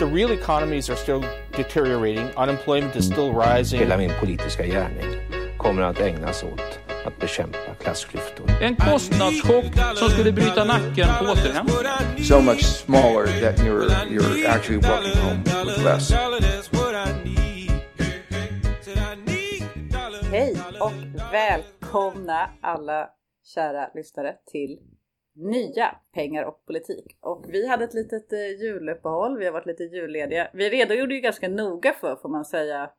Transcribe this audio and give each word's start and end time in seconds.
the 0.00 0.06
real 0.06 0.32
economies 0.32 0.88
are 0.88 0.96
still 0.96 1.22
deteriorating, 1.52 2.30
unemployment 2.34 2.96
is 2.96 3.06
still 3.06 3.34
rising. 3.34 3.80
Hela 3.80 3.96
min 3.96 4.10
politiska 4.20 4.66
gärning 4.66 5.20
kommer 5.58 5.82
att 5.82 6.00
ägnas 6.00 6.42
åt 6.42 6.78
att 7.04 7.18
bekämpa 7.18 7.74
klassklyftor. 7.82 8.50
En 8.62 8.76
kostnadschock 8.76 9.64
som 9.96 10.08
skulle 10.08 10.32
bryta 10.32 10.64
nacken 10.64 11.08
på 11.18 11.24
återhämtningen. 11.24 12.24
so 12.24 12.40
much 12.40 12.64
smaller 12.64 13.26
that 13.26 13.58
you're 13.58 13.88
you're 14.08 14.46
actually 14.48 14.78
walking 14.78 15.22
home 15.22 15.42
with 15.66 15.84
less. 15.84 16.12
Hej 20.30 20.56
och 20.80 20.92
välkomna 21.32 22.50
alla 22.62 23.08
kära 23.54 23.88
lyssnare 23.94 24.34
till 24.52 24.78
nya 25.40 25.96
pengar 26.12 26.44
och 26.44 26.66
politik. 26.66 27.16
Och 27.20 27.44
vi 27.48 27.68
hade 27.68 27.84
ett 27.84 27.94
litet 27.94 28.32
eh, 28.32 28.38
juluppehåll, 28.38 29.38
vi 29.38 29.44
har 29.44 29.52
varit 29.52 29.66
lite 29.66 29.84
jullediga. 29.84 30.50
Vi 30.52 30.70
redogjorde 30.70 31.14
ju 31.14 31.20
ganska 31.20 31.48
noga 31.48 31.92
för, 31.92 32.16
får 32.16 32.28
man 32.28 32.44
säga, 32.44 32.90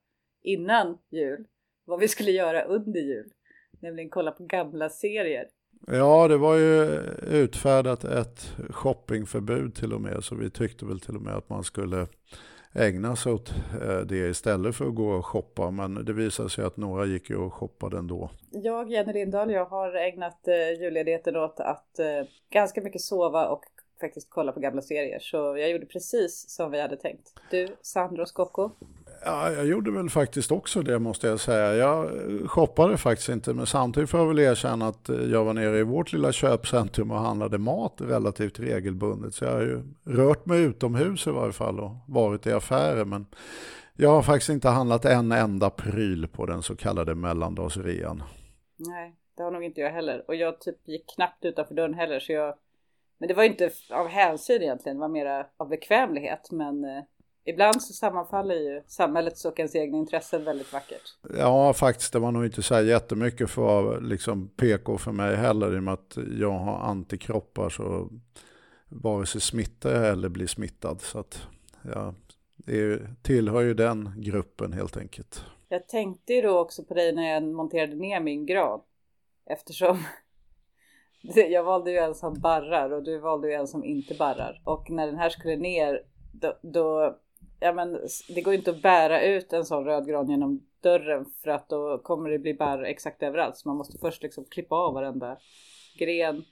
innan 0.44 0.98
jul, 1.10 1.46
vad 1.86 2.00
vi 2.00 2.08
skulle 2.08 2.32
göra 2.32 2.64
under 2.64 3.00
jul. 3.00 3.32
Nämligen 3.80 4.10
kolla 4.10 4.32
på 4.32 4.44
gamla 4.44 4.90
serier. 4.90 5.48
Ja, 5.88 6.28
det 6.28 6.38
var 6.38 6.56
ju 6.56 7.00
utfärdat 7.32 8.04
ett 8.04 8.54
shoppingförbud 8.70 9.76
till 9.76 9.94
och 9.94 10.02
med, 10.02 10.24
så 10.24 10.36
vi 10.36 10.50
tyckte 10.50 10.86
väl 10.86 11.00
till 11.00 11.16
och 11.16 11.22
med 11.22 11.36
att 11.36 11.50
man 11.50 11.64
skulle 11.64 12.08
ägna 12.74 13.16
sig 13.16 13.32
åt 13.32 13.54
eh, 13.82 14.00
det 14.00 14.30
istället 14.30 14.76
för 14.76 14.86
att 14.86 14.96
gå 14.96 15.10
och 15.10 15.26
shoppa. 15.26 15.72
Men 15.72 16.06
det 16.06 16.14
visade 16.14 16.50
sig 16.50 16.66
att 16.66 16.78
några 16.78 17.06
gick 17.06 17.30
ju 17.30 17.38
och 17.38 17.54
shoppade 17.54 17.98
ändå. 17.98 18.30
Jag, 18.50 18.92
Jenny 18.92 19.14
Lindahl, 19.14 19.52
jag 19.52 19.66
har 19.66 19.96
ägnat 19.96 20.48
eh, 20.48 20.82
julledigheten 20.82 21.36
åt 21.36 21.60
att 21.60 22.00
eh, 22.00 22.28
ganska 22.50 22.82
mycket 22.82 23.02
sova 23.02 23.48
och 23.48 23.64
faktiskt 24.02 24.30
kolla 24.30 24.52
på 24.52 24.60
gamla 24.60 24.82
serier. 24.82 25.20
Så 25.20 25.38
jag 25.38 25.70
gjorde 25.70 25.86
precis 25.86 26.50
som 26.50 26.72
vi 26.72 26.82
hade 26.82 26.98
tänkt. 26.98 27.34
Du, 27.52 27.68
Sandro 27.82 28.26
Scocco? 28.26 28.70
Ja, 29.26 29.52
jag 29.52 29.66
gjorde 29.66 29.92
väl 29.92 30.10
faktiskt 30.10 30.52
också 30.52 30.82
det 30.82 31.00
måste 31.00 31.28
jag 31.28 31.40
säga. 31.40 31.74
Jag 31.74 32.10
shoppade 32.50 32.98
faktiskt 32.98 33.30
inte, 33.30 33.54
men 33.54 33.66
samtidigt 33.66 34.10
får 34.10 34.20
jag 34.20 34.28
väl 34.28 34.40
erkänna 34.40 34.88
att 34.88 35.10
eh, 35.10 35.16
jag 35.16 35.46
var 35.46 35.54
nere 35.54 35.80
i 35.80 35.84
vårt 35.84 36.14
lilla 36.14 36.32
köpcentrum 36.32 37.12
och 37.12 37.20
handlade 37.20 37.58
mat 37.58 37.94
relativt 37.98 38.60
regelbundet. 38.60 39.34
Så 39.34 39.46
jag 39.46 39.52
har 39.52 39.62
ju 39.62 39.84
rört 40.06 40.46
mig 40.46 40.62
utomhus 40.62 41.28
i 41.28 41.30
varje 41.30 41.54
fall 41.54 41.80
och 41.80 41.92
varit 42.08 42.48
i 42.48 42.52
affärer. 42.52 43.06
Men 43.06 43.26
jag 43.96 44.10
har 44.10 44.22
faktiskt 44.22 44.50
inte 44.50 44.70
handlat 44.70 45.06
en 45.06 45.32
enda 45.32 45.70
pryl 45.70 46.28
på 46.28 46.46
den 46.46 46.62
så 46.62 46.76
kallade 46.76 47.16
mellandagsrean. 47.16 48.24
Nej, 48.78 49.16
det 49.38 49.44
har 49.44 49.52
nog 49.52 49.64
inte 49.64 49.82
jag 49.82 49.92
heller. 49.92 50.24
Och 50.28 50.36
jag 50.36 50.60
typ 50.62 50.88
gick 50.88 51.16
knappt 51.16 51.46
utanför 51.46 51.76
dörren 51.76 51.94
heller. 51.94 52.20
Så 52.20 52.32
jag... 52.32 52.56
Men 53.18 53.28
det 53.28 53.34
var 53.34 53.44
inte 53.44 53.72
av 53.90 54.08
hänsyn 54.08 54.62
egentligen, 54.62 54.98
det 54.98 55.02
var 55.02 55.08
mera 55.08 55.46
av 55.58 55.70
bekvämlighet. 55.70 56.52
Men 56.52 56.86
eh, 56.86 57.04
ibland 57.46 57.82
så 57.82 57.94
sammanfaller 57.94 58.56
ju 58.56 58.84
samhällets 58.88 59.46
och 59.46 59.60
ens 59.60 59.76
egna 59.76 59.98
intressen 59.98 60.44
väldigt 60.44 60.74
vackert. 60.74 61.16
Ja, 61.38 61.74
faktiskt. 61.74 62.14
Det 62.14 62.20
var 62.20 62.32
nog 62.32 62.46
inte 62.46 62.62
så 62.62 62.76
här 62.76 62.82
jättemycket 62.82 63.50
för 63.50 64.02
liksom 64.02 64.48
PK 64.48 64.98
för 64.98 65.12
mig 65.12 65.36
heller. 65.36 65.76
I 65.76 65.80
och 65.80 65.84
med 65.84 65.94
att 65.94 66.18
jag 66.40 66.52
har 66.52 66.78
antikroppar 66.78 67.70
så 67.70 68.10
vare 68.90 69.26
sig 69.26 69.42
smittar 69.42 69.92
jag 69.92 70.10
eller 70.10 70.30
blir 70.30 70.48
smittad. 70.48 71.02
Så 71.02 71.20
att 71.20 71.48
jag 71.82 72.16
är, 72.68 73.16
tillhör 73.22 73.62
ju 73.62 73.74
den 73.74 74.14
gruppen 74.18 74.74
helt 74.74 74.98
enkelt. 74.98 75.46
Jag 75.70 75.88
tänkte 75.88 76.34
ju 76.34 76.42
då 76.42 76.60
också 76.60 76.84
på 76.84 76.94
dig 76.94 77.16
när 77.16 77.34
jag 77.34 77.44
monterade 77.44 77.96
ner 77.96 78.20
min 78.20 78.46
gran. 78.46 78.82
Eftersom 79.46 80.04
jag 81.22 81.64
valde 81.64 81.92
ju 81.92 81.98
en 81.98 82.16
som 82.16 82.40
barrar 82.40 82.92
och 82.92 83.04
du 83.04 83.20
valde 83.20 83.48
ju 83.48 83.54
en 83.54 83.68
som 83.68 83.84
inte 83.84 84.14
barrar. 84.14 84.62
Och 84.64 84.90
när 84.90 85.08
den 85.08 85.18
här 85.18 85.30
skulle 85.30 85.56
ner 85.56 86.04
då, 86.32 86.60
då 86.62 87.18
ja 87.62 87.74
men 87.74 88.00
det 88.36 88.42
går 88.42 88.54
ju 88.54 88.60
inte 88.60 88.72
att 88.72 88.82
bära 88.82 89.22
ut 89.22 89.54
en 89.54 89.66
sån 89.66 89.86
röd 89.86 90.08
gran 90.08 90.30
genom 90.30 90.62
dörren 90.84 91.26
för 91.44 91.52
att 91.52 91.70
då 91.70 91.98
kommer 91.98 92.30
det 92.30 92.40
bli 92.40 92.54
barr 92.54 92.84
exakt 92.84 93.24
överallt. 93.24 93.58
Så 93.58 93.70
man 93.70 93.78
måste 93.78 93.98
först 93.98 94.24
liksom 94.24 94.46
klippa 94.46 94.76
av 94.76 94.94
varenda 94.94 95.38
gren, 96.00 96.44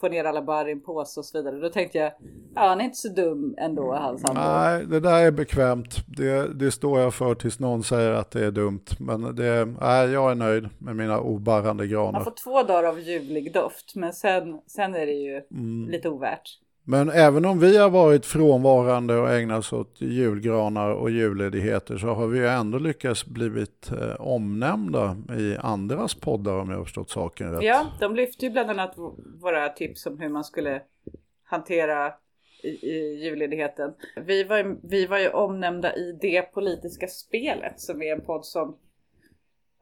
få 0.00 0.08
ner 0.08 0.24
alla 0.24 0.42
barr 0.42 0.68
i 0.68 0.72
en 0.72 0.80
påse 0.80 1.20
och 1.20 1.26
så 1.26 1.38
vidare. 1.38 1.60
Då 1.60 1.68
tänkte 1.68 1.98
jag, 1.98 2.12
ja 2.54 2.68
han 2.68 2.80
är 2.80 2.84
inte 2.84 2.96
så 2.96 3.08
dum 3.08 3.54
ändå 3.58 3.94
han 3.94 4.18
Sandro. 4.18 4.42
Nej, 4.42 4.86
det 4.86 5.00
där 5.00 5.26
är 5.26 5.30
bekvämt. 5.30 5.96
Det, 6.16 6.54
det 6.54 6.70
står 6.70 7.00
jag 7.00 7.14
för 7.14 7.34
tills 7.34 7.60
någon 7.60 7.82
säger 7.82 8.10
att 8.10 8.30
det 8.30 8.46
är 8.46 8.50
dumt. 8.50 8.84
Men 8.98 9.36
det, 9.36 9.64
nej, 9.80 10.10
jag 10.10 10.30
är 10.30 10.34
nöjd 10.34 10.68
med 10.78 10.96
mina 10.96 11.20
obarrande 11.20 11.86
granar. 11.86 12.12
Man 12.12 12.24
får 12.24 12.34
två 12.44 12.62
dagar 12.62 12.84
av 12.84 13.00
ljuvlig 13.00 13.52
doft 13.52 13.94
men 13.94 14.12
sen, 14.12 14.60
sen 14.66 14.94
är 14.94 15.06
det 15.06 15.12
ju 15.12 15.42
lite 15.90 16.08
ovärt. 16.08 16.58
Men 16.90 17.10
även 17.10 17.44
om 17.44 17.58
vi 17.60 17.76
har 17.78 17.90
varit 17.90 18.26
frånvarande 18.26 19.16
och 19.16 19.30
ägnat 19.30 19.58
oss 19.58 19.72
åt 19.72 20.00
julgranar 20.00 20.90
och 20.90 21.10
julledigheter 21.10 21.96
så 21.98 22.06
har 22.06 22.26
vi 22.26 22.38
ju 22.38 22.46
ändå 22.48 22.78
lyckats 22.78 23.26
blivit 23.26 23.90
eh, 23.92 24.20
omnämnda 24.20 25.16
i 25.38 25.56
andras 25.56 26.14
poddar 26.14 26.52
om 26.58 26.70
jag 26.70 26.76
har 26.76 26.84
förstått 26.84 27.10
saken 27.10 27.50
rätt. 27.52 27.62
Ja, 27.62 27.86
de 28.00 28.14
lyfte 28.14 28.44
ju 28.46 28.50
bland 28.52 28.70
annat 28.70 28.94
våra 29.40 29.68
tips 29.68 30.06
om 30.06 30.20
hur 30.20 30.28
man 30.28 30.44
skulle 30.44 30.82
hantera 31.44 32.12
i, 32.62 32.68
i 32.68 33.24
julledigheten. 33.24 33.92
Vi 34.26 34.44
var, 34.44 34.58
ju- 34.58 34.76
vi 34.82 35.06
var 35.06 35.18
ju 35.18 35.28
omnämnda 35.28 35.96
i 35.96 36.18
Det 36.20 36.42
politiska 36.42 37.06
spelet 37.06 37.80
som 37.80 38.02
är 38.02 38.12
en 38.12 38.20
podd 38.20 38.44
som 38.44 38.76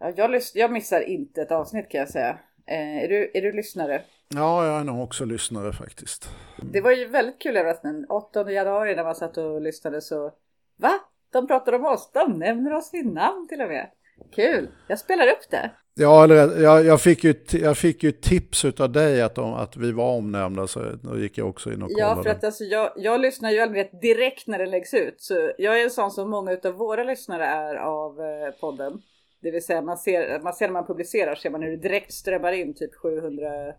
ja, 0.01 0.13
jag, 0.17 0.41
jag 0.55 0.73
missar 0.73 1.01
inte 1.01 1.43
ett 1.43 1.53
avsnitt 1.53 1.89
kan 1.89 1.99
jag 2.01 2.09
säga. 2.09 2.39
Eh, 2.67 3.05
är, 3.05 3.09
du, 3.09 3.31
är 3.35 3.43
du 3.43 3.53
lyssnare? 3.53 4.03
Ja, 4.35 4.67
jag 4.67 4.81
är 4.81 4.85
nog 4.85 5.03
också 5.03 5.25
lyssnare 5.25 5.73
faktiskt. 5.73 6.31
Det 6.73 6.81
var 6.81 6.91
ju 6.91 7.09
väldigt 7.09 7.39
kul 7.39 7.57
överraskning. 7.57 8.05
8 8.09 8.51
januari 8.51 8.97
när 8.97 9.05
man 9.05 9.15
satt 9.15 9.37
och 9.37 9.61
lyssnade 9.61 10.01
så 10.01 10.33
Va? 10.77 10.93
De 11.33 11.47
pratar 11.47 11.73
om 11.73 11.85
oss, 11.85 12.11
de 12.15 12.39
nämner 12.39 12.73
oss 12.73 12.91
vid 12.93 13.07
namn 13.07 13.49
till 13.49 13.61
och 13.61 13.69
med. 13.69 13.91
Kul, 14.35 14.69
jag 14.89 14.99
spelar 14.99 15.27
upp 15.27 15.51
det. 15.51 15.71
Ja, 15.95 16.25
eller, 16.25 16.61
jag, 16.61 16.85
jag, 16.85 17.01
fick 17.01 17.25
ju, 17.25 17.35
jag 17.53 17.79
fick 17.79 18.03
ju 18.03 18.13
tips 18.13 18.65
av 18.65 18.93
dig 18.93 19.23
att, 19.23 19.35
de, 19.35 19.55
att 19.55 19.77
vi 19.77 19.93
var 19.93 20.17
omnämnda 20.17 20.67
så 20.67 20.81
då 21.03 21.19
gick 21.19 21.39
jag 21.39 21.49
också 21.49 21.73
in 21.73 21.83
och 21.83 21.89
kollade. 21.89 22.17
Ja, 22.17 22.23
för 22.23 22.31
att 22.31 22.45
alltså, 22.45 22.65
jag, 22.65 22.93
jag 22.97 23.21
lyssnar 23.21 23.51
ju 23.51 23.61
aldrig 23.61 23.91
direkt 24.03 24.47
när 24.47 24.59
det 24.59 24.67
läggs 24.67 24.95
ut. 24.95 25.21
Så 25.21 25.53
jag 25.59 25.81
är 25.81 25.85
en 25.85 25.91
sån 25.91 26.11
som 26.11 26.31
många 26.31 26.57
av 26.65 26.73
våra 26.73 27.05
lyssnare 27.05 27.45
är 27.45 27.75
av 27.75 28.21
eh, 28.21 28.51
podden. 28.61 29.03
Det 29.43 29.51
vill 29.51 29.65
säga 29.65 29.83
man 29.83 29.99
ser, 29.99 30.41
man 30.41 30.53
ser 30.53 30.67
när 30.67 30.73
man 30.73 30.87
publicerar 30.87 31.35
ser 31.35 31.51
man 31.51 31.63
hur 31.63 31.71
det 31.71 31.77
direkt 31.77 32.13
strömmar 32.13 32.53
in 32.53 32.75
typ 32.75 32.95
700 32.95 33.73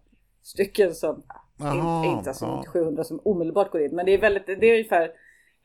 stycken 0.50 0.96
som, 0.96 1.24
Jaha, 1.58 2.06
inte, 2.06 2.18
inte 2.18 2.30
alltså 2.30 2.46
ja. 2.46 2.58
inte 2.58 2.70
700 2.70 3.04
som 3.04 3.20
omedelbart 3.24 3.72
går 3.72 3.82
in. 3.82 3.96
Men 3.96 4.06
det 4.06 4.12
är 4.12 4.18
väldigt, 4.18 4.46
det 4.46 4.66
är 4.66 4.74
ungefär, 4.74 5.12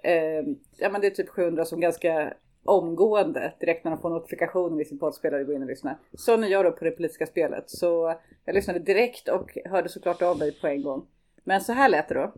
eh, 0.04 0.44
ja 0.78 0.90
men 0.90 1.00
det 1.00 1.06
är 1.06 1.10
typ 1.10 1.28
700 1.28 1.64
som 1.64 1.80
ganska 1.80 2.34
omgående 2.64 3.54
direkt 3.60 3.84
när 3.84 3.90
de 3.90 4.00
får 4.00 4.10
notifikationen 4.10 4.80
i 4.80 4.84
sin 4.84 4.98
poddspelare 4.98 5.44
går 5.44 5.54
in 5.54 5.62
och 5.62 5.68
lyssnar. 5.68 5.98
Så 6.12 6.36
när 6.36 6.48
jag 6.48 6.64
då 6.64 6.72
på 6.72 6.84
det 6.84 6.90
politiska 6.90 7.26
spelet. 7.26 7.70
Så 7.70 8.14
jag 8.44 8.54
lyssnade 8.54 8.78
direkt 8.78 9.28
och 9.28 9.58
hörde 9.64 9.88
såklart 9.88 10.22
av 10.22 10.38
mig 10.38 10.60
på 10.60 10.66
en 10.66 10.82
gång. 10.82 11.06
Men 11.44 11.60
så 11.60 11.72
här 11.72 11.88
lät 11.88 12.08
det 12.08 12.14
då. 12.14 12.32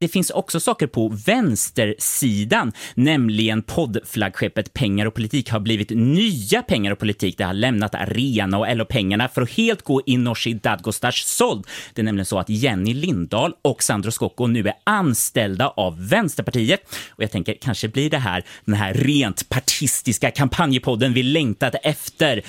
Det 0.00 0.08
finns 0.08 0.30
också 0.30 0.60
saker 0.60 0.86
på 0.86 1.08
vänstersidan, 1.26 2.72
nämligen 2.94 3.62
poddflaggskeppet 3.62 4.72
Pengar 4.72 5.06
och 5.06 5.14
politik 5.14 5.50
har 5.50 5.60
blivit 5.60 5.90
nya 5.90 6.62
Pengar 6.62 6.92
och 6.92 6.98
politik. 6.98 7.38
Det 7.38 7.44
har 7.44 7.54
lämnat 7.54 7.94
arena 7.94 8.58
och 8.58 8.76
LO-pengarna 8.76 9.28
för 9.28 9.42
att 9.42 9.50
helt 9.50 9.82
gå 9.82 10.02
i 10.06 10.16
Nooshi 10.16 10.54
Dadgostars 10.54 11.24
såld. 11.24 11.66
Det 11.94 12.02
är 12.02 12.04
nämligen 12.04 12.26
så 12.26 12.38
att 12.38 12.48
Jenny 12.48 12.94
Lindahl 12.94 13.54
och 13.62 13.82
Sandro 13.82 14.10
Scocco 14.10 14.46
nu 14.46 14.68
är 14.68 14.74
anställda 14.84 15.68
av 15.68 16.08
Vänsterpartiet. 16.08 16.80
Och 17.10 17.22
jag 17.22 17.30
tänker, 17.30 17.54
kanske 17.60 17.88
blir 17.88 18.10
det 18.10 18.18
här 18.18 18.44
den 18.64 18.74
här 18.74 18.94
rent 18.94 19.48
partistiska 19.48 20.30
kampanjpodden 20.30 21.12
vi 21.12 21.22
längtat 21.22 21.74
efter. 21.82 22.42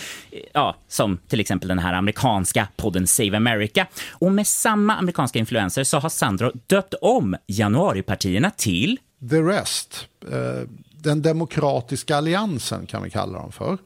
Ja, 0.53 0.75
som 0.87 1.17
till 1.17 1.39
exempel 1.39 1.67
den 1.67 1.79
här 1.79 1.93
amerikanska 1.93 2.67
podden 2.75 3.07
Save 3.07 3.37
America. 3.37 3.87
Och 4.09 4.31
med 4.31 4.47
samma 4.47 4.95
amerikanska 4.95 5.39
influenser 5.39 5.83
så 5.83 5.99
har 5.99 6.09
Sandro 6.09 6.51
döpt 6.67 6.93
om 7.01 7.35
januaripartierna 7.47 8.51
till 8.51 8.99
The 9.29 9.41
Rest, 9.41 10.07
eh, 10.31 10.69
den 10.91 11.21
demokratiska 11.21 12.15
alliansen 12.15 12.85
kan 12.85 13.03
vi 13.03 13.09
kalla 13.09 13.39
dem 13.39 13.51
för. 13.51 13.77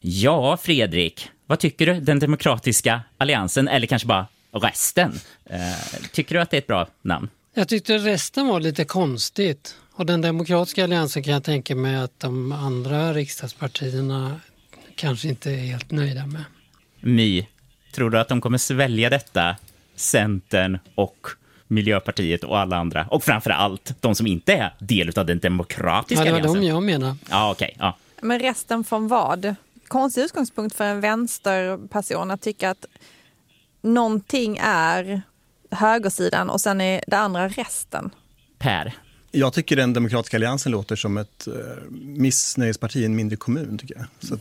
Ja, 0.00 0.56
Fredrik, 0.56 1.30
vad 1.46 1.58
tycker 1.58 1.86
du? 1.86 2.00
Den 2.00 2.18
demokratiska 2.18 3.00
alliansen, 3.18 3.68
eller 3.68 3.86
kanske 3.86 4.08
bara 4.08 4.26
resten? 4.52 5.12
Eh, 5.44 5.60
tycker 6.12 6.34
du 6.34 6.40
att 6.40 6.50
det 6.50 6.56
är 6.56 6.58
ett 6.58 6.66
bra 6.66 6.88
namn? 7.02 7.28
Jag 7.54 7.68
tyckte 7.68 7.98
resten 7.98 8.46
var 8.46 8.60
lite 8.60 8.84
konstigt. 8.84 9.76
Och 9.92 10.06
den 10.06 10.20
demokratiska 10.20 10.84
alliansen 10.84 11.22
kan 11.22 11.32
jag 11.32 11.44
tänka 11.44 11.74
mig 11.74 11.96
att 11.96 12.20
de 12.20 12.52
andra 12.52 13.12
riksdagspartierna 13.12 14.40
kanske 14.96 15.28
inte 15.28 15.50
är 15.50 15.56
helt 15.56 15.90
nöjda 15.90 16.26
med. 16.26 16.44
My, 17.00 17.46
tror 17.94 18.10
du 18.10 18.18
att 18.18 18.28
de 18.28 18.40
kommer 18.40 18.58
svälja 18.58 19.10
detta? 19.10 19.56
Centern 19.96 20.78
och 20.94 21.26
Miljöpartiet 21.68 22.44
och 22.44 22.58
alla 22.58 22.76
andra. 22.76 23.06
Och 23.10 23.24
framför 23.24 23.50
allt 23.50 23.94
de 24.02 24.14
som 24.14 24.26
inte 24.26 24.52
är 24.52 24.74
del 24.78 25.18
av 25.18 25.26
den 25.26 25.38
demokratiska 25.38 26.24
Ja, 26.24 26.24
det 26.24 26.30
var 26.30 26.38
alliansen. 26.38 26.62
de 26.62 26.68
jag 26.68 26.82
menar. 26.82 27.16
Ja, 27.30 27.50
okej. 27.50 27.76
ja. 27.78 27.96
Men 28.20 28.40
resten 28.40 28.84
från 28.84 29.08
vad? 29.08 29.54
Konstig 29.88 30.22
utgångspunkt 30.22 30.76
för 30.76 30.84
en 30.84 31.00
vänsterperson 31.00 32.30
att 32.30 32.40
tycka 32.42 32.70
att 32.70 32.86
någonting 33.82 34.58
är 34.62 35.22
högersidan 35.70 36.50
och 36.50 36.60
sen 36.60 36.80
är 36.80 37.04
det 37.06 37.16
andra 37.18 37.48
resten. 37.48 38.10
Per, 38.58 38.92
Jag 39.30 39.52
tycker 39.52 39.76
den 39.76 39.92
demokratiska 39.92 40.36
alliansen 40.36 40.72
låter 40.72 40.96
som 40.96 41.16
ett 41.16 41.48
uh, 41.48 41.54
missnöjesparti 41.92 42.96
i 42.96 43.04
en 43.04 43.16
mindre 43.16 43.36
kommun. 43.36 43.78
tycker 43.78 43.94
jag. 43.94 44.06
Så... 44.20 44.38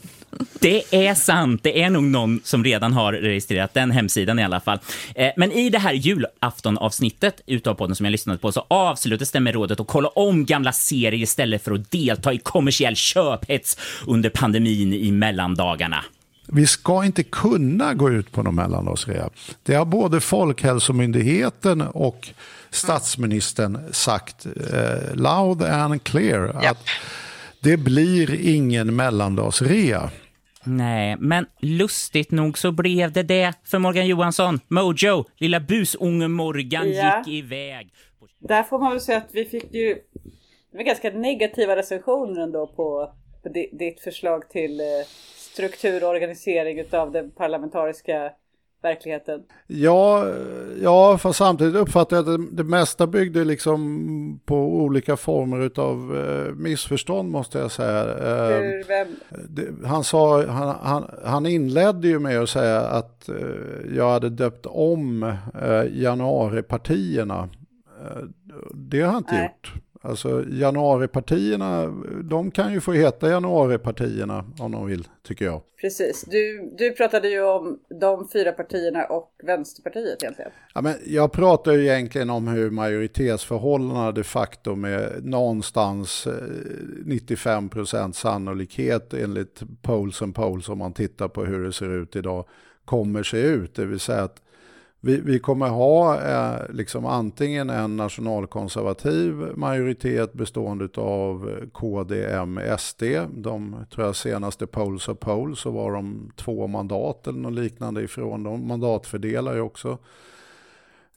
Det 0.59 1.07
är 1.07 1.15
sant. 1.15 1.63
Det 1.63 1.81
är 1.81 1.89
nog 1.89 2.03
någon 2.03 2.41
som 2.43 2.63
redan 2.63 2.93
har 2.93 3.13
registrerat 3.13 3.73
den 3.73 3.91
hemsidan 3.91 4.39
i 4.39 4.43
alla 4.43 4.59
fall. 4.59 4.79
Eh, 5.15 5.31
men 5.37 5.51
i 5.51 5.69
det 5.69 5.79
här 5.79 5.93
julaftonavsnittet 5.93 7.41
utav 7.45 7.73
podden 7.73 7.95
som 7.95 8.05
jag 8.05 8.11
lyssnade 8.11 8.39
på 8.39 8.51
så 8.51 8.65
avslutades 8.67 9.31
det 9.31 9.39
med 9.39 9.53
rådet 9.53 9.79
att 9.79 9.87
kolla 9.87 10.09
om 10.09 10.45
gamla 10.45 10.71
serier 10.71 11.21
istället 11.21 11.63
för 11.63 11.71
att 11.71 11.91
delta 11.91 12.33
i 12.33 12.37
kommersiell 12.37 12.95
köphets 12.95 13.77
under 14.07 14.29
pandemin 14.29 14.93
i 14.93 15.11
mellandagarna. 15.11 16.05
Vi 16.47 16.67
ska 16.67 17.05
inte 17.05 17.23
kunna 17.23 17.93
gå 17.93 18.11
ut 18.11 18.31
på 18.31 18.43
någon 18.43 18.55
mellandagsrea. 18.55 19.29
Det 19.63 19.75
har 19.75 19.85
både 19.85 20.21
Folkhälsomyndigheten 20.21 21.81
och 21.81 22.29
statsministern 22.75 23.94
sagt 23.94 24.45
eh, 24.45 25.16
loud 25.16 25.62
and 25.63 26.04
clear 26.04 26.51
Ja. 26.63 26.69
att 26.72 26.77
det 27.62 27.77
blir 27.77 28.48
ingen 28.48 28.95
mellandagsrea. 28.95 30.10
Nej, 30.63 31.16
men 31.19 31.45
lustigt 31.60 32.31
nog 32.31 32.57
så 32.57 32.72
blev 32.72 33.12
det 33.12 33.24
det 33.24 33.54
för 33.63 33.80
Morgan 33.80 34.07
Johansson. 34.07 34.60
Mojo, 34.68 35.25
lilla 35.38 35.60
busunge 35.60 36.27
Morgan 36.27 36.92
Ja. 36.92 37.24
gick 37.25 37.44
iväg. 37.44 37.89
Där 38.39 38.63
får 38.63 38.80
man 38.80 38.92
väl 38.92 39.01
säga 39.01 39.18
att 39.18 39.30
vi 39.31 39.45
fick 39.45 39.74
ju 39.74 39.95
det 40.71 40.78
var 40.78 40.83
ganska 40.83 41.10
negativa 41.10 41.75
recensioner 41.75 42.42
ändå 42.42 42.68
på, 42.68 43.12
på 43.44 43.50
di- 43.50 43.69
ditt 43.74 44.00
förslag 44.00 44.50
till 44.50 44.80
eh, 44.80 44.86
struktur 45.54 46.04
och 46.04 46.10
organisering 46.10 46.80
utav 46.80 47.12
den 47.12 47.31
parlamentariska 47.31 48.31
verkligheten. 48.85 49.43
Ja, 49.67 50.27
ja, 50.81 51.17
fast 51.17 51.37
samtidigt 51.39 51.75
uppfattar 51.75 52.15
jag 52.17 52.29
att 52.29 52.39
det, 52.39 52.47
det 52.51 52.63
mesta 52.63 53.07
byggde 53.07 53.43
liksom 53.43 54.39
på 54.45 54.55
olika 54.55 55.17
former 55.17 55.79
av 55.79 56.17
eh, 56.17 56.53
missförstånd 56.53 57.31
måste 57.31 57.59
jag 57.59 57.71
säga. 57.71 58.01
Eh, 58.01 58.57
Hur, 58.57 58.83
vem, 58.87 59.07
det, 59.49 59.87
han, 59.87 60.03
sa, 60.03 60.45
han, 60.45 60.75
han, 60.81 61.09
han 61.25 61.45
inledde 61.45 62.07
ju 62.07 62.19
med 62.19 62.39
att 62.39 62.49
säga 62.49 62.79
att 62.79 63.29
eh, 63.29 63.95
jag 63.95 64.09
hade 64.11 64.29
döpt 64.29 64.65
om 64.65 65.23
eh, 65.61 65.83
januaripartierna. 65.91 67.49
Eh, 68.01 68.23
det 68.73 69.01
har 69.01 69.13
jag 69.13 69.19
inte 69.19 69.33
Nej. 69.33 69.43
gjort. 69.43 69.84
Alltså 70.06 70.44
januaripartierna, 70.50 71.86
de 72.24 72.52
kan 72.52 72.74
ju 72.74 72.81
få 72.81 72.92
heta 72.92 73.30
januaripartierna 73.30 74.46
om 74.60 74.72
de 74.72 74.86
vill, 74.86 75.07
tycker 75.28 75.46
jag. 75.46 75.62
precis, 75.81 76.25
du, 76.28 76.72
du 76.78 76.92
pratade 76.92 77.30
ju 77.30 77.44
om 77.44 77.80
de 78.00 78.30
fyra 78.30 78.52
partierna 78.52 79.06
och 79.06 79.31
Vänsterpartiet 79.44 80.24
egentligen. 80.24 80.52
Ja, 80.74 80.81
men 80.81 80.94
jag 81.06 81.31
pratar 81.31 81.72
ju 81.72 81.88
egentligen 81.88 82.30
om 82.30 82.48
hur 82.48 82.69
majoritetsförhållandena 82.69 84.12
de 84.12 84.24
facto 84.24 84.75
med 84.75 85.25
någonstans 85.25 86.28
eh, 86.28 86.34
95% 87.06 88.12
sannolikhet 88.12 89.13
enligt 89.13 89.62
polls 89.81 90.22
and 90.22 90.36
polls 90.36 90.69
om 90.69 90.78
man 90.78 90.94
tittar 90.94 91.28
på 91.28 91.46
hur 91.46 91.63
det 91.66 91.74
ser 91.74 91.90
ut 91.90 92.16
idag 92.16 92.46
kommer 92.86 93.24
se 93.24 93.38
ut. 93.38 93.75
Det 93.75 93.86
vill 93.86 94.00
säga 94.00 94.24
att 94.24 94.42
vi, 95.06 95.22
vi 95.22 95.40
kommer 95.40 95.68
ha 95.68 96.22
eh, 96.22 96.62
liksom 96.69 97.06
antingen 97.06 97.69
en 97.69 97.98
nationalkonservativ 97.98 99.34
majoritet 99.56 100.34
bestående 100.34 100.90
av 100.96 101.60
KD, 101.74 102.25
M, 102.25 102.60
SD. 102.78 103.04
De 103.30 103.86
tror 103.92 104.06
jag 104.06 104.16
senaste 104.16 104.68
polls 104.68 105.07
och 105.07 105.19
polls 105.19 105.60
så 105.60 105.72
var 105.72 105.92
de 105.92 106.31
två 106.36 106.68
mandat 106.68 107.28
eller 107.28 107.40
något 107.40 107.54
liknande 107.54 108.04
ifrån. 108.04 108.44
De 108.44 108.68
mandatfördelar 108.68 109.54
ju 109.54 109.62
också 109.62 109.98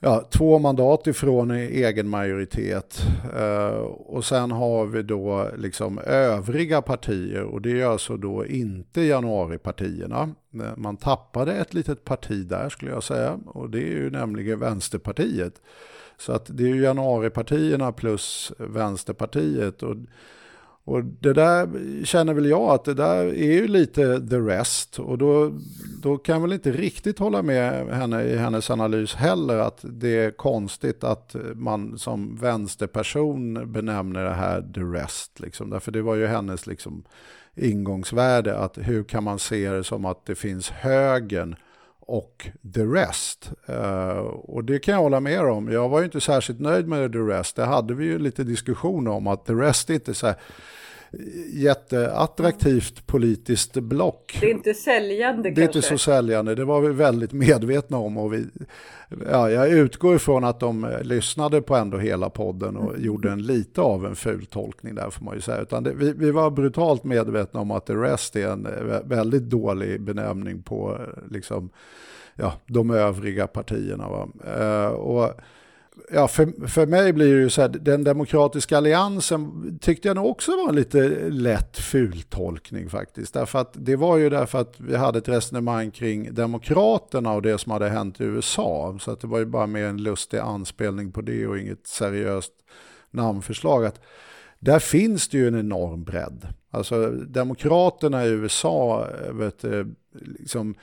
ja, 0.01 0.29
två 0.31 0.59
mandat 0.59 1.07
ifrån 1.07 1.51
egen 1.51 2.09
majoritet. 2.09 3.03
Eh, 3.37 3.79
och 3.87 4.25
sen 4.25 4.51
har 4.51 4.87
vi 4.87 5.03
då 5.03 5.51
liksom 5.57 5.99
övriga 5.99 6.83
partier 6.83 7.43
och 7.43 7.63
det 7.63 7.81
är 7.81 7.87
alltså 7.87 8.17
då 8.17 8.47
inte 8.47 9.03
januaripartierna. 9.03 10.35
Eh, 10.55 10.77
man 10.77 10.97
tappade 10.97 11.53
ett 11.53 11.75
litet 11.75 12.05
parti 12.05 12.47
där 12.47 12.69
skulle 12.69 12.91
jag 12.91 13.03
säga 13.03 13.39
och 13.47 13.71
det 13.71 13.79
är 13.79 13.93
ju 13.93 14.11
nämligen 14.11 14.61
Vänsterpartiet. 14.61 15.55
Så 16.19 16.33
att 16.33 16.47
det 16.47 16.63
är 16.63 16.69
ju 16.69 16.83
januaripartierna 16.83 17.93
plus 17.93 18.53
Vänsterpartiet. 18.59 19.83
Och 19.83 19.97
och 20.89 21.05
det 21.05 21.33
där 21.33 21.69
känner 22.05 22.35
väl 22.35 22.47
jag 22.47 22.71
att 22.71 22.85
det 22.85 22.95
där 22.95 23.25
är 23.25 23.53
ju 23.53 23.69
lite 23.69 24.29
the 24.29 24.37
rest. 24.37 24.99
Och 24.99 25.19
då, 25.19 25.53
då 26.03 26.19
kan 26.19 26.35
jag 26.35 26.43
väl 26.43 26.53
inte 26.53 26.73
riktigt 26.73 27.19
hålla 27.19 27.43
med 27.43 27.89
henne 27.89 28.23
i 28.23 28.37
hennes 28.37 28.71
analys 28.71 29.15
heller 29.15 29.59
att 29.59 29.79
det 29.83 30.19
är 30.19 30.31
konstigt 30.31 31.05
att 31.05 31.37
man 31.55 31.99
som 31.99 32.37
vänsterperson 32.37 33.73
benämner 33.73 34.25
det 34.25 34.35
här 34.35 34.63
the 34.75 34.81
rest. 34.81 35.41
Liksom. 35.41 35.71
Därför 35.71 35.93
det 35.93 36.03
var 36.03 36.15
ju 36.15 36.27
hennes 36.27 36.67
liksom 36.67 37.03
ingångsvärde 37.55 38.59
att 38.59 38.79
hur 38.79 39.05
kan 39.05 39.25
man 39.25 39.39
se 39.39 39.71
det 39.71 39.85
som 39.85 40.05
att 40.05 40.27
det 40.27 40.35
finns 40.35 40.71
högen 40.71 41.57
och 42.09 42.49
the 42.75 42.85
rest. 42.85 43.51
Uh, 43.69 44.19
och 44.29 44.65
det 44.65 44.79
kan 44.79 44.95
jag 44.95 45.01
hålla 45.01 45.21
med 45.21 45.41
om. 45.41 45.73
Jag 45.73 45.89
var 45.89 45.99
ju 45.99 46.05
inte 46.05 46.21
särskilt 46.21 46.61
nöjd 46.61 46.89
med 46.89 47.13
the 47.13 47.19
rest. 47.19 47.57
Det 47.57 47.65
hade 47.65 47.95
vi 47.95 48.05
ju 48.05 48.19
lite 48.19 48.45
diskussion 48.45 49.09
om 49.09 49.27
att 49.27 49.47
the 49.47 49.53
rest 49.53 49.91
är 49.91 49.95
inte 49.95 50.15
så 50.15 50.27
här 50.27 50.37
jätteattraktivt 51.53 53.07
politiskt 53.07 53.75
block. 53.75 54.39
Det 54.41 54.47
är 54.47 54.51
inte 54.51 54.75
säljande 54.75 55.43
Det 55.43 55.49
är 55.49 55.55
kanske. 55.55 55.79
inte 55.79 55.89
så 55.89 55.99
säljande, 55.99 56.55
det 56.55 56.65
var 56.65 56.81
vi 56.81 56.89
väldigt 56.89 57.33
medvetna 57.33 57.97
om. 57.99 58.17
Och 58.17 58.33
vi, 58.33 58.47
ja, 59.31 59.51
jag 59.51 59.69
utgår 59.69 60.17
ifrån 60.17 60.45
att 60.45 60.61
de 60.61 60.85
eh, 60.85 61.03
lyssnade 61.03 61.63
på 61.63 61.77
ändå 61.77 61.99
hela 61.99 62.31
podden 62.31 62.77
och 62.77 62.99
gjorde 62.99 63.31
en 63.31 63.43
lite 63.43 63.81
av 63.81 64.07
en 64.07 64.17
fultolkning 64.17 64.95
där 64.95 65.11
får 65.11 65.25
man 65.25 65.35
ju 65.35 65.41
säga. 65.41 65.61
Utan 65.61 65.83
det, 65.83 65.93
vi, 65.95 66.13
vi 66.13 66.31
var 66.31 66.51
brutalt 66.51 67.05
medvetna 67.05 67.61
om 67.61 67.71
att 67.71 67.87
the 67.87 67.95
rest 67.95 68.37
är 68.37 68.49
en 68.49 68.67
eh, 68.67 69.01
väldigt 69.05 69.43
dålig 69.43 70.01
benämning 70.01 70.63
på 70.63 70.99
eh, 71.01 71.31
liksom, 71.31 71.71
ja, 72.35 72.53
de 72.67 72.91
övriga 72.91 73.47
partierna. 73.47 74.09
Va? 74.09 74.29
Eh, 74.59 74.89
och, 74.89 75.31
Ja, 76.11 76.29
för, 76.29 76.69
för 76.69 76.87
mig 76.87 77.13
blir 77.13 77.35
det 77.35 77.41
ju 77.41 77.51
så 77.51 77.61
här, 77.61 77.69
den 77.69 78.05
demokratiska 78.05 78.77
alliansen 78.77 79.79
tyckte 79.81 80.09
jag 80.09 80.15
nog 80.15 80.27
också 80.27 80.51
var 80.51 80.69
en 80.69 80.75
lite 80.75 81.09
lätt 81.31 81.79
fultolkning 81.79 82.91
faktiskt. 82.91 83.35
Därför 83.35 83.59
att 83.59 83.73
det 83.73 83.97
var 83.97 84.17
ju 84.17 84.31
därför 84.31 84.59
att 84.59 84.81
vi 84.81 84.97
hade 84.97 85.19
ett 85.19 85.29
resonemang 85.29 85.91
kring 85.91 86.35
demokraterna 86.35 87.33
och 87.33 87.43
det 87.43 87.59
som 87.59 87.73
hade 87.73 87.89
hänt 87.89 88.21
i 88.21 88.25
USA. 88.25 88.99
Så 89.01 89.11
att 89.11 89.21
det 89.21 89.27
var 89.27 89.39
ju 89.39 89.47
bara 89.47 89.67
med 89.67 89.89
en 89.89 90.03
lustig 90.03 90.39
anspelning 90.39 91.13
på 91.13 91.21
det 91.21 91.47
och 91.47 91.59
inget 91.59 91.87
seriöst 91.87 92.53
namnförslag. 93.11 93.85
Att 93.85 94.01
där 94.59 94.79
finns 94.79 95.29
det 95.29 95.39
ju 95.39 95.49
en 95.49 95.59
enorm 95.59 96.05
bredd. 96.05 96.47
Alltså 96.71 97.11
demokraterna 97.11 98.27
i 98.27 98.29
USA, 98.29 99.09
vet, 99.33 99.61
du, 99.61 99.95
liksom, 100.39 100.75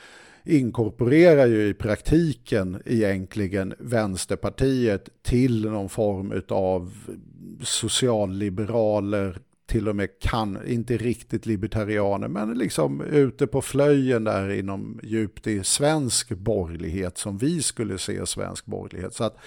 inkorporerar 0.45 1.45
ju 1.45 1.67
i 1.67 1.73
praktiken 1.73 2.81
egentligen 2.85 3.73
Vänsterpartiet 3.79 5.09
till 5.23 5.71
någon 5.71 5.89
form 5.89 6.41
av 6.49 6.93
socialliberaler, 7.63 9.39
till 9.67 9.87
och 9.87 9.95
med 9.95 10.19
kan, 10.19 10.67
inte 10.67 10.97
riktigt 10.97 11.45
libertarianer, 11.45 12.27
men 12.27 12.57
liksom 12.57 13.01
ute 13.01 13.47
på 13.47 13.61
flöjen 13.61 14.23
där 14.23 14.49
inom 14.49 14.99
djupt 15.03 15.47
i 15.47 15.63
svensk 15.63 16.29
borgerlighet 16.29 17.17
som 17.17 17.37
vi 17.37 17.61
skulle 17.61 17.97
se 17.97 18.25
svensk 18.25 18.65
borgerlighet. 18.65 19.13
Så 19.13 19.23
att 19.23 19.37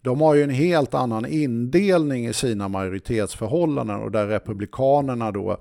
de 0.00 0.20
har 0.20 0.34
ju 0.34 0.42
en 0.42 0.50
helt 0.50 0.94
annan 0.94 1.26
indelning 1.26 2.26
i 2.26 2.32
sina 2.32 2.68
majoritetsförhållanden 2.68 3.96
och 3.96 4.10
där 4.10 4.26
republikanerna 4.26 5.32
då 5.32 5.60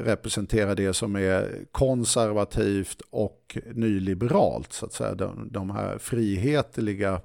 representerar 0.00 0.74
det 0.74 0.92
som 0.94 1.16
är 1.16 1.64
konservativt 1.72 3.02
och 3.10 3.58
nyliberalt, 3.74 4.72
så 4.72 4.86
att 4.86 4.92
säga. 4.92 5.14
De, 5.14 5.48
de 5.50 5.70
här 5.70 5.98
frihetliga 5.98 7.20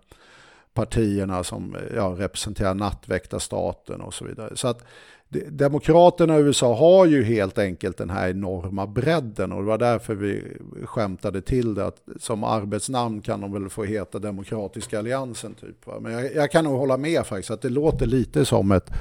partierna 0.74 1.44
som 1.44 1.76
ja, 1.96 2.16
representerar 2.18 2.74
nattväktarstaten 2.74 4.02
och 4.02 4.14
så 4.14 4.26
vidare. 4.26 4.56
Så 4.56 4.68
att 4.68 4.84
de- 5.30 5.50
Demokraterna 5.50 6.38
i 6.38 6.42
USA 6.42 6.76
har 6.76 7.06
ju 7.06 7.24
helt 7.24 7.58
enkelt 7.58 7.98
den 7.98 8.10
här 8.10 8.30
enorma 8.30 8.88
bredden 8.88 9.52
och 9.52 9.62
det 9.62 9.68
var 9.68 9.78
därför 9.78 10.16
vi 10.16 10.58
skämtade 10.84 11.42
till 11.42 11.74
det 11.74 11.86
att 11.86 12.02
som 12.20 12.44
arbetsnamn 12.44 13.22
kan 13.22 13.42
de 13.42 13.54
väl 13.54 13.70
få 13.70 13.84
heta 13.84 14.20
Demokratiska 14.20 15.00
alliansen 15.00 15.54
typ. 15.54 15.88
Va? 15.88 16.00
Men 16.00 16.12
jag, 16.14 16.36
jag 16.36 16.52
kan 16.52 16.64
nog 16.64 16.78
hålla 16.80 16.98
med 16.98 17.26
faktiskt 17.26 17.52
att 17.52 17.62
det 17.62 17.70
låter 17.70 18.06
lite 18.06 18.46
som 18.46 18.72
ett 18.72 18.92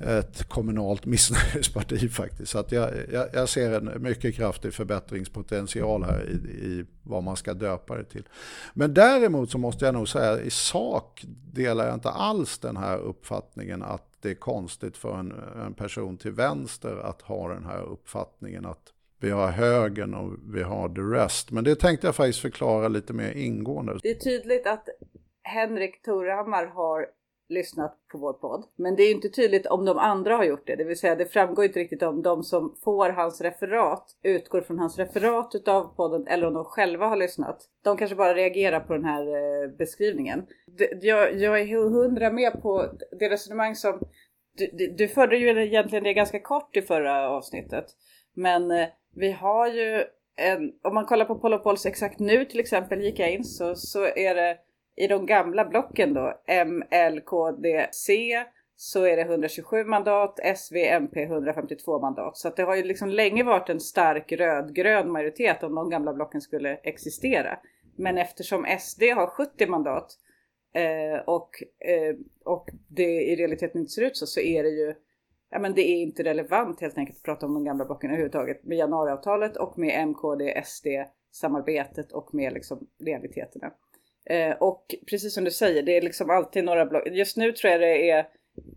ett 0.00 0.48
kommunalt 0.48 1.06
missnöjesparti 1.06 2.08
faktiskt. 2.12 2.52
Så 2.52 2.58
att 2.58 2.72
jag, 2.72 2.90
jag, 3.12 3.26
jag 3.32 3.48
ser 3.48 3.72
en 3.72 4.02
mycket 4.02 4.34
kraftig 4.34 4.74
förbättringspotential 4.74 6.04
här 6.04 6.28
i, 6.28 6.32
i 6.66 6.84
vad 7.02 7.22
man 7.22 7.36
ska 7.36 7.54
döpa 7.54 7.96
det 7.96 8.04
till. 8.04 8.28
Men 8.74 8.94
däremot 8.94 9.50
så 9.50 9.58
måste 9.58 9.84
jag 9.84 9.94
nog 9.94 10.08
säga 10.08 10.40
i 10.40 10.50
sak 10.50 11.24
delar 11.52 11.86
jag 11.86 11.94
inte 11.94 12.10
alls 12.10 12.58
den 12.58 12.76
här 12.76 12.98
uppfattningen 12.98 13.82
att 13.82 14.04
det 14.20 14.30
är 14.30 14.34
konstigt 14.34 14.96
för 14.96 15.18
en, 15.18 15.32
en 15.66 15.74
person 15.74 16.16
till 16.16 16.32
vänster 16.32 16.96
att 16.96 17.22
ha 17.22 17.48
den 17.48 17.64
här 17.64 17.82
uppfattningen 17.82 18.66
att 18.66 18.92
vi 19.20 19.30
har 19.30 19.48
högern 19.48 20.14
och 20.14 20.32
vi 20.54 20.62
har 20.62 20.88
the 20.88 21.00
rest. 21.00 21.50
Men 21.50 21.64
det 21.64 21.74
tänkte 21.74 22.06
jag 22.06 22.14
faktiskt 22.14 22.40
förklara 22.40 22.88
lite 22.88 23.12
mer 23.12 23.30
ingående. 23.30 23.98
Det 24.02 24.10
är 24.10 24.14
tydligt 24.14 24.66
att 24.66 24.88
Henrik 25.42 26.02
Torhammar 26.02 26.66
har 26.66 27.06
lyssnat 27.48 27.96
på 28.12 28.18
vår 28.18 28.32
podd. 28.32 28.64
Men 28.76 28.96
det 28.96 29.02
är 29.02 29.08
ju 29.08 29.14
inte 29.14 29.28
tydligt 29.28 29.66
om 29.66 29.84
de 29.84 29.98
andra 29.98 30.36
har 30.36 30.44
gjort 30.44 30.66
det. 30.66 30.76
Det 30.76 30.84
vill 30.84 30.98
säga 30.98 31.14
det 31.14 31.26
framgår 31.26 31.64
inte 31.64 31.80
riktigt 31.80 32.02
om 32.02 32.22
de 32.22 32.42
som 32.42 32.76
får 32.84 33.08
hans 33.08 33.40
referat 33.40 34.16
utgår 34.22 34.60
från 34.60 34.78
hans 34.78 34.98
referat 34.98 35.54
utav 35.54 35.94
podden 35.96 36.26
eller 36.26 36.46
om 36.46 36.54
de 36.54 36.64
själva 36.64 37.06
har 37.06 37.16
lyssnat. 37.16 37.68
De 37.84 37.96
kanske 37.96 38.16
bara 38.16 38.34
reagerar 38.34 38.80
på 38.80 38.92
den 38.92 39.04
här 39.04 39.26
eh, 39.26 39.70
beskrivningen. 39.78 40.46
Jag, 41.00 41.36
jag 41.36 41.60
är 41.60 41.90
hundra 41.90 42.30
med 42.30 42.62
på 42.62 42.86
det 43.18 43.28
resonemang 43.28 43.74
som 43.74 44.00
du, 44.72 44.86
du 44.86 45.08
förde 45.08 45.36
ju 45.36 45.64
egentligen 45.64 46.04
det 46.04 46.14
ganska 46.14 46.40
kort 46.40 46.76
i 46.76 46.82
förra 46.82 47.30
avsnittet. 47.30 47.84
Men 48.34 48.70
eh, 48.70 48.88
vi 49.14 49.32
har 49.32 49.68
ju 49.68 50.04
en, 50.36 50.72
om 50.82 50.94
man 50.94 51.06
kollar 51.06 51.24
på 51.24 51.38
Polopols 51.38 51.86
exakt 51.86 52.18
nu 52.18 52.44
till 52.44 52.60
exempel 52.60 53.00
gick 53.00 53.18
jag 53.18 53.32
in 53.32 53.44
så, 53.44 53.74
så 53.74 54.04
är 54.04 54.34
det 54.34 54.58
i 54.98 55.06
de 55.06 55.26
gamla 55.26 55.64
blocken 55.64 56.14
då, 56.14 56.40
M, 56.46 56.82
L, 56.90 57.20
K, 57.20 57.52
D, 57.52 57.88
C, 57.92 58.44
så 58.76 59.04
är 59.04 59.16
det 59.16 59.22
127 59.22 59.84
mandat, 59.84 60.40
SV, 60.56 60.76
MP 60.76 61.22
152 61.22 62.00
mandat. 62.00 62.36
Så 62.36 62.48
att 62.48 62.56
det 62.56 62.62
har 62.62 62.76
ju 62.76 62.82
liksom 62.82 63.08
länge 63.08 63.42
varit 63.42 63.68
en 63.68 63.80
stark 63.80 64.32
rödgrön 64.32 65.10
majoritet 65.10 65.62
om 65.62 65.74
de 65.74 65.90
gamla 65.90 66.14
blocken 66.14 66.40
skulle 66.40 66.74
existera. 66.74 67.58
Men 67.96 68.18
eftersom 68.18 68.66
SD 68.80 69.02
har 69.02 69.26
70 69.26 69.66
mandat 69.66 70.12
eh, 70.74 71.20
och, 71.26 71.50
eh, 71.88 72.16
och 72.44 72.68
det 72.88 73.22
i 73.22 73.36
realiteten 73.36 73.80
inte 73.80 73.92
ser 73.92 74.02
ut 74.02 74.16
så, 74.16 74.26
så 74.26 74.40
är 74.40 74.62
det 74.62 74.70
ju 74.70 74.94
Ja 75.50 75.58
men 75.58 75.74
det 75.74 75.88
är 75.88 76.02
inte 76.02 76.24
relevant 76.24 76.80
helt 76.80 76.98
enkelt 76.98 77.18
att 77.18 77.24
prata 77.24 77.46
om 77.46 77.54
de 77.54 77.64
gamla 77.64 77.84
blocken 77.84 78.10
överhuvudtaget 78.10 78.64
med 78.64 78.78
januariavtalet 78.78 79.56
och 79.56 79.78
med 79.78 80.08
MKD, 80.08 80.62
SD 80.64 80.86
samarbetet 81.30 82.12
och 82.12 82.34
med 82.34 82.52
liksom 82.52 82.86
realiteterna. 83.04 83.72
Eh, 84.30 84.56
och 84.60 84.94
precis 85.10 85.34
som 85.34 85.44
du 85.44 85.50
säger, 85.50 85.82
det 85.82 85.96
är 85.96 86.02
liksom 86.02 86.30
alltid 86.30 86.64
några 86.64 86.86
block. 86.86 87.08
Just 87.08 87.36
nu 87.36 87.52
tror 87.52 87.72
jag 87.72 87.80
det 87.80 88.10
är 88.10 88.26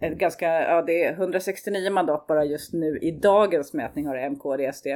ett 0.02 0.18
ganska, 0.18 0.46
ja 0.46 0.82
det 0.82 1.04
är 1.04 1.14
169 1.14 1.92
mandat 1.92 2.28
bara 2.28 2.46
just 2.46 2.74
nu 2.74 2.98
i 3.02 3.12
dagens 3.12 3.74
mätning 3.74 4.08
har 4.08 4.30
MKD, 4.30 4.74
SD. 4.74 4.88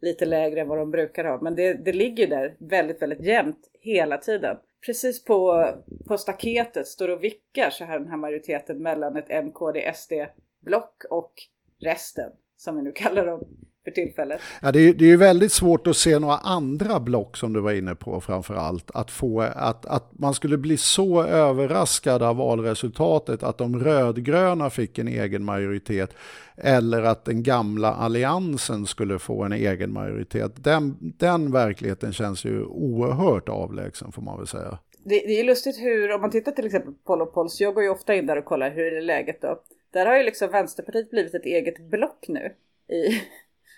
Lite 0.00 0.24
lägre 0.24 0.60
än 0.60 0.68
vad 0.68 0.78
de 0.78 0.90
brukar 0.90 1.24
ha, 1.24 1.40
men 1.40 1.54
det, 1.54 1.74
det 1.74 1.92
ligger 1.92 2.26
där 2.26 2.56
väldigt, 2.58 3.02
väldigt 3.02 3.20
jämnt 3.20 3.70
hela 3.80 4.18
tiden. 4.18 4.56
Precis 4.86 5.24
på, 5.24 5.70
på 6.08 6.18
staketet 6.18 6.86
står 6.86 7.08
och 7.08 7.24
vickar 7.24 7.70
så 7.70 7.84
här 7.84 7.98
den 7.98 8.08
här 8.08 8.16
majoriteten 8.16 8.82
mellan 8.82 9.16
ett 9.16 9.44
MKD, 9.44 9.92
SD 9.94 10.12
block 10.60 11.04
och 11.10 11.32
resten, 11.80 12.30
som 12.56 12.76
vi 12.76 12.82
nu 12.82 12.92
kallar 12.92 13.26
dem 13.26 13.48
för 13.86 13.90
tillfället. 13.90 14.40
Ja, 14.62 14.72
det, 14.72 14.88
är, 14.88 14.94
det 14.94 15.12
är 15.12 15.16
väldigt 15.16 15.52
svårt 15.52 15.86
att 15.86 15.96
se 15.96 16.18
några 16.18 16.36
andra 16.36 17.00
block 17.00 17.36
som 17.36 17.52
du 17.52 17.60
var 17.60 17.72
inne 17.72 17.94
på 17.94 18.20
framför 18.20 18.54
allt. 18.54 18.90
Att, 18.94 19.10
få, 19.10 19.40
att, 19.40 19.86
att 19.86 20.18
man 20.18 20.34
skulle 20.34 20.58
bli 20.58 20.76
så 20.76 21.22
överraskad 21.22 22.22
av 22.22 22.36
valresultatet 22.36 23.42
att 23.42 23.58
de 23.58 23.84
rödgröna 23.84 24.70
fick 24.70 24.98
en 24.98 25.08
egen 25.08 25.44
majoritet 25.44 26.10
eller 26.56 27.02
att 27.02 27.24
den 27.24 27.42
gamla 27.42 27.94
alliansen 27.94 28.86
skulle 28.86 29.18
få 29.18 29.42
en 29.42 29.52
egen 29.52 29.92
majoritet. 29.92 30.52
Den, 30.64 30.96
den 31.00 31.52
verkligheten 31.52 32.12
känns 32.12 32.44
ju 32.44 32.64
oerhört 32.64 33.48
avlägsen 33.48 34.12
får 34.12 34.22
man 34.22 34.38
väl 34.38 34.46
säga. 34.46 34.78
Det, 35.04 35.18
det 35.26 35.40
är 35.40 35.44
lustigt 35.44 35.78
hur, 35.78 36.12
om 36.12 36.20
man 36.20 36.30
tittar 36.30 36.52
till 36.52 36.66
exempel 36.66 36.92
på 36.92 36.98
Polo 37.04 37.26
Pols, 37.26 37.60
jag 37.60 37.74
går 37.74 37.82
ju 37.82 37.90
ofta 37.90 38.14
in 38.14 38.26
där 38.26 38.36
och 38.36 38.44
kollar 38.44 38.70
hur 38.70 38.92
är 38.92 39.02
läget 39.02 39.42
då. 39.42 39.62
Där 39.92 40.06
har 40.06 40.16
ju 40.16 40.22
liksom 40.22 40.50
Vänsterpartiet 40.50 41.10
blivit 41.10 41.34
ett 41.34 41.44
eget 41.44 41.90
block 41.90 42.24
nu 42.28 42.52
i, 42.88 43.22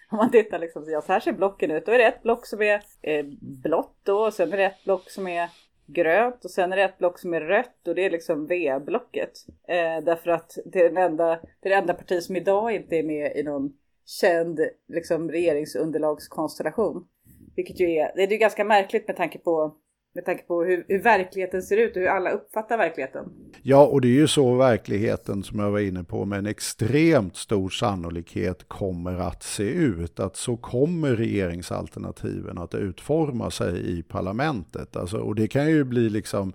om 0.13 0.19
man 0.19 0.31
tittar 0.31 0.59
liksom, 0.59 0.85
ja, 0.87 1.03
så 1.03 1.13
här 1.13 1.21
ser 1.21 1.33
blocken 1.33 1.71
ut. 1.71 1.87
Då 1.87 1.93
är 1.93 1.99
det 1.99 2.07
ett 2.07 2.23
block 2.23 2.47
som 2.47 2.63
är 2.63 2.83
eh, 3.03 3.27
blått 3.41 3.97
då, 4.03 4.19
och 4.27 4.35
sen 4.35 4.53
är 4.53 4.57
det 4.57 4.65
ett 4.65 4.85
block 4.85 5.11
som 5.11 5.29
är 5.29 5.51
grönt 5.87 6.45
och 6.45 6.51
sen 6.51 6.73
är 6.73 6.77
det 6.77 6.83
ett 6.83 6.99
block 6.99 7.19
som 7.19 7.35
är 7.35 7.41
rött 7.41 7.89
och 7.89 7.95
det 7.95 8.07
är 8.07 8.11
liksom 8.11 8.47
V-blocket. 8.47 9.33
Eh, 9.69 10.05
därför 10.05 10.31
att 10.31 10.59
det 10.65 10.81
är, 10.81 10.89
den 10.89 10.97
enda, 10.97 11.27
det 11.61 11.69
är 11.69 11.71
det 11.71 11.75
enda 11.75 11.95
parti 11.95 12.23
som 12.23 12.37
idag 12.37 12.75
inte 12.75 12.97
är 12.97 13.03
med 13.03 13.37
i 13.37 13.43
någon 13.43 13.73
känd 14.07 14.61
liksom, 14.89 15.31
regeringsunderlagskonstellation. 15.31 17.09
Vilket 17.57 17.81
ju 17.81 17.91
är, 17.91 18.13
det 18.17 18.23
är 18.23 18.31
ju 18.31 18.37
ganska 18.37 18.65
märkligt 18.65 19.07
med 19.09 19.17
tanke 19.17 19.39
på 19.39 19.77
med 20.15 20.25
tanke 20.25 20.43
på 20.43 20.65
hur, 20.65 20.85
hur, 20.89 21.03
verkligheten 21.03 21.63
ser 21.63 21.77
ut 21.77 21.97
och 21.97 22.03
hur 22.03 22.09
alla 22.09 22.31
uppfattar 22.31 22.79
verkligheten. 22.79 23.25
Ja, 23.63 23.87
och 23.87 24.01
det 24.01 24.09
är 24.09 24.13
ju 24.13 24.29
så 24.29 24.55
verkligheten 24.55 25.43
som 25.43 25.59
jag 25.59 25.71
var 25.71 25.81
inne 25.81 26.05
på 26.05 26.25
med 26.25 26.39
en 26.39 26.47
extremt 26.47 27.37
stor 27.37 27.69
sannolikhet 27.69 28.69
kommer 28.69 29.15
att 29.15 29.43
se 29.43 29.71
ut. 29.71 30.21
Att 30.21 30.37
så 30.37 30.57
kommer 30.57 31.17
regeringsalternativen 31.17 32.59
att 32.59 32.75
utforma 32.75 33.51
sig 33.51 33.99
i 33.99 34.03
parlamentet. 34.03 34.97
Alltså, 34.97 35.19
och 35.19 35.35
det 35.35 35.49
kan 35.49 35.71
ju 35.71 35.85
bli 35.85 36.11
liksom 36.11 36.53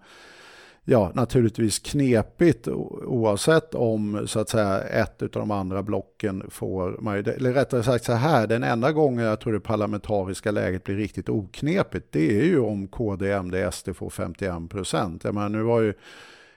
ja, 0.86 1.12
naturligtvis 1.14 1.80
knepigt 1.80 2.68
oavsett 2.68 3.76
om 3.76 4.28
så 4.28 4.40
att 4.40 4.50
säga 4.50 4.82
ett 4.82 5.22
av 5.22 5.30
de 5.30 5.52
andra 5.52 5.84
blocken 5.84 6.44
får 6.50 6.98
majoritet. 7.02 7.38
Eller 7.38 7.54
rättare 7.54 7.84
sagt 7.84 8.06
så 8.06 8.14
här, 8.14 8.48
den 8.48 8.64
enda 8.64 8.92
gången 8.92 9.26
jag 9.26 9.40
tror 9.40 9.54
det 9.54 9.60
parlamentariska 9.60 10.52
läget 10.52 10.84
blir 10.84 10.96
riktigt 10.96 11.30
oknepigt, 11.30 12.08
det 12.12 12.40
är 12.40 12.46
ju 12.46 12.60
om 12.60 12.88
KD, 12.88 13.32
MD, 13.32 13.72
SD 13.72 13.90
får 13.96 14.10
51 14.10 14.70
procent. 14.70 15.24
Jag 15.24 15.34
menar, 15.34 15.50
nu 15.50 15.62
var 15.62 15.82
ju 15.82 15.94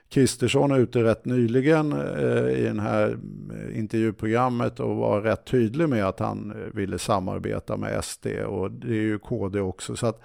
Kristersson 0.09 0.71
ute 0.71 1.03
rätt 1.03 1.25
nyligen 1.25 1.91
eh, 1.91 2.59
i 2.59 2.71
det 2.75 2.81
här 2.81 3.17
eh, 3.51 3.79
intervjuprogrammet 3.79 4.79
och 4.79 4.95
var 4.95 5.21
rätt 5.21 5.45
tydlig 5.45 5.89
med 5.89 6.05
att 6.05 6.19
han 6.19 6.51
eh, 6.51 6.75
ville 6.75 6.99
samarbeta 6.99 7.77
med 7.77 8.03
SD 8.03 8.27
och 8.27 8.71
det 8.71 8.87
är 8.87 9.01
ju 9.01 9.19
KD 9.19 9.59
också. 9.59 9.95
Så 9.95 10.07
att 10.07 10.21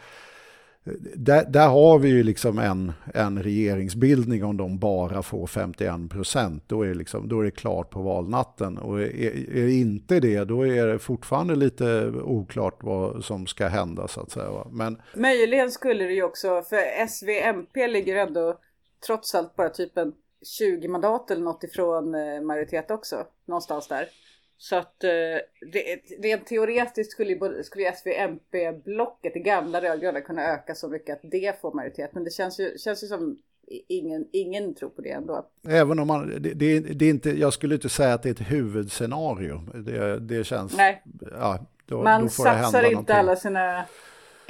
där, 1.14 1.44
där, 1.44 1.68
har 1.68 1.98
vi 1.98 2.08
ju 2.08 2.22
liksom 2.22 2.58
en, 2.58 2.92
en 3.14 3.42
regeringsbildning 3.42 4.44
om 4.44 4.56
de 4.56 4.78
bara 4.78 5.22
får 5.22 5.46
51 5.46 6.10
procent. 6.10 6.64
Då, 6.66 6.82
är 6.82 6.94
liksom, 6.94 7.28
då 7.28 7.40
är 7.40 7.44
det 7.44 7.50
klart 7.50 7.90
på 7.90 8.02
valnatten. 8.02 8.78
Och 8.78 9.02
är, 9.02 9.56
är 9.56 9.66
det 9.66 9.72
inte 9.72 10.20
det, 10.20 10.44
då 10.44 10.66
är 10.66 10.86
det 10.86 10.98
fortfarande 10.98 11.54
lite 11.56 12.12
oklart 12.24 12.78
vad 12.82 13.24
som 13.24 13.46
ska 13.46 13.68
hända 13.68 14.08
så 14.08 14.20
att 14.20 14.30
säga. 14.30 14.66
Men... 14.70 15.02
Möjligen 15.14 15.70
skulle 15.70 16.04
det 16.04 16.12
ju 16.14 16.22
också, 16.22 16.62
för 16.62 17.06
SVMP 17.06 17.86
ligger 17.88 18.16
ändå 18.16 18.58
trots 19.06 19.34
allt 19.34 19.56
bara 19.56 19.68
typ 19.68 19.98
en 19.98 20.12
20 20.58 20.88
mandat 20.88 21.30
eller 21.30 21.42
något 21.42 21.64
ifrån 21.64 22.14
eh, 22.14 22.40
majoritet 22.40 22.90
också. 22.90 23.26
Någonstans 23.44 23.88
där. 23.88 24.08
Så 24.62 24.76
att 24.76 25.04
eh, 25.04 25.10
rent 26.22 26.46
teoretiskt 26.46 27.12
skulle, 27.12 27.62
skulle 27.64 27.92
SVMP-blocket, 27.92 29.34
det 29.34 29.40
gamla 29.40 29.80
rödgröna, 29.80 30.20
kunna 30.20 30.42
öka 30.42 30.74
så 30.74 30.88
mycket 30.88 31.16
att 31.16 31.30
det 31.30 31.60
får 31.60 31.72
majoritet. 31.72 32.10
Men 32.14 32.24
det 32.24 32.30
känns 32.30 32.60
ju, 32.60 32.78
känns 32.78 33.04
ju 33.04 33.06
som 33.06 33.38
ingen, 33.88 34.28
ingen 34.32 34.74
tror 34.74 34.88
på 34.88 35.02
det 35.02 35.10
ändå. 35.10 35.46
Även 35.68 35.98
om 35.98 36.06
man, 36.06 36.42
det, 36.42 36.54
det, 36.54 36.80
det 36.80 37.04
är 37.04 37.10
inte, 37.10 37.30
jag 37.30 37.52
skulle 37.52 37.74
inte 37.74 37.88
säga 37.88 38.14
att 38.14 38.22
det 38.22 38.28
är 38.28 38.30
ett 38.30 38.50
huvudscenario. 38.50 39.60
Det, 39.74 40.18
det 40.18 40.44
känns, 40.44 40.76
Nej. 40.76 41.02
Ja, 41.32 41.66
då, 41.86 42.02
man 42.02 42.22
då 42.22 42.28
får 42.28 42.44
satsar 42.44 42.82
inte 42.82 42.90
någonting. 42.90 43.16
alla 43.16 43.36
sina 43.36 43.84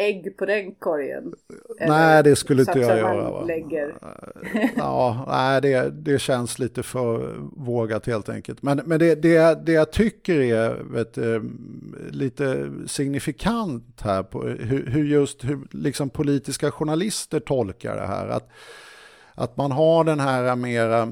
ägg 0.07 0.37
på 0.37 0.47
den 0.47 0.75
korgen. 0.75 1.35
Nej, 1.81 2.23
det 2.23 2.37
skulle 2.37 2.63
inte 2.63 2.79
jag 2.79 2.99
göra. 2.99 3.45
Lägger. 3.45 3.95
ja, 4.77 5.25
nej, 5.29 5.61
det, 5.61 5.91
det 5.91 6.19
känns 6.19 6.59
lite 6.59 6.83
för 6.83 7.35
vågat 7.57 8.07
helt 8.07 8.29
enkelt. 8.29 8.63
Men, 8.63 8.81
men 8.87 8.99
det, 8.99 9.15
det, 9.15 9.67
det 9.67 9.73
jag 9.73 9.93
tycker 9.93 10.41
är 10.41 10.75
vet, 10.75 11.19
lite 12.11 12.73
signifikant 12.87 14.01
här 14.01 14.23
på 14.23 14.43
hur, 14.43 14.87
hur 14.87 15.05
just 15.05 15.45
hur 15.45 15.59
liksom 15.71 16.11
politiska 16.11 16.71
journalister 16.71 17.41
tolkar 17.41 17.97
det 17.97 18.07
här. 18.07 18.29
Att, 18.29 18.49
att 19.35 19.57
man 19.57 19.73
har 19.73 20.05
den 20.05 20.21
här 20.21 20.57
mera 20.57 21.03
eh, 21.03 21.09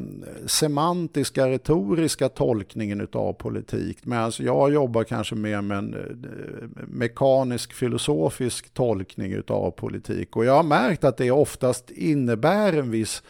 semantiska, 0.46 1.48
retoriska 1.48 2.28
tolkningen 2.28 3.08
av 3.12 3.32
politik. 3.32 3.98
Medan 4.02 4.32
jag 4.38 4.72
jobbar 4.72 5.04
kanske 5.04 5.34
mer 5.34 5.60
med 5.60 5.78
en 5.78 5.94
eh, 5.94 6.84
mekanisk, 6.86 7.72
filosofisk 7.72 8.74
tolkning 8.74 9.42
av 9.48 9.70
politik. 9.70 10.36
Och 10.36 10.44
jag 10.44 10.52
har 10.52 10.62
märkt 10.62 11.04
att 11.04 11.16
det 11.16 11.30
oftast 11.30 11.90
innebär 11.90 12.72
en 12.72 12.90
viss 12.90 13.22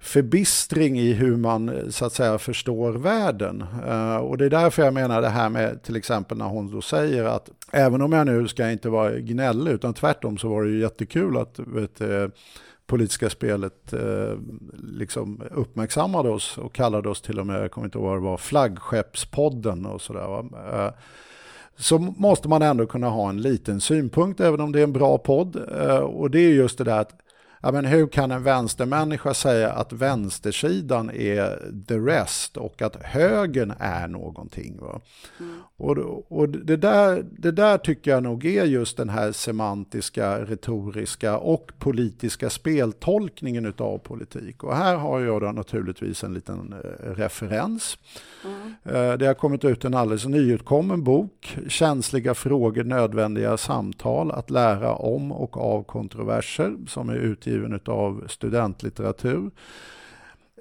förbistring 0.00 0.98
i 0.98 1.12
hur 1.12 1.36
man 1.36 1.68
eh, 1.68 1.88
så 1.88 2.04
att 2.04 2.12
säga 2.12 2.38
förstår 2.38 2.92
världen. 2.92 3.64
Uh, 3.88 4.16
och 4.16 4.38
det 4.38 4.44
är 4.44 4.50
därför 4.50 4.82
jag 4.82 4.94
menar 4.94 5.22
det 5.22 5.28
här 5.28 5.48
med 5.48 5.82
till 5.82 5.96
exempel 5.96 6.38
när 6.38 6.46
hon 6.46 6.70
då 6.70 6.80
säger 6.80 7.24
att 7.24 7.50
även 7.72 8.02
om 8.02 8.12
jag 8.12 8.26
nu 8.26 8.48
ska 8.48 8.70
inte 8.70 8.88
vara 8.88 9.18
gnällig 9.18 9.72
utan 9.72 9.94
tvärtom 9.94 10.38
så 10.38 10.48
var 10.48 10.62
det 10.62 10.70
ju 10.70 10.80
jättekul 10.80 11.36
att 11.36 11.58
vet, 11.58 12.00
politiska 12.88 13.30
spelet 13.30 13.92
eh, 13.92 14.38
liksom 14.82 15.42
uppmärksammade 15.50 16.28
oss 16.28 16.58
och 16.58 16.74
kallade 16.74 17.08
oss 17.08 17.20
till 17.20 17.40
och 17.40 17.46
med, 17.46 17.62
jag 17.62 17.70
kommer 17.70 17.86
inte 17.86 17.98
ihåg 17.98 18.06
vad 18.06 18.16
det 18.16 18.24
var, 18.24 18.36
flaggskeppspodden 18.36 19.86
och 19.86 20.00
sådär. 20.00 20.38
Eh, 20.74 20.90
så 21.76 21.98
måste 21.98 22.48
man 22.48 22.62
ändå 22.62 22.86
kunna 22.86 23.08
ha 23.08 23.28
en 23.28 23.42
liten 23.42 23.80
synpunkt 23.80 24.40
även 24.40 24.60
om 24.60 24.72
det 24.72 24.80
är 24.80 24.84
en 24.84 24.92
bra 24.92 25.18
podd. 25.18 25.56
Eh, 25.80 25.98
och 25.98 26.30
det 26.30 26.40
är 26.40 26.50
just 26.50 26.78
det 26.78 26.84
där 26.84 27.00
att 27.00 27.20
ja, 27.62 27.72
men 27.72 27.84
hur 27.84 28.06
kan 28.06 28.30
en 28.30 28.42
vänstermänniska 28.42 29.34
säga 29.34 29.72
att 29.72 29.92
vänstersidan 29.92 31.10
är 31.10 31.72
the 31.88 31.98
rest 31.98 32.56
och 32.56 32.82
att 32.82 32.96
högern 33.02 33.74
är 33.78 34.08
någonting? 34.08 34.78
Va? 34.80 35.00
Mm. 35.40 35.60
Och, 35.76 36.32
och 36.32 36.48
det, 36.48 36.76
där, 36.76 37.24
det 37.30 37.50
där 37.50 37.78
tycker 37.78 38.10
jag 38.10 38.22
nog 38.22 38.44
är 38.44 38.64
just 38.64 38.96
den 38.96 39.08
här 39.08 39.32
semantiska, 39.32 40.44
retoriska 40.44 41.38
och 41.38 41.72
politiska 41.78 42.50
speltolkningen 42.50 43.66
utav 43.66 43.98
politik. 43.98 44.64
Och 44.64 44.76
här 44.76 44.96
har 44.96 45.20
jag 45.20 45.40
då 45.40 45.52
naturligtvis 45.52 46.24
en 46.24 46.34
liten 46.34 46.72
eh, 46.72 47.10
referens. 47.10 47.98
Mm. 48.44 49.18
Det 49.18 49.26
har 49.26 49.34
kommit 49.34 49.64
ut 49.64 49.84
en 49.84 49.94
alldeles 49.94 50.26
nyutkommen 50.26 51.04
bok, 51.04 51.58
Känsliga 51.68 52.34
frågor, 52.34 52.84
nödvändiga 52.84 53.56
samtal, 53.56 54.30
att 54.30 54.50
lära 54.50 54.94
om 54.94 55.32
och 55.32 55.56
av 55.56 55.82
kontroverser, 55.82 56.76
som 56.86 57.08
är 57.08 57.16
utgiven 57.16 57.80
av 57.86 58.24
studentlitteratur. 58.28 59.50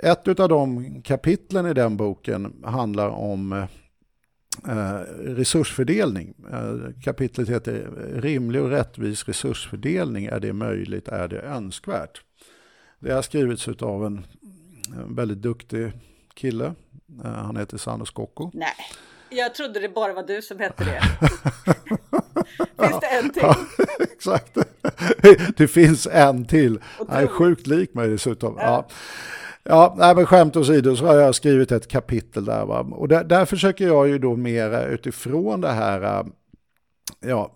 Ett 0.03 0.39
av 0.39 0.49
de 0.49 1.01
kapitlen 1.01 1.65
i 1.65 1.73
den 1.73 1.97
boken 1.97 2.53
handlar 2.63 3.09
om 3.09 3.53
eh, 4.67 4.99
resursfördelning. 5.19 6.33
Eh, 6.51 7.01
kapitlet 7.03 7.49
heter 7.49 7.89
Rimlig 8.15 8.61
och 8.61 8.69
rättvis 8.69 9.27
resursfördelning. 9.27 10.25
Är 10.25 10.39
det 10.39 10.53
möjligt? 10.53 11.07
Är 11.07 11.27
det 11.27 11.39
önskvärt? 11.39 12.21
Det 12.99 13.11
har 13.11 13.21
skrivits 13.21 13.67
av 13.67 14.05
en 14.05 14.25
väldigt 15.07 15.41
duktig 15.41 15.91
kille. 16.33 16.73
Eh, 17.23 17.31
han 17.31 17.57
heter 17.57 17.77
Sandro 17.77 18.05
Scocco. 18.05 18.51
Nej, 18.53 18.75
jag 19.29 19.55
trodde 19.55 19.79
det 19.79 19.89
bara 19.89 20.13
var 20.13 20.23
du 20.23 20.41
som 20.41 20.59
hette 20.59 20.83
det. 20.83 21.01
finns 22.87 22.99
det 23.01 23.07
en 23.07 23.29
till? 23.29 23.43
Ja, 23.43 23.55
exakt. 23.99 24.57
Det 25.57 25.67
finns 25.67 26.07
en 26.11 26.45
till. 26.45 26.79
Han 27.09 27.23
är 27.23 27.27
sjukt 27.27 27.67
lik 27.67 27.93
mig 27.93 28.09
dessutom. 28.09 28.55
Ja. 28.57 28.63
ja. 28.63 28.87
Ja, 29.69 29.95
nej, 29.97 30.15
men 30.15 30.25
skämt 30.25 30.55
åsido 30.55 30.95
så 30.95 31.05
har 31.05 31.15
jag 31.15 31.35
skrivit 31.35 31.71
ett 31.71 31.87
kapitel 31.87 32.45
där. 32.45 32.65
Va? 32.65 32.79
Och 32.79 33.07
där, 33.07 33.23
där 33.23 33.45
försöker 33.45 33.87
jag 33.87 34.07
ju 34.07 34.19
då 34.19 34.35
mera 34.35 34.85
utifrån 34.85 35.61
det 35.61 35.71
här 35.71 36.01
äh, 36.01 36.25
ja, 37.19 37.53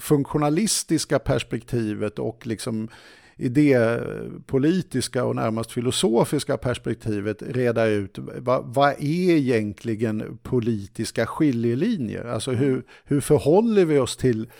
funktionalistiska 0.00 1.18
perspektivet 1.18 2.18
och 2.18 2.46
liksom 2.46 2.88
idépolitiska 3.36 5.24
och 5.24 5.36
närmast 5.36 5.72
filosofiska 5.72 6.56
perspektivet 6.56 7.42
reda 7.42 7.86
ut 7.86 8.18
vad, 8.18 8.74
vad 8.74 8.90
är 8.90 9.30
egentligen 9.30 10.38
politiska 10.42 11.26
skiljelinjer? 11.26 12.24
Alltså 12.24 12.50
hur, 12.50 12.86
hur 13.04 13.20
förhåller 13.20 13.84
vi 13.84 13.98
oss 13.98 14.16
till 14.16 14.50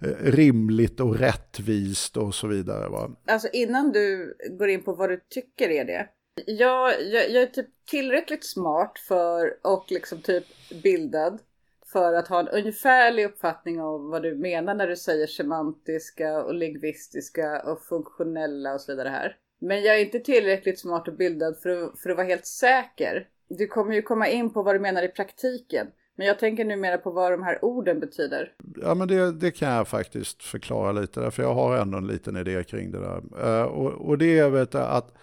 eh, 0.00 0.08
rimligt 0.22 1.00
och 1.00 1.18
rättvist 1.18 2.16
och 2.16 2.34
så 2.34 2.46
vidare. 2.46 2.88
Va? 2.88 3.10
Alltså 3.26 3.48
innan 3.52 3.92
du 3.92 4.34
går 4.58 4.68
in 4.68 4.82
på 4.82 4.92
vad 4.92 5.10
du 5.10 5.20
tycker 5.30 5.68
är 5.68 5.84
det, 5.84 6.08
jag, 6.46 6.92
jag, 7.02 7.30
jag 7.30 7.42
är 7.42 7.46
typ 7.46 7.66
tillräckligt 7.90 8.44
smart 8.44 8.98
för 9.08 9.52
och 9.62 9.84
liksom 9.88 10.22
typ 10.22 10.44
bildad 10.82 11.38
för 11.92 12.14
att 12.14 12.28
ha 12.28 12.40
en 12.40 12.48
ungefärlig 12.48 13.24
uppfattning 13.24 13.80
om 13.80 14.10
vad 14.10 14.22
du 14.22 14.34
menar 14.34 14.74
när 14.74 14.86
du 14.86 14.96
säger 14.96 15.26
semantiska 15.26 16.44
och 16.44 16.54
lingvistiska 16.54 17.62
och 17.62 17.82
funktionella 17.82 18.74
och 18.74 18.80
så 18.80 18.92
vidare 18.92 19.08
här. 19.08 19.36
Men 19.60 19.82
jag 19.82 19.96
är 19.96 20.04
inte 20.04 20.18
tillräckligt 20.18 20.78
smart 20.78 21.08
och 21.08 21.16
bildad 21.16 21.58
för 21.62 21.68
att, 21.68 21.98
för 21.98 22.10
att 22.10 22.16
vara 22.16 22.26
helt 22.26 22.46
säker. 22.46 23.28
Du 23.48 23.66
kommer 23.66 23.94
ju 23.94 24.02
komma 24.02 24.28
in 24.28 24.52
på 24.52 24.62
vad 24.62 24.74
du 24.74 24.78
menar 24.78 25.02
i 25.02 25.08
praktiken. 25.08 25.86
Men 26.16 26.26
jag 26.26 26.38
tänker 26.38 26.64
numera 26.64 26.98
på 26.98 27.10
vad 27.10 27.32
de 27.32 27.42
här 27.42 27.64
orden 27.64 28.00
betyder. 28.00 28.52
Ja, 28.82 28.94
men 28.94 29.08
det, 29.08 29.32
det 29.32 29.50
kan 29.50 29.68
jag 29.68 29.88
faktiskt 29.88 30.42
förklara 30.42 30.92
lite, 30.92 31.30
för 31.30 31.42
jag 31.42 31.54
har 31.54 31.76
ändå 31.76 31.98
en 31.98 32.06
liten 32.06 32.36
idé 32.36 32.64
kring 32.64 32.90
det 32.90 33.00
där. 33.00 33.22
Uh, 33.44 33.62
och, 33.62 34.08
och 34.08 34.18
det 34.18 34.38
är 34.38 34.50
vet, 34.50 34.74
att 34.74 35.14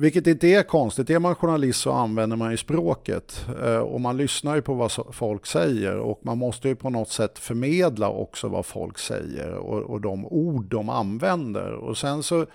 vilket 0.00 0.26
inte 0.26 0.48
är 0.48 0.62
konstigt. 0.62 1.10
Är 1.10 1.18
man 1.18 1.34
journalist 1.34 1.80
så 1.80 1.92
använder 1.92 2.36
man 2.36 2.50
ju 2.50 2.56
språket 2.56 3.46
eh, 3.62 3.78
och 3.78 4.00
man 4.00 4.16
lyssnar 4.16 4.54
ju 4.54 4.62
på 4.62 4.74
vad 4.74 4.92
folk 5.12 5.46
säger 5.46 5.98
och 5.98 6.20
man 6.22 6.38
måste 6.38 6.68
ju 6.68 6.76
på 6.76 6.90
något 6.90 7.10
sätt 7.10 7.38
förmedla 7.38 8.08
också 8.08 8.48
vad 8.48 8.66
folk 8.66 8.98
säger 8.98 9.52
och, 9.52 9.82
och 9.82 10.00
de 10.00 10.26
ord 10.26 10.64
de 10.64 10.88
använder. 10.88 11.72
Och 11.72 11.98
sen 11.98 12.22
så 12.22 12.46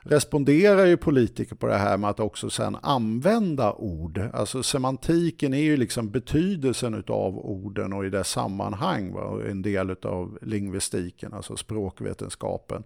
responderar 0.00 0.86
ju 0.86 0.96
politiker 0.96 1.56
på 1.56 1.66
det 1.66 1.76
här 1.76 1.96
med 1.96 2.10
att 2.10 2.20
också 2.20 2.50
sen 2.50 2.76
använda 2.82 3.72
ord. 3.72 4.20
Alltså 4.32 4.62
semantiken 4.62 5.54
är 5.54 5.62
ju 5.62 5.76
liksom 5.76 6.10
betydelsen 6.10 7.04
av 7.06 7.38
orden 7.38 7.92
och 7.92 8.06
i 8.06 8.10
dess 8.10 8.28
sammanhang, 8.28 9.12
va? 9.12 9.40
en 9.50 9.62
del 9.62 9.96
av 10.02 10.38
lingvistiken, 10.42 11.32
alltså 11.32 11.56
språkvetenskapen. 11.56 12.82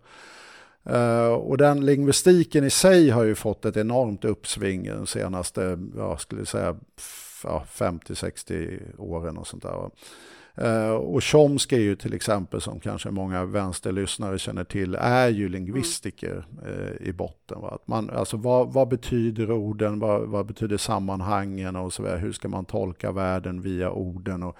Uh, 0.91 1.33
och 1.33 1.59
den 1.59 1.87
lingvistiken 1.87 2.65
i 2.65 2.71
sig 2.71 3.11
har 3.11 3.25
ju 3.25 3.35
fått 3.35 3.65
ett 3.65 3.77
enormt 3.77 4.25
uppsving 4.25 4.87
de 4.87 5.07
senaste, 5.07 5.79
jag 5.97 6.21
skulle 6.21 6.47
säga, 6.47 6.77
ja, 7.43 7.65
50-60 7.75 8.81
åren 8.99 9.37
och 9.37 9.47
sånt 9.47 9.63
där. 9.63 9.91
Uh, 10.63 10.91
och 10.91 11.25
Chomsky 11.25 11.77
är 11.77 11.81
ju 11.81 11.97
till 11.97 12.15
exempel, 12.15 12.61
som 12.61 12.81
kanske 12.81 13.11
många 13.11 13.45
vänsterlyssnare 13.45 14.39
känner 14.39 14.65
till, 14.65 14.95
är 14.95 15.29
ju 15.29 15.49
lingvistiker 15.49 16.47
uh, 16.67 17.09
i 17.09 17.13
botten. 17.13 17.61
Va? 17.61 17.71
Att 17.71 17.89
man, 17.89 18.11
alltså 18.11 18.37
vad, 18.37 18.73
vad 18.73 18.89
betyder 18.89 19.51
orden, 19.51 19.99
vad, 19.99 20.29
vad, 20.29 20.47
betyder 20.47 20.77
sammanhangen 20.77 21.77
och 21.77 21.93
så 21.93 22.03
vidare, 22.03 22.19
hur 22.19 22.33
ska 22.33 22.49
man 22.49 22.65
tolka 22.65 23.13
världen 23.13 23.61
via 23.61 23.91
orden 23.91 24.43
och, 24.43 24.57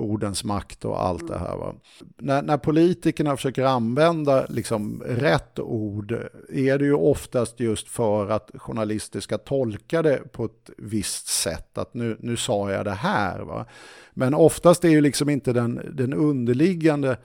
ordens 0.00 0.44
makt 0.44 0.84
och 0.84 1.02
allt 1.02 1.28
det 1.28 1.38
här. 1.38 1.56
Va? 1.56 1.74
När, 2.16 2.42
när 2.42 2.56
politikerna 2.56 3.36
försöker 3.36 3.64
använda 3.64 4.46
liksom 4.48 5.02
rätt 5.06 5.58
ord 5.58 6.12
är 6.48 6.78
det 6.78 6.84
ju 6.84 6.94
oftast 6.94 7.60
just 7.60 7.88
för 7.88 8.30
att 8.30 8.50
journalister 8.54 9.20
ska 9.20 9.38
tolka 9.38 10.02
det 10.02 10.32
på 10.32 10.44
ett 10.44 10.70
visst 10.78 11.26
sätt. 11.26 11.78
Att 11.78 11.94
nu, 11.94 12.16
nu 12.20 12.36
sa 12.36 12.70
jag 12.70 12.84
det 12.84 12.90
här. 12.90 13.40
Va? 13.40 13.66
Men 14.14 14.34
oftast 14.34 14.84
är 14.84 14.88
ju 14.88 15.00
liksom 15.00 15.28
inte 15.28 15.52
den, 15.52 15.80
den 15.92 16.14
underliggande 16.14 17.16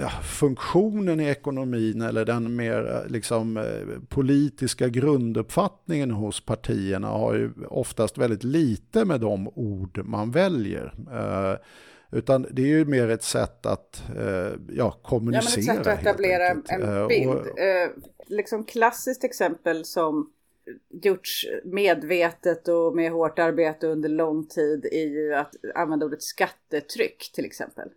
ja, 0.00 0.08
funktionen 0.22 1.20
i 1.20 1.28
ekonomin 1.28 2.02
eller 2.02 2.24
den 2.24 2.56
mer 2.56 3.06
liksom, 3.08 3.56
eh, 3.56 3.64
politiska 4.08 4.88
grunduppfattningen 4.88 6.10
hos 6.10 6.40
partierna 6.40 7.08
har 7.08 7.34
ju 7.34 7.50
oftast 7.68 8.18
väldigt 8.18 8.44
lite 8.44 9.04
med 9.04 9.20
de 9.20 9.48
ord 9.48 10.00
man 10.04 10.30
väljer. 10.30 10.94
Eh, 11.12 11.58
utan 12.12 12.46
det 12.50 12.62
är 12.62 12.66
ju 12.66 12.84
mer 12.84 13.08
ett 13.08 13.22
sätt 13.22 13.66
att 13.66 14.02
eh, 14.16 14.52
ja, 14.68 14.90
kommunicera. 15.02 15.64
Ja, 15.64 15.72
men 15.72 15.78
ett 15.78 15.86
sätt 15.86 15.94
att 15.94 16.00
etablera 16.00 16.48
en 16.48 16.82
eh, 16.82 17.06
bild. 17.06 17.30
Och, 17.30 17.58
eh, 17.58 17.90
liksom 18.26 18.64
klassiskt 18.64 19.24
exempel 19.24 19.84
som 19.84 20.32
gjorts 21.02 21.46
medvetet 21.64 22.68
och 22.68 22.96
med 22.96 23.12
hårt 23.12 23.38
arbete 23.38 23.86
under 23.86 24.08
lång 24.08 24.46
tid 24.46 24.88
är 24.92 25.06
ju 25.06 25.34
att 25.34 25.54
använda 25.74 26.06
ordet 26.06 26.22
skattetryck 26.22 27.30
till 27.34 27.44
exempel. 27.44 27.88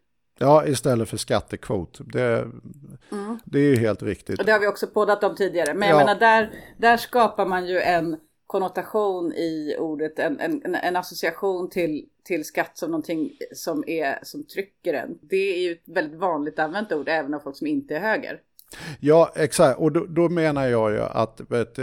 Ja, 0.42 0.66
istället 0.66 1.10
för 1.10 1.18
skattekvot. 1.18 2.00
Det, 2.14 2.48
mm. 3.12 3.40
det 3.46 3.60
är 3.60 3.70
ju 3.70 3.76
helt 3.76 4.04
riktigt. 4.04 4.40
Och 4.40 4.46
det 4.46 4.52
har 4.52 4.60
vi 4.60 4.68
också 4.68 4.88
poddat 4.88 5.24
om 5.24 5.36
tidigare. 5.36 5.74
Men 5.74 5.90
jag 5.90 5.98
menar, 5.98 6.16
där, 6.16 6.52
där 6.78 6.98
skapar 6.98 7.46
man 7.46 7.68
ju 7.68 7.80
en 7.80 8.18
konnotation 8.48 9.34
i 9.34 9.76
ordet, 9.80 10.20
en, 10.20 10.40
en, 10.40 10.76
en 10.76 10.96
association 10.96 11.70
till, 11.70 12.06
till 12.24 12.46
skatt 12.46 12.78
som 12.78 12.92
någonting 12.92 13.32
som, 13.54 13.84
är, 13.88 14.20
som 14.24 14.44
trycker 14.44 14.94
en. 14.94 15.18
Det 15.22 15.56
är 15.56 15.62
ju 15.62 15.72
ett 15.72 15.84
väldigt 15.86 16.20
vanligt 16.20 16.60
använt 16.60 16.92
ord 16.92 17.10
även 17.10 17.34
av 17.34 17.40
folk 17.40 17.58
som 17.58 17.68
inte 17.68 17.96
är 17.96 18.00
höger. 18.00 18.40
Ja, 19.00 19.32
exakt. 19.36 19.80
Och 19.80 19.92
då, 19.92 20.06
då 20.06 20.30
menar 20.30 20.68
jag 20.68 20.92
ju 20.92 21.00
att 21.00 21.42
vet, 21.50 21.76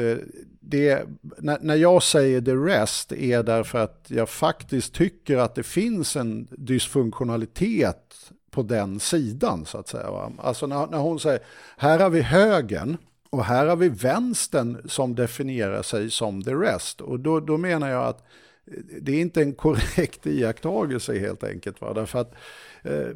det, 0.60 1.06
när, 1.38 1.58
när 1.60 1.76
jag 1.76 2.02
säger 2.02 2.40
the 2.40 2.54
rest 2.54 3.12
är 3.12 3.42
därför 3.42 3.78
att 3.78 4.06
jag 4.08 4.28
faktiskt 4.28 4.94
tycker 4.94 5.36
att 5.36 5.54
det 5.54 5.62
finns 5.62 6.16
en 6.16 6.48
dysfunktionalitet 6.50 8.14
på 8.50 8.62
den 8.62 9.00
sidan 9.00 9.64
så 9.64 9.78
att 9.78 9.88
säga. 9.88 10.10
Va? 10.10 10.32
Alltså 10.38 10.66
när, 10.66 10.86
när 10.86 10.98
hon 10.98 11.20
säger, 11.20 11.40
här 11.76 11.98
har 11.98 12.10
vi 12.10 12.22
högern 12.22 12.96
och 13.30 13.44
här 13.44 13.66
har 13.66 13.76
vi 13.76 13.88
vänstern 13.88 14.88
som 14.88 15.14
definierar 15.14 15.82
sig 15.82 16.10
som 16.10 16.42
the 16.42 16.54
rest. 16.54 17.00
Och 17.00 17.20
då, 17.20 17.40
då 17.40 17.56
menar 17.56 17.88
jag 17.88 18.04
att 18.04 18.24
eh, 18.66 18.82
det 19.00 19.12
är 19.12 19.20
inte 19.20 19.42
en 19.42 19.52
korrekt 19.52 20.26
iakttagelse 20.26 21.18
helt 21.18 21.44
enkelt. 21.44 21.80
Va? 21.80 21.92
Därför 21.92 22.18
att 22.18 22.34
eh, 22.82 23.08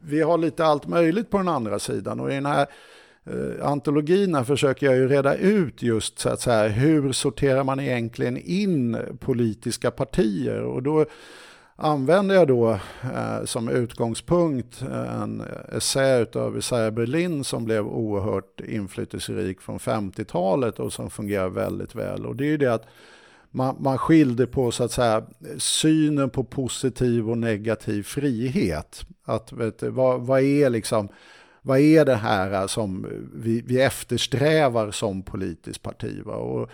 vi 0.00 0.22
har 0.22 0.38
lite 0.38 0.64
allt 0.64 0.86
möjligt 0.86 1.30
på 1.30 1.38
den 1.38 1.48
andra 1.48 1.78
sidan 1.78 2.20
och 2.20 2.30
i 2.30 2.34
den 2.34 2.46
här 2.46 2.66
eh, 3.24 3.66
antologin 3.66 4.44
försöker 4.44 4.86
jag 4.86 4.96
ju 4.96 5.08
reda 5.08 5.34
ut 5.34 5.82
just 5.82 6.18
så 6.18 6.28
att 6.28 6.40
säga 6.40 6.68
hur 6.68 7.12
sorterar 7.12 7.64
man 7.64 7.80
egentligen 7.80 8.36
in 8.36 8.98
politiska 9.20 9.90
partier 9.90 10.62
och 10.62 10.82
då 10.82 11.06
använder 11.80 12.34
jag 12.34 12.48
då 12.48 12.70
eh, 13.02 13.44
som 13.44 13.68
utgångspunkt 13.68 14.82
en 14.82 15.42
essä 15.72 16.26
av 16.34 16.58
Isaiah 16.58 16.90
Berlin 16.90 17.44
som 17.44 17.64
blev 17.64 17.86
oerhört 17.86 18.60
inflytelserik 18.60 19.60
från 19.60 19.78
50-talet 19.78 20.78
och 20.78 20.92
som 20.92 21.10
fungerar 21.10 21.48
väldigt 21.48 21.94
väl. 21.94 22.26
Och 22.26 22.36
det 22.36 22.44
är 22.44 22.48
ju 22.48 22.56
det 22.56 22.74
att 22.74 22.86
man, 23.50 23.76
man 23.80 23.98
skilde 23.98 24.46
på 24.46 24.70
så 24.70 24.84
att 24.84 24.92
säga 24.92 25.22
synen 25.58 26.30
på 26.30 26.44
positiv 26.44 27.30
och 27.30 27.38
negativ 27.38 28.02
frihet. 28.02 29.06
Att 29.24 29.52
vet 29.52 29.78
du, 29.78 29.90
vad, 29.90 30.20
vad 30.20 30.40
är 30.40 30.70
liksom 30.70 31.08
vad 31.62 31.78
är 31.78 32.04
det 32.04 32.14
här 32.14 32.66
som 32.66 33.06
vi, 33.34 33.62
vi 33.66 33.80
eftersträvar 33.80 34.90
som 34.90 35.22
politiskt 35.22 35.82
parti? 35.82 36.22
Va? 36.24 36.34
Och, 36.34 36.70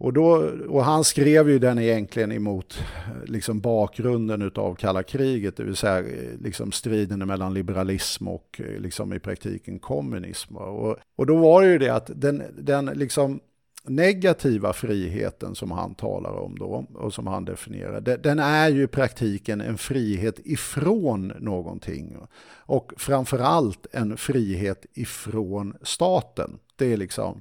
och, 0.00 0.12
då, 0.12 0.50
och 0.68 0.84
han 0.84 1.04
skrev 1.04 1.50
ju 1.50 1.58
den 1.58 1.78
egentligen 1.78 2.32
emot 2.32 2.84
liksom 3.24 3.60
bakgrunden 3.60 4.52
av 4.54 4.74
kalla 4.74 5.02
kriget, 5.02 5.56
det 5.56 5.64
vill 5.64 5.76
säga 5.76 6.04
liksom 6.40 6.72
striden 6.72 7.26
mellan 7.26 7.54
liberalism 7.54 8.28
och 8.28 8.60
liksom 8.78 9.12
i 9.12 9.18
praktiken 9.18 9.78
kommunism. 9.78 10.56
Och, 10.56 10.96
och 11.16 11.26
då 11.26 11.36
var 11.36 11.62
det 11.62 11.68
ju 11.68 11.78
det 11.78 11.88
att 11.88 12.10
den, 12.14 12.42
den 12.58 12.86
liksom 12.86 13.40
negativa 13.84 14.72
friheten 14.72 15.54
som 15.54 15.70
han 15.70 15.94
talar 15.94 16.32
om 16.32 16.58
då 16.58 16.86
och 16.94 17.14
som 17.14 17.26
han 17.26 17.44
definierar, 17.44 18.00
den 18.00 18.38
är 18.38 18.68
ju 18.68 18.82
i 18.82 18.86
praktiken 18.86 19.60
en 19.60 19.78
frihet 19.78 20.40
ifrån 20.44 21.32
någonting. 21.38 22.16
Och 22.56 22.92
framförallt 22.96 23.86
en 23.92 24.16
frihet 24.16 24.86
ifrån 24.94 25.76
staten. 25.82 26.58
Det 26.76 26.92
är 26.92 26.96
liksom 26.96 27.40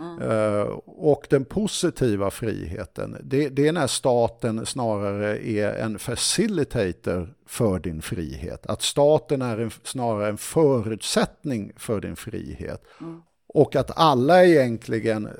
Mm. 0.00 0.22
Uh, 0.22 0.62
och 0.86 1.26
den 1.30 1.44
positiva 1.44 2.30
friheten, 2.30 3.16
det, 3.24 3.48
det, 3.48 3.68
är 3.68 3.72
när 3.72 3.86
staten 3.86 4.66
snarare 4.66 5.48
är 5.48 5.72
en 5.72 5.98
facilitator 5.98 7.34
för 7.46 7.78
din 7.78 8.02
frihet. 8.02 8.66
Att 8.66 8.82
staten 8.82 9.42
är 9.42 9.58
en, 9.58 9.70
snarare 9.82 10.28
en 10.28 10.38
förutsättning 10.38 11.72
för 11.76 12.00
din 12.00 12.16
frihet. 12.16 12.82
Mm. 13.00 13.22
Och 13.46 13.76
att 13.76 13.98
alla 13.98 14.44
egentligen 14.44 15.26
eh, 15.26 15.32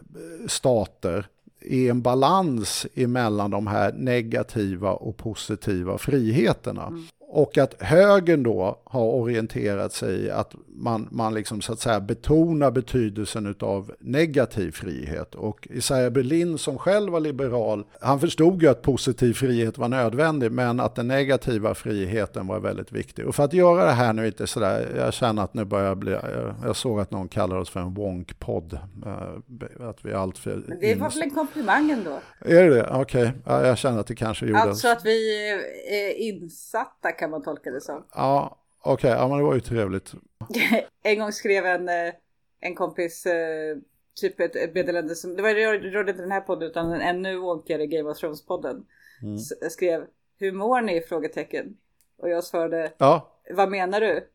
stater 0.47 1.27
är 1.61 1.91
en 1.91 2.03
balans 2.03 2.87
emellan 2.95 3.51
de 3.51 3.67
här 3.67 3.93
negativa 3.93 4.93
och 4.93 5.17
positiva 5.17 5.99
friheterna. 5.99 6.87
Mm. 6.87 7.05
Och 7.33 7.59
att 7.59 7.83
högern 7.83 8.43
då 8.43 8.79
har 8.85 9.05
orienterat 9.05 9.93
sig 9.93 10.21
i 10.21 10.31
att 10.31 10.55
man, 10.67 11.09
man 11.11 11.35
liksom 11.35 11.61
så 11.61 11.73
att 11.73 11.81
säga 11.81 12.01
betonar 12.01 12.71
betydelsen 12.71 13.55
av 13.61 13.93
negativ 14.01 14.73
frihet. 14.73 15.35
Och 15.35 15.69
Isaiah 15.71 16.11
Berlin 16.11 16.59
som 16.59 16.79
själv 16.79 17.13
var 17.13 17.21
liberal, 17.21 17.85
han 18.01 18.21
förstod 18.21 18.63
ju 18.63 18.69
att 18.69 18.83
positiv 18.83 19.35
frihet 19.35 19.79
var 19.79 19.89
nödvändig 19.89 20.53
men 20.53 20.81
att 20.81 20.95
den 20.95 21.09
negativa 21.09 21.75
friheten 21.75 22.47
var 22.47 22.61
väldigt 22.61 22.93
viktig. 22.93 23.27
Och 23.27 23.35
för 23.35 23.45
att 23.45 23.53
göra 23.53 23.85
det 23.85 23.93
här 23.93 24.13
nu 24.13 24.27
inte 24.27 24.47
sådär, 24.47 24.89
jag 24.97 25.15
känner 25.15 25.43
att 25.43 25.55
nu 25.55 25.65
börjar 25.65 25.95
bli, 25.95 26.17
jag 26.65 26.77
såg 26.77 27.01
att 27.01 27.11
någon 27.11 27.29
kallar 27.29 27.57
oss 27.57 27.71
för 27.71 27.81
en 27.81 27.95
wonk-podd. 27.95 28.79
Eh, 29.07 29.89
att 29.89 30.05
vi 30.05 30.13
allt 30.13 30.39
för 30.39 30.63
men 30.67 30.81
det 30.81 30.95
var 30.95 31.11
väl 31.11 31.23
en 31.23 31.31
komplimang 31.31 31.91
ändå? 31.91 32.21
Är 32.41 32.65
det 32.65 32.75
det? 32.75 32.91
Okej, 32.91 33.33
okay. 33.45 33.67
jag 33.67 33.79
känner 33.79 34.01
att 34.01 34.07
det 34.07 34.15
kanske 34.15 34.47
gjorde. 34.47 34.61
Alltså 34.61 34.89
att 34.89 35.05
vi 35.05 35.51
är 35.89 36.19
insatta 36.19 37.13
kan 37.21 37.31
man 37.31 37.43
tolka 37.43 37.71
det 37.71 37.81
som. 37.81 38.05
Ja, 38.15 38.59
okej, 38.81 38.93
okay. 38.93 39.11
ja 39.11 39.29
men 39.29 39.39
det 39.39 39.45
var 39.45 39.55
ju 39.55 39.61
trevligt. 39.61 40.13
en 41.03 41.19
gång 41.19 41.33
skrev 41.33 41.67
en, 41.67 41.89
eh, 41.89 42.15
en 42.61 42.75
kompis 42.75 43.27
eh, 43.27 43.77
typ 44.21 44.41
ett, 44.41 44.75
meddelande 44.75 45.15
som, 45.15 45.37
det 45.37 45.43
var 45.43 45.55
rörde 45.91 46.11
inte 46.11 46.23
den 46.23 46.33
här 46.33 46.41
podden 46.41 46.71
utan 46.71 46.93
en 46.93 47.01
ännu 47.01 47.37
wonkyare 47.37 47.87
Game 47.87 48.11
of 48.11 48.23
Thrones-podden. 48.23 48.85
Mm. 49.23 49.39
Skrev, 49.71 50.07
hur 50.39 50.53
mår 50.53 50.81
ni? 50.81 51.01
Frågetecken. 51.01 51.77
Och 52.19 52.29
jag 52.29 52.45
svarade, 52.45 52.93
ja. 52.99 53.33
vad 53.51 53.71
menar 53.71 54.01
du? 54.01 54.29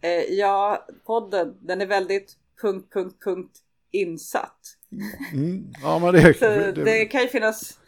Eh, 0.00 0.34
ja, 0.34 0.86
podden, 1.04 1.56
den 1.60 1.80
är 1.80 1.86
väldigt 1.86 2.36
punkt, 2.62 2.92
punkt, 2.92 3.24
punkt 3.24 3.58
insatt. 3.90 4.60
Mm. 5.32 5.72
Ja, 5.82 5.98
men 5.98 6.14
det, 6.14 6.40
det, 6.40 6.72
det 6.72 7.04
kan 7.04 7.20
ju 7.20 7.28
finnas, 7.28 7.78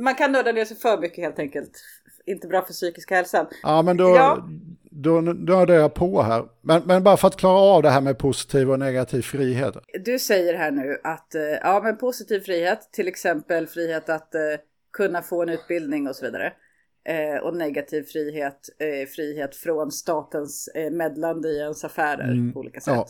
man 0.00 0.14
kan 0.14 0.32
nörda 0.32 0.52
ner 0.52 0.64
sig 0.64 0.76
för 0.76 1.00
mycket 1.00 1.24
helt 1.24 1.38
enkelt 1.38 1.80
inte 2.26 2.46
bra 2.46 2.62
för 2.62 2.72
psykiska 2.72 3.14
hälsan. 3.14 3.46
Ja, 3.62 3.82
men 3.82 3.96
då, 3.96 4.04
ja. 4.04 4.48
då, 4.90 5.60
är 5.60 5.72
jag 5.72 5.94
på 5.94 6.22
här. 6.22 6.44
Men, 6.60 6.82
men 6.84 7.02
bara 7.02 7.16
för 7.16 7.28
att 7.28 7.36
klara 7.36 7.58
av 7.58 7.82
det 7.82 7.90
här 7.90 8.00
med 8.00 8.18
positiv 8.18 8.70
och 8.70 8.78
negativ 8.78 9.22
frihet. 9.22 9.74
Du 10.04 10.18
säger 10.18 10.54
här 10.54 10.70
nu 10.70 11.00
att 11.04 11.34
eh, 11.34 11.42
ja, 11.42 11.80
men 11.84 11.96
positiv 11.96 12.40
frihet, 12.40 12.88
till 12.92 13.08
exempel 13.08 13.66
frihet 13.66 14.08
att 14.08 14.34
eh, 14.34 14.40
kunna 14.92 15.22
få 15.22 15.42
en 15.42 15.48
utbildning 15.48 16.08
och 16.08 16.16
så 16.16 16.24
vidare. 16.24 16.52
Eh, 17.08 17.42
och 17.42 17.56
negativ 17.56 18.02
frihet, 18.02 18.68
eh, 18.78 19.08
frihet 19.08 19.56
från 19.56 19.90
statens 19.90 20.68
eh, 20.68 20.90
medlande 20.90 21.48
i 21.48 21.58
ens 21.58 21.84
affärer 21.84 22.32
mm. 22.32 22.52
på 22.52 22.60
olika 22.60 22.80
sätt. 22.80 22.94
Ja. 22.94 23.06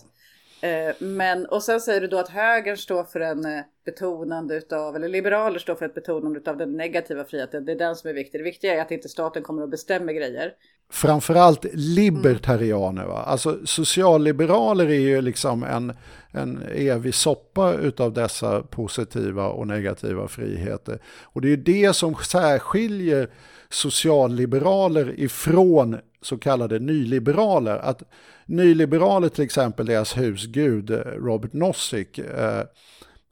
Eh, 0.65 0.95
men, 0.99 1.47
och 1.47 1.63
sen 1.63 1.81
säger 1.81 2.01
du 2.01 2.07
då 2.07 2.19
att 2.19 2.29
högern 2.29 2.77
står 2.77 3.05
för 3.05 3.21
en 3.21 3.45
eh, 3.45 3.61
betonande 3.85 4.57
utav, 4.57 4.97
eller 4.97 5.09
liberaler 5.09 5.59
står 5.59 5.75
för 5.75 5.87
ett 5.87 5.95
betonande 5.95 6.39
utav 6.39 6.57
den 6.57 6.77
negativa 6.77 7.25
friheten. 7.25 7.65
Det 7.65 7.73
är 7.73 7.79
den 7.79 7.97
som 7.97 8.11
är 8.11 8.15
viktig. 8.15 8.41
Det 8.41 8.45
viktiga 8.45 8.75
är 8.75 8.81
att 8.81 8.91
inte 8.91 9.09
staten 9.09 9.43
kommer 9.43 9.63
och 9.63 9.69
bestämmer 9.69 10.13
grejer. 10.13 10.53
Framförallt 10.91 11.67
libertarianer. 11.75 13.05
Va? 13.05 13.23
Alltså 13.23 13.67
socialliberaler 13.67 14.87
är 14.87 15.01
ju 15.01 15.21
liksom 15.21 15.63
en, 15.63 15.93
en 16.31 16.63
evig 16.73 17.15
soppa 17.15 17.75
utav 17.75 18.13
dessa 18.13 18.63
positiva 18.63 19.49
och 19.49 19.67
negativa 19.67 20.29
friheter. 20.29 20.99
Och 21.23 21.41
det 21.41 21.49
är 21.49 21.51
ju 21.51 21.57
det 21.57 21.93
som 21.93 22.15
särskiljer 22.15 23.31
socialliberaler 23.75 25.21
ifrån 25.21 25.99
så 26.23 26.39
kallade 26.39 26.79
nyliberaler. 26.79 27.77
Att 27.77 28.03
nyliberaler 28.47 29.29
till 29.29 29.45
exempel, 29.45 29.87
deras 29.87 30.17
husgud 30.17 30.91
eh, 30.91 30.97
Robert 30.99 31.53
Nozick, 31.53 32.19
eh, 32.19 32.63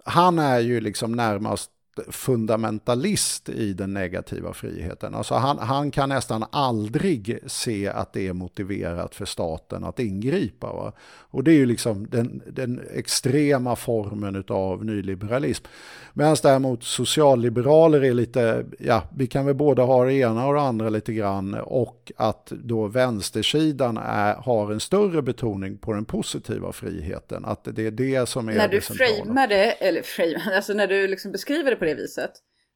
han 0.05 0.39
är 0.39 0.61
ju 0.61 0.81
liksom 0.81 1.13
närmast 1.13 1.71
fundamentalist 2.09 3.49
i 3.49 3.73
den 3.73 3.95
negativa 3.95 4.53
friheten. 4.53 5.15
Alltså 5.15 5.35
han, 5.35 5.59
han 5.59 5.91
kan 5.91 6.09
nästan 6.09 6.45
aldrig 6.51 7.39
se 7.47 7.89
att 7.89 8.13
det 8.13 8.29
är 8.29 8.33
motiverat 8.33 9.15
för 9.15 9.25
staten 9.25 9.85
att 9.85 9.99
ingripa. 9.99 10.67
Va? 10.67 10.93
Och 11.03 11.45
det 11.45 11.51
är 11.51 11.57
ju 11.57 11.67
liksom 11.67 12.07
den, 12.11 12.43
den 12.47 12.81
extrema 12.95 13.77
formen 13.77 14.45
av 14.49 14.85
nyliberalism. 14.85 15.65
Medan 16.13 16.37
däremot 16.43 16.85
socialliberaler 16.85 18.05
är 18.05 18.15
lite, 18.15 18.65
ja, 18.79 19.03
vi 19.17 19.27
kan 19.27 19.47
väl 19.47 19.55
både 19.55 19.83
ha 19.83 20.05
det 20.05 20.15
ena 20.15 20.47
och 20.47 20.55
det 20.55 20.61
andra 20.61 20.89
lite 20.89 21.13
grann 21.13 21.55
och 21.55 22.13
att 22.17 22.47
då 22.47 22.87
vänstersidan 22.87 23.97
är, 23.97 24.35
har 24.35 24.73
en 24.73 24.81
större 24.81 25.23
betoning 25.23 25.79
på 25.79 25.93
den 25.93 26.05
positiva 26.05 26.73
friheten. 26.73 27.45
Att 27.45 27.69
det 27.73 27.87
är 27.87 27.91
det 27.91 28.29
som 28.29 28.49
är 28.49 28.55
När 28.55 28.69
du 28.69 28.81
framar 28.81 29.47
det, 29.47 29.71
eller 29.73 30.03
frame, 30.03 30.57
alltså 30.57 30.73
när 30.73 30.87
du 30.87 31.09
liksom 31.09 31.33
beskriver 31.33 31.71
det 31.71 31.77
på 31.83 31.87
det 31.87 31.95
viset, 31.95 32.33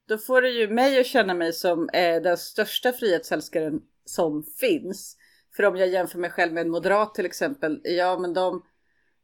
då 0.09 0.19
får 0.19 0.43
det 0.43 0.49
ju 0.49 0.69
mig 0.69 1.01
att 1.01 1.07
känna 1.07 1.35
mig 1.35 1.53
som 1.53 1.89
eh, 1.89 2.23
den 2.23 2.37
största 2.37 2.93
frihetsälskaren 2.93 3.81
som 4.05 4.43
finns. 4.61 5.17
För 5.57 5.63
om 5.63 5.77
jag 5.77 5.89
jämför 5.89 6.19
mig 6.19 6.31
själv 6.31 6.53
med 6.53 6.61
en 6.61 6.71
moderat 6.71 7.15
till 7.15 7.27
exempel, 7.27 7.81
ja 7.85 8.19
men 8.19 8.35
de 8.35 8.63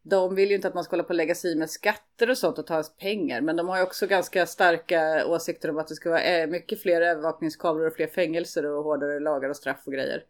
de 0.02 0.34
vill 0.34 0.48
ju 0.48 0.54
inte 0.54 0.68
att 0.68 0.74
man 0.74 0.84
ska 0.84 0.92
hålla 0.92 1.02
på 1.02 1.08
och 1.08 1.14
lägga 1.14 1.34
sig 1.34 1.52
i 1.52 1.56
med 1.56 1.70
skatter 1.70 2.30
och 2.30 2.38
sånt 2.38 2.58
och 2.58 2.66
ta 2.66 2.74
ens 2.74 2.96
pengar. 2.96 3.40
Men 3.40 3.56
de 3.56 3.68
har 3.68 3.76
ju 3.76 3.82
också 3.82 4.06
ganska 4.06 4.46
starka 4.46 5.26
åsikter 5.26 5.70
om 5.70 5.78
att 5.78 5.88
det 5.88 5.94
ska 5.94 6.10
vara 6.10 6.22
eh, 6.22 6.46
mycket 6.46 6.82
fler 6.82 7.00
övervakningskameror 7.00 7.86
och 7.86 7.94
fler 7.94 8.06
fängelser 8.06 8.66
och 8.66 8.84
hårdare 8.84 9.20
lagar 9.20 9.48
och 9.48 9.56
straff 9.56 9.82
och 9.86 9.92
grejer. 9.92 10.24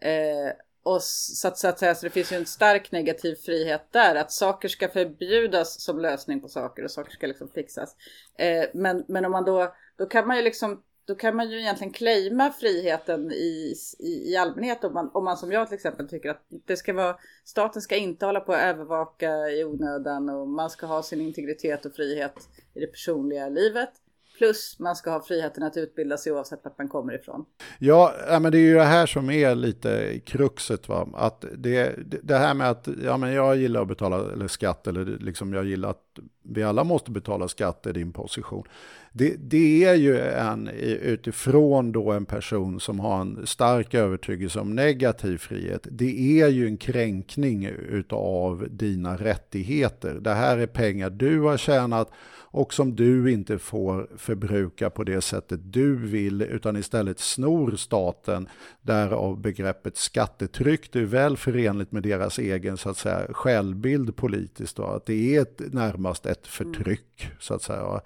Eh, 0.00 0.52
och 0.86 1.02
så 1.02 1.48
att, 1.48 1.58
så 1.58 1.68
att 1.68 1.78
säga, 1.78 1.94
så 1.94 2.06
det 2.06 2.10
finns 2.10 2.32
ju 2.32 2.36
en 2.36 2.46
stark 2.46 2.92
negativ 2.92 3.34
frihet 3.34 3.86
där. 3.90 4.14
Att 4.14 4.32
saker 4.32 4.68
ska 4.68 4.88
förbjudas 4.88 5.80
som 5.80 5.98
lösning 5.98 6.40
på 6.40 6.48
saker 6.48 6.84
och 6.84 6.90
saker 6.90 7.12
ska 7.12 7.26
liksom 7.26 7.48
fixas. 7.48 7.96
Eh, 8.38 8.64
men, 8.74 9.04
men 9.08 9.24
om 9.24 9.32
man 9.32 9.44
då, 9.44 9.74
då 9.96 10.06
kan 10.06 10.26
man 10.26 10.36
ju 10.36 10.42
liksom 10.42 10.82
då 11.04 11.14
kan 11.14 11.36
man 11.36 11.50
ju 11.50 11.60
egentligen 11.60 11.92
claima 11.92 12.50
friheten 12.50 13.32
i, 13.32 13.74
i, 13.98 14.32
i 14.32 14.36
allmänhet 14.36 14.84
om 14.84 14.94
man, 14.94 15.10
om 15.14 15.24
man 15.24 15.36
som 15.36 15.52
jag 15.52 15.68
till 15.68 15.74
exempel 15.74 16.08
tycker 16.08 16.30
att 16.30 16.46
det 16.64 16.76
ska 16.76 16.92
vara, 16.92 17.16
staten 17.44 17.82
ska 17.82 17.96
inte 17.96 18.26
hålla 18.26 18.40
på 18.40 18.52
att 18.52 18.62
övervaka 18.62 19.48
i 19.48 19.64
onödan 19.64 20.28
och 20.28 20.48
man 20.48 20.70
ska 20.70 20.86
ha 20.86 21.02
sin 21.02 21.20
integritet 21.20 21.86
och 21.86 21.94
frihet 21.94 22.48
i 22.74 22.80
det 22.80 22.86
personliga 22.86 23.48
livet. 23.48 23.90
Plus 24.38 24.76
man 24.78 24.96
ska 24.96 25.10
ha 25.10 25.22
friheten 25.22 25.62
att 25.62 25.76
utbilda 25.76 26.16
sig 26.16 26.32
oavsett 26.32 26.60
vart 26.64 26.78
man 26.78 26.88
kommer 26.88 27.14
ifrån. 27.14 27.44
Ja, 27.78 28.12
men 28.40 28.52
det 28.52 28.58
är 28.58 28.62
ju 28.62 28.74
det 28.74 28.84
här 28.84 29.06
som 29.06 29.30
är 29.30 29.54
lite 29.54 30.20
kruxet. 30.26 30.88
Va? 30.88 31.08
Att 31.14 31.44
det, 31.56 31.94
det 32.22 32.36
här 32.36 32.54
med 32.54 32.70
att 32.70 32.88
ja, 33.04 33.16
men 33.16 33.32
jag 33.32 33.56
gillar 33.56 33.82
att 33.82 33.88
betala 33.88 34.32
eller 34.32 34.48
skatt 34.48 34.86
eller 34.86 35.04
liksom 35.04 35.52
jag 35.52 35.64
gillar 35.64 35.90
att 35.90 36.18
vi 36.42 36.62
alla 36.62 36.84
måste 36.84 37.10
betala 37.10 37.48
skatt 37.48 37.86
i 37.86 37.92
din 37.92 38.12
position. 38.12 38.64
Det, 39.12 39.34
det, 39.38 39.84
är 39.84 39.94
ju 39.94 40.20
en, 40.20 40.68
utifrån 41.02 41.92
då 41.92 42.12
en 42.12 42.26
person 42.26 42.80
som 42.80 43.00
har 43.00 43.20
en 43.20 43.46
stark 43.46 43.94
övertygelse 43.94 44.60
om 44.60 44.74
negativ 44.74 45.38
frihet, 45.38 45.86
det 45.90 46.40
är 46.40 46.48
ju 46.48 46.66
en 46.66 46.76
kränkning 46.76 47.66
utav 47.88 48.66
dina 48.70 49.16
rättigheter. 49.16 50.14
Det 50.14 50.34
här 50.34 50.58
är 50.58 50.66
pengar 50.66 51.10
du 51.10 51.40
har 51.40 51.56
tjänat 51.56 52.10
och 52.48 52.74
som 52.74 52.96
du 52.96 53.32
inte 53.32 53.58
får 53.58 54.08
förbruka 54.16 54.90
på 54.90 55.04
det 55.04 55.20
sättet 55.20 55.60
du 55.72 55.96
vill 55.96 56.42
utan 56.42 56.76
istället 56.76 57.18
snor 57.18 57.76
staten. 57.76 58.48
Därav 58.82 59.40
begreppet 59.40 59.96
skattetryck. 59.96 60.92
Det 60.92 61.00
är 61.00 61.04
väl 61.04 61.36
förenligt 61.36 61.92
med 61.92 62.02
deras 62.02 62.38
egen 62.38 62.76
så 62.76 62.90
att 62.90 62.96
säga, 62.96 63.26
självbild 63.30 64.16
politiskt. 64.16 64.76
Då, 64.76 64.84
att 64.84 65.06
det 65.06 65.36
är 65.36 65.42
ett, 65.42 65.60
närmast 65.72 66.26
ett 66.26 66.46
förtryck 66.46 67.30
så 67.40 67.54
att 67.54 67.62
säga. 67.62 68.00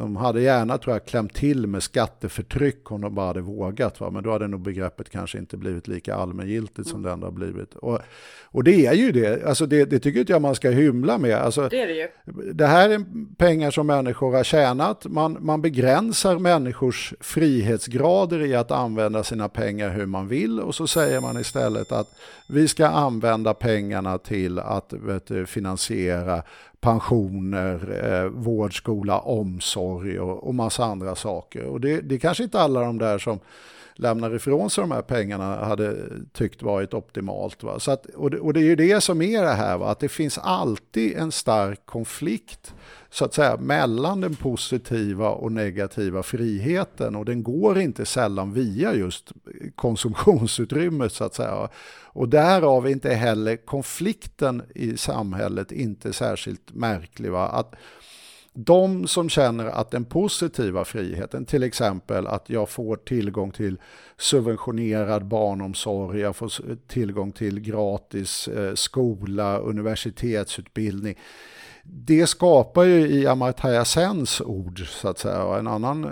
De 0.00 0.16
hade 0.16 0.40
gärna, 0.40 0.78
tror 0.78 0.94
jag, 0.94 1.04
klämt 1.06 1.34
till 1.34 1.66
med 1.66 1.82
skatteförtryck 1.82 2.90
om 2.92 3.00
de 3.00 3.14
bara 3.14 3.26
hade 3.26 3.40
vågat. 3.40 4.00
Va? 4.00 4.10
Men 4.10 4.22
då 4.22 4.32
hade 4.32 4.48
nog 4.48 4.60
begreppet 4.60 5.10
kanske 5.10 5.38
inte 5.38 5.56
blivit 5.56 5.88
lika 5.88 6.14
allmängiltigt 6.14 6.88
som 6.88 7.02
det 7.02 7.10
ändå 7.10 7.26
har 7.26 7.32
blivit. 7.32 7.74
Och, 7.74 7.98
och 8.44 8.64
det 8.64 8.86
är 8.86 8.92
ju 8.92 9.12
det, 9.12 9.44
alltså 9.46 9.66
det, 9.66 9.84
det 9.84 9.98
tycker 9.98 10.20
inte 10.20 10.32
jag 10.32 10.42
man 10.42 10.54
ska 10.54 10.70
hymla 10.70 11.18
med. 11.18 11.34
Alltså, 11.34 11.68
Det 11.68 11.82
är 11.82 11.86
det 11.86 11.92
ju. 11.92 12.08
det 12.52 12.66
här 12.66 12.90
är 12.90 13.04
pengar 13.36 13.70
som 13.70 13.86
människor 13.86 14.36
har 14.36 14.44
tjänat. 14.44 15.06
Man, 15.06 15.36
man 15.40 15.62
begränsar 15.62 16.38
människors 16.38 17.14
frihetsgrader 17.20 18.42
i 18.42 18.54
att 18.54 18.70
använda 18.70 19.24
sina 19.24 19.48
pengar 19.48 19.90
hur 19.90 20.06
man 20.06 20.28
vill 20.28 20.60
och 20.60 20.74
så 20.74 20.86
säger 20.86 21.20
man 21.20 21.40
istället 21.40 21.92
att 21.92 22.14
vi 22.46 22.68
ska 22.68 22.86
använda 22.86 23.54
pengarna 23.54 24.18
till 24.18 24.58
att 24.58 24.92
vet 24.92 25.48
finansiera 25.48 26.42
pensioner, 26.80 28.02
eh, 28.04 28.30
vård, 28.30 28.76
skola, 28.76 29.18
omsorg 29.18 30.20
och, 30.20 30.46
och 30.46 30.54
massa 30.54 30.84
andra 30.84 31.14
saker. 31.14 31.64
Och 31.64 31.80
det, 31.80 32.00
det 32.00 32.14
är 32.14 32.18
kanske 32.18 32.44
inte 32.44 32.60
alla 32.60 32.80
de 32.80 32.98
där 32.98 33.18
som 33.18 33.40
lämnar 33.94 34.34
ifrån 34.34 34.70
sig 34.70 34.82
de 34.82 34.90
här 34.90 35.02
pengarna 35.02 35.64
hade 35.64 35.96
tyckt 36.32 36.62
varit 36.62 36.94
optimalt. 36.94 37.62
Va? 37.62 37.80
Så 37.80 37.90
att, 37.90 38.06
och, 38.06 38.30
det, 38.30 38.38
och 38.40 38.52
det 38.52 38.60
är 38.60 38.64
ju 38.64 38.76
det 38.76 39.00
som 39.00 39.22
är 39.22 39.42
det 39.42 39.52
här, 39.52 39.78
va? 39.78 39.90
att 39.90 40.00
det 40.00 40.08
finns 40.08 40.38
alltid 40.38 41.16
en 41.16 41.32
stark 41.32 41.86
konflikt 41.86 42.74
så 43.10 43.24
att 43.24 43.34
säga 43.34 43.56
mellan 43.56 44.20
den 44.20 44.34
positiva 44.34 45.28
och 45.28 45.52
negativa 45.52 46.22
friheten 46.22 47.16
och 47.16 47.24
den 47.24 47.42
går 47.42 47.78
inte 47.78 48.06
sällan 48.06 48.52
via 48.52 48.94
just 48.94 49.32
konsumtionsutrymmet 49.74 51.12
så 51.12 51.24
att 51.24 51.34
säga. 51.34 51.68
Och 52.12 52.28
därav 52.28 52.86
är 52.86 52.90
inte 52.90 53.14
heller 53.14 53.56
konflikten 53.56 54.62
i 54.74 54.96
samhället 54.96 55.72
inte 55.72 56.12
särskilt 56.12 56.74
märklig. 56.74 57.30
Va? 57.30 57.48
Att 57.48 57.74
de 58.52 59.06
som 59.06 59.28
känner 59.28 59.64
att 59.64 59.90
den 59.90 60.04
positiva 60.04 60.84
friheten, 60.84 61.44
till 61.44 61.62
exempel 61.62 62.26
att 62.26 62.50
jag 62.50 62.68
får 62.68 62.96
tillgång 62.96 63.50
till 63.50 63.76
subventionerad 64.18 65.24
barnomsorg, 65.26 66.20
jag 66.20 66.36
får 66.36 66.76
tillgång 66.88 67.32
till 67.32 67.60
gratis 67.60 68.48
eh, 68.48 68.74
skola, 68.74 69.58
universitetsutbildning. 69.58 71.18
Det 71.84 72.26
skapar 72.26 72.84
ju 72.84 73.08
i 73.08 73.26
Amartya 73.26 73.84
Sens 73.84 74.40
ord, 74.40 74.88
så 74.88 75.08
att 75.08 75.18
säga, 75.18 75.44
och 75.44 75.58
en 75.58 75.66
annan, 75.66 76.04
eh, 76.04 76.10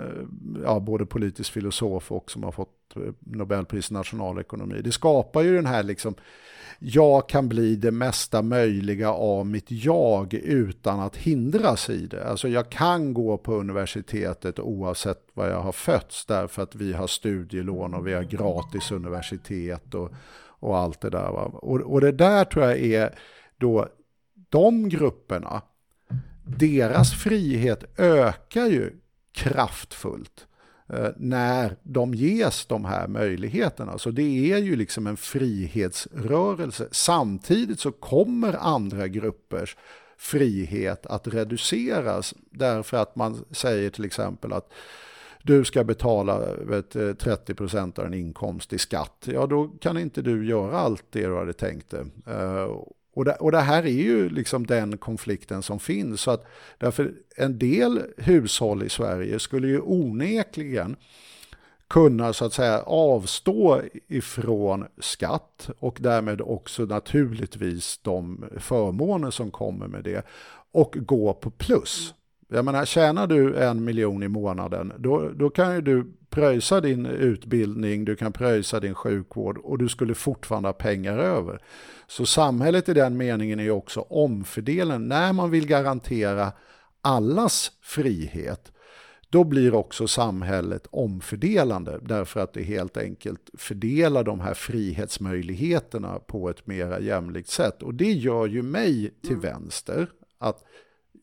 ja, 0.63 0.79
både 0.79 1.05
politisk 1.05 1.51
filosof 1.53 2.11
och 2.11 2.31
som 2.31 2.43
har 2.43 2.51
fått 2.51 2.95
eh, 2.95 3.01
Nobelpris 3.19 3.91
i 3.91 3.93
nationalekonomi, 3.93 4.81
det 4.83 4.91
skapar 4.91 5.41
ju 5.41 5.55
den 5.55 5.65
här 5.65 5.83
liksom 5.83 6.15
jag 6.81 7.29
kan 7.29 7.49
bli 7.49 7.75
det 7.75 7.91
mesta 7.91 8.41
möjliga 8.41 9.11
av 9.11 9.45
mitt 9.45 9.71
jag 9.71 10.33
utan 10.33 10.99
att 10.99 11.15
hindras 11.15 11.89
i 11.89 12.07
det. 12.07 12.27
Alltså 12.27 12.47
jag 12.47 12.69
kan 12.69 13.13
gå 13.13 13.37
på 13.37 13.53
universitetet 13.53 14.59
oavsett 14.59 15.21
var 15.33 15.47
jag 15.47 15.61
har 15.61 15.71
fötts 15.71 16.25
därför 16.25 16.63
att 16.63 16.75
vi 16.75 16.93
har 16.93 17.07
studielån 17.07 17.93
och 17.93 18.07
vi 18.07 18.13
har 18.13 18.23
gratis 18.23 18.91
universitet 18.91 19.93
och, 19.93 20.11
och 20.41 20.77
allt 20.77 21.01
det 21.01 21.09
där. 21.09 21.31
Va? 21.31 21.43
Och, 21.43 21.79
och 21.79 22.01
det 22.01 22.11
där 22.11 22.45
tror 22.45 22.65
jag 22.65 22.79
är 22.79 23.15
då 23.57 23.87
de 24.49 24.89
grupperna, 24.89 25.61
deras 26.43 27.13
frihet 27.13 27.99
ökar 27.99 28.65
ju 28.65 28.91
kraftfullt 29.31 30.47
eh, 30.93 31.07
när 31.17 31.77
de 31.83 32.13
ges 32.13 32.65
de 32.65 32.85
här 32.85 33.07
möjligheterna. 33.07 33.97
Så 33.97 34.11
det 34.11 34.51
är 34.51 34.57
ju 34.57 34.75
liksom 34.75 35.07
en 35.07 35.17
frihetsrörelse. 35.17 36.87
Samtidigt 36.91 37.79
så 37.79 37.91
kommer 37.91 38.53
andra 38.53 39.07
gruppers 39.07 39.77
frihet 40.17 41.05
att 41.05 41.27
reduceras 41.27 42.33
därför 42.51 42.97
att 42.97 43.15
man 43.15 43.45
säger 43.51 43.89
till 43.89 44.05
exempel 44.05 44.53
att 44.53 44.71
du 45.43 45.65
ska 45.65 45.83
betala 45.83 46.55
vet, 46.55 46.95
eh, 46.95 47.13
30% 47.13 47.99
av 47.99 48.09
din 48.09 48.19
inkomst 48.19 48.73
i 48.73 48.77
skatt. 48.77 49.27
Ja, 49.33 49.45
då 49.47 49.67
kan 49.67 49.97
inte 49.97 50.21
du 50.21 50.47
göra 50.47 50.79
allt 50.79 51.05
det 51.09 51.27
du 51.27 51.35
hade 51.35 51.53
tänkt 51.53 51.89
dig. 51.89 52.05
Eh, 52.27 52.67
och 53.19 53.25
det, 53.25 53.35
och 53.35 53.51
det, 53.51 53.59
här 53.59 53.83
är 53.83 53.89
ju 53.89 54.29
liksom 54.29 54.67
den 54.67 54.97
konflikten 54.97 55.63
som 55.63 55.79
finns. 55.79 56.21
Så 56.21 56.31
att 56.31 56.45
därför 56.77 57.13
en 57.35 57.59
del 57.59 58.01
hushåll 58.17 58.83
i 58.83 58.89
Sverige 58.89 59.39
skulle 59.39 59.67
ju 59.67 59.79
onekligen 59.79 60.95
kunna 61.87 62.33
så 62.33 62.45
att 62.45 62.53
säga 62.53 62.81
avstå 62.81 63.81
ifrån 64.07 64.85
skatt 64.97 65.69
och 65.79 65.97
därmed 66.01 66.41
också 66.41 66.83
naturligtvis 66.83 67.99
de 68.01 68.45
förmåner 68.57 69.31
som 69.31 69.51
kommer 69.51 69.87
med 69.87 70.03
det 70.03 70.25
och 70.71 70.97
gå 70.99 71.33
på 71.33 71.49
plus. 71.49 72.13
Jag 72.47 72.65
menar, 72.65 72.85
tjänar 72.85 73.27
du 73.27 73.55
en 73.55 73.83
miljon 73.83 74.23
i 74.23 74.27
månaden, 74.27 74.93
då, 74.97 75.29
då 75.29 75.49
kan 75.49 75.75
ju 75.75 75.81
du 75.81 76.05
pröjsa 76.29 76.81
din 76.81 77.05
utbildning, 77.05 78.05
du 78.05 78.15
kan 78.15 78.33
pröjsa 78.33 78.79
din 78.79 78.95
sjukvård 78.95 79.57
och 79.57 79.77
du 79.77 79.89
skulle 79.89 80.15
fortfarande 80.15 80.69
ha 80.69 80.73
pengar 80.73 81.17
över. 81.17 81.61
Så 82.07 82.25
samhället 82.25 82.89
i 82.89 82.93
den 82.93 83.17
meningen 83.17 83.59
är 83.59 83.71
också 83.71 84.01
omfördelande. 84.01 85.07
När 85.07 85.33
man 85.33 85.51
vill 85.51 85.67
garantera 85.67 86.51
allas 87.01 87.71
frihet, 87.81 88.71
då 89.29 89.43
blir 89.43 89.73
också 89.73 90.07
samhället 90.07 90.87
omfördelande 90.91 91.99
därför 92.01 92.39
att 92.39 92.53
det 92.53 92.63
helt 92.63 92.97
enkelt 92.97 93.49
fördelar 93.57 94.23
de 94.23 94.39
här 94.39 94.53
frihetsmöjligheterna 94.53 96.19
på 96.19 96.49
ett 96.49 96.67
mera 96.67 96.99
jämlikt 96.99 97.49
sätt. 97.49 97.83
Och 97.83 97.93
det 97.93 98.11
gör 98.11 98.47
ju 98.47 98.61
mig 98.61 99.13
till 99.21 99.37
vänster. 99.37 100.09
Att 100.37 100.63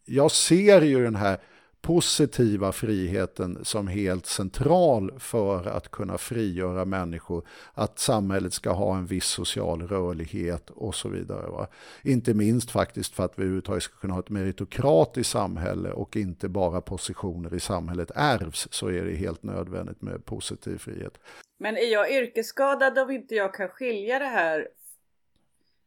jag 0.05 0.31
ser 0.31 0.83
ju 0.83 1.05
den 1.05 1.17
här 1.17 1.39
positiva 1.87 2.73
friheten 2.73 3.65
som 3.65 3.89
helt 3.89 4.27
central 4.27 5.19
för 5.19 5.67
att 5.67 5.91
kunna 5.91 6.19
frigöra 6.19 6.85
människor, 6.85 7.47
att 7.75 7.99
samhället 7.99 8.53
ska 8.53 8.71
ha 8.71 8.97
en 8.97 9.07
viss 9.07 9.25
social 9.25 9.89
rörlighet 9.89 10.71
och 10.71 10.95
så 10.95 11.09
vidare. 11.09 11.47
Va? 11.51 11.67
Inte 12.03 12.35
minst 12.35 12.71
faktiskt 12.71 13.15
för 13.15 13.25
att 13.25 13.39
vi 13.39 13.43
överhuvudtaget 13.43 13.83
ska 13.83 13.97
kunna 13.97 14.15
ha 14.15 14.21
ett 14.21 14.31
meritokratiskt 14.31 15.33
samhälle 15.33 15.91
och 15.91 16.17
inte 16.17 16.49
bara 16.49 16.81
positioner 16.81 17.55
i 17.55 17.61
samhället 17.61 18.11
ärvs 18.15 18.69
så 18.71 18.89
är 18.89 19.05
det 19.05 19.15
helt 19.15 19.43
nödvändigt 19.43 20.03
med 20.03 20.25
positiv 20.25 20.79
frihet. 20.79 21.19
Men 21.59 21.77
är 21.77 21.93
jag 21.93 22.13
yrkesskadad 22.13 22.99
om 22.99 23.11
inte 23.11 23.35
jag 23.35 23.55
kan 23.55 23.69
skilja 23.69 24.19
det 24.19 24.25
här? 24.25 24.69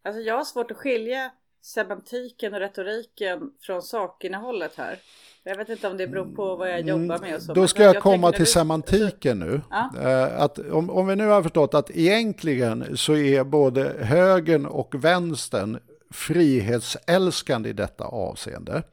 Alltså 0.01 0.21
jag 0.21 0.37
har 0.37 0.43
svårt 0.43 0.71
att 0.71 0.77
skilja 0.77 1.31
semantiken 1.61 2.53
och 2.53 2.59
retoriken 2.59 3.53
från 3.61 3.81
sakinnehållet 3.81 4.75
här. 4.75 4.99
Jag 5.43 5.57
vet 5.57 5.69
inte 5.69 5.87
om 5.87 5.97
det 5.97 6.07
beror 6.07 6.35
på 6.35 6.55
vad 6.55 6.69
jag 6.69 6.81
jobbar 6.81 7.19
med 7.19 7.35
och 7.35 7.41
så. 7.41 7.53
Då 7.53 7.67
ska 7.67 7.83
jag, 7.83 7.95
jag 7.95 8.03
komma 8.03 8.31
till 8.31 8.39
du... 8.39 8.45
semantiken 8.45 9.39
nu. 9.39 9.61
Ja. 9.69 9.89
Att 10.25 10.59
om, 10.59 10.89
om 10.89 11.07
vi 11.07 11.15
nu 11.15 11.27
har 11.27 11.43
förstått 11.43 11.73
att 11.73 11.91
egentligen 11.91 12.97
så 12.97 13.15
är 13.15 13.43
både 13.43 13.93
högern 13.99 14.65
och 14.65 15.03
vänstern 15.03 15.79
frihetsälskande 16.11 17.69
i 17.69 17.73
detta 17.73 18.03
avseende. 18.03 18.83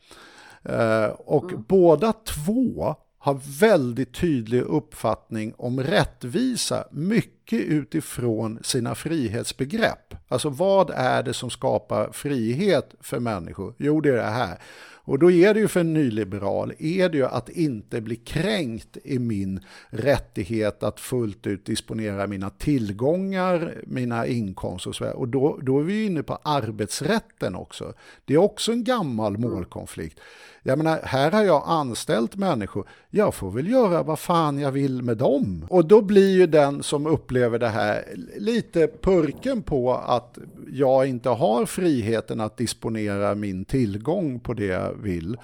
Och 1.16 1.50
mm. 1.50 1.64
båda 1.68 2.12
två 2.12 2.94
har 3.18 3.40
väldigt 3.60 4.14
tydlig 4.14 4.62
uppfattning 4.62 5.54
om 5.56 5.80
rättvisa, 5.80 6.84
mycket 6.90 7.35
utifrån 7.52 8.58
sina 8.62 8.94
frihetsbegrepp. 8.94 10.14
Alltså 10.28 10.48
vad 10.48 10.90
är 10.90 11.22
det 11.22 11.34
som 11.34 11.50
skapar 11.50 12.12
frihet 12.12 12.94
för 13.00 13.20
människor? 13.20 13.74
Jo, 13.78 14.00
det 14.00 14.08
är 14.10 14.16
det 14.16 14.22
här. 14.22 14.58
Och 15.06 15.18
då 15.18 15.30
är 15.30 15.54
det 15.54 15.60
ju 15.60 15.68
för 15.68 15.80
en 15.80 15.92
nyliberal, 15.92 16.72
är 16.78 17.08
det 17.08 17.18
ju 17.18 17.26
att 17.26 17.48
inte 17.48 18.00
bli 18.00 18.16
kränkt 18.16 18.96
i 19.04 19.18
min 19.18 19.60
rättighet 19.88 20.82
att 20.82 21.00
fullt 21.00 21.46
ut 21.46 21.66
disponera 21.66 22.26
mina 22.26 22.50
tillgångar, 22.50 23.74
mina 23.86 24.26
inkomster 24.26 24.90
och 24.90 24.96
så 24.96 25.04
vidare. 25.04 25.16
Och 25.16 25.28
då, 25.28 25.58
då 25.62 25.78
är 25.78 25.82
vi 25.82 26.04
inne 26.04 26.22
på 26.22 26.38
arbetsrätten 26.42 27.54
också. 27.54 27.92
Det 28.24 28.34
är 28.34 28.38
också 28.38 28.72
en 28.72 28.84
gammal 28.84 29.38
målkonflikt. 29.38 30.20
Jag 30.62 30.78
menar, 30.78 31.00
här 31.02 31.30
har 31.30 31.42
jag 31.42 31.62
anställt 31.66 32.36
människor, 32.36 32.88
jag 33.10 33.34
får 33.34 33.50
väl 33.50 33.70
göra 33.70 34.02
vad 34.02 34.18
fan 34.18 34.58
jag 34.58 34.72
vill 34.72 35.02
med 35.02 35.16
dem. 35.16 35.66
Och 35.70 35.88
då 35.88 36.02
blir 36.02 36.36
ju 36.36 36.46
den 36.46 36.82
som 36.82 37.06
upplever 37.06 37.35
upplever 37.36 37.58
det 37.58 37.68
här 37.68 38.04
lite 38.36 38.88
purken 39.00 39.62
på 39.62 39.94
att 39.94 40.38
jag 40.72 41.06
inte 41.06 41.28
har 41.28 41.66
friheten 41.66 42.40
att 42.40 42.56
disponera 42.56 43.34
min 43.34 43.64
tillgång 43.64 44.40
på 44.40 44.54
det 44.54 44.66
jag 44.66 44.94
vill. 45.02 45.36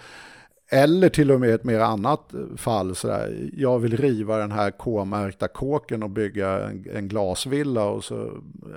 Eller 0.74 1.08
till 1.08 1.30
och 1.30 1.40
med 1.40 1.50
ett 1.50 1.64
mer 1.64 1.80
annat 1.80 2.34
fall, 2.56 2.94
sådär, 2.94 3.50
jag 3.56 3.78
vill 3.78 3.96
riva 3.96 4.36
den 4.36 4.52
här 4.52 4.70
K-märkta 4.70 5.48
kåken 5.48 6.02
och 6.02 6.10
bygga 6.10 6.68
en, 6.68 6.86
en, 6.94 7.08
glasvilla. 7.08 7.84
Och 7.84 8.04
så, 8.04 8.30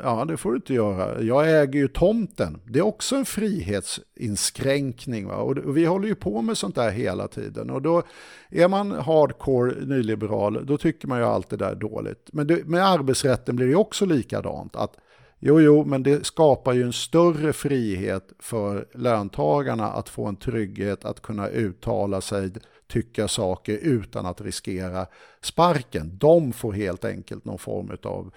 ja, 0.04 0.26
det 0.26 0.38
får 0.38 0.52
du 0.52 0.56
inte 0.56 0.74
göra. 0.74 1.22
Jag 1.22 1.62
äger 1.62 1.80
ju 1.80 1.88
tomten. 1.88 2.60
Det 2.66 2.80
är 2.80 2.86
också 2.86 3.16
en 3.16 3.26
frihetsinskränkning. 3.26 5.28
Va? 5.28 5.36
Och, 5.36 5.58
och 5.58 5.78
vi 5.78 5.86
håller 5.86 6.08
ju 6.08 6.16
på 6.16 6.42
med 6.42 6.58
sånt 6.58 6.76
där 6.76 6.90
hela 6.90 7.28
tiden. 7.28 7.70
Och 7.70 7.82
då 7.82 8.04
är 8.50 8.68
man 8.68 8.92
hardcore 8.92 9.86
nyliberal, 9.86 10.66
då 10.66 10.78
tycker 10.78 11.08
man 11.08 11.20
ju 11.20 11.26
allt 11.26 11.50
det 11.50 11.58
där 11.58 11.76
dåligt. 11.76 12.30
Men 12.34 12.48
det, 12.48 12.66
med 12.66 12.88
arbetsrätten 12.88 13.56
blir 13.56 13.68
det 13.68 13.76
också 13.76 14.06
likadant. 14.06 14.76
att 14.76 14.98
Jo, 15.39 15.62
jo, 15.62 15.86
men 15.86 16.04
det 16.04 16.26
skapar 16.26 16.74
ju 16.74 16.84
en 16.84 16.93
större 16.93 17.54
frihet 17.54 18.34
för 18.39 18.88
löntagarna 18.93 19.88
att 19.91 20.10
få 20.10 20.26
en 20.26 20.36
trygghet 20.36 21.06
att 21.06 21.21
kunna 21.21 21.48
uttala 21.48 22.21
sig 22.21 22.52
tycka 22.88 23.28
saker 23.28 23.78
utan 23.78 24.26
att 24.26 24.41
riskera 24.41 25.08
sparken. 25.41 26.17
De 26.17 26.54
får 26.54 26.74
helt 26.74 27.06
enkelt 27.06 27.45
någon 27.45 27.58
form 27.58 27.98
av 28.04 28.32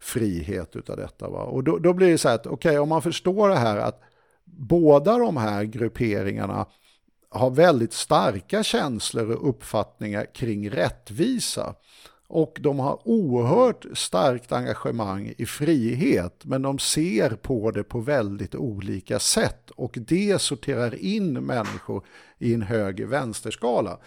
frihet 0.00 0.76
utav 0.76 0.96
detta. 0.96 1.28
Va? 1.28 1.42
Och 1.42 1.64
då, 1.64 1.78
då 1.78 1.92
blir 1.92 2.10
det 2.10 2.18
så 2.18 2.28
här 2.28 2.34
att, 2.34 2.46
okej, 2.46 2.70
okay, 2.70 2.78
om 2.78 2.88
man 2.88 3.02
förstår 3.02 3.48
det 3.48 3.56
här 3.56 3.76
att 3.76 4.00
båda 4.44 5.18
de 5.18 5.36
här 5.36 5.64
grupperingarna 5.64 6.66
har 7.30 7.50
väldigt 7.50 7.92
starka 7.92 8.62
känslor 8.62 9.30
och 9.30 9.48
uppfattningar 9.48 10.26
kring 10.34 10.70
rättvisa. 10.70 11.74
Och 12.28 12.58
de 12.60 12.78
har 12.78 13.08
oerhört 13.08 13.86
starkt 13.94 14.52
engagemang 14.52 15.34
i 15.38 15.46
frihet, 15.46 16.44
men 16.44 16.62
de 16.62 16.78
ser 16.78 17.30
på 17.30 17.70
det 17.70 17.84
på 17.84 18.00
väldigt 18.00 18.54
olika 18.54 19.18
sätt. 19.18 19.70
Och 19.70 19.98
det 20.00 20.40
sorterar 20.40 20.94
in 20.94 21.32
människor 21.32 22.04
i 22.38 22.54
en 22.54 22.62
höger-vänsterskala. 22.62 23.98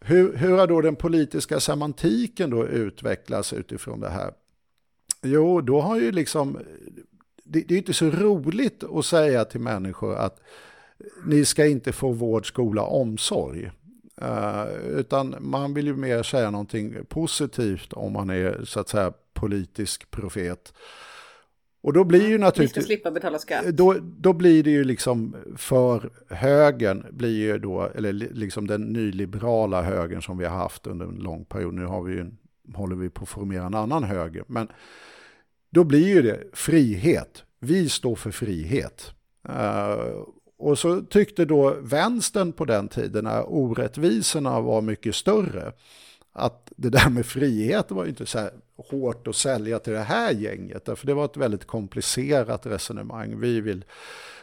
Hur, 0.00 0.36
hur 0.36 0.58
har 0.58 0.66
då 0.66 0.80
den 0.80 0.96
politiska 0.96 1.60
semantiken 1.60 2.50
då 2.50 2.66
utvecklats 2.66 3.52
utifrån 3.52 4.00
det 4.00 4.10
här? 4.10 4.32
Jo, 5.22 5.60
då 5.60 5.80
har 5.80 6.00
ju 6.00 6.12
liksom, 6.12 6.58
det, 7.44 7.60
det 7.60 7.74
är 7.74 7.78
inte 7.78 7.92
så 7.92 8.10
roligt 8.10 8.84
att 8.84 9.06
säga 9.06 9.44
till 9.44 9.60
människor 9.60 10.14
att 10.14 10.40
ni 11.26 11.44
ska 11.44 11.66
inte 11.66 11.92
få 11.92 12.12
vård, 12.12 12.48
skola, 12.48 12.82
omsorg. 12.82 13.70
Uh, 14.22 14.98
utan 14.98 15.36
man 15.40 15.74
vill 15.74 15.86
ju 15.86 15.96
mer 15.96 16.22
säga 16.22 16.50
någonting 16.50 16.96
positivt 17.08 17.92
om 17.92 18.12
man 18.12 18.30
är 18.30 18.64
så 18.64 18.80
att 18.80 18.88
säga 18.88 19.12
politisk 19.32 20.10
profet. 20.10 20.72
Och 21.80 21.92
då 21.92 22.04
blir 22.04 22.28
ju 22.28 22.38
naturligtvis... 22.38 22.84
Vi 22.84 22.86
slippa 22.86 23.10
betala 23.10 23.38
skatt. 23.38 23.64
Då, 23.64 23.96
då 24.00 24.32
blir 24.32 24.62
det 24.62 24.70
ju 24.70 24.84
liksom 24.84 25.36
för 25.56 26.10
högern, 26.28 27.06
blir 27.10 27.38
ju 27.38 27.58
då, 27.58 27.90
eller 27.94 28.12
liksom 28.12 28.66
den 28.66 28.82
nyliberala 28.82 29.82
högern 29.82 30.22
som 30.22 30.38
vi 30.38 30.44
har 30.44 30.56
haft 30.56 30.86
under 30.86 31.06
en 31.06 31.14
lång 31.14 31.44
period. 31.44 31.74
Nu 31.74 31.84
har 31.84 32.02
vi 32.02 32.14
ju, 32.14 32.30
håller 32.74 32.96
vi 32.96 33.10
på 33.10 33.22
att 33.22 33.28
formera 33.28 33.66
en 33.66 33.74
annan 33.74 34.04
höger. 34.04 34.44
Men 34.46 34.68
då 35.70 35.84
blir 35.84 36.08
ju 36.08 36.22
det 36.22 36.40
frihet. 36.52 37.44
Vi 37.60 37.88
står 37.88 38.14
för 38.14 38.30
frihet. 38.30 39.14
Uh, 39.48 40.24
och 40.64 40.78
så 40.78 41.00
tyckte 41.00 41.44
då 41.44 41.76
vänstern 41.80 42.52
på 42.52 42.64
den 42.64 42.88
tiden, 42.88 43.24
när 43.24 43.44
orättvisorna 43.48 44.60
var 44.60 44.80
mycket 44.80 45.14
större, 45.14 45.72
att 46.32 46.72
det 46.76 46.88
där 46.88 47.10
med 47.10 47.26
frihet 47.26 47.90
var 47.90 48.06
inte 48.06 48.26
så 48.26 48.38
här 48.38 48.50
hårt 48.76 49.26
att 49.26 49.36
sälja 49.36 49.78
till 49.78 49.92
det 49.92 50.00
här 50.00 50.32
gänget, 50.32 50.84
för 50.84 51.06
det 51.06 51.14
var 51.14 51.24
ett 51.24 51.36
väldigt 51.36 51.64
komplicerat 51.64 52.66
resonemang. 52.66 53.40
Vi 53.40 53.60
vill 53.60 53.84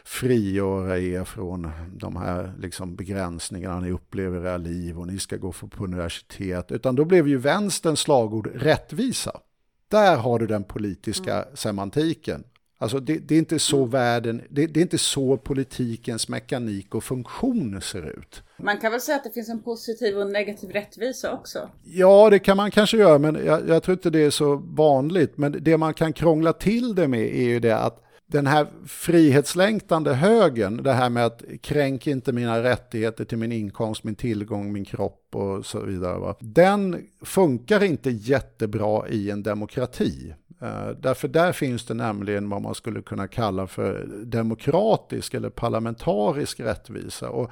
frigöra 0.04 0.98
er 0.98 1.24
från 1.24 1.70
de 1.96 2.16
här 2.16 2.52
liksom 2.58 2.96
begränsningarna 2.96 3.80
ni 3.80 3.90
upplever 3.90 4.38
i 4.38 4.42
era 4.42 4.56
liv 4.56 4.98
och 4.98 5.06
ni 5.06 5.18
ska 5.18 5.36
gå 5.36 5.52
på 5.52 5.84
universitet. 5.84 6.72
Utan 6.72 6.96
då 6.96 7.04
blev 7.04 7.28
ju 7.28 7.36
vänsterns 7.36 8.00
slagord 8.00 8.50
rättvisa. 8.54 9.40
Där 9.88 10.16
har 10.16 10.38
du 10.38 10.46
den 10.46 10.64
politiska 10.64 11.42
mm. 11.42 11.56
semantiken. 11.56 12.44
Alltså 12.82 13.00
det, 13.00 13.18
det, 13.18 13.34
är 13.34 13.38
inte 13.38 13.58
så 13.58 13.78
mm. 13.78 13.90
världen, 13.90 14.42
det, 14.50 14.66
det, 14.66 14.80
är 14.80 14.82
inte 14.82 14.98
så 14.98 15.36
politikens 15.36 16.28
mekanik 16.28 16.94
och 16.94 17.04
funktion 17.04 17.80
ser 17.80 18.18
ut. 18.18 18.42
Man 18.56 18.78
kan 18.78 18.92
väl 18.92 19.00
säga 19.00 19.16
att 19.16 19.24
det 19.24 19.30
finns 19.30 19.48
en 19.48 19.62
positiv 19.62 20.18
och 20.18 20.26
negativ 20.26 20.70
rättvisa 20.70 21.32
också? 21.32 21.70
Ja, 21.84 22.30
det 22.30 22.38
kan 22.38 22.56
man 22.56 22.70
kanske 22.70 22.96
göra, 22.96 23.18
men 23.18 23.46
jag, 23.46 23.68
jag 23.68 23.82
tror 23.82 23.92
inte 23.92 24.10
det 24.10 24.24
är 24.24 24.30
så 24.30 24.56
vanligt. 24.56 25.38
Men 25.38 25.56
det 25.60 25.76
man 25.76 25.94
kan 25.94 26.12
krångla 26.12 26.52
till 26.52 26.94
det 26.94 27.08
med 27.08 27.34
är 27.34 27.44
ju 27.44 27.60
det 27.60 27.78
att 27.78 28.02
den 28.32 28.46
här 28.46 28.66
frihetslängtande 28.86 30.14
högen, 30.14 30.82
det 30.82 30.92
här 30.92 31.10
med 31.10 31.26
att 31.26 31.42
kränk 31.60 32.06
inte 32.06 32.32
mina 32.32 32.62
rättigheter 32.62 33.24
till 33.24 33.38
min 33.38 33.52
inkomst, 33.52 34.04
min 34.04 34.14
tillgång, 34.14 34.72
min 34.72 34.84
kropp 34.84 35.28
och 35.32 35.66
så 35.66 35.80
vidare. 35.80 36.18
Va? 36.18 36.36
Den 36.40 37.06
funkar 37.24 37.84
inte 37.84 38.10
jättebra 38.10 39.08
i 39.08 39.30
en 39.30 39.42
demokrati. 39.42 40.34
Eh, 40.62 40.88
därför 41.00 41.28
där 41.28 41.52
finns 41.52 41.84
det 41.84 41.94
nämligen 41.94 42.48
vad 42.48 42.62
man 42.62 42.74
skulle 42.74 43.02
kunna 43.02 43.28
kalla 43.28 43.66
för 43.66 44.06
demokratisk 44.24 45.34
eller 45.34 45.50
parlamentarisk 45.50 46.60
rättvisa. 46.60 47.30
Och, 47.30 47.50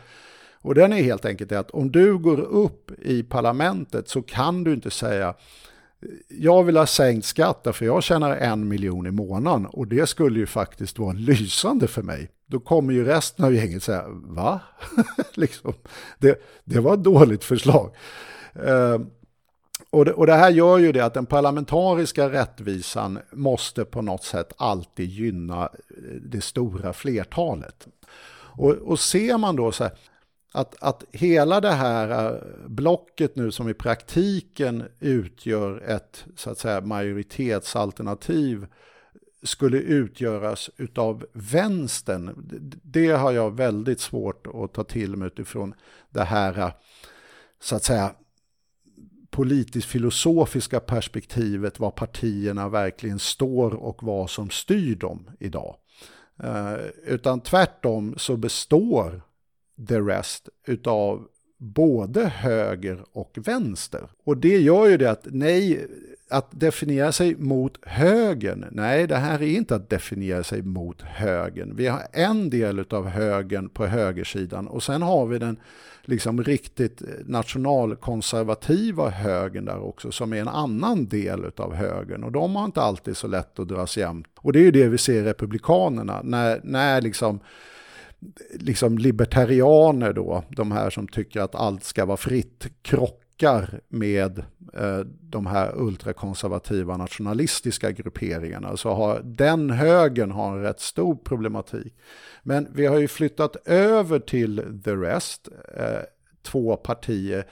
och 0.63 0.75
den 0.75 0.93
är 0.93 1.03
helt 1.03 1.25
enkelt 1.25 1.53
att 1.53 1.71
om 1.71 1.93
du 1.93 2.19
går 2.19 2.41
upp 2.41 2.91
i 3.03 3.23
parlamentet 3.23 4.09
så 4.09 4.23
kan 4.23 4.65
du 4.65 4.73
inte 4.73 4.91
säga 4.91 5.35
jag 6.29 6.65
vill 6.65 6.77
ha 6.77 6.87
sänkt 6.87 7.27
skatt 7.27 7.67
för 7.73 7.85
jag 7.85 8.03
tjänar 8.03 8.37
en 8.37 8.69
miljon 8.69 9.07
i 9.07 9.11
månaden 9.11 9.67
och 9.67 9.87
det 9.87 10.09
skulle 10.09 10.39
ju 10.39 10.47
faktiskt 10.47 10.99
vara 10.99 11.13
lysande 11.13 11.87
för 11.87 12.03
mig. 12.03 12.31
Då 12.47 12.61
kommer 12.61 12.93
ju 12.93 13.05
resten 13.05 13.45
av 13.45 13.55
gänget 13.55 13.83
säga, 13.83 14.05
va? 14.09 14.61
liksom, 15.35 15.73
det, 16.19 16.43
det 16.65 16.81
var 16.81 16.95
ett 16.95 17.03
dåligt 17.03 17.45
förslag. 17.45 17.95
Uh, 18.57 19.01
och 19.91 20.05
det, 20.05 20.13
och 20.13 20.27
det 20.27 20.35
här 20.35 20.51
gör 20.51 20.79
ju 20.79 20.93
det 20.93 21.01
att 21.01 21.15
den 21.15 21.27
parlamentariska 21.27 22.31
rättvisan 22.31 23.19
måste 23.33 23.85
på 23.85 24.03
något 24.03 24.25
sätt 24.25 24.53
alltid 24.57 25.11
gynna 25.11 25.63
eh, 25.65 26.15
det 26.23 26.41
stora 26.41 26.93
flertalet. 26.93 27.89
Och, 28.57 28.71
och 28.71 29.01
ser 29.01 29.39
man 29.39 29.57
då 29.57 29.73
så 29.73 29.85
här, 29.85 29.93
att, 30.53 30.77
att 30.81 31.05
hela 31.13 31.61
det 31.61 31.71
här 31.71 32.33
eh, 32.35 32.41
blocket 32.67 33.37
nu 33.37 33.51
som 33.51 33.69
i 33.69 33.75
praktiken 33.75 34.85
utgör 35.01 35.81
ett 35.81 36.25
så 36.37 36.51
att 36.51 36.59
säga 36.59 36.81
majoritetsalternativ 36.81 38.67
skulle 39.43 39.79
utgöras 39.79 40.71
utav 40.77 41.27
vänstern. 41.33 42.35
Det 42.83 43.11
har 43.11 43.33
jag 43.33 43.57
väldigt 43.57 44.01
svårt 44.01 44.47
att 44.55 44.73
ta 44.73 44.85
till 44.85 45.17
mig 45.17 45.27
utifrån 45.27 45.75
det 46.11 46.25
här 46.25 46.59
eh, 46.59 46.71
så 47.61 47.77
att 47.77 47.85
säga 47.85 48.15
politiskt 49.31 49.89
filosofiska 49.89 50.81
perspektivet 50.81 51.81
vad 51.81 51.95
partierna 51.95 52.69
verkligen 52.69 53.19
står 53.19 53.75
och 53.75 54.03
vad 54.03 54.31
som 54.31 54.51
styr 54.51 54.95
dem 54.95 55.31
idag. 55.39 55.77
Eh, 56.43 56.75
utan 57.07 57.41
tvärtom 57.41 58.15
så 58.17 58.37
består 58.37 59.23
the 59.89 60.01
rest 60.01 60.49
utav 60.67 61.29
både 61.59 62.27
höger 62.27 63.05
och 63.13 63.39
vänster. 63.45 64.09
Och 64.25 64.37
det 64.37 64.59
gör 64.59 64.87
ju 64.87 64.97
det 64.97 65.11
att 65.11 65.27
nej, 65.31 65.87
att 66.31 66.61
definiera 66.61 67.13
sig 67.13 67.37
mot 67.37 67.79
högern, 67.83 68.67
nej 68.71 69.07
det 69.07 69.17
här 69.17 69.43
är 69.43 69.57
inte 69.57 69.75
att 69.75 69.91
definiera 69.91 70.43
sig 70.43 70.63
mot 70.63 71.03
högern. 71.03 71.77
Vi 71.77 71.87
har 71.87 72.03
en 72.13 72.51
del 72.51 72.85
av 72.91 73.09
högern 73.09 73.69
på 73.69 73.87
högersidan 73.87 74.69
och 74.69 74.83
sen 74.83 75.03
har 75.03 75.27
vi 75.27 75.39
den 75.39 75.57
liksom 76.05 76.45
riktigt 76.45 77.03
nationalkonservativa 77.27 79.11
högern 79.11 79.65
där 79.65 79.79
också 79.83 80.13
som 80.13 80.33
är 80.33 80.37
en 80.37 80.49
annan 80.49 81.09
del 81.09 81.53
av 81.57 81.75
högern 81.75 82.25
och 82.25 82.33
de 82.33 82.57
har 82.57 82.65
inte 82.65 82.83
alltid 82.83 83.17
så 83.17 83.27
lätt 83.27 83.59
att 83.59 83.69
dras 83.69 83.97
jämnt. 83.97 84.27
Och 84.37 84.53
det 84.53 84.59
är 84.59 84.63
ju 84.65 84.71
det 84.71 84.89
vi 84.89 84.99
ser 84.99 85.15
i 85.15 85.23
republikanerna 85.23 86.21
när, 86.25 86.61
när 86.65 87.01
liksom 87.01 87.41
liksom 88.53 88.99
libertarianer 88.99 90.13
då, 90.13 90.45
de 90.49 90.73
här 90.73 90.91
som 90.91 91.09
tycker 91.09 91.41
att 91.41 91.55
allt 91.55 91.85
ska 91.85 92.05
vara 92.05 92.17
fritt, 92.17 92.67
krockar 93.41 93.81
med 93.89 94.39
eh, 94.75 94.99
de 95.21 95.47
här 95.47 95.73
ultrakonservativa 95.77 96.97
nationalistiska 96.97 97.91
grupperingarna. 97.91 98.77
Så 98.77 98.91
har, 98.91 99.21
den 99.25 99.71
högen 99.71 100.31
har 100.31 100.57
en 100.57 100.63
rätt 100.63 100.81
stor 100.81 101.15
problematik. 101.15 101.95
Men 102.43 102.69
vi 102.75 102.87
har 102.87 102.99
ju 102.99 103.09
flyttat 103.09 103.57
över 103.67 104.19
till 104.19 104.81
the 104.85 104.95
rest, 104.95 105.49
eh, 105.77 106.03
två 106.43 106.77
partier 106.77 107.47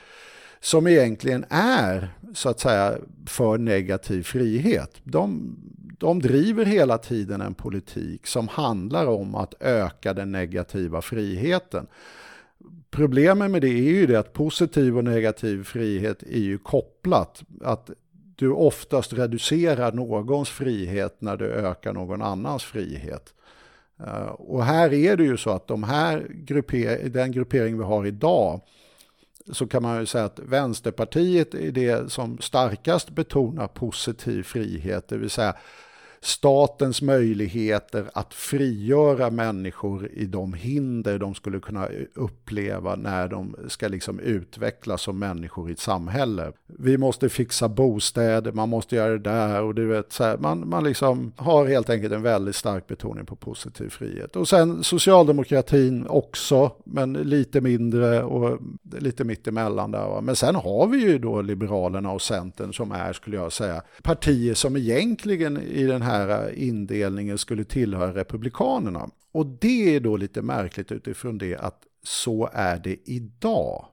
som 0.60 0.86
egentligen 0.86 1.44
är 1.50 2.08
så 2.34 2.48
att 2.48 2.60
säga 2.60 2.98
för 3.26 3.58
negativ 3.58 4.22
frihet. 4.22 5.00
De, 5.04 5.56
de 5.98 6.20
driver 6.20 6.64
hela 6.64 6.98
tiden 6.98 7.40
en 7.40 7.54
politik 7.54 8.26
som 8.26 8.48
handlar 8.48 9.06
om 9.06 9.34
att 9.34 9.54
öka 9.60 10.14
den 10.14 10.32
negativa 10.32 11.02
friheten. 11.02 11.86
Problemet 12.90 13.50
med 13.50 13.62
det 13.62 13.68
är 13.68 13.92
ju 13.92 14.06
det 14.06 14.18
att 14.18 14.32
positiv 14.32 14.98
och 14.98 15.04
negativ 15.04 15.64
frihet 15.64 16.22
är 16.22 16.38
ju 16.38 16.58
kopplat. 16.58 17.42
Att 17.60 17.90
du 18.36 18.50
oftast 18.50 19.12
reducerar 19.12 19.92
någons 19.92 20.48
frihet 20.48 21.16
när 21.20 21.36
du 21.36 21.44
ökar 21.44 21.92
någon 21.92 22.22
annans 22.22 22.64
frihet. 22.64 23.34
Eh, 24.00 24.28
och 24.28 24.64
här 24.64 24.92
är 24.92 25.16
det 25.16 25.24
ju 25.24 25.36
så 25.36 25.50
att 25.50 25.66
de 25.66 25.82
här 25.82 26.26
grupper, 26.30 27.08
den 27.08 27.32
gruppering 27.32 27.78
vi 27.78 27.84
har 27.84 28.06
idag 28.06 28.60
så 29.52 29.66
kan 29.66 29.82
man 29.82 30.00
ju 30.00 30.06
säga 30.06 30.24
att 30.24 30.38
Vänsterpartiet 30.38 31.54
är 31.54 31.72
det 31.72 32.12
som 32.12 32.38
starkast 32.38 33.10
betonar 33.10 33.66
positiv 33.66 34.42
frihet, 34.42 35.08
det 35.08 35.16
vill 35.16 35.30
säga 35.30 35.56
statens 36.20 37.02
möjligheter 37.02 38.10
att 38.12 38.34
frigöra 38.34 39.30
människor 39.30 40.08
i 40.12 40.26
de 40.26 40.52
hinder 40.52 41.18
de 41.18 41.34
skulle 41.34 41.60
kunna 41.60 41.88
uppleva 42.14 42.96
när 42.96 43.28
de 43.28 43.56
ska 43.68 43.88
liksom 43.88 44.20
utvecklas 44.20 45.02
som 45.02 45.18
människor 45.18 45.68
i 45.68 45.72
ett 45.72 45.78
samhälle. 45.78 46.52
Vi 46.66 46.98
måste 46.98 47.28
fixa 47.28 47.68
bostäder, 47.68 48.52
man 48.52 48.68
måste 48.68 48.96
göra 48.96 49.12
det 49.12 49.18
där 49.18 49.62
och 49.62 49.74
du 49.74 49.86
vet, 49.86 50.12
så 50.12 50.24
här, 50.24 50.38
man, 50.38 50.68
man 50.68 50.84
liksom 50.84 51.32
har 51.36 51.66
helt 51.66 51.90
enkelt 51.90 52.14
en 52.14 52.22
väldigt 52.22 52.56
stark 52.56 52.86
betoning 52.86 53.26
på 53.26 53.36
positiv 53.36 53.88
frihet. 53.88 54.36
Och 54.36 54.48
sen 54.48 54.84
socialdemokratin 54.84 56.06
också, 56.08 56.72
men 56.84 57.12
lite 57.12 57.60
mindre 57.60 58.22
och 58.22 58.58
lite 58.98 59.24
mittemellan 59.24 59.90
där. 59.90 60.08
Va? 60.08 60.20
Men 60.20 60.36
sen 60.36 60.54
har 60.54 60.86
vi 60.86 60.98
ju 60.98 61.18
då 61.18 61.42
Liberalerna 61.42 62.10
och 62.10 62.22
Centern 62.22 62.72
som 62.72 62.92
är, 62.92 63.12
skulle 63.12 63.36
jag 63.36 63.52
säga, 63.52 63.82
partier 64.02 64.54
som 64.54 64.76
egentligen 64.76 65.58
i 65.60 65.84
den 65.84 66.02
här 66.02 66.07
här 66.08 66.48
eh, 66.48 66.68
indelningen 66.68 67.38
skulle 67.38 67.64
tillhöra 67.64 68.14
Republikanerna. 68.14 69.10
Och 69.32 69.46
det 69.46 69.96
är 69.96 70.00
då 70.00 70.16
lite 70.16 70.42
märkligt 70.42 70.92
utifrån 70.92 71.38
det 71.38 71.56
att 71.56 71.82
så 72.02 72.50
är 72.52 72.78
det 72.78 72.96
idag. 73.04 73.86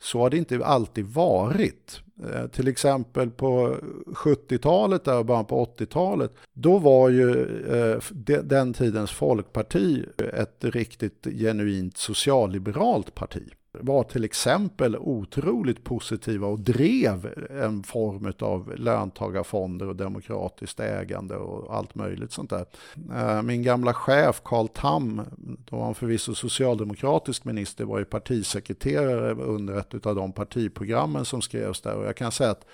Så 0.00 0.18
har 0.18 0.30
det 0.30 0.36
inte 0.36 0.64
alltid 0.64 1.06
varit. 1.06 2.00
Eh, 2.32 2.46
till 2.46 2.68
exempel 2.68 3.30
på 3.30 3.76
70-talet 4.06 5.08
och 5.08 5.26
början 5.26 5.44
på 5.44 5.64
80-talet, 5.64 6.32
då 6.52 6.78
var 6.78 7.08
ju 7.08 7.30
eh, 7.66 7.98
den 8.42 8.72
tidens 8.72 9.10
folkparti 9.10 10.04
ett 10.34 10.64
riktigt 10.64 11.26
genuint 11.38 11.96
socialliberalt 11.96 13.14
parti 13.14 13.52
var 13.72 14.02
till 14.02 14.24
exempel 14.24 14.96
otroligt 14.96 15.84
positiva 15.84 16.46
och 16.46 16.60
drev 16.60 17.34
en 17.50 17.82
form 17.82 18.32
av 18.38 18.74
löntagarfonder 18.76 19.88
och 19.88 19.96
demokratiskt 19.96 20.80
ägande 20.80 21.36
och 21.36 21.76
allt 21.76 21.94
möjligt 21.94 22.32
sånt 22.32 22.50
där. 22.50 22.66
Eh, 23.14 23.42
min 23.42 23.62
gamla 23.62 23.94
chef 23.94 24.40
Carl 24.44 24.68
Tam, 24.68 25.22
då 25.38 25.76
var 25.76 25.84
han 25.84 25.94
förvisso 25.94 26.34
socialdemokratisk 26.34 27.44
minister, 27.44 27.84
var 27.84 27.98
ju 27.98 28.04
partisekreterare 28.04 29.34
under 29.34 29.78
ett 29.78 30.06
av 30.06 30.14
de 30.14 30.32
partiprogrammen 30.32 31.24
som 31.24 31.42
skrevs 31.42 31.80
där 31.80 31.94
och 31.94 32.06
jag 32.06 32.16
kan 32.16 32.32
säga 32.32 32.50
att 32.50 32.66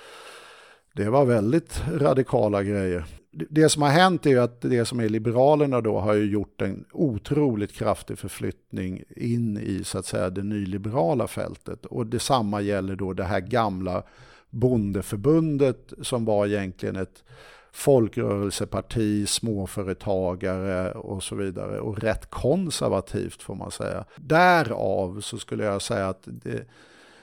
det 0.93 1.11
var 1.11 1.25
väldigt 1.25 1.83
radikala 1.89 2.63
grejer 2.63 3.05
det 3.51 3.69
som 3.69 3.83
har 3.83 3.89
hänt 3.89 4.27
är 4.27 4.31
ju 4.31 4.39
att 4.39 4.61
det 4.61 4.85
som 4.85 5.01
är 5.01 5.09
Liberalerna 5.09 5.81
då 5.81 6.01
har 6.01 6.15
ju 6.15 6.31
gjort 6.31 6.63
en 6.63 6.85
otroligt 6.93 7.73
kraftig 7.73 8.19
förflyttning 8.19 9.03
in 9.17 9.59
i 9.59 9.85
så 9.85 9.99
att 9.99 10.07
säga 10.07 10.31
det 10.31 10.43
nyliberala 10.43 11.27
fältet. 11.27 11.87
Och 11.87 12.07
detsamma 12.07 12.61
gäller 12.61 12.97
då 12.97 13.13
det 13.13 13.25
här 13.25 13.41
gamla 13.41 14.03
bondeförbundet 14.51 15.93
som 16.03 16.25
var 16.25 16.47
egentligen 16.47 16.97
ett 16.97 17.25
folkrörelseparti, 17.73 19.29
småföretagare 19.29 20.93
och 20.93 21.23
så 21.23 21.35
vidare. 21.35 21.81
Och 21.81 21.99
rätt 21.99 22.31
konservativt 22.31 23.43
får 23.43 23.55
man 23.55 23.71
säga. 23.71 24.05
Därav 24.17 25.21
så 25.21 25.39
skulle 25.39 25.65
jag 25.65 25.83
säga 25.83 26.09
att 26.09 26.23
det, 26.25 26.67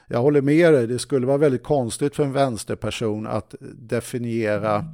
jag 0.07 0.19
håller 0.19 0.41
med 0.41 0.73
dig, 0.73 0.87
det 0.87 0.99
skulle 0.99 1.27
vara 1.27 1.37
väldigt 1.37 1.63
konstigt 1.63 2.15
för 2.15 2.23
en 2.23 2.33
vänsterperson 2.33 3.27
att 3.27 3.55
definiera 3.73 4.85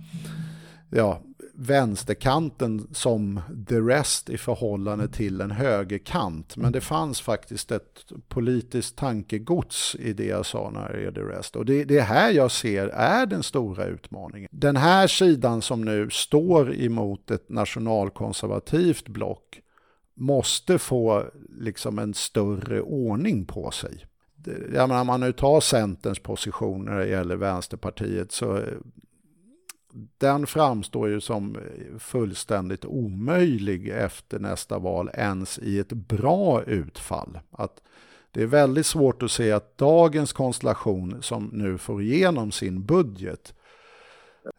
ja, 0.89 1.21
vänsterkanten 1.59 2.87
som 2.91 3.41
the 3.67 3.79
rest 3.79 4.29
i 4.29 4.37
förhållande 4.37 5.07
till 5.07 5.41
en 5.41 5.51
högerkant. 5.51 6.57
Men 6.57 6.71
det 6.71 6.81
fanns 6.81 7.21
faktiskt 7.21 7.71
ett 7.71 8.05
politiskt 8.27 8.95
tankegods 8.95 9.95
i 9.95 10.13
det 10.13 10.25
jag 10.25 10.45
sa 10.45 10.69
när 10.69 10.93
det 10.93 11.05
är 11.05 11.11
the 11.11 11.21
rest. 11.21 11.55
Och 11.55 11.65
det, 11.65 11.83
det 11.83 12.01
här 12.01 12.31
jag 12.31 12.51
ser 12.51 12.87
är 12.87 13.25
den 13.25 13.43
stora 13.43 13.85
utmaningen. 13.85 14.49
Den 14.51 14.75
här 14.75 15.07
sidan 15.07 15.61
som 15.61 15.81
nu 15.81 16.09
står 16.09 16.73
emot 16.73 17.31
ett 17.31 17.49
nationalkonservativt 17.49 19.07
block 19.07 19.61
måste 20.13 20.79
få 20.79 21.25
liksom 21.59 21.99
en 21.99 22.13
större 22.13 22.81
ordning 22.81 23.45
på 23.45 23.71
sig. 23.71 24.05
Jag 24.73 24.89
menar, 24.89 25.01
om 25.01 25.07
man 25.07 25.19
nu 25.19 25.31
tar 25.31 25.59
Centerns 25.59 26.19
position 26.19 26.85
när 26.85 26.97
det 26.97 27.07
gäller 27.07 27.35
Vänsterpartiet 27.35 28.31
så 28.31 28.61
den 30.17 30.47
framstår 30.47 31.09
ju 31.09 31.21
som 31.21 31.55
eh, 31.55 31.97
fullständigt 31.99 32.85
omöjlig 32.85 33.89
efter 33.89 34.39
nästa 34.39 34.79
val 34.79 35.09
ens 35.13 35.59
i 35.59 35.79
ett 35.79 35.93
bra 35.93 36.63
utfall. 36.63 37.39
Att 37.51 37.81
det 38.31 38.43
är 38.43 38.47
väldigt 38.47 38.85
svårt 38.85 39.23
att 39.23 39.31
se 39.31 39.51
att 39.51 39.77
dagens 39.77 40.33
konstellation 40.33 41.17
som 41.21 41.49
nu 41.53 41.77
får 41.77 42.01
igenom 42.01 42.51
sin 42.51 42.85
budget 42.85 43.53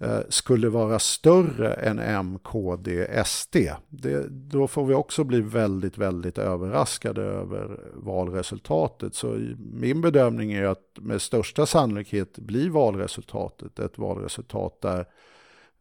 eh, 0.01 0.21
skulle 0.29 0.69
vara 0.69 0.99
större 0.99 1.73
än 1.75 1.99
M, 1.99 2.39
KD, 2.43 3.07
SD. 3.25 3.57
Det, 3.89 4.27
då 4.29 4.69
får 4.69 4.87
vi 4.87 4.95
också 4.95 5.25
bli 5.25 5.41
väldigt, 5.41 5.99
väldigt 5.99 6.39
överraskade 6.39 7.23
över 7.23 7.81
valresultatet. 7.95 9.15
Så 9.15 9.39
min 9.59 10.01
bedömning 10.01 10.53
är 10.53 10.65
att 10.65 10.99
med 11.01 11.23
största 11.23 11.67
sannolikhet 11.67 12.39
blir 12.39 12.71
valresultatet 12.71 13.79
ett 13.79 13.99
valresultat 13.99 14.81
där 14.81 15.07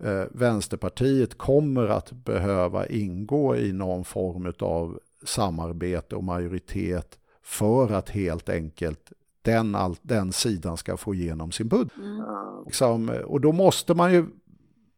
eh, 0.04 0.24
Vänsterpartiet 0.32 1.38
kommer 1.38 1.88
att 1.88 2.12
behöva 2.12 2.88
ingå 2.88 3.56
i 3.56 3.74
någon 3.74 4.06
form 4.06 4.54
av 4.60 5.00
samarbete 5.24 6.16
och 6.16 6.24
majoritet 6.24 7.20
för 7.44 7.94
att 7.94 8.10
helt 8.10 8.50
enkelt 8.50 9.12
den, 9.42 9.76
all, 9.76 9.96
den 10.02 10.34
sidan 10.34 10.78
ska 10.78 10.98
få 10.98 11.16
igenom 11.16 11.52
sin 11.52 11.68
budget. 11.68 11.98
Mm. 11.98 12.24
Liksom, 12.66 13.10
och 13.26 13.42
då 13.42 13.52
måste 13.52 13.94
man 13.94 14.14
ju 14.14 14.26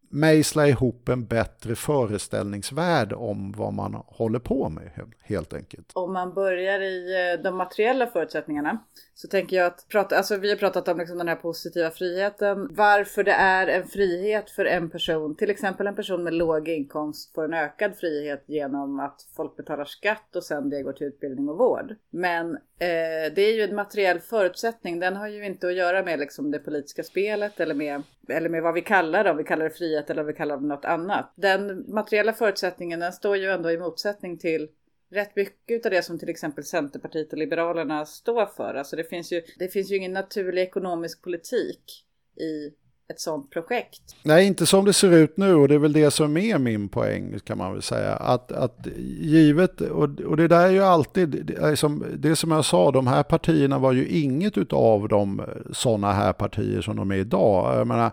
mejsla 0.10 0.68
ihop 0.68 1.10
en 1.10 1.26
bättre 1.26 1.76
föreställningsvärld 1.76 3.14
om 3.14 3.52
vad 3.52 3.74
man 3.74 3.94
håller 3.94 4.40
på 4.40 4.70
med 4.70 4.92
helt 5.22 5.54
enkelt. 5.54 5.92
Om 5.94 6.14
man 6.14 6.34
börjar 6.34 6.80
i 6.80 7.32
eh, 7.34 7.44
de 7.44 7.56
materiella 7.56 8.08
förutsättningarna 8.08 8.80
så 9.14 9.28
tänker 9.28 9.58
jag 9.58 9.66
att 9.66 9.86
prata, 9.90 10.18
alltså 10.18 10.38
vi 10.38 10.50
har 10.50 10.58
pratat 10.58 10.88
om 10.88 10.98
liksom 10.98 11.18
den 11.18 11.28
här 11.28 11.36
positiva 11.36 11.92
friheten, 11.92 12.68
varför 12.72 13.24
det 13.24 13.32
är 13.32 13.68
en 13.68 13.88
frihet 13.88 14.50
för 14.50 14.66
en 14.66 14.90
person, 14.90 15.36
till 15.36 15.50
exempel 15.50 15.88
en 15.88 15.96
person 15.96 16.24
med 16.24 16.34
låg 16.34 16.68
inkomst 16.68 17.34
får 17.34 17.46
en 17.46 17.54
ökad 17.54 17.96
frihet 17.96 18.44
genom 18.48 19.00
att 19.00 19.28
folk 19.36 19.58
betalar 19.58 19.86
skatt 19.86 20.36
och 20.36 20.44
sen 20.44 20.70
det 20.70 20.84
går 20.84 20.94
till 20.94 21.08
utbildning 21.08 21.50
och 21.50 21.58
vård. 21.58 21.96
Men 22.10 22.56
eh, 22.56 23.34
det 23.36 23.42
är 23.42 23.54
ju 23.54 23.62
en 23.62 23.76
materiell 23.76 24.20
förutsättning, 24.20 25.00
den 25.00 25.16
har 25.16 25.28
ju 25.28 25.46
inte 25.46 25.68
att 25.68 25.76
göra 25.76 26.04
med 26.04 26.20
liksom 26.20 26.52
det 26.52 26.60
politiska 26.60 27.04
spelet 27.04 27.60
eller 27.60 27.76
med, 27.76 28.04
eller 28.28 28.50
med 28.50 28.64
vad 28.64 28.74
vi 28.74 28.82
kallar 28.82 29.24
det, 29.24 29.32
om 29.32 29.38
vi 29.38 29.44
kallar 29.44 29.64
det 29.64 29.76
frihet 29.76 29.99
eller 30.10 30.22
om 30.22 30.28
vi 30.28 30.34
kallar 30.34 30.58
det 30.58 30.68
något 30.68 30.86
annat. 30.86 31.34
Den 31.36 31.86
materiella 31.94 32.34
förutsättningen 32.34 33.00
den 33.00 33.14
står 33.14 33.38
ju 33.38 33.50
ändå 33.50 33.72
i 33.72 33.78
motsättning 33.78 34.38
till 34.38 34.68
rätt 35.12 35.36
mycket 35.36 35.86
av 35.86 35.92
det 35.92 36.06
som 36.06 36.20
till 36.20 36.30
exempel 36.30 36.64
Centerpartiet 36.64 37.32
och 37.32 37.38
Liberalerna 37.38 38.06
står 38.06 38.46
för. 38.46 38.74
Alltså 38.74 38.96
det 38.96 39.04
finns 39.04 39.32
ju, 39.32 39.42
det 39.60 39.68
finns 39.68 39.92
ju 39.92 39.96
ingen 39.96 40.14
naturlig 40.14 40.62
ekonomisk 40.62 41.22
politik 41.22 42.06
i 42.36 42.74
ett 43.10 43.20
sådant 43.20 43.52
projekt. 43.52 44.02
Nej, 44.24 44.48
inte 44.48 44.66
som 44.66 44.86
det 44.86 44.94
ser 44.94 45.12
ut 45.12 45.38
nu 45.38 45.56
och 45.56 45.68
det 45.68 45.76
är 45.76 45.80
väl 45.80 45.94
det 45.94 46.12
som 46.12 46.38
är 46.38 46.58
min 46.58 46.90
poäng 46.90 47.40
kan 47.40 47.58
man 47.58 47.74
väl 47.74 47.82
säga. 47.82 48.14
Att, 48.14 48.52
att 48.52 48.88
givet, 49.20 49.82
och, 49.82 50.22
och 50.22 50.38
det 50.38 50.48
där 50.48 50.66
är 50.66 50.72
ju 50.72 50.84
alltid, 50.84 51.60
liksom, 51.70 52.06
det 52.18 52.36
som 52.36 52.52
jag 52.52 52.66
sa, 52.66 52.92
de 52.92 53.08
här 53.08 53.24
partierna 53.24 53.80
var 53.80 53.92
ju 53.92 54.08
inget 54.08 54.74
av 54.74 55.08
de 55.08 55.42
sådana 55.72 56.14
här 56.14 56.34
partier 56.34 56.82
som 56.82 56.96
de 56.96 57.12
är 57.12 57.16
idag. 57.16 57.80
Jag 57.80 57.88
menar, 57.88 58.12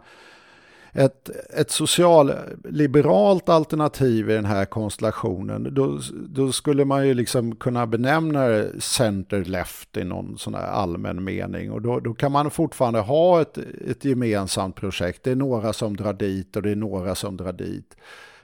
ett, 0.97 1.31
ett 1.51 1.71
socialliberalt 1.71 3.49
alternativ 3.49 4.31
i 4.31 4.33
den 4.33 4.45
här 4.45 4.65
konstellationen, 4.65 5.75
då, 5.75 6.01
då 6.29 6.53
skulle 6.53 6.85
man 6.85 7.07
ju 7.07 7.15
liksom 7.15 7.57
kunna 7.57 7.87
benämna 7.87 8.49
det 8.49 8.81
center-left 8.81 9.97
i 9.97 10.05
någon 10.05 10.39
sån 10.39 10.55
här 10.55 10.67
allmän 10.67 11.25
mening. 11.25 11.73
Och 11.73 11.83
då, 11.83 12.01
då 12.01 12.15
kan 12.15 12.33
man 12.33 12.51
fortfarande 12.51 13.01
ha 13.01 13.41
ett, 13.41 13.59
ett 13.89 14.05
gemensamt 14.05 14.77
projekt. 14.77 15.23
Det 15.23 15.31
är 15.31 15.37
några 15.37 15.73
som 15.73 15.97
drar 15.97 16.13
dit 16.13 16.57
och 16.57 16.63
det 16.63 16.71
är 16.71 16.77
några 16.77 17.15
som 17.15 17.37
drar 17.37 17.53
dit. 17.53 17.97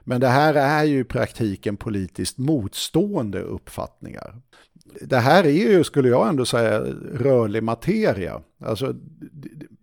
Men 0.05 0.20
det 0.20 0.28
här 0.28 0.55
är 0.55 0.84
ju 0.84 1.00
i 1.00 1.05
praktiken 1.05 1.76
politiskt 1.76 2.38
motstående 2.38 3.40
uppfattningar. 3.40 4.34
Det 5.00 5.18
här 5.18 5.44
är 5.44 5.50
ju, 5.50 5.84
skulle 5.84 6.09
jag 6.09 6.28
ändå 6.28 6.44
säga, 6.44 6.80
rörlig 7.14 7.62
materia. 7.62 8.40
Alltså, 8.64 8.94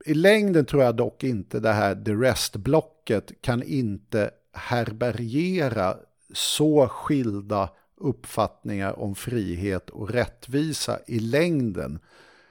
i 0.05 0.13
längden 0.13 0.65
tror 0.65 0.83
jag 0.83 0.95
dock 0.95 1.23
inte 1.23 1.59
det 1.59 1.71
här 1.71 1.95
the 1.95 2.11
rest-blocket 2.11 3.41
kan 3.41 3.63
inte 3.63 4.31
härbärgera 4.53 5.97
så 6.33 6.87
skilda 6.87 7.69
uppfattningar 7.97 8.99
om 8.99 9.15
frihet 9.15 9.89
och 9.89 10.09
rättvisa 10.09 10.99
i 11.07 11.19
längden 11.19 11.99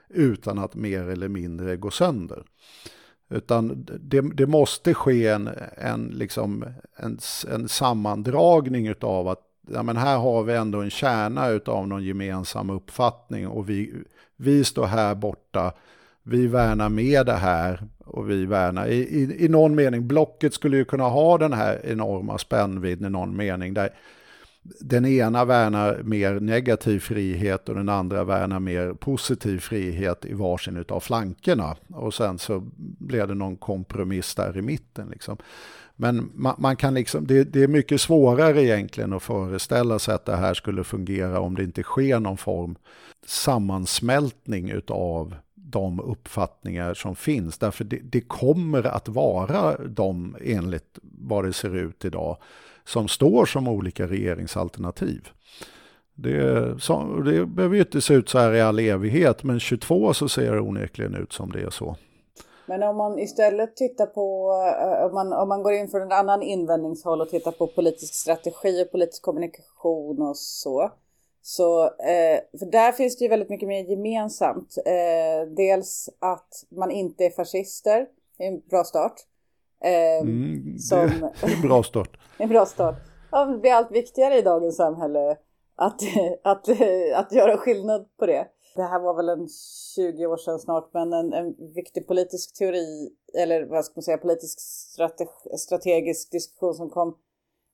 utan 0.08 0.58
att 0.58 0.74
mer 0.74 1.08
eller 1.08 1.28
mindre 1.28 1.76
gå 1.76 1.90
sönder. 1.90 2.44
Utan 3.30 3.86
det, 4.00 4.20
det 4.20 4.46
måste 4.46 4.94
ske 4.94 5.26
en, 5.26 5.50
en, 5.76 6.06
liksom, 6.06 6.64
en, 6.96 7.18
en 7.50 7.68
sammandragning 7.68 8.94
av 9.00 9.28
att 9.28 9.42
ja, 9.72 9.82
men 9.82 9.96
här 9.96 10.18
har 10.18 10.42
vi 10.42 10.54
ändå 10.54 10.80
en 10.80 10.90
kärna 10.90 11.60
av 11.66 11.88
någon 11.88 12.04
gemensam 12.04 12.70
uppfattning 12.70 13.48
och 13.48 13.68
vi, 13.70 13.94
vi 14.36 14.64
står 14.64 14.86
här 14.86 15.14
borta 15.14 15.72
vi 16.28 16.46
värnar 16.46 16.88
med 16.88 17.26
det 17.26 17.32
här 17.32 17.82
och 18.04 18.30
vi 18.30 18.46
värnar. 18.46 18.86
I, 18.86 18.96
i, 18.96 19.44
I 19.44 19.48
någon 19.48 19.74
mening, 19.74 20.08
blocket 20.08 20.54
skulle 20.54 20.76
ju 20.76 20.84
kunna 20.84 21.04
ha 21.04 21.38
den 21.38 21.52
här 21.52 21.80
enorma 21.84 22.38
spännvidden 22.38 23.06
i 23.06 23.10
någon 23.10 23.36
mening 23.36 23.74
där 23.74 23.90
den 24.80 25.06
ena 25.06 25.44
värnar 25.44 26.02
mer 26.02 26.40
negativ 26.40 27.00
frihet 27.00 27.68
och 27.68 27.74
den 27.74 27.88
andra 27.88 28.24
värnar 28.24 28.60
mer 28.60 28.92
positiv 28.92 29.58
frihet 29.58 30.24
i 30.24 30.32
varsin 30.32 30.84
av 30.88 31.00
flankerna. 31.00 31.76
Och 31.88 32.14
sen 32.14 32.38
så 32.38 32.68
blev 32.98 33.28
det 33.28 33.34
någon 33.34 33.56
kompromiss 33.56 34.34
där 34.34 34.58
i 34.58 34.62
mitten. 34.62 35.08
Liksom. 35.08 35.36
Men 35.96 36.30
man, 36.34 36.54
man 36.58 36.76
kan 36.76 36.94
liksom, 36.94 37.26
det, 37.26 37.44
det, 37.44 37.62
är 37.62 37.68
mycket 37.68 38.00
svårare 38.00 38.64
egentligen 38.64 39.12
att 39.12 39.22
föreställa 39.22 39.98
sig 39.98 40.14
att 40.14 40.24
det 40.24 40.36
här 40.36 40.54
skulle 40.54 40.84
fungera 40.84 41.40
om 41.40 41.54
det 41.54 41.64
inte 41.64 41.82
sker 41.82 42.20
någon 42.20 42.36
form 42.36 42.76
sammansmältning 43.26 44.70
utav 44.70 45.34
de 45.70 46.00
uppfattningar 46.00 46.94
som 46.94 47.16
finns. 47.16 47.58
Därför 47.58 47.84
det, 47.84 48.00
det 48.02 48.20
kommer 48.20 48.86
att 48.86 49.08
vara 49.08 49.76
de, 49.86 50.36
enligt 50.40 50.98
vad 51.02 51.44
det 51.44 51.52
ser 51.52 51.76
ut 51.76 52.04
idag, 52.04 52.36
som 52.84 53.08
står 53.08 53.46
som 53.46 53.68
olika 53.68 54.06
regeringsalternativ. 54.06 55.28
Det, 56.14 56.82
så, 56.82 57.20
det 57.24 57.46
behöver 57.46 57.74
ju 57.74 57.80
inte 57.80 58.00
se 58.00 58.14
ut 58.14 58.28
så 58.28 58.38
här 58.38 58.54
i 58.54 58.60
all 58.60 58.78
evighet, 58.78 59.42
men 59.42 59.60
22 59.60 60.14
så 60.14 60.28
ser 60.28 60.52
det 60.52 60.60
onekligen 60.60 61.14
ut 61.14 61.32
som 61.32 61.52
det 61.52 61.60
är 61.60 61.70
så. 61.70 61.96
Men 62.66 62.82
om 62.82 62.96
man 62.96 63.18
istället 63.18 63.76
tittar 63.76 64.06
på, 64.06 64.52
eh, 64.82 65.06
om 65.06 65.14
man, 65.14 65.32
om 65.32 65.48
man 65.48 65.62
går 65.62 65.72
in 65.72 65.88
från 65.88 66.02
en 66.02 66.12
annan 66.12 66.42
invändningshåll 66.42 67.20
och 67.20 67.28
tittar 67.28 67.52
på 67.52 67.66
politisk 67.66 68.14
strategi 68.14 68.84
och 68.84 68.92
politisk 68.92 69.22
kommunikation 69.22 70.22
och 70.22 70.36
så. 70.36 70.90
Så, 71.48 71.84
eh, 71.84 72.58
för 72.58 72.66
där 72.66 72.92
finns 72.92 73.18
det 73.18 73.24
ju 73.24 73.28
väldigt 73.28 73.48
mycket 73.48 73.68
mer 73.68 73.84
gemensamt. 73.84 74.74
Eh, 74.86 75.48
dels 75.56 76.10
att 76.18 76.64
man 76.68 76.90
inte 76.90 77.24
är 77.24 77.30
fascister, 77.30 78.06
det 78.38 78.44
är 78.44 78.48
en 78.48 78.60
bra 78.60 78.84
start. 78.84 79.14
Eh, 79.84 80.20
mm, 80.20 80.78
som, 80.78 80.98
det 81.40 81.46
är 81.46 81.54
en 81.56 81.62
bra 81.62 81.82
start. 81.82 82.18
en 82.38 82.48
bra 82.48 82.66
start. 82.66 82.96
Ja, 83.30 83.44
det 83.44 83.58
blir 83.58 83.72
allt 83.72 83.90
viktigare 83.90 84.38
i 84.38 84.42
dagens 84.42 84.76
samhälle 84.76 85.36
att, 85.76 86.00
att, 86.42 86.68
att 87.14 87.32
göra 87.32 87.56
skillnad 87.56 88.08
på 88.18 88.26
det. 88.26 88.46
Det 88.76 88.82
här 88.82 89.00
var 89.00 89.14
väl 89.14 89.28
en 89.28 89.48
20 89.96 90.26
år 90.26 90.36
sedan 90.36 90.58
snart, 90.58 90.90
men 90.92 91.12
en, 91.12 91.32
en 91.32 91.72
viktig 91.74 92.06
politisk 92.06 92.58
teori, 92.58 93.10
eller 93.38 93.66
vad 93.66 93.84
ska 93.84 93.92
man 93.96 94.02
säga, 94.02 94.18
politisk 94.18 94.60
strateg, 94.60 95.28
strategisk 95.58 96.30
diskussion 96.30 96.74
som 96.74 96.90
kom 96.90 97.08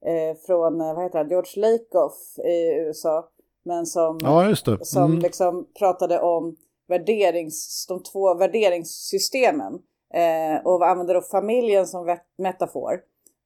eh, 0.07 0.37
från, 0.47 0.81
eh, 0.81 0.95
vad 0.95 1.05
heter 1.05 1.25
det, 1.25 1.31
George 1.31 1.61
Lakoff 1.61 2.39
i 2.39 2.75
USA. 2.75 3.31
Men 3.65 3.87
som, 3.87 4.19
ja, 4.23 4.55
som 4.81 5.05
mm. 5.05 5.19
liksom 5.19 5.69
pratade 5.79 6.21
om 6.21 6.57
värderings, 6.89 7.87
de 7.89 8.03
två 8.03 8.35
värderingssystemen 8.35 9.73
eh, 10.15 10.67
och 10.67 10.89
använder 10.89 11.15
då 11.15 11.21
familjen 11.21 11.87
som 11.87 12.19
metafor. 12.39 12.93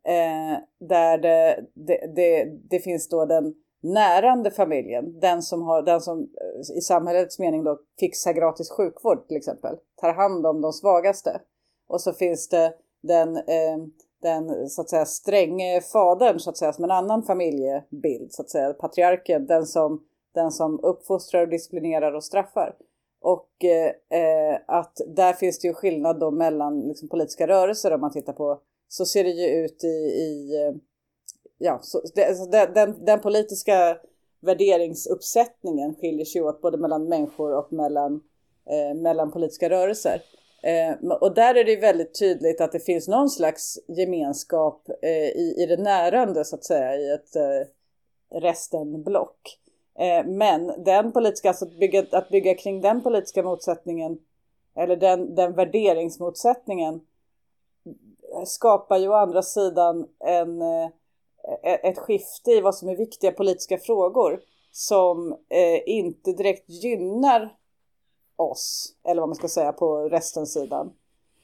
Eh, 0.07 0.59
där 0.89 1.19
det, 1.19 1.64
det, 1.75 2.12
det, 2.16 2.45
det, 2.71 2.81
finns 2.81 3.09
då 3.09 3.27
den 3.27 3.55
närande 3.83 4.51
familjen, 4.51 5.21
den 5.21 5.43
som, 5.43 5.62
har, 5.62 5.83
den 5.83 6.01
som 6.01 6.19
eh, 6.19 6.77
i 6.77 6.81
samhällets 6.81 7.39
mening 7.39 7.64
då 7.64 7.79
fixar 8.01 8.33
gratis 8.33 8.71
sjukvård 8.71 9.29
till 9.29 9.37
exempel, 9.37 9.77
tar 10.01 10.12
hand 10.12 10.47
om 10.47 10.61
de 10.61 10.73
svagaste. 10.73 11.41
Och 11.89 12.01
så 12.01 12.12
finns 12.12 12.49
det 12.49 12.75
den, 13.03 13.37
eh, 13.37 13.77
den 14.23 14.69
så 14.69 14.81
att 14.81 14.91
säga 14.91 15.05
stränge 15.05 15.81
fadern 15.81 16.39
så 16.39 16.51
att 16.51 16.57
säga 16.57 16.73
som 16.73 16.85
en 16.85 16.91
annan 16.91 17.23
familjebild, 17.23 18.33
så 18.33 18.43
att 18.43 18.51
säga 18.51 18.73
patriarken, 18.73 19.47
den 19.47 19.66
som, 19.66 20.05
den 20.39 20.51
som 20.51 20.80
uppfostrar 20.82 21.43
och 21.43 21.49
disciplinerar 21.49 22.12
och 22.12 22.24
straffar. 22.24 22.74
Och 23.20 23.64
eh, 23.64 24.20
eh, 24.20 24.61
att 24.66 25.01
där 25.07 25.32
finns 25.32 25.59
det 25.59 25.68
ju 25.68 25.74
skillnad 25.74 26.20
då 26.20 26.30
mellan 26.30 26.80
liksom, 26.80 27.09
politiska 27.09 27.47
rörelser 27.47 27.93
om 27.93 28.01
man 28.01 28.12
tittar 28.12 28.32
på, 28.32 28.61
så 28.89 29.07
ser 29.07 29.24
det 29.24 29.30
ju 29.30 29.64
ut 29.64 29.84
i, 29.84 29.89
i 29.89 30.62
eh, 30.62 30.74
ja, 31.59 31.78
så 31.82 32.01
det, 32.14 32.24
alltså, 32.24 32.45
den, 32.45 32.74
den, 32.74 33.05
den, 33.05 33.20
politiska 33.20 33.99
värderingsuppsättningen 34.41 35.95
skiljer 35.95 36.24
sig 36.24 36.43
åt 36.43 36.61
både 36.61 36.78
mellan 36.78 37.09
människor 37.09 37.53
och 37.59 37.72
mellan, 37.72 38.20
eh, 38.70 38.95
mellan 38.95 39.30
politiska 39.32 39.70
rörelser. 39.70 40.22
Eh, 40.62 41.12
och 41.20 41.34
där 41.34 41.55
är 41.55 41.64
det 41.64 41.76
väldigt 41.76 42.18
tydligt 42.18 42.61
att 42.61 42.72
det 42.72 42.80
finns 42.80 43.09
någon 43.09 43.30
slags 43.30 43.78
gemenskap 43.89 44.89
eh, 45.03 45.28
i, 45.28 45.55
i 45.59 45.66
det 45.66 45.82
närande 45.82 46.45
så 46.45 46.57
att 46.57 46.64
säga 46.64 46.97
i 46.97 47.11
ett 47.11 47.36
eh, 47.36 48.41
resten-block. 48.41 49.59
Eh, 49.99 50.26
men 50.26 50.84
den 50.84 51.12
politiska, 51.12 51.49
alltså 51.49 51.64
att 51.64 51.78
bygga, 51.78 52.07
att 52.12 52.28
bygga 52.28 52.55
kring 52.55 52.80
den 52.80 53.03
politiska 53.03 53.42
motsättningen 53.42 54.18
eller 54.74 54.96
den, 54.96 55.34
den 55.34 55.53
värderingsmotsättningen 55.53 57.01
skapar 58.46 58.99
ju 58.99 59.09
å 59.09 59.12
andra 59.12 59.42
sidan 59.42 60.09
en, 60.18 60.62
eh, 60.62 60.88
e, 61.62 61.88
ett 61.88 61.99
skifte 61.99 62.51
i 62.51 62.61
vad 62.61 62.74
som 62.74 62.88
är 62.88 62.96
viktiga 62.96 63.32
politiska 63.32 63.78
frågor 63.78 64.40
som 64.72 65.32
eh, 65.32 65.88
inte 65.88 66.32
direkt 66.32 66.68
gynnar 66.68 67.57
oss, 68.36 68.94
eller 69.05 69.20
vad 69.22 69.28
man 69.28 69.36
ska 69.36 69.49
säga 69.49 69.72
på 69.72 70.09
restens 70.09 70.53
sidan. 70.53 70.92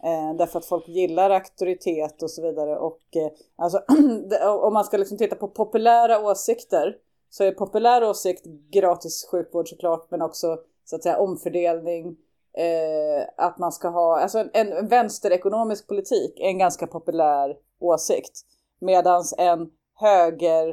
Eh, 0.05 0.35
därför 0.35 0.59
att 0.59 0.67
folk 0.67 0.89
gillar 0.89 1.31
auktoritet 1.31 2.23
och 2.23 2.31
så 2.31 2.43
vidare. 2.43 2.79
Och 2.79 3.17
eh, 3.17 3.31
alltså, 3.57 3.83
om 4.61 4.75
man 4.75 4.85
ska 4.85 4.97
liksom 4.97 5.19
titta 5.19 5.37
på 5.37 5.49
populära 5.49 6.19
åsikter 6.19 6.97
så 7.35 7.45
är 7.45 7.53
populär 7.53 8.05
åsikt 8.05 8.45
gratis 8.71 9.27
sjukvård 9.31 9.69
såklart, 9.69 10.11
men 10.11 10.23
också 10.23 10.59
så 10.85 10.97
att 10.97 11.03
säga 11.03 11.19
omfördelning, 11.19 12.17
eh, 12.53 13.29
att 13.37 13.59
man 13.59 13.73
ska 13.73 13.89
ha, 13.89 14.21
alltså 14.21 14.39
en, 14.39 14.73
en 14.73 14.89
vänsterekonomisk 14.89 15.87
politik 15.87 16.41
är 16.41 16.45
en 16.45 16.59
ganska 16.59 16.87
populär 16.87 17.57
åsikt. 17.81 18.41
Medans 18.81 19.35
en 19.39 19.71
höger 19.95 20.69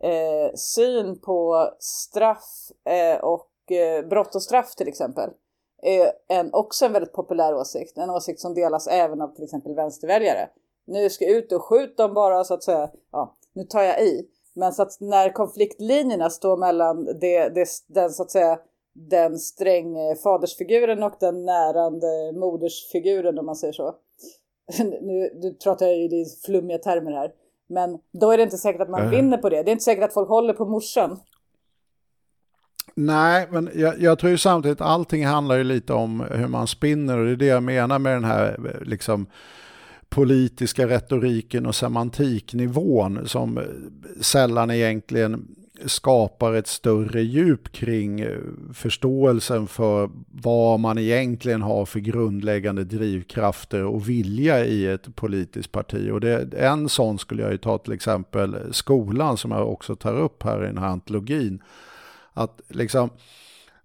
eh, 0.00 0.54
syn 0.54 1.18
på 1.18 1.70
straff 1.78 2.70
eh, 2.84 3.24
och 3.24 3.72
eh, 3.72 4.06
brott 4.06 4.34
och 4.34 4.42
straff 4.42 4.74
till 4.74 4.88
exempel 4.88 5.30
är 5.82 6.12
en, 6.28 6.54
också 6.54 6.86
en 6.86 6.92
väldigt 6.92 7.12
populär 7.12 7.54
åsikt. 7.54 7.98
En 7.98 8.10
åsikt 8.10 8.40
som 8.40 8.54
delas 8.54 8.86
även 8.86 9.20
av 9.20 9.34
till 9.34 9.44
exempel 9.44 9.74
vänsterväljare. 9.74 10.48
Nu 10.84 11.10
ska 11.10 11.24
jag 11.24 11.36
ut 11.36 11.52
och 11.52 11.64
skjut 11.64 11.96
dem 11.96 12.14
bara 12.14 12.44
så 12.44 12.54
att 12.54 12.62
säga. 12.62 12.90
Ja, 13.12 13.34
nu 13.52 13.64
tar 13.64 13.82
jag 13.82 14.02
i. 14.02 14.28
Men 14.56 14.72
så 14.72 14.82
att 14.82 15.00
när 15.00 15.32
konfliktlinjerna 15.32 16.30
står 16.30 16.56
mellan 16.56 17.04
det, 17.04 17.48
det, 17.48 17.68
den 17.86 18.10
så 18.10 18.22
att 18.22 18.30
säga 18.30 18.58
den 18.92 19.38
sträng 19.38 19.96
eh, 19.96 20.16
fadersfiguren 20.16 21.02
och 21.02 21.14
den 21.20 21.44
närande 21.44 22.32
modersfiguren 22.40 23.38
om 23.38 23.46
man 23.46 23.56
säger 23.56 23.72
så. 23.72 23.94
nu, 24.78 25.30
nu 25.34 25.54
pratar 25.62 25.86
jag 25.86 25.96
ju 25.96 26.04
i 26.04 26.24
flummiga 26.44 26.78
termer 26.78 27.12
här. 27.12 27.30
Men 27.68 27.98
då 28.12 28.30
är 28.30 28.36
det 28.36 28.42
inte 28.42 28.58
säkert 28.58 28.80
att 28.80 28.90
man 28.90 29.10
vinner 29.10 29.38
på 29.38 29.48
det. 29.48 29.62
Det 29.62 29.70
är 29.70 29.72
inte 29.72 29.84
säkert 29.84 30.04
att 30.04 30.14
folk 30.14 30.28
håller 30.28 30.52
på 30.52 30.64
morsan. 30.64 31.18
Nej, 32.94 33.48
men 33.50 33.70
jag, 33.74 34.00
jag, 34.00 34.18
tror 34.18 34.30
ju 34.30 34.38
samtidigt 34.38 34.80
att 34.80 34.86
allting 34.86 35.26
handlar 35.26 35.56
ju 35.56 35.64
lite 35.64 35.92
om 35.92 36.26
hur 36.30 36.48
man 36.48 36.66
spinner 36.66 37.18
och 37.18 37.24
det 37.24 37.32
är 37.32 37.36
det 37.36 37.46
jag 37.46 37.62
menar 37.62 37.98
med 37.98 38.12
den 38.12 38.24
här 38.24 38.80
liksom 38.82 39.26
politiska 40.08 40.88
retoriken 40.88 41.66
och 41.66 41.74
semantiknivån 41.74 43.28
som 43.28 43.60
sällan 44.20 44.70
egentligen 44.70 45.56
skapar 45.84 46.52
ett 46.52 46.66
större 46.66 47.22
djup 47.22 47.72
kring 47.72 48.20
eh, 48.20 48.38
förståelsen 48.74 49.66
för 49.66 50.10
vad 50.42 50.80
man 50.80 50.98
egentligen 50.98 51.62
har 51.62 51.84
för 51.84 52.00
grundläggande 52.00 52.84
drivkrafter 52.84 53.84
och 53.84 54.08
vilja 54.08 54.64
i 54.64 54.86
ett 54.86 55.16
politiskt 55.16 55.72
parti. 55.72 56.10
Och 56.12 56.20
det, 56.20 56.54
en 56.54 56.88
sån 56.88 57.18
skulle 57.18 57.42
jag 57.42 57.52
ju 57.52 57.58
ta 57.58 57.78
till 57.78 57.92
exempel 57.92 58.56
skolan 58.70 59.36
som 59.36 59.50
jag 59.50 59.72
också 59.72 59.96
tar 59.96 60.14
upp 60.14 60.42
här 60.42 60.64
i 60.64 60.66
den 60.66 60.78
här 60.78 60.88
antologin. 60.88 61.62
Att 62.32 62.60
liksom, 62.68 63.10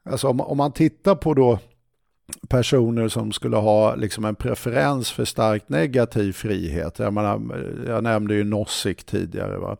alltså 0.04 0.28
om, 0.28 0.42
om 0.42 0.58
man 0.58 0.72
tittar 0.72 1.16
på 1.16 1.34
då 1.34 1.60
personer 2.50 3.08
som 3.08 3.32
skulle 3.32 3.58
ha 3.58 3.96
liksom 3.96 4.26
en 4.26 4.36
preferens 4.36 5.12
för 5.12 5.26
starkt 5.26 5.70
negativ 5.70 6.34
frihet. 6.34 7.00
Jag, 7.00 7.14
menar, 7.14 7.42
jag 7.88 8.04
nämnde 8.04 8.36
ju 8.36 8.44
Nossik 8.44 9.04
tidigare. 9.04 9.58
Va? 9.58 9.78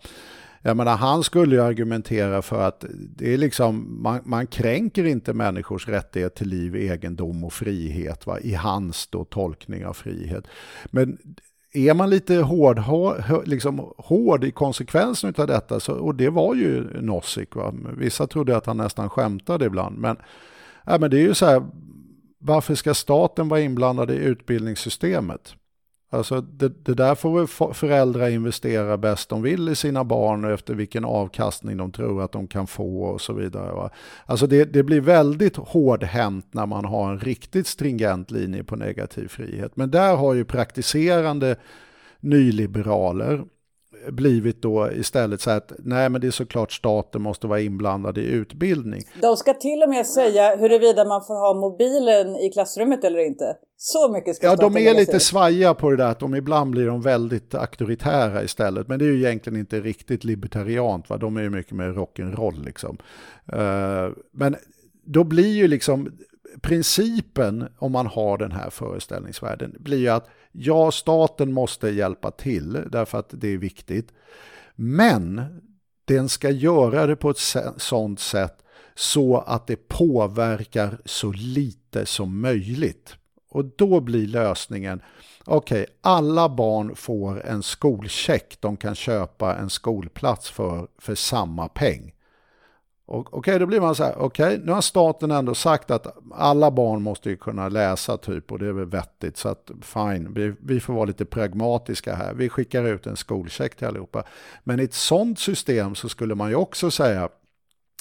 Jag 0.62 0.78
menar, 0.78 0.96
han 0.98 1.24
skulle 1.24 1.56
ju 1.56 1.62
argumentera 1.62 2.42
för 2.42 2.68
att 2.68 2.86
det 2.90 3.34
är 3.34 3.38
liksom, 3.38 4.02
man, 4.04 4.20
man 4.26 4.48
kränker 4.48 5.04
inte 5.06 5.34
människors 5.34 5.88
rättighet 5.88 6.36
till 6.36 6.48
liv, 6.48 6.76
egendom 6.76 7.44
och 7.44 7.54
frihet 7.54 8.28
va? 8.28 8.40
i 8.40 8.54
hans 8.54 9.08
då 9.08 9.26
tolkning 9.26 9.86
av 9.86 9.94
frihet. 9.94 10.48
Men 10.86 11.18
är 11.74 11.94
man 11.94 12.10
lite 12.10 12.36
hård, 12.36 12.80
hård, 12.80 13.24
liksom 13.46 13.92
hård 13.98 14.44
i 14.44 14.52
konsekvensen 14.52 15.34
av 15.38 15.48
detta, 15.48 15.80
så, 15.80 15.94
och 15.94 16.16
det 16.16 16.30
var 16.30 16.56
ju 16.56 17.02
Nossik, 17.02 17.56
va? 17.56 17.74
vissa 17.98 18.28
trodde 18.28 18.58
att 18.58 18.66
han 18.66 18.78
nästan 18.78 19.10
skämtade 19.10 19.66
ibland, 19.66 19.98
men, 19.98 20.18
ja, 20.86 20.98
men 20.98 21.10
det 21.10 21.18
är 21.18 21.22
ju 21.22 21.34
så 21.34 21.46
här, 21.46 21.64
varför 22.42 22.76
ska 22.76 22.94
staten 22.94 23.50
vara 23.50 23.62
inblandad 23.62 24.12
i 24.12 24.16
utbildningssystemet? 24.16 25.56
Alltså 26.14 26.42
det, 26.42 26.86
det 26.86 26.94
där 26.94 27.16
får 27.16 27.38
väl 27.38 27.74
föräldrar 27.74 28.30
investera 28.30 28.98
bäst 28.98 29.30
de 29.30 29.42
vill 29.42 29.70
i 29.70 29.76
sina 29.76 30.04
barn 30.04 30.46
och 30.46 30.52
efter 30.52 30.74
vilken 30.74 31.06
avkastning 31.06 31.78
de 31.78 31.92
tror 31.92 32.24
att 32.24 32.32
de 32.32 32.48
kan 32.48 32.68
få 32.68 33.04
och 33.04 33.22
så 33.22 33.34
vidare. 33.34 33.72
Va? 33.72 33.90
Alltså 34.26 34.48
det, 34.48 34.66
det 34.66 34.84
blir 34.84 35.02
väldigt 35.02 35.58
hårdhänt 35.58 36.54
när 36.54 36.66
man 36.66 36.86
har 36.86 37.12
en 37.12 37.20
riktigt 37.20 37.68
stringent 37.68 38.32
linje 38.32 38.64
på 38.64 38.76
negativ 38.76 39.28
frihet. 39.28 39.76
Men 39.76 39.92
där 39.92 40.16
har 40.16 40.34
ju 40.34 40.46
praktiserande 40.46 41.56
nyliberaler 42.20 43.44
blivit 44.10 44.62
då 44.62 44.92
istället 44.92 45.42
så 45.42 45.52
att 45.52 45.72
nej 45.80 46.10
men 46.10 46.22
det 46.22 46.28
är 46.28 46.32
såklart 46.32 46.72
staten 46.72 47.22
måste 47.22 47.48
vara 47.48 47.60
inblandad 47.60 48.18
i 48.18 48.22
utbildning. 48.22 49.02
De 49.22 49.38
ska 49.38 49.54
till 49.54 49.84
och 49.84 49.90
med 49.90 50.08
säga 50.08 50.56
huruvida 50.56 51.06
man 51.06 51.26
får 51.26 51.34
ha 51.34 51.54
mobilen 51.54 52.36
i 52.36 52.50
klassrummet 52.54 53.04
eller 53.04 53.20
inte. 53.20 53.56
Så 53.78 54.12
mycket 54.12 54.36
ska 54.36 54.48
Ja, 54.48 54.56
de 54.56 54.78
är 54.78 54.94
lite 54.94 55.20
svajiga 55.20 55.74
på 55.74 55.90
det 55.90 55.98
där 55.98 56.12
att 56.12 56.20
de 56.20 56.36
ibland 56.36 56.72
blir 56.72 56.88
de 56.88 57.02
väldigt 57.02 57.56
auktoritära 57.56 58.44
istället. 58.44 58.88
Men 58.88 59.00
det 59.00 59.06
är 59.06 59.10
ju 59.10 59.18
egentligen 59.18 59.60
inte 59.60 59.80
riktigt 59.80 60.24
libertariant, 60.24 61.10
va? 61.10 61.18
de 61.18 61.38
är 61.38 61.42
ju 61.42 61.50
mycket 61.50 61.72
mer 61.72 61.90
rock'n'roll 61.90 62.66
liksom. 62.66 62.98
Eh, 63.54 64.10
men 64.32 64.56
då 65.06 65.24
blir 65.24 65.54
ju 65.54 65.68
liksom 65.68 66.12
principen 66.62 67.68
om 67.78 67.92
man 67.92 68.08
har 68.08 68.38
den 68.38 68.52
här 68.52 68.70
föreställningsvärlden 68.70 69.76
blir 69.80 69.98
ju 69.98 70.10
att 70.10 70.30
ja, 70.52 70.92
staten 70.92 71.54
måste 71.54 71.90
hjälpa 71.90 72.32
till 72.32 72.84
därför 72.92 73.18
att 73.18 73.30
det 73.32 73.48
är 73.48 73.58
viktigt. 73.58 74.14
Men 74.76 75.42
den 76.06 76.30
ska 76.30 76.50
göra 76.50 77.08
det 77.08 77.16
på 77.16 77.30
ett 77.30 77.40
sånt 77.78 78.20
sätt 78.20 78.58
så 78.96 79.38
att 79.38 79.68
det 79.68 79.88
påverkar 79.88 80.98
så 81.06 81.32
lite 81.32 82.06
som 82.06 82.42
möjligt. 82.42 83.16
Och 83.50 83.66
då 83.66 84.00
blir 84.00 84.28
lösningen, 84.28 85.02
okej, 85.46 85.86
alla 86.02 86.50
barn 86.50 86.96
får 86.96 87.46
en 87.46 87.64
skolcheck 87.64 88.58
de 88.60 88.78
kan 88.78 88.96
köpa 88.96 89.56
en 89.56 89.70
skolplats 89.70 90.50
för, 90.50 90.88
för 90.98 91.16
samma 91.16 91.68
peng. 91.68 92.14
Och, 93.12 93.34
Okej, 93.34 93.60
då 93.60 93.66
blir 93.66 93.82
man 93.82 93.96
så 93.96 94.04
här, 94.04 94.16
okej, 94.18 94.62
nu 94.64 94.72
har 94.72 94.82
staten 94.82 95.32
ändå 95.32 95.56
sagt 95.56 95.92
att 95.92 96.18
alla 96.34 96.72
barn 96.72 97.02
måste 97.02 97.30
ju 97.30 97.38
kunna 97.38 97.70
läsa 97.70 98.18
typ 98.18 98.52
och 98.52 98.60
det 98.60 98.68
är 98.68 98.72
väl 98.72 98.86
vettigt 98.86 99.38
så 99.38 99.50
att 99.50 99.72
fine, 99.82 100.34
vi, 100.34 100.54
vi 100.60 100.80
får 100.80 100.94
vara 100.94 101.06
lite 101.06 101.26
pragmatiska 101.26 102.16
här. 102.16 102.34
Vi 102.34 102.50
skickar 102.50 102.84
ut 102.84 103.08
en 103.08 103.16
skolcheck 103.16 103.76
till 103.76 103.88
allihopa. 103.88 104.24
Men 104.64 104.80
i 104.80 104.84
ett 104.84 104.94
sånt 104.94 105.40
system 105.40 105.96
så 105.96 106.10
skulle 106.10 106.36
man 106.36 106.50
ju 106.50 106.56
också 106.56 106.92
säga 106.92 107.30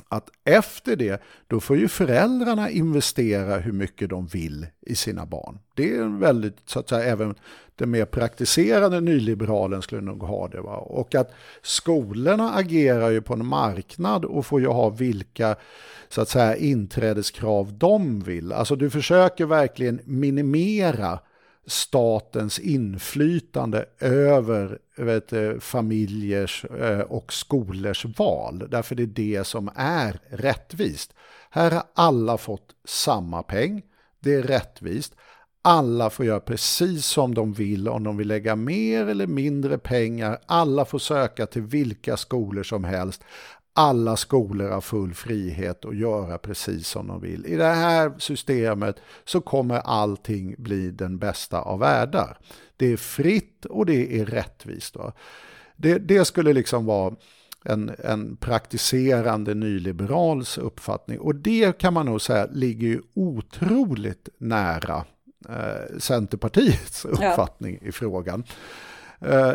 att 0.09 0.31
efter 0.45 0.97
det, 0.97 1.23
då 1.47 1.61
får 1.61 1.77
ju 1.77 1.89
föräldrarna 1.89 2.71
investera 2.71 3.59
hur 3.59 3.73
mycket 3.73 4.11
de 4.11 4.27
vill 4.27 4.67
i 4.81 4.95
sina 4.95 5.27
barn. 5.27 5.59
Det 5.75 5.97
är 5.97 6.03
en 6.03 6.19
väldigt, 6.19 6.57
så 6.67 6.79
att 6.79 6.89
säga, 6.89 7.05
även 7.05 7.35
den 7.77 7.91
mer 7.91 8.05
praktiserande 8.05 9.01
nyliberalen 9.01 9.83
skulle 9.83 10.03
nog 10.03 10.23
ha 10.23 10.49
det. 10.49 10.61
Va? 10.61 10.77
Och 10.77 11.15
att 11.15 11.33
skolorna 11.63 12.55
agerar 12.55 13.11
ju 13.11 13.23
på 13.23 13.35
en 13.35 13.47
marknad 13.47 14.25
och 14.25 14.47
får 14.47 14.61
ju 14.61 14.67
ha 14.67 14.89
vilka 14.89 15.57
så 16.09 16.21
att 16.21 16.29
säga 16.29 16.57
inträdeskrav 16.57 17.79
de 17.79 18.21
vill. 18.21 18.53
Alltså 18.53 18.77
du 18.77 18.91
försöker 18.91 19.47
verkligen 19.47 20.01
minimera 20.05 21.19
statens 21.71 22.59
inflytande 22.59 23.85
över 24.01 24.79
vet, 24.97 25.63
familjers 25.63 26.65
eh, 26.65 27.01
och 27.01 27.33
skolors 27.33 28.05
val. 28.05 28.67
Därför 28.71 28.95
det 28.95 29.03
är 29.03 29.07
det 29.07 29.45
som 29.45 29.71
är 29.77 30.21
rättvist. 30.31 31.15
Här 31.51 31.71
har 31.71 31.83
alla 31.95 32.39
fått 32.39 32.71
samma 32.85 33.43
peng. 33.43 33.83
Det 34.21 34.35
är 34.35 34.43
rättvist. 34.43 35.15
Alla 35.63 36.11
får 36.11 36.27
göra 36.27 36.41
precis 36.41 37.07
som 37.07 37.35
de 37.35 37.53
vill 37.53 37.89
om 37.89 38.05
de 38.05 38.17
vill 38.17 38.29
lägga 38.29 38.57
mer 38.57 39.07
eller 39.07 39.27
mindre 39.27 39.79
pengar. 39.79 40.39
Alla 40.47 40.85
får 40.85 40.99
söka 40.99 41.47
till 41.47 41.63
vilka 41.63 42.17
skolor 42.17 42.63
som 42.63 42.85
helst. 42.85 43.25
Alla 43.73 44.17
skolor 44.17 44.69
har 44.69 44.81
full 44.81 45.15
frihet 45.15 45.85
att 45.85 45.97
göra 45.97 46.39
precis 46.39 46.89
som 46.89 47.07
de 47.07 47.21
vill. 47.21 47.47
I 47.47 47.57
det 47.57 47.65
här 47.65 48.13
systemet 48.19 48.97
så 49.25 49.41
kommer 49.41 49.79
allting 49.79 50.55
bli 50.59 50.91
den 50.91 51.19
bästa 51.19 51.61
av 51.61 51.79
världar. 51.79 52.39
Det 52.77 52.93
är 52.93 52.97
fritt 52.97 53.65
och 53.65 53.87
det 53.87 54.21
är 54.21 54.27
rättvist. 54.27 54.97
Det, 55.77 55.99
det 55.99 56.25
skulle 56.25 56.53
liksom 56.53 56.87
vara 56.87 57.15
en, 57.65 57.91
en 57.99 58.37
praktiserande 58.37 59.55
nyliberals 59.55 60.59
uppfattning. 60.59 61.21
Och 61.21 61.35
det 61.35 61.79
kan 61.79 61.95
man 61.95 62.07
nog 62.07 62.21
säga 62.21 62.49
ligger 62.53 62.89
ju 62.89 63.03
otroligt 63.15 64.29
nära 64.39 65.05
eh, 65.49 65.99
Centerpartiets 65.99 67.05
uppfattning 67.05 67.79
i 67.83 67.93
frågan. 67.93 68.45
Eh, 69.21 69.53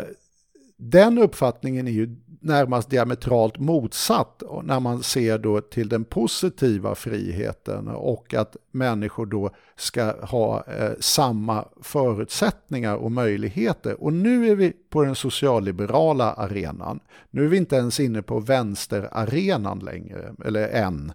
den 0.76 1.18
uppfattningen 1.18 1.88
är 1.88 1.92
ju 1.92 2.16
närmast 2.46 2.90
diametralt 2.90 3.58
motsatt 3.58 4.42
när 4.62 4.80
man 4.80 5.02
ser 5.02 5.38
då 5.38 5.60
till 5.60 5.88
den 5.88 6.04
positiva 6.04 6.94
friheten 6.94 7.88
och 7.88 8.34
att 8.34 8.56
människor 8.70 9.26
då 9.26 9.50
ska 9.76 10.26
ha 10.26 10.64
eh, 10.66 10.90
samma 11.00 11.64
förutsättningar 11.82 12.94
och 12.96 13.12
möjligheter. 13.12 14.02
Och 14.02 14.12
nu 14.12 14.50
är 14.50 14.54
vi 14.54 14.72
på 14.90 15.04
den 15.04 15.14
socialliberala 15.14 16.32
arenan. 16.32 17.00
Nu 17.30 17.44
är 17.44 17.48
vi 17.48 17.56
inte 17.56 17.76
ens 17.76 18.00
inne 18.00 18.22
på 18.22 18.40
vänsterarenan 18.40 19.78
längre, 19.78 20.34
eller 20.44 20.68
än. 20.68 21.12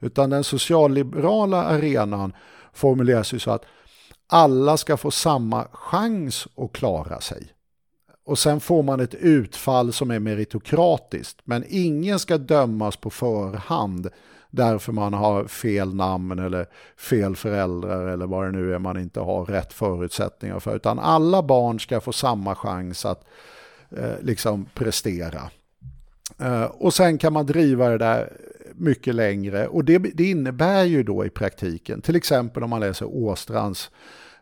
Utan 0.00 0.30
den 0.30 0.44
socialliberala 0.44 1.62
arenan 1.64 2.32
formuleras 2.72 3.34
ju 3.34 3.38
så 3.38 3.50
att 3.50 3.64
alla 4.26 4.76
ska 4.76 4.96
få 4.96 5.10
samma 5.10 5.66
chans 5.72 6.48
att 6.56 6.72
klara 6.72 7.20
sig. 7.20 7.52
Och 8.24 8.38
sen 8.38 8.60
får 8.60 8.82
man 8.82 9.00
ett 9.00 9.14
utfall 9.14 9.92
som 9.92 10.10
är 10.10 10.18
meritokratiskt. 10.18 11.38
Men 11.44 11.64
ingen 11.68 12.18
ska 12.18 12.38
dömas 12.38 12.96
på 12.96 13.10
förhand 13.10 14.10
därför 14.50 14.92
man 14.92 15.12
har 15.14 15.44
fel 15.44 15.94
namn 15.94 16.38
eller 16.38 16.66
fel 16.96 17.36
föräldrar 17.36 18.06
eller 18.06 18.26
vad 18.26 18.46
det 18.46 18.52
nu 18.52 18.74
är 18.74 18.78
man 18.78 18.98
inte 18.98 19.20
har 19.20 19.44
rätt 19.44 19.72
förutsättningar 19.72 20.60
för. 20.60 20.76
Utan 20.76 20.98
alla 20.98 21.42
barn 21.42 21.80
ska 21.80 22.00
få 22.00 22.12
samma 22.12 22.54
chans 22.54 23.04
att 23.04 23.24
eh, 23.96 24.20
liksom 24.20 24.66
prestera. 24.74 25.50
Eh, 26.38 26.64
och 26.64 26.94
sen 26.94 27.18
kan 27.18 27.32
man 27.32 27.46
driva 27.46 27.88
det 27.88 27.98
där 27.98 28.32
mycket 28.74 29.14
längre 29.14 29.66
och 29.66 29.84
det, 29.84 29.98
det 29.98 30.30
innebär 30.30 30.84
ju 30.84 31.02
då 31.02 31.26
i 31.26 31.30
praktiken, 31.30 32.00
till 32.00 32.16
exempel 32.16 32.62
om 32.62 32.70
man 32.70 32.80
läser 32.80 33.06
Åstrands 33.06 33.90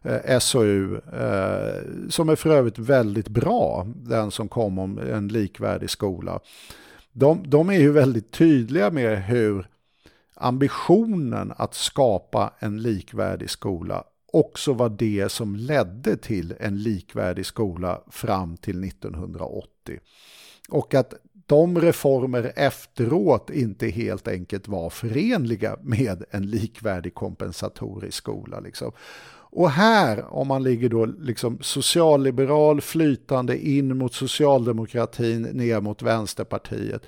Eh, 0.04 0.38
SOU, 0.38 0.94
eh, 0.96 2.08
som 2.08 2.28
är 2.28 2.36
för 2.36 2.50
övrigt 2.50 2.78
väldigt 2.78 3.28
bra, 3.28 3.86
den 3.94 4.30
som 4.30 4.48
kom 4.48 4.78
om 4.78 4.98
en 4.98 5.28
likvärdig 5.28 5.90
skola. 5.90 6.40
De, 7.12 7.42
de 7.46 7.70
är 7.70 7.78
ju 7.78 7.92
väldigt 7.92 8.30
tydliga 8.30 8.90
med 8.90 9.24
hur 9.24 9.68
ambitionen 10.34 11.52
att 11.56 11.74
skapa 11.74 12.52
en 12.58 12.82
likvärdig 12.82 13.50
skola 13.50 14.04
också 14.32 14.72
var 14.72 14.88
det 14.88 15.32
som 15.32 15.56
ledde 15.56 16.16
till 16.16 16.54
en 16.60 16.82
likvärdig 16.82 17.46
skola 17.46 18.02
fram 18.10 18.56
till 18.56 18.84
1980. 18.84 20.00
Och 20.68 20.94
att 20.94 21.14
de 21.46 21.80
reformer 21.80 22.52
efteråt 22.56 23.50
inte 23.50 23.88
helt 23.88 24.28
enkelt 24.28 24.68
var 24.68 24.90
förenliga 24.90 25.76
med 25.82 26.24
en 26.30 26.50
likvärdig 26.50 27.14
kompensatorisk 27.14 28.18
skola. 28.18 28.60
Liksom. 28.60 28.92
Och 29.52 29.70
här, 29.70 30.34
om 30.34 30.48
man 30.48 30.62
ligger 30.62 30.88
då 30.88 31.06
liksom 31.06 31.58
socialliberal 31.60 32.80
flytande 32.80 33.68
in 33.68 33.96
mot 33.96 34.14
socialdemokratin, 34.14 35.42
ner 35.42 35.80
mot 35.80 36.02
Vänsterpartiet, 36.02 37.02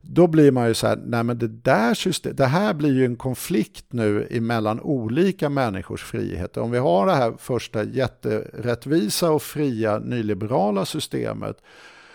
då 0.00 0.26
blir 0.26 0.52
man 0.52 0.68
ju 0.68 0.74
så 0.74 0.86
här, 0.86 0.98
nej 1.06 1.22
men 1.24 1.38
det 1.38 1.48
där 1.48 1.94
system, 1.94 2.36
det 2.36 2.46
här 2.46 2.74
blir 2.74 2.94
ju 2.94 3.04
en 3.04 3.16
konflikt 3.16 3.84
nu 3.90 4.28
emellan 4.30 4.80
olika 4.80 5.48
människors 5.48 6.04
friheter. 6.04 6.60
Om 6.60 6.70
vi 6.70 6.78
har 6.78 7.06
det 7.06 7.14
här 7.14 7.34
första 7.38 7.84
jätterättvisa 7.84 9.30
och 9.30 9.42
fria 9.42 9.98
nyliberala 9.98 10.84
systemet 10.84 11.62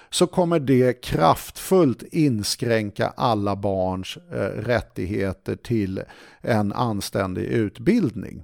så 0.09 0.27
kommer 0.27 0.59
det 0.59 1.01
kraftfullt 1.01 2.03
inskränka 2.03 3.13
alla 3.17 3.55
barns 3.55 4.17
eh, 4.31 4.37
rättigheter 4.39 5.55
till 5.55 6.01
en 6.41 6.73
anständig 6.73 7.43
utbildning. 7.43 8.43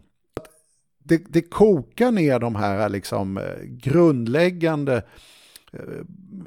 Det, 1.10 1.24
det 1.30 1.41
kokar 1.41 2.12
ner 2.12 2.39
de 2.39 2.55
här 2.55 2.89
liksom, 2.89 3.38
eh, 3.38 3.43
grundläggande 3.64 5.03
eh, 5.74 5.80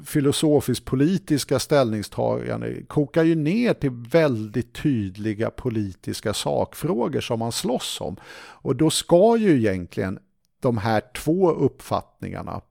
filosofisk-politiska 0.05 1.59
ställningstagande 1.59 2.83
kokar 2.87 3.23
ju 3.23 3.35
ner 3.35 3.73
till 3.73 3.91
väldigt 3.91 4.73
tydliga 4.73 5.49
politiska 5.49 6.33
sakfrågor 6.33 7.21
som 7.21 7.39
man 7.39 7.51
slåss 7.51 8.01
om. 8.01 8.15
Och 8.35 8.75
då 8.75 8.89
ska 8.89 9.37
ju 9.37 9.57
egentligen 9.57 10.19
de 10.59 10.77
här 10.77 11.01
två 11.15 11.51
uppfattningarna 11.51 12.61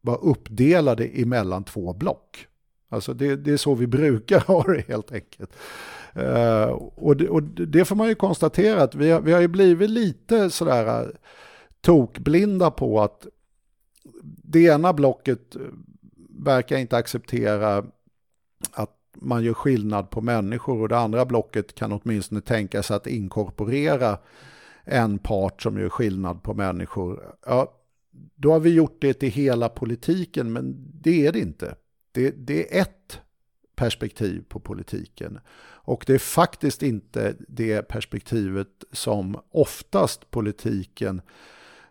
vara 0.00 0.16
uppdelade 0.16 1.04
emellan 1.04 1.64
två 1.64 1.92
block. 1.92 2.46
Alltså 2.88 3.14
det, 3.14 3.36
det 3.36 3.52
är 3.52 3.56
så 3.56 3.74
vi 3.74 3.86
brukar 3.86 4.40
ha 4.46 4.62
det 4.62 4.88
helt 4.88 5.12
enkelt. 5.12 5.50
Uh, 6.16 6.64
och, 6.94 7.16
det, 7.16 7.28
och, 7.28 7.42
det, 7.42 7.84
får 7.84 7.96
man 7.96 8.08
ju 8.08 8.14
konstatera 8.14 8.82
att 8.82 8.94
vi 8.94 9.10
har, 9.10 9.20
vi 9.20 9.32
har 9.32 9.40
ju 9.40 9.48
blivit 9.48 9.90
lite 9.90 10.50
sådär 10.50 11.02
eh, 11.02 11.08
tokblinda 11.82 12.70
på 12.70 13.00
att 13.00 13.26
det 14.22 14.60
ena 14.60 14.92
blocket 14.92 15.56
eh, 15.56 15.62
verkar 16.28 16.78
inte 16.78 16.96
acceptera 16.96 17.84
att 18.72 18.98
man 19.14 19.44
gör 19.44 19.54
skillnad 19.54 20.10
på 20.10 20.20
människor 20.20 20.80
och 20.80 20.88
det 20.88 20.98
andra 20.98 21.26
blocket 21.26 21.74
kan 21.74 21.92
åtminstone 21.92 22.40
tänka 22.40 22.82
sig 22.82 22.96
att 22.96 23.06
inkorporera 23.06 24.18
en 24.84 25.18
part 25.18 25.62
som 25.62 25.78
gör 25.78 25.88
skillnad 25.88 26.42
på 26.42 26.54
människor. 26.54 27.34
Ja, 27.46 27.78
då 28.34 28.52
har 28.52 28.60
vi 28.60 28.70
gjort 28.70 28.96
det 29.00 29.14
till 29.14 29.30
hela 29.30 29.68
politiken, 29.68 30.52
men 30.52 30.90
det 31.02 31.26
är 31.26 31.32
det 31.32 31.38
inte. 31.38 31.74
Det, 32.12 32.30
det 32.30 32.78
är 32.78 32.82
ett 32.82 33.20
perspektiv 33.74 34.44
på 34.48 34.60
politiken. 34.60 35.38
Och 35.84 36.04
det 36.06 36.14
är 36.14 36.18
faktiskt 36.18 36.82
inte 36.82 37.34
det 37.48 37.82
perspektivet 37.82 38.84
som 38.92 39.40
oftast 39.50 40.30
politiken 40.30 41.22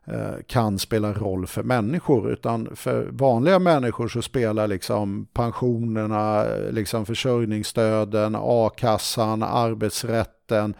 Eh, 0.07 0.43
kan 0.47 0.79
spela 0.79 1.13
roll 1.13 1.47
för 1.47 1.63
människor 1.63 2.31
utan 2.31 2.75
för 2.75 3.09
vanliga 3.11 3.59
människor 3.59 4.07
så 4.07 4.21
spelar 4.21 4.67
liksom 4.67 5.27
pensionerna, 5.33 6.45
liksom 6.71 7.05
försörjningsstöden, 7.05 8.35
a-kassan, 8.39 9.43
arbetsrätten, 9.43 10.73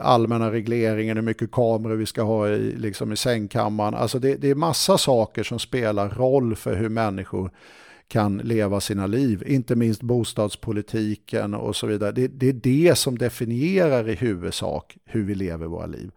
allmänna 0.00 0.52
regleringen, 0.52 1.16
hur 1.16 1.24
mycket 1.24 1.52
kameror 1.52 1.96
vi 1.96 2.06
ska 2.06 2.22
ha 2.22 2.48
i, 2.48 2.76
liksom 2.76 3.12
i 3.12 3.16
sängkammaren. 3.16 3.94
Alltså 3.94 4.18
det, 4.18 4.36
det 4.36 4.50
är 4.50 4.54
massa 4.54 4.98
saker 4.98 5.42
som 5.42 5.58
spelar 5.58 6.08
roll 6.08 6.56
för 6.56 6.76
hur 6.76 6.88
människor 6.88 7.50
kan 8.08 8.38
leva 8.38 8.80
sina 8.80 9.06
liv, 9.06 9.42
inte 9.46 9.76
minst 9.76 10.02
bostadspolitiken 10.02 11.54
och 11.54 11.76
så 11.76 11.86
vidare. 11.86 12.12
Det, 12.12 12.28
det, 12.28 12.48
är 12.48 12.52
det 12.52 12.98
som 12.98 13.18
definierar 13.18 14.08
i 14.08 14.14
huvudsak 14.14 14.96
hur 15.04 15.24
vi 15.24 15.34
lever 15.34 15.66
våra 15.66 15.86
liv. 15.86 16.10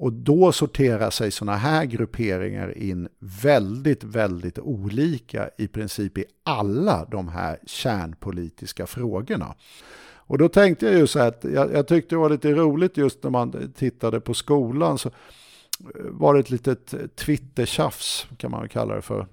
Och 0.00 0.12
då 0.12 0.52
sorterar 0.52 1.10
sig 1.10 1.30
sådana 1.30 1.56
här 1.56 1.84
grupperingar 1.84 2.78
in 2.78 3.08
väldigt, 3.18 4.04
väldigt 4.04 4.58
olika 4.58 5.50
i 5.58 5.68
princip 5.68 6.18
i 6.18 6.24
alla 6.42 7.04
de 7.04 7.28
här 7.28 7.58
kärnpolitiska 7.66 8.86
frågorna. 8.86 9.54
Och 10.14 10.38
då 10.38 10.48
tänkte 10.48 10.86
jag 10.86 10.94
ju 10.94 11.06
så 11.06 11.20
att 11.20 11.44
jag, 11.44 11.72
jag 11.72 11.86
tyckte 11.86 12.14
det 12.14 12.18
var 12.18 12.30
lite 12.30 12.52
roligt 12.52 12.96
just 12.96 13.22
när 13.22 13.30
man 13.30 13.72
tittade 13.72 14.20
på 14.20 14.34
skolan 14.34 14.98
så 14.98 15.08
eh, 15.08 15.14
var 15.94 16.34
det 16.34 16.40
ett 16.40 16.50
litet 16.50 16.94
Twitter-tjafs 17.16 18.26
kan 18.36 18.50
man 18.50 18.68
kalla 18.68 18.94
det 18.94 19.02
för 19.02 19.26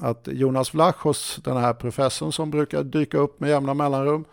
att 0.00 0.28
Jonas 0.32 0.74
Vlachos, 0.74 1.40
den 1.44 1.56
här 1.56 1.74
professorn 1.74 2.32
som 2.32 2.50
brukar 2.50 2.82
dyka 2.82 3.18
upp 3.18 3.40
med 3.40 3.50
jämna 3.50 3.74
mellanrum, 3.74 4.24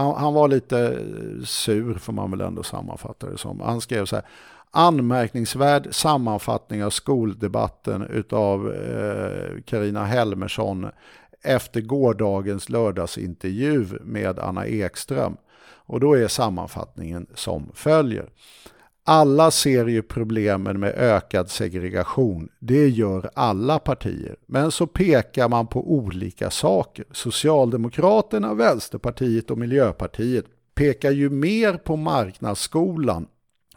han, 0.00 0.14
han, 0.14 0.34
var 0.34 0.48
lite 0.48 0.78
eh, 0.80 1.44
sur 1.44 1.94
får 1.94 2.12
man 2.12 2.30
väl 2.30 2.40
ändå 2.40 2.62
sammanfatta 2.62 3.30
det 3.30 3.38
som. 3.38 3.60
Han 3.60 3.80
skrev 3.80 4.04
så 4.04 4.16
här, 4.16 4.24
anmärkningsvärd 4.70 5.94
sammanfattning 5.94 6.84
av 6.84 6.90
skoldebatten 6.90 8.02
utav 8.02 8.74
Karina 9.64 10.00
eh, 10.00 10.06
Helmersson 10.06 10.86
efter 11.42 11.80
gårdagens 11.80 12.68
lördagsintervju 12.68 13.86
med 14.00 14.38
Anna 14.38 14.66
Ekström. 14.66 15.36
Och 15.86 16.00
då 16.00 16.14
är 16.14 16.28
sammanfattningen 16.28 17.26
som 17.34 17.70
följer. 17.74 18.28
Alla 19.12 19.50
ser 19.50 19.86
ju 19.86 20.02
problemen 20.02 20.80
med 20.80 20.94
ökad 20.96 21.50
segregation. 21.50 22.48
Det 22.58 22.88
gör 22.88 23.30
alla 23.34 23.78
partier. 23.78 24.36
Men 24.46 24.70
så 24.70 24.86
pekar 24.86 25.48
man 25.48 25.66
på 25.66 25.92
olika 25.92 26.50
saker. 26.50 27.04
Socialdemokraterna, 27.12 28.54
Vänsterpartiet 28.54 29.50
och 29.50 29.58
Miljöpartiet 29.58 30.44
pekar 30.74 31.10
ju 31.10 31.30
mer 31.30 31.74
på 31.74 31.96
marknadsskolan 31.96 33.26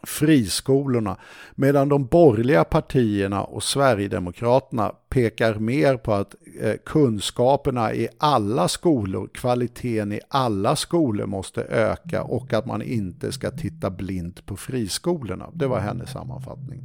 friskolorna, 0.06 1.16
medan 1.54 1.88
de 1.88 2.06
borgerliga 2.06 2.64
partierna 2.64 3.44
och 3.44 3.62
Sverigedemokraterna 3.62 4.92
pekar 5.08 5.54
mer 5.54 5.96
på 5.96 6.12
att 6.12 6.34
eh, 6.60 6.74
kunskaperna 6.84 7.94
i 7.94 8.08
alla 8.18 8.68
skolor, 8.68 9.28
kvaliteten 9.34 10.12
i 10.12 10.20
alla 10.28 10.76
skolor 10.76 11.26
måste 11.26 11.62
öka 11.62 12.22
och 12.22 12.52
att 12.52 12.66
man 12.66 12.82
inte 12.82 13.32
ska 13.32 13.50
titta 13.50 13.90
blint 13.90 14.46
på 14.46 14.56
friskolorna. 14.56 15.50
Det 15.52 15.66
var 15.66 15.78
hennes 15.78 16.10
sammanfattning. 16.10 16.80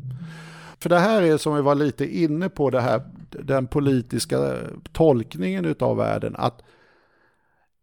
För 0.80 0.90
det 0.90 1.00
här 1.00 1.22
är 1.22 1.38
som 1.38 1.56
vi 1.56 1.62
var 1.62 1.76
lite 1.76 2.18
inne 2.18 2.50
på, 2.50 2.70
det 2.70 2.82
här, 2.82 3.02
den 3.30 3.68
politiska 3.68 4.38
eh, 4.38 4.68
tolkningen 4.92 5.76
av 5.80 5.98
världen, 5.98 6.36
att 6.36 6.62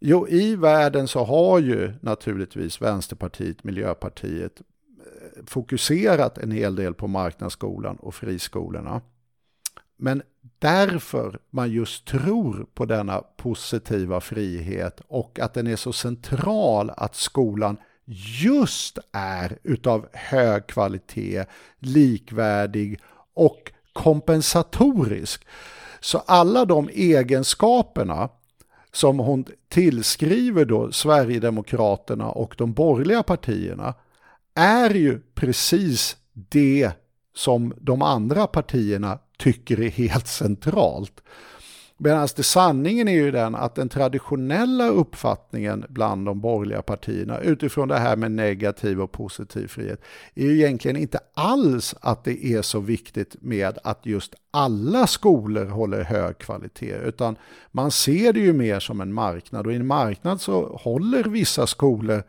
Jo, 0.00 0.28
i 0.28 0.56
världen 0.56 1.08
så 1.08 1.24
har 1.24 1.58
ju 1.58 1.92
naturligtvis 2.00 2.82
Vänsterpartiet, 2.82 3.64
Miljöpartiet 3.64 4.62
fokuserat 5.46 6.38
en 6.38 6.50
hel 6.50 6.76
del 6.76 6.94
på 6.94 7.06
marknadsskolan 7.06 7.96
och 7.96 8.14
friskolorna. 8.14 9.00
Men 9.96 10.22
därför 10.58 11.38
man 11.50 11.70
just 11.70 12.06
tror 12.06 12.66
på 12.74 12.84
denna 12.84 13.20
positiva 13.20 14.20
frihet 14.20 15.00
och 15.08 15.38
att 15.40 15.54
den 15.54 15.66
är 15.66 15.76
så 15.76 15.92
central 15.92 16.90
att 16.96 17.14
skolan 17.14 17.76
just 18.40 18.98
är 19.12 19.58
utav 19.62 20.06
hög 20.12 20.66
kvalitet, 20.66 21.44
likvärdig 21.78 23.00
och 23.34 23.72
kompensatorisk. 23.92 25.46
Så 26.00 26.18
alla 26.18 26.64
de 26.64 26.88
egenskaperna 26.88 28.28
som 28.92 29.18
hon 29.18 29.44
tillskriver 29.68 30.64
då 30.64 30.92
Sverigedemokraterna 30.92 32.30
och 32.30 32.54
de 32.58 32.72
borgerliga 32.72 33.22
partierna 33.22 33.94
är 34.56 34.90
ju 34.90 35.20
precis 35.34 36.16
det 36.32 36.90
som 37.34 37.74
de 37.80 38.02
andra 38.02 38.46
partierna 38.46 39.18
tycker 39.38 39.80
är 39.80 39.90
helt 39.90 40.26
centralt. 40.26 41.22
Medan 41.98 42.28
det 42.36 42.42
sanningen 42.42 43.08
är 43.08 43.12
ju 43.12 43.30
den 43.30 43.54
att 43.54 43.74
den 43.74 43.88
traditionella 43.88 44.88
uppfattningen 44.88 45.84
bland 45.88 46.26
de 46.26 46.40
borgerliga 46.40 46.82
partierna 46.82 47.40
utifrån 47.40 47.88
det 47.88 47.98
här 47.98 48.16
med 48.16 48.30
negativ 48.30 49.00
och 49.00 49.12
positiv 49.12 49.68
frihet 49.68 50.00
är 50.34 50.44
ju 50.44 50.56
egentligen 50.56 50.96
inte 50.96 51.18
alls 51.34 51.94
att 52.00 52.24
det 52.24 52.46
är 52.46 52.62
så 52.62 52.80
viktigt 52.80 53.36
med 53.40 53.78
att 53.84 54.06
just 54.06 54.34
alla 54.50 55.06
skolor 55.06 55.64
håller 55.64 56.04
hög 56.04 56.38
kvalitet 56.38 56.96
utan 57.04 57.36
man 57.70 57.90
ser 57.90 58.32
det 58.32 58.40
ju 58.40 58.52
mer 58.52 58.80
som 58.80 59.00
en 59.00 59.12
marknad 59.12 59.66
och 59.66 59.72
i 59.72 59.76
en 59.76 59.86
marknad 59.86 60.40
så 60.40 60.76
håller 60.76 61.24
vissa 61.24 61.66
skolor 61.66 62.22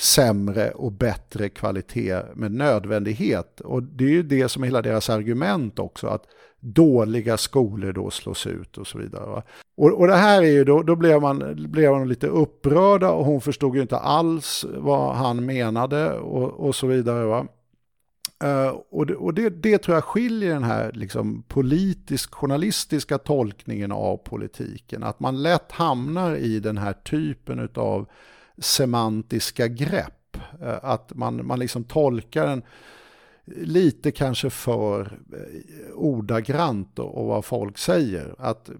sämre 0.00 0.70
och 0.70 0.92
bättre 0.92 1.48
kvalitet 1.48 2.22
med 2.34 2.52
nödvändighet. 2.52 3.60
Och 3.60 3.82
det 3.82 4.04
är 4.04 4.08
ju 4.08 4.22
det 4.22 4.48
som 4.48 4.62
är 4.62 4.66
hela 4.66 4.82
deras 4.82 5.10
argument 5.10 5.78
också, 5.78 6.06
att 6.06 6.24
dåliga 6.60 7.36
skolor 7.36 7.92
då 7.92 8.10
slås 8.10 8.46
ut 8.46 8.78
och 8.78 8.86
så 8.86 8.98
vidare. 8.98 9.42
Och, 9.76 9.92
och 10.00 10.06
det 10.06 10.16
här 10.16 10.42
är 10.42 10.52
ju 10.52 10.64
då, 10.64 10.82
då 10.82 10.96
blev 10.96 11.20
man, 11.20 11.66
blev 11.70 11.92
man 11.92 12.08
lite 12.08 12.26
upprörda 12.26 13.10
och 13.10 13.24
hon 13.24 13.40
förstod 13.40 13.76
ju 13.76 13.82
inte 13.82 13.98
alls 13.98 14.66
vad 14.76 15.16
han 15.16 15.46
menade 15.46 16.12
och, 16.12 16.68
och 16.68 16.74
så 16.74 16.86
vidare. 16.86 17.24
Va? 17.24 17.46
Uh, 18.44 18.80
och 18.90 19.06
det, 19.06 19.14
och 19.14 19.34
det, 19.34 19.50
det, 19.50 19.78
tror 19.78 19.96
jag 19.96 20.04
skiljer 20.04 20.54
den 20.54 20.64
här 20.64 20.92
liksom, 20.94 21.42
politisk 21.48 22.34
journalistiska 22.34 23.18
tolkningen 23.18 23.92
av 23.92 24.16
politiken. 24.16 25.02
Att 25.02 25.20
man 25.20 25.42
lätt 25.42 25.72
hamnar 25.72 26.36
i 26.36 26.60
den 26.60 26.78
här 26.78 26.92
typen 26.92 27.68
av 27.74 28.06
semantiska 28.60 29.68
grepp. 29.68 30.36
Eh, 30.62 30.78
att 30.82 31.14
man, 31.14 31.46
man 31.46 31.58
liksom 31.58 31.84
tolkar 31.84 32.46
den 32.46 32.62
lite 33.56 34.12
kanske 34.12 34.50
för 34.50 35.18
eh, 35.32 35.94
ordagrant 35.94 36.98
och 36.98 37.26
vad 37.26 37.44
folk 37.44 37.78
säger. 37.78 38.34
Att, 38.38 38.70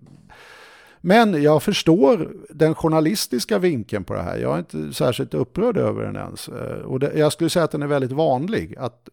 men 1.01 1.43
jag 1.43 1.63
förstår 1.63 2.33
den 2.51 2.75
journalistiska 2.75 3.59
vinkeln 3.59 4.05
på 4.05 4.15
det 4.15 4.23
här. 4.23 4.37
Jag 4.37 4.55
är 4.55 4.59
inte 4.59 4.93
särskilt 4.93 5.35
upprörd 5.35 5.77
över 5.77 6.03
den 6.03 6.17
ens. 6.17 6.49
Eh, 6.49 6.81
och 6.81 7.01
det, 7.01 7.13
jag 7.15 7.33
skulle 7.33 7.51
säga 7.51 7.65
att 7.65 7.71
den 7.71 7.83
är 7.83 7.87
väldigt 7.87 8.13
vanlig. 8.13 8.77
Att, 8.79 9.09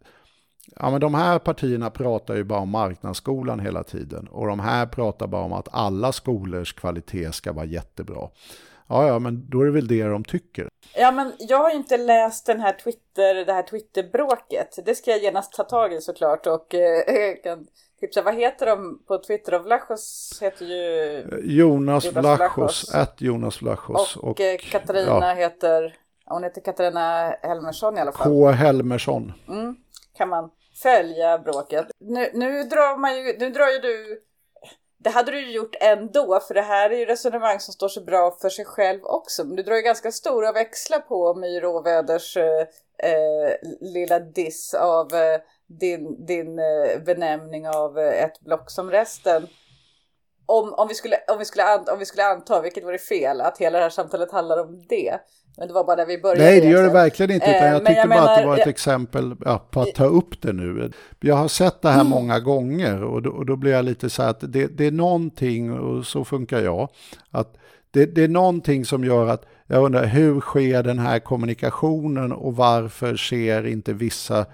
ja, 0.76 0.91
men 0.91 1.01
de 1.01 1.13
här 1.13 1.39
partierna 1.39 1.89
pratar 1.89 2.36
ju 2.36 2.43
bara 2.43 2.59
om 2.59 2.70
marknadsskolan 2.70 3.59
hela 3.59 3.84
tiden. 3.84 4.28
Och 4.28 4.47
de 4.47 4.59
här 4.59 4.86
pratar 4.86 5.28
bara 5.28 5.43
om 5.43 5.53
att 5.53 5.68
alla 5.72 6.11
skolors 6.11 6.74
kvalitet 6.74 7.32
ska 7.32 7.53
vara 7.53 7.65
jättebra. 7.65 8.30
Ja, 8.89 9.07
ja, 9.07 9.19
men 9.19 9.49
då 9.49 9.61
är 9.61 9.65
det 9.65 9.71
väl 9.71 9.88
det 9.88 10.03
de 10.03 10.23
tycker. 10.23 10.67
Ja, 10.95 11.11
men 11.11 11.33
jag 11.39 11.57
har 11.57 11.69
ju 11.69 11.75
inte 11.75 11.97
läst 11.97 12.45
den 12.45 12.59
här 12.59 12.73
Twitter, 12.73 13.45
det 13.45 13.53
här 13.53 13.63
Twitterbråket. 13.63 14.79
Det 14.85 14.95
ska 14.95 15.11
jag 15.11 15.23
genast 15.23 15.53
ta 15.53 15.63
tag 15.63 15.93
i 15.93 16.01
såklart 16.01 16.47
och 16.47 16.75
eh, 16.75 17.35
kan 17.43 17.67
tipsa. 17.99 18.21
Vad 18.21 18.35
heter 18.35 18.65
de 18.65 19.03
på 19.07 19.17
Twitter? 19.17 19.53
Och 19.53 19.65
Vlachos 19.65 20.38
heter 20.41 20.65
ju 20.65 21.23
Jonas, 21.43 22.05
Jonas 22.05 22.39
Vlachos, 22.39 22.95
att 22.95 23.21
Jonas 23.21 23.61
Vlachos. 23.61 24.15
Och, 24.15 24.29
och 24.29 24.41
eh, 24.41 24.57
Katarina 24.57 25.27
ja. 25.27 25.33
heter, 25.33 25.95
hon 26.25 26.43
heter 26.43 26.61
Katarina 26.61 27.35
Helmersson 27.41 27.97
i 27.97 28.01
alla 28.01 28.11
fall. 28.11 28.27
K. 28.27 28.47
Helmersson. 28.51 29.33
Mm, 29.47 29.75
kan 30.17 30.29
man 30.29 30.49
följa 30.83 31.39
bråket. 31.39 31.88
Nu, 31.99 32.29
nu 32.33 32.63
drar 32.63 32.97
man 32.97 33.17
ju, 33.17 33.38
nu 33.39 33.49
drar 33.49 33.67
ju 33.67 33.79
du 33.79 34.21
det 35.00 35.10
hade 35.10 35.32
du 35.32 35.41
ju 35.41 35.52
gjort 35.52 35.76
ändå, 35.80 36.39
för 36.39 36.54
det 36.54 36.62
här 36.62 36.89
är 36.89 36.98
ju 36.98 37.06
resonemang 37.06 37.60
som 37.60 37.74
står 37.74 37.88
sig 37.88 38.04
bra 38.04 38.38
för 38.41 38.50
sig 38.50 38.66
själv 38.66 39.00
också. 39.04 39.43
Men 39.43 39.56
du 39.56 39.64
drar 39.64 39.76
ju 39.76 39.82
ganska 39.82 40.12
stora 40.12 40.52
växlar 40.52 41.00
på 41.00 41.36
My 41.36 41.60
Råväders 41.60 42.38
eh, 42.38 42.62
eh, 43.12 43.54
lilla 43.82 44.20
diss 44.20 44.74
av 44.74 45.14
eh, 45.14 45.39
din, 45.68 46.26
din 46.26 46.60
eh, 46.60 47.00
benämning 47.06 47.70
av 47.70 48.00
eh, 48.00 48.24
ett 48.24 48.39
block 48.39 48.72
som 48.72 48.91
resten. 48.91 49.48
Om, 50.50 50.74
om, 50.74 50.88
vi 50.88 50.93
skulle, 50.93 51.16
om, 51.28 51.39
vi 51.39 51.45
skulle 51.45 51.64
anta, 51.64 51.93
om 51.93 52.00
vi 52.00 52.06
skulle 52.06 52.24
anta, 52.26 52.62
vilket 52.62 52.84
vore 52.84 52.98
fel, 52.98 53.41
att 53.41 53.58
hela 53.58 53.78
det 53.78 53.84
här 53.84 53.89
samtalet 53.89 54.32
handlar 54.32 54.62
om 54.62 54.86
det. 54.89 55.14
Men 55.58 55.68
det 55.68 55.74
var 55.74 55.84
bara 55.84 55.95
där 55.95 56.06
vi 56.06 56.18
började. 56.18 56.43
Nej, 56.43 56.62
det 56.62 56.68
gör 56.68 56.84
det 56.84 56.89
verkligen 56.89 57.32
inte. 57.32 57.45
Utan 57.50 57.62
Eh, 57.64 57.72
jag 57.72 57.86
tyckte 57.86 57.93
jag 57.93 58.10
bara 58.10 58.20
att 58.20 58.26
det 58.28 58.41
menar- 58.41 58.45
var 58.48 58.54
ett 58.54 58.60
jag- 58.60 58.68
exempel 58.68 59.36
ja, 59.45 59.68
på 59.72 59.82
att 59.82 59.95
ta 59.95 60.06
upp 60.06 60.41
det 60.41 60.54
nu. 60.54 60.91
Jag 61.20 61.36
har 61.36 61.48
sett 61.48 61.82
det 61.82 61.89
här 61.89 62.00
Mm. 62.02 62.10
många 62.12 62.39
gånger 62.39 63.04
och 63.04 63.22
då, 63.22 63.30
och 63.30 63.45
då 63.45 63.56
blir 63.56 63.72
jag 63.72 63.86
lite 63.86 64.10
så 64.10 64.24
här 64.24 64.30
att 64.30 64.39
det, 64.54 64.68
det 64.68 64.86
är 64.88 64.91
någonting, 64.91 65.80
och 65.80 66.06
så 66.06 66.26
funkar 66.26 66.60
jag, 66.62 66.89
att 67.32 67.58
det, 67.91 68.06
det 68.06 68.24
är 68.24 68.28
någonting 68.28 68.86
som 68.86 69.04
gör 69.06 69.28
att 69.28 69.45
jag 69.68 69.84
undrar 69.86 70.06
hur 70.06 70.39
sker 70.41 70.84
den 70.84 71.00
här 71.00 71.20
kommunikationen 71.20 72.32
och 72.32 72.56
varför 72.56 73.16
ser 73.16 73.66
inte 73.68 73.93
vissa 73.93 74.45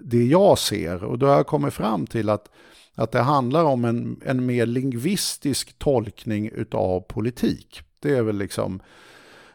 det 0.00 0.24
jag 0.24 0.58
ser? 0.58 1.04
Och 1.04 1.18
då 1.18 1.26
har 1.26 1.34
jag 1.36 1.46
kommit 1.46 1.74
fram 1.74 2.06
till 2.06 2.30
att, 2.30 2.48
att 2.96 3.12
det 3.12 3.20
handlar 3.20 3.64
om 3.64 3.84
en, 3.84 4.20
en 4.24 4.46
mer 4.46 4.66
lingvistisk 4.66 5.78
tolkning 5.78 6.50
utav 6.54 7.00
politik. 7.00 7.80
Det 8.00 8.16
är 8.16 8.22
väl 8.22 8.38
liksom 8.38 8.82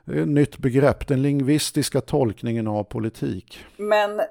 ett 0.08 0.28
nytt 0.28 0.58
begrepp, 0.58 1.08
den 1.08 1.22
lingvistiska 1.22 2.02
tolkningen 2.02 2.68
av 2.68 2.84
politik. 2.84 3.60
Men 3.78 4.22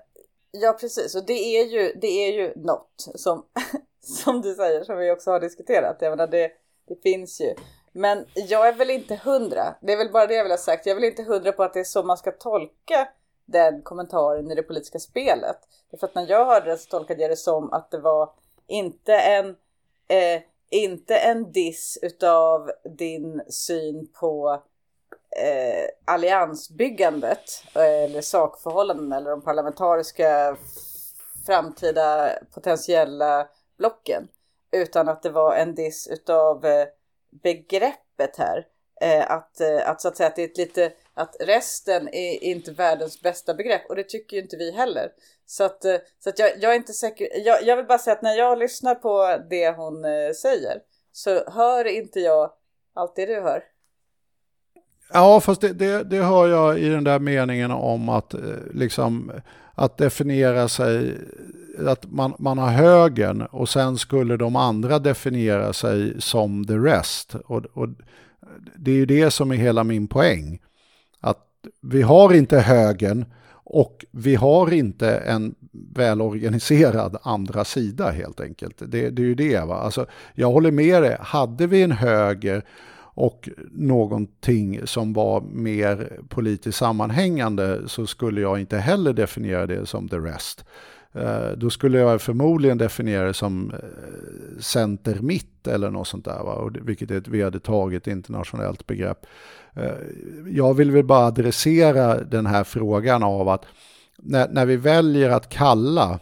ja, 0.51 0.77
precis. 0.81 1.15
Och 1.15 1.27
det 1.27 1.59
är 1.59 1.67
ju, 1.67 1.93
det 2.01 2.07
är 2.07 2.33
ju 2.33 2.53
något 2.57 3.09
som, 3.15 3.45
som 4.01 4.41
du 4.41 4.55
säger, 4.55 4.85
som 4.85 4.99
vi 4.99 5.11
också 5.11 5.31
har 5.31 5.41
diskuterat. 5.41 5.97
Jag 6.01 6.11
menar, 6.11 6.27
det, 6.27 6.51
det 6.89 7.03
finns 7.03 7.41
ju. 7.41 7.55
Men 7.93 8.25
jag 8.35 8.69
är 8.69 8.73
väl 8.73 8.91
inte 8.91 9.21
hundra. 9.25 9.75
Det 9.81 9.93
är 9.93 9.97
väl 9.97 10.13
bara 10.13 10.27
det 10.27 10.35
jag 10.35 10.45
vill 10.45 10.53
ha 10.53 10.59
sagt. 10.59 10.87
Jag 10.87 10.91
är 10.91 11.01
väl 11.01 11.11
inte 11.11 11.23
hundra 11.23 11.53
på 11.53 11.63
att 11.63 11.75
det 11.75 11.81
är 11.81 11.85
så 11.85 12.03
man 12.03 12.17
ska 12.17 12.31
tolka 12.31 13.09
den 13.47 13.83
kommentaren 13.83 14.51
i 14.51 14.55
det 14.55 14.63
politiska 14.63 14.99
spelet. 14.99 15.57
För 16.01 16.07
att 16.07 16.15
när 16.15 16.31
jag 16.31 16.47
hörde 16.47 16.71
det 16.71 16.79
så 16.79 16.89
tolkade 16.89 17.23
jag 17.23 17.31
det 17.31 17.37
som 17.37 17.73
att 17.73 17.91
det 17.91 17.99
var 17.99 18.31
inte 18.71 19.14
en, 19.14 19.49
eh, 20.09 20.43
inte 20.71 21.16
en 21.16 21.53
diss 21.53 21.99
utav 22.03 22.71
din 22.97 23.43
syn 23.49 24.07
på 24.21 24.62
eh, 25.37 25.89
alliansbyggandet 26.05 27.64
eh, 27.75 28.05
eller 28.05 28.21
sakförhållanden 28.21 29.12
eller 29.12 29.31
de 29.31 29.43
parlamentariska 29.43 30.57
framtida 31.47 32.39
potentiella 32.55 33.49
blocken. 33.79 34.29
Utan 34.73 35.09
att 35.09 35.23
det 35.23 35.31
var 35.31 35.55
en 35.55 35.75
diss 35.75 36.09
utav 36.09 36.66
eh, 36.66 36.87
begreppet 37.31 38.37
här. 38.37 38.66
Eh, 39.01 39.31
att, 39.31 39.61
eh, 39.61 39.91
att 39.91 40.01
så 40.01 40.09
att 40.09 40.16
säga 40.16 40.27
att 40.27 40.37
det 40.37 40.43
är 40.43 40.49
ett 40.49 40.59
lite, 40.59 40.93
att 41.14 41.37
resten 41.41 42.09
är 42.09 42.45
inte 42.45 42.73
världens 42.73 43.23
bästa 43.23 43.55
begrepp 43.55 43.89
och 43.89 43.97
det 43.97 44.05
tycker 44.05 44.37
ju 44.37 44.43
inte 44.43 44.57
vi 44.57 44.71
heller. 44.71 45.12
Så 45.51 45.64
att, 45.64 45.84
eh, 45.84 45.96
så 46.24 46.30
att 46.30 46.38
jag, 46.38 46.51
jag 46.61 46.72
är 46.72 46.76
inte 46.76 46.92
säker, 46.92 47.28
jag, 47.44 47.62
jag 47.62 47.76
vill 47.76 47.86
bara 47.86 47.98
säga 47.98 48.16
att 48.16 48.22
när 48.22 48.34
jag 48.34 48.59
lyssnar 48.59 48.94
på 48.94 49.38
det 49.51 49.70
hon 49.76 50.05
eh, 50.05 50.32
säger 50.42 50.78
så 51.12 51.51
hör 51.51 51.84
inte 51.84 52.20
jag 52.20 52.51
allt 52.94 53.16
det 53.16 53.26
du 53.26 53.40
hör. 53.40 53.62
Ja, 55.12 55.40
fast 55.40 55.61
det, 55.61 55.72
det, 55.72 56.05
det 56.05 56.22
hör 56.22 56.48
jag 56.48 56.78
i 56.78 56.88
den 56.88 57.05
där 57.05 57.18
meningen 57.18 57.70
om 57.70 58.09
att 58.09 58.34
eh, 58.34 58.40
liksom 58.74 59.32
att 59.74 59.98
definiera 59.98 60.68
sig, 60.68 61.14
att 61.86 62.11
man, 62.11 62.34
man 62.38 62.59
har 62.59 62.70
högern 62.70 63.42
och 63.42 63.68
sen 63.68 63.98
skulle 63.98 64.36
de 64.36 64.57
andra 64.57 64.98
definiera 64.98 65.72
sig 65.72 66.20
som 66.20 66.66
the 66.66 66.74
rest. 66.74 67.34
Och, 67.34 67.64
och 67.64 67.88
det 68.76 68.90
är 68.90 68.96
ju 68.96 69.07
det 69.07 69.30
som 69.30 69.51
är 69.51 69.57
hela 69.57 69.84
min 69.84 70.09
poäng. 70.09 70.61
Att 71.20 71.46
vi 71.82 72.03
har 72.03 72.34
inte 72.34 72.59
högern 72.59 73.24
och 73.73 74.05
vi 74.11 74.35
har 74.35 74.73
inte 74.73 75.11
en 75.16 75.55
välorganiserad 75.95 77.16
andra 77.23 77.64
sida 77.64 78.11
helt 78.11 78.41
enkelt. 78.41 78.75
Det, 78.79 79.11
det 79.11 79.23
är 79.23 79.27
ju 79.27 79.35
det. 79.35 79.61
Va? 79.61 79.75
Alltså, 79.75 80.07
jag 80.35 80.51
håller 80.51 80.71
med 80.71 81.03
dig, 81.03 81.16
hade 81.21 81.66
vi 81.66 81.83
en 81.83 81.93
höger 81.93 82.64
och 83.14 83.49
någonting 83.71 84.81
som 84.87 85.12
var 85.12 85.41
mer 85.41 86.21
politiskt 86.29 86.79
sammanhängande 86.79 87.89
så 87.89 88.07
skulle 88.07 88.41
jag 88.41 88.61
inte 88.61 88.79
heller 88.79 89.12
definiera 89.12 89.66
det 89.66 89.87
som 89.87 90.09
the 90.09 90.16
rest. 90.16 90.64
Eh, 91.15 91.51
då 91.57 91.71
skulle 91.71 91.99
jag 91.99 92.23
förmodligen 92.23 92.79
definiera 92.79 93.27
det 93.27 93.35
som 93.35 93.71
eh, 93.71 94.61
center-mitt 94.61 95.67
eller 95.67 95.91
något 95.91 96.09
sånt 96.09 96.25
där, 96.25 96.43
va? 96.43 96.71
Vilket 96.83 97.11
är 97.11 97.19
ett 97.19 97.29
vedertaget 97.29 98.07
internationellt 98.07 98.87
begrepp. 98.87 99.27
Eh, 99.75 99.93
jag 100.47 100.75
vill 100.75 100.91
väl 100.91 101.05
bara 101.05 101.27
adressera 101.27 102.25
den 102.25 102.47
här 102.47 102.65
frågan 102.65 103.23
av 103.23 103.49
att 103.49 103.65
när, 104.19 104.49
när 104.49 104.67
vi 104.67 104.77
väljer 104.77 105.31
att 105.31 105.49
kalla 105.49 106.21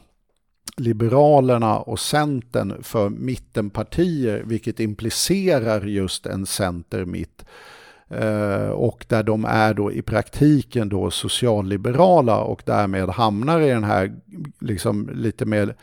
Liberalerna 0.76 1.78
och 1.78 2.00
Centern 2.00 2.82
för 2.82 3.08
mittenpartier, 3.08 4.42
vilket 4.46 4.80
implicerar 4.80 5.86
just 5.86 6.26
en 6.26 6.46
center-mitt. 6.46 7.44
Eh, 8.10 8.68
och 8.68 9.04
där 9.08 9.22
de 9.22 9.44
är 9.44 9.74
då 9.74 9.92
i 9.92 10.02
praktiken 10.02 10.88
då 10.88 11.10
socialliberala 11.10 12.40
och 12.40 12.62
därmed 12.66 13.08
hamnar 13.08 13.60
i 13.60 13.68
den 13.68 13.84
här 13.84 14.16
liksom 14.60 15.10
lite 15.14 15.44
mer 15.44 15.74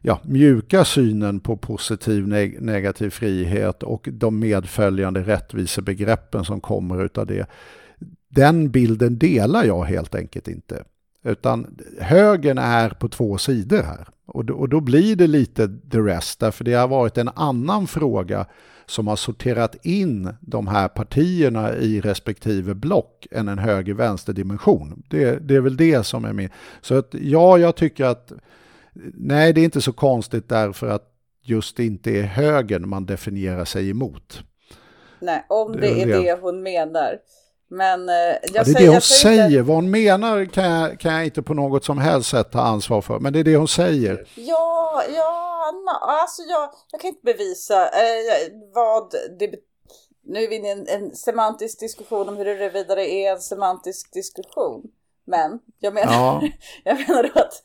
ja, 0.00 0.20
mjuka 0.22 0.84
synen 0.84 1.40
på 1.40 1.56
positiv 1.56 2.26
neg- 2.26 2.60
negativ 2.60 3.10
frihet 3.10 3.82
och 3.82 4.08
de 4.12 4.38
medföljande 4.38 5.20
rättvisebegreppen 5.22 6.44
som 6.44 6.60
kommer 6.60 7.04
utav 7.04 7.26
det. 7.26 7.46
Den 8.28 8.70
bilden 8.70 9.18
delar 9.18 9.64
jag 9.64 9.84
helt 9.84 10.14
enkelt 10.14 10.48
inte. 10.48 10.84
Utan 11.22 11.78
högern 12.00 12.58
är 12.58 12.90
på 12.90 13.08
två 13.08 13.38
sidor 13.38 13.82
här. 13.82 14.08
Och 14.26 14.44
då, 14.44 14.54
och 14.54 14.68
då 14.68 14.80
blir 14.80 15.16
det 15.16 15.26
lite 15.26 15.68
the 15.90 15.98
rest, 15.98 16.40
därför 16.40 16.64
det 16.64 16.74
har 16.74 16.88
varit 16.88 17.18
en 17.18 17.28
annan 17.28 17.86
fråga 17.86 18.46
som 18.86 19.06
har 19.06 19.16
sorterat 19.16 19.86
in 19.86 20.34
de 20.40 20.66
här 20.66 20.88
partierna 20.88 21.76
i 21.76 22.00
respektive 22.00 22.74
block 22.74 23.26
än 23.30 23.48
en 23.48 23.58
höger-vänster-dimension. 23.58 25.02
Det, 25.08 25.48
det 25.48 25.56
är 25.56 25.60
väl 25.60 25.76
det 25.76 26.06
som 26.06 26.24
är 26.24 26.32
min... 26.32 26.48
Så 26.80 26.98
att, 26.98 27.14
ja, 27.20 27.58
jag 27.58 27.76
tycker 27.76 28.04
att 28.04 28.32
nej, 29.14 29.52
det 29.52 29.60
är 29.60 29.64
inte 29.64 29.80
så 29.80 29.92
konstigt 29.92 30.48
därför 30.48 30.86
att 30.86 31.04
just 31.42 31.76
det 31.76 31.86
inte 31.86 32.10
är 32.10 32.22
högern 32.22 32.88
man 32.88 33.06
definierar 33.06 33.64
sig 33.64 33.90
emot. 33.90 34.44
Nej, 35.20 35.44
om 35.48 35.72
Det 35.72 35.80
det, 35.80 36.02
är 36.02 36.06
det 36.06 36.38
hon 36.40 36.62
menar. 36.62 37.18
Men 37.70 38.08
eh, 38.08 38.14
jag 38.14 38.38
Ja, 38.42 38.50
det 38.52 38.58
är 38.58 38.64
säger, 38.64 38.86
det 38.86 38.92
hon 38.92 39.00
säger. 39.00 39.46
Inte, 39.46 39.62
Vad 39.62 39.76
hon 39.76 39.90
menar 39.90 40.44
kan 40.44 40.64
jag, 40.64 41.00
kan 41.00 41.14
jag 41.14 41.24
inte 41.24 41.42
på 41.42 41.54
något 41.54 41.84
som 41.84 41.98
helst 41.98 42.30
sätt 42.30 42.52
ta 42.52 42.60
ansvar 42.60 43.00
för. 43.00 43.18
Men 43.18 43.32
det 43.32 43.38
är 43.38 43.44
det 43.44 43.56
hon 43.56 43.68
säger. 43.68 44.26
ja, 44.34 45.02
ja, 45.14 45.72
alltså 46.00 46.42
jag, 46.42 46.70
jag 46.90 47.00
kan 47.00 47.08
inte 47.08 47.24
bevisa 47.24 47.84
eh, 47.84 48.52
vad 48.74 49.14
det 49.38 49.50
Nu 50.24 50.42
är 50.44 50.48
vi 50.48 50.56
inne 50.56 50.68
i 50.68 50.70
en, 50.70 50.86
en 50.88 51.16
semantisk 51.16 51.80
diskussion 51.80 52.28
om 52.28 52.36
huruvida 52.36 52.94
det 52.94 53.10
är 53.10 53.32
en 53.32 53.40
semantisk 53.40 54.12
diskussion. 54.12 54.82
Men 55.26 55.58
jag 55.78 55.94
menar, 55.94 56.12
Ja. 56.12 56.42
jag 56.84 57.08
menar 57.08 57.24
att 57.34 57.62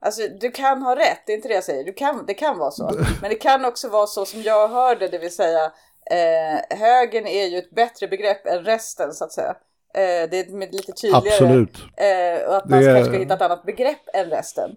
Alltså 0.00 0.22
du 0.40 0.50
kan 0.50 0.82
ha 0.82 0.96
rätt, 0.96 1.22
det 1.26 1.32
är 1.32 1.36
inte 1.36 1.48
det 1.48 1.54
jag 1.54 1.64
säger. 1.64 1.84
Du 1.84 1.92
kan, 1.92 2.26
det 2.26 2.34
kan 2.34 2.58
vara 2.58 2.70
så. 2.70 2.90
Men 3.20 3.30
det 3.30 3.36
kan 3.36 3.64
också 3.64 3.88
vara 3.88 4.06
så 4.06 4.24
som 4.24 4.42
jag 4.42 4.68
hörde, 4.68 5.08
det 5.08 5.18
vill 5.18 5.34
säga 5.34 5.72
eh, 6.10 6.78
högern 6.78 7.26
är 7.26 7.46
ju 7.46 7.58
ett 7.58 7.70
bättre 7.70 8.08
begrepp 8.08 8.46
än 8.46 8.64
resten 8.64 9.12
så 9.12 9.24
att 9.24 9.32
säga. 9.32 9.54
Eh, 9.94 10.30
det 10.30 10.38
är 10.40 10.72
lite 10.72 10.92
tydligare. 10.92 11.28
Absolut. 11.28 11.76
Eh, 11.96 12.48
och 12.48 12.56
att 12.56 12.68
man 12.68 12.78
Det 12.80 12.84
kanske 12.86 13.04
ska 13.04 13.18
hitta 13.18 13.34
ett 13.34 13.42
annat 13.42 13.64
begrepp 13.66 14.08
än 14.14 14.30
resten. 14.30 14.70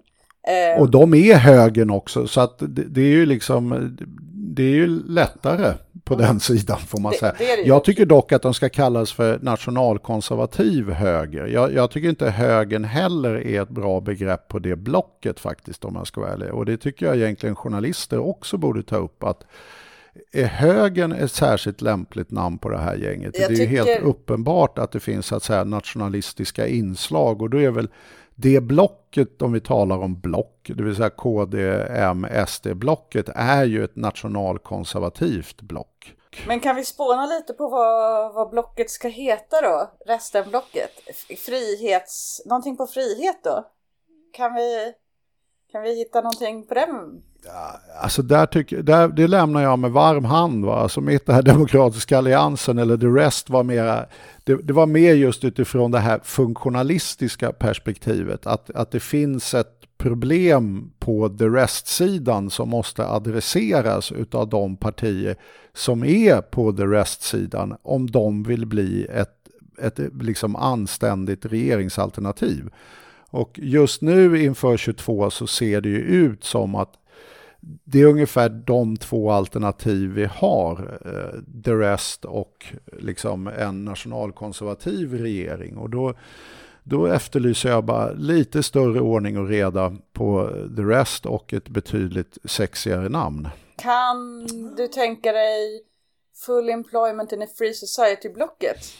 Eh, 0.47 0.81
Och 0.81 0.91
de 0.91 1.13
är 1.13 1.35
högern 1.35 1.89
också. 1.89 2.27
Så 2.27 2.41
att 2.41 2.55
det, 2.59 2.83
det 2.83 3.01
är 3.01 3.05
ju 3.05 3.25
liksom 3.25 3.97
det 4.49 4.63
är 4.63 4.75
ju 4.75 4.87
lättare 5.07 5.73
på 6.03 6.15
den 6.15 6.39
sidan 6.39 6.77
får 6.79 6.99
man 6.99 7.11
Det- 7.11 7.17
säga. 7.17 7.33
det 7.37 7.61
jag 7.65 7.83
tycker 7.83 8.05
dock 8.05 8.31
att 8.31 8.41
de 8.41 8.53
ska 8.53 8.69
kallas 8.69 9.11
för 9.13 9.39
nationalkonservativ 9.41 10.91
höger. 10.91 11.45
Jag, 11.47 11.73
jag 11.73 11.91
tycker 11.91 12.09
inte 12.09 12.29
högern 12.29 12.83
heller 12.83 13.47
är 13.47 13.61
ett 13.61 13.69
bra 13.69 13.99
begrepp 14.01 14.47
på 14.47 14.59
det 14.59 14.75
blocket 14.75 15.39
faktiskt 15.39 15.85
om 15.85 15.95
jag 15.95 16.07
ska 16.07 16.21
vara 16.21 16.31
ärlig. 16.33 16.53
Och 16.53 16.65
det 16.65 16.77
tycker 16.77 17.05
jag 17.05 17.15
egentligen 17.17 17.55
journalister 17.55 18.19
också 18.19 18.57
borde 18.57 18.83
ta 18.83 18.95
upp. 18.97 19.23
att 19.23 19.43
är 20.31 20.45
högern 20.45 21.11
ett 21.11 21.31
särskilt 21.31 21.81
lämpligt 21.81 22.31
namn 22.31 22.57
på 22.57 22.69
det 22.69 22.77
här 22.77 22.95
gänget? 22.95 23.39
Jag 23.39 23.49
det 23.49 23.55
är 23.55 23.59
ju 23.59 23.65
helt 23.65 23.87
tycker- 23.87 24.03
uppenbart 24.05 24.77
att 24.77 24.91
det 24.91 24.99
finns 24.99 25.25
så 25.25 25.35
att 25.35 25.43
säga, 25.43 25.63
nationalistiska 25.63 26.67
inslag 26.67 27.41
och 27.41 27.49
då 27.49 27.61
är 27.61 27.71
väl 27.71 27.89
det 28.35 28.61
blocket, 28.61 29.41
om 29.41 29.51
vi 29.53 29.59
talar 29.59 29.97
om 29.97 30.19
block, 30.19 30.71
det 30.75 30.83
vill 30.83 30.95
säga 30.95 31.09
KD, 31.09 31.85
M, 31.89 32.27
SD-blocket, 32.47 33.29
är 33.35 33.65
ju 33.65 33.83
ett 33.83 33.95
nationalkonservativt 33.95 35.61
block. 35.61 36.13
Men 36.47 36.59
kan 36.59 36.75
vi 36.75 36.85
spåna 36.85 37.25
lite 37.25 37.53
på 37.53 37.69
vad, 37.69 38.33
vad 38.33 38.49
blocket 38.49 38.89
ska 38.89 39.07
heta 39.07 39.61
då? 39.61 39.91
Resten-blocket? 40.05 40.91
F- 41.09 41.39
Frihets... 41.39 42.41
Någonting 42.45 42.77
på 42.77 42.87
frihet 42.87 43.43
då? 43.43 43.65
Kan 44.33 44.53
vi, 44.53 44.93
kan 45.71 45.81
vi 45.81 45.95
hitta 45.95 46.21
någonting 46.21 46.67
på 46.67 46.73
den? 46.73 47.21
Alltså 48.01 48.21
där 48.21 48.45
tycker, 48.45 48.81
där, 48.81 49.07
det 49.07 49.27
lämnar 49.27 49.61
jag 49.61 49.79
med 49.79 49.91
varm 49.91 50.25
hand. 50.25 50.65
Va? 50.65 50.75
Alltså 50.75 51.01
mitt 51.01 51.25
det 51.25 51.33
här 51.33 51.41
Demokratiska 51.41 52.17
alliansen 52.17 52.77
eller 52.77 52.97
the 52.97 53.05
rest 53.05 53.49
var 53.49 53.63
mera, 53.63 54.05
det, 54.43 54.55
det, 54.55 54.73
var 54.73 54.85
mer 54.85 55.13
just 55.13 55.43
utifrån 55.43 55.91
det 55.91 55.99
här 55.99 56.19
funktionalistiska 56.23 57.51
perspektivet. 57.51 58.47
Att, 58.47 58.69
att 58.69 58.91
det 58.91 58.99
finns 58.99 59.53
ett 59.53 59.73
problem 59.97 60.91
på 60.99 61.29
the 61.29 61.45
rest-sidan 61.45 62.49
som 62.49 62.69
måste 62.69 63.07
adresseras 63.07 64.11
utav 64.11 64.49
de 64.49 64.77
partier 64.77 65.35
som 65.73 66.03
är 66.03 66.41
på 66.41 66.73
the 66.73 66.83
rest-sidan 66.83 67.75
om 67.81 68.11
de 68.11 68.43
vill 68.43 68.65
bli 68.65 69.05
ett, 69.05 69.35
ett 69.81 69.99
liksom 70.21 70.55
anständigt 70.55 71.45
regeringsalternativ. 71.45 72.69
Och 73.29 73.59
just 73.63 74.01
nu 74.01 74.43
inför 74.43 74.77
22 74.77 75.29
så 75.29 75.47
ser 75.47 75.81
det 75.81 75.89
ju 75.89 75.99
ut 75.99 76.43
som 76.43 76.75
att 76.75 76.93
det 77.83 78.01
är 78.01 78.05
ungefär 78.05 78.49
de 78.49 78.97
två 78.97 79.31
alternativ 79.31 80.09
vi 80.09 80.25
har. 80.25 80.99
Eh, 81.05 81.61
the 81.63 81.71
rest 81.71 82.25
och 82.25 82.65
liksom 82.99 83.47
en 83.47 83.85
nationalkonservativ 83.85 85.13
regering. 85.13 85.77
Och 85.77 85.89
då, 85.89 86.13
då 86.83 87.05
efterlyser 87.05 87.69
jag 87.69 87.83
bara 87.83 88.11
lite 88.11 88.63
större 88.63 89.01
ordning 89.01 89.37
och 89.37 89.47
reda 89.47 89.95
på 90.13 90.49
the 90.75 90.81
rest 90.81 91.25
och 91.25 91.53
ett 91.53 91.69
betydligt 91.69 92.37
sexigare 92.43 93.09
namn. 93.09 93.49
Kan 93.77 94.47
du 94.77 94.87
tänka 94.87 95.31
dig 95.31 95.81
full 96.45 96.69
employment 96.69 97.31
in 97.31 97.41
a 97.41 97.47
free 97.57 97.73
society-blocket? 97.73 98.93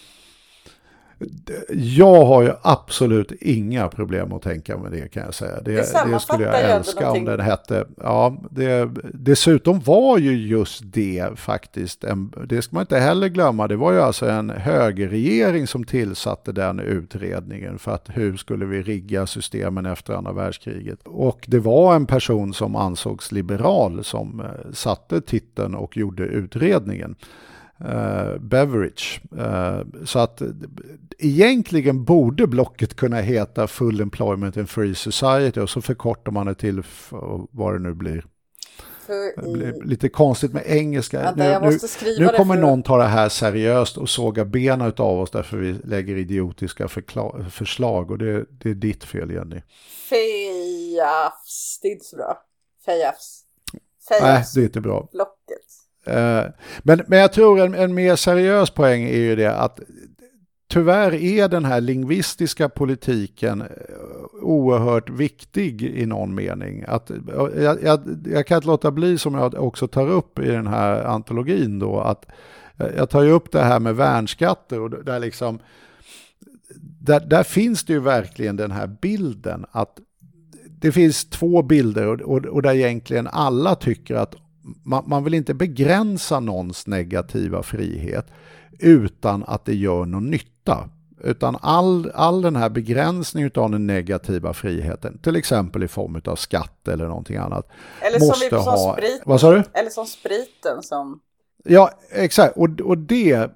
Jag 1.70 2.26
har 2.26 2.44
ju 2.44 2.52
absolut 2.62 3.32
inga 3.32 3.88
problem 3.88 4.34
att 4.34 4.42
tänka 4.42 4.78
med 4.78 4.92
det 4.92 5.12
kan 5.12 5.24
jag 5.24 5.34
säga. 5.34 5.62
Det, 5.62 5.72
det, 5.72 6.12
det 6.12 6.20
skulle 6.20 6.44
jag 6.44 6.62
älska 6.62 7.12
om 7.12 7.26
den 7.26 7.40
hette. 7.40 7.86
Ja, 7.98 8.38
det, 8.52 8.90
dessutom 9.14 9.80
var 9.80 10.18
ju 10.18 10.48
just 10.48 10.82
det 10.86 11.30
faktiskt, 11.36 12.04
en, 12.04 12.34
det 12.48 12.62
ska 12.62 12.76
man 12.76 12.82
inte 12.82 13.00
heller 13.00 13.28
glömma, 13.28 13.68
det 13.68 13.76
var 13.76 13.92
ju 13.92 14.02
alltså 14.02 14.30
en 14.30 14.50
högerregering 14.50 15.68
som 15.68 15.84
tillsatte 15.84 16.52
den 16.52 16.80
utredningen 16.80 17.80
för 17.80 17.92
att 17.92 18.10
hur 18.14 18.38
skulle 18.38 18.66
vi 18.66 18.82
rigga 18.82 19.28
systemen 19.28 19.86
efter 19.86 20.14
andra 20.14 20.32
världskriget. 20.32 21.00
Och 21.06 21.46
det 21.48 21.60
var 21.60 21.96
en 21.96 22.06
person 22.06 22.54
som 22.54 22.76
ansågs 22.76 23.32
liberal 23.32 24.04
som 24.04 24.40
eh, 24.40 24.72
satte 24.74 25.22
titeln 25.22 25.76
och 25.76 25.98
gjorde 25.98 26.24
utredningen 26.24 27.16
uh, 27.82 28.40
Beverage. 28.40 29.22
Uh, 29.38 30.06
så 30.06 30.20
att 30.20 30.42
egentligen 31.18 32.04
borde 32.04 32.48
blocket 32.48 32.96
kunna 32.96 33.22
heta 33.22 33.68
Full 33.68 34.02
Employment 34.02 34.58
and 34.58 34.70
Free 34.70 34.96
Society 34.96 35.60
och 35.60 35.70
så 35.70 35.82
förkortar 35.82 36.32
man 36.32 36.46
det 36.48 36.56
till 36.56 36.84
vad 37.52 37.74
det 37.74 37.80
nu 37.80 37.94
blir. 37.94 38.26
För, 39.08 39.86
lite 39.86 40.10
konstigt 40.10 40.54
med 40.54 40.64
engelska. 40.66 41.22
Vänta, 41.22 41.60
nu, 41.60 41.80
nu, 42.20 42.28
kommer 42.28 42.56
för... 42.56 42.62
någon 42.62 42.84
ta 42.84 42.98
det 42.98 43.04
här 43.04 43.30
seriöst 43.30 43.98
och 43.98 44.10
såga 44.10 44.46
benen 44.46 44.94
av 44.98 45.20
oss 45.20 45.32
därför 45.32 45.58
vi 45.58 45.74
lägger 45.74 46.16
idiotiska 46.16 46.88
förslag 47.50 48.12
och 48.12 48.18
det, 48.18 48.46
det 48.50 48.70
är 48.70 48.74
ditt 48.74 49.04
fel 49.04 49.32
Jenny. 49.32 49.62
Fejafs, 50.10 51.80
det 51.82 51.88
är 51.88 51.92
inte 51.92 52.06
så 52.06 52.16
bra. 52.16 52.44
Fejafs. 52.86 53.44
Nej, 54.22 54.44
det 54.56 54.62
är 54.62 54.64
inte 54.64 54.82
bra. 54.82 55.10
Blocket. 55.12 55.67
Eh, 56.08 56.44
men, 56.80 57.02
men 57.08 57.20
jag 57.20 57.34
tror 57.34 57.60
en, 57.60 57.76
en 57.76 57.94
mer 57.94 58.16
seriös 58.16 58.70
poäng 58.70 59.04
är 59.04 59.18
ju 59.18 59.36
det 59.36 59.56
att 59.56 59.80
tyvärr 60.70 61.14
är 61.14 61.48
den 61.48 61.66
här 61.66 61.82
lingvistiska 61.82 62.70
politiken 62.70 63.62
eh, 63.62 63.68
oerhört 64.42 65.10
viktig 65.10 65.82
i 65.82 66.06
någon 66.06 66.36
mening. 66.36 66.84
Att, 66.88 67.12
jag, 67.28 67.82
jag, 67.84 68.00
jag, 68.26 68.48
kan 68.48 68.56
inte 68.56 68.68
låta 68.68 68.92
bli, 68.92 69.18
som 69.18 69.34
jag 69.34 69.54
också 69.54 69.88
tar 69.88 70.08
upp 70.10 70.40
i 70.40 70.48
den 70.48 70.68
här 70.68 71.04
antologin, 71.04 71.80
då, 71.80 72.00
att 72.00 72.26
eh, 72.78 72.88
jag 72.98 73.10
tar 73.10 73.24
ju 73.24 73.32
upp 73.32 73.52
det 73.52 73.64
här 73.64 73.80
med 73.80 73.96
värnskatter 73.96 74.80
och 74.80 74.90
där 75.06 75.20
liksom 75.20 75.60
där, 77.00 77.20
där 77.20 77.44
finns 77.44 77.84
det 77.84 77.94
ju 77.94 78.00
verkligen 78.00 78.56
den 78.56 78.72
här 78.72 78.88
bilden 79.02 79.66
att 79.72 80.00
det 80.82 80.92
finns 80.92 81.30
två 81.30 81.62
bilder 81.64 82.08
och, 82.08 82.22
och, 82.22 82.46
och 82.46 82.62
där 82.62 82.74
egentligen 82.74 83.28
alla 83.28 83.76
tycker 83.76 84.16
att 84.16 84.36
man, 84.84 85.04
man 85.08 85.24
vill 85.24 85.34
inte 85.34 85.54
begränsa 85.54 86.40
någons 86.40 86.88
negativa 86.88 87.64
frihet 87.64 88.26
utan 88.80 89.44
att 89.48 89.66
det 89.66 89.76
gör 89.76 90.06
någon 90.06 90.30
nytta. 90.30 90.90
Utan 91.24 91.58
all, 91.62 92.12
all 92.14 92.42
den 92.42 92.56
här 92.56 92.70
begränsningen 92.70 93.52
av 93.56 93.72
den 93.72 93.88
negativa 93.88 94.54
friheten, 94.54 95.18
till 95.18 95.36
exempel 95.36 95.84
i 95.84 95.88
form 95.88 96.22
av 96.26 96.36
skatt 96.36 96.88
eller 96.88 97.08
någonting 97.08 97.38
annat. 97.38 97.68
Eller 98.02 98.20
måste 98.20 98.50
som, 98.50 98.60
ha, 98.60 98.94
sprit, 98.94 99.22
vad 99.26 99.42
sa 99.42 99.52
du? 99.52 99.64
Eller 99.74 99.90
som 99.90 100.06
spriten 100.06 100.84
som... 100.84 101.20
Ja, 101.64 101.92
exakt. 102.12 102.58
Och, 102.58 102.82
och 102.82 102.98
det, 102.98 103.52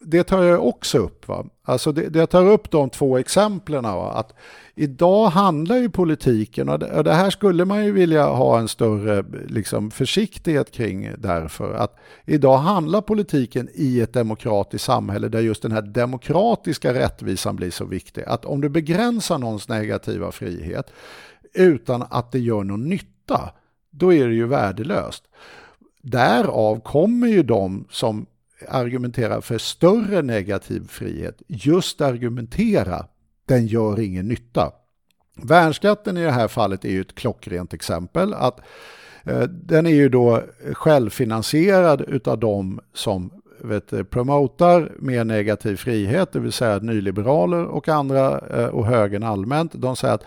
det 0.00 0.24
tar 0.24 0.42
jag 0.42 0.66
också 0.66 0.98
upp. 0.98 1.28
Va? 1.28 1.44
Alltså 1.62 1.92
det, 1.92 2.08
det 2.08 2.26
tar 2.26 2.46
upp 2.46 2.70
de 2.70 2.90
två 2.90 3.18
exemplen. 3.18 3.82
Va? 3.82 4.12
Att 4.12 4.32
idag 4.80 5.28
handlar 5.28 5.76
ju 5.76 5.90
politiken, 5.90 6.68
och 6.68 6.78
det, 6.78 7.14
här 7.14 7.30
skulle 7.30 7.64
man 7.64 7.84
ju 7.84 7.92
vilja 7.92 8.26
ha 8.26 8.58
en 8.58 8.68
större 8.68 9.24
liksom, 9.48 9.90
försiktighet 9.90 10.70
kring 10.70 11.10
därför, 11.18 11.74
att 11.74 11.98
idag 12.24 12.58
handlar 12.58 13.00
politiken 13.00 13.68
i 13.74 14.00
ett 14.00 14.12
demokratiskt 14.12 14.84
samhälle 14.84 15.28
där 15.28 15.40
just 15.40 15.62
den 15.62 15.72
här 15.72 15.82
demokratiska 15.82 16.94
rättvisan 16.94 17.56
blir 17.56 17.70
så 17.70 17.84
viktig. 17.84 18.24
Att 18.26 18.44
om 18.44 18.60
du 18.60 18.68
begränsar 18.68 19.38
någons 19.38 19.68
negativa 19.68 20.32
frihet 20.32 20.92
utan 21.54 22.04
att 22.10 22.32
det 22.32 22.38
gör 22.38 22.64
någon 22.64 22.88
nytta, 22.88 23.50
då 23.90 24.12
är 24.12 24.28
det 24.28 24.34
ju 24.34 24.46
värdelöst. 24.46 25.24
Därav 26.02 26.80
kommer 26.80 27.28
ju 27.28 27.42
de 27.42 27.84
som 27.90 28.26
argumenterar 28.68 29.40
för 29.40 29.58
större 29.58 30.22
negativ 30.22 30.88
frihet 30.88 31.42
just 31.46 32.00
argumentera 32.00 33.06
den 33.50 33.66
gör 33.66 34.00
ingen 34.00 34.28
nytta. 34.28 34.72
Värnskatten 35.42 36.16
i 36.16 36.22
det 36.22 36.30
här 36.30 36.48
fallet 36.48 36.84
är 36.84 36.88
ju 36.88 37.00
ett 37.00 37.14
klockrent 37.14 37.74
exempel. 37.74 38.34
att 38.34 38.60
eh, 39.24 39.42
Den 39.42 39.86
är 39.86 39.94
ju 39.94 40.08
då 40.08 40.42
självfinansierad 40.72 42.00
utav 42.00 42.38
de 42.38 42.80
som 42.94 43.30
vet, 43.58 44.10
promotar 44.10 44.92
mer 44.98 45.24
negativ 45.24 45.76
frihet, 45.76 46.32
det 46.32 46.40
vill 46.40 46.52
säga 46.52 46.78
nyliberaler 46.78 47.64
och 47.64 47.88
andra 47.88 48.38
eh, 48.38 48.66
och 48.66 48.86
högern 48.86 49.22
allmänt. 49.22 49.72
De 49.74 49.96
säger 49.96 50.14
att 50.14 50.24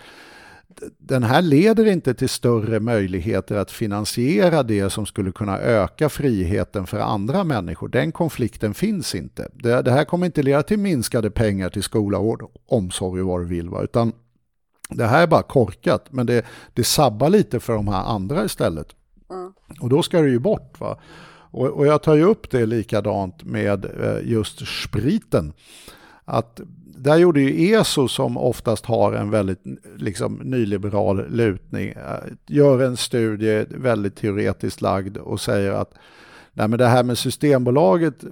den 0.97 1.23
här 1.23 1.41
leder 1.41 1.85
inte 1.85 2.13
till 2.13 2.29
större 2.29 2.79
möjligheter 2.79 3.55
att 3.55 3.71
finansiera 3.71 4.63
det 4.63 4.89
som 4.89 5.05
skulle 5.05 5.31
kunna 5.31 5.59
öka 5.59 6.09
friheten 6.09 6.87
för 6.87 6.99
andra 6.99 7.43
människor. 7.43 7.87
Den 7.87 8.11
konflikten 8.11 8.73
finns 8.73 9.15
inte. 9.15 9.49
Det, 9.53 9.81
det 9.81 9.91
här 9.91 10.05
kommer 10.05 10.25
inte 10.25 10.43
leda 10.43 10.63
till 10.63 10.79
minskade 10.79 11.31
pengar 11.31 11.69
till 11.69 11.83
skola, 11.83 12.19
vård, 12.19 12.43
omsorg 12.67 13.21
och 13.21 13.27
vad 13.27 13.41
du 13.41 13.45
vill. 13.45 13.69
Va? 13.69 13.81
Utan 13.83 14.11
det 14.89 15.05
här 15.05 15.23
är 15.23 15.27
bara 15.27 15.43
korkat, 15.43 16.05
men 16.09 16.25
det, 16.25 16.45
det 16.73 16.83
sabbar 16.83 17.29
lite 17.29 17.59
för 17.59 17.73
de 17.73 17.87
här 17.87 18.03
andra 18.03 18.45
istället. 18.45 18.87
Mm. 19.29 19.53
Och 19.79 19.89
då 19.89 20.03
ska 20.03 20.21
det 20.21 20.29
ju 20.29 20.39
bort. 20.39 20.79
Va? 20.79 20.99
Och, 21.53 21.67
och 21.67 21.87
jag 21.87 22.03
tar 22.03 22.15
ju 22.15 22.23
upp 22.23 22.51
det 22.51 22.65
likadant 22.65 23.43
med 23.43 23.85
eh, 23.85 24.31
just 24.31 24.67
spriten. 24.67 25.53
Att 26.25 26.61
där 27.03 27.17
gjorde 27.17 27.41
ju 27.41 27.73
ESO 27.73 28.07
som 28.07 28.37
oftast 28.37 28.85
har 28.85 29.13
en 29.13 29.29
väldigt 29.29 29.61
liksom, 29.97 30.35
nyliberal 30.35 31.29
lutning, 31.29 31.89
eh, 31.89 32.33
gör 32.47 32.83
en 32.83 32.97
studie 32.97 33.65
väldigt 33.69 34.15
teoretiskt 34.15 34.81
lagd 34.81 35.17
och 35.17 35.41
säger 35.41 35.71
att 35.71 35.93
Nej, 36.55 36.67
men 36.67 36.79
det 36.79 36.87
här 36.87 37.03
med 37.03 37.17
Systembolaget 37.17 38.23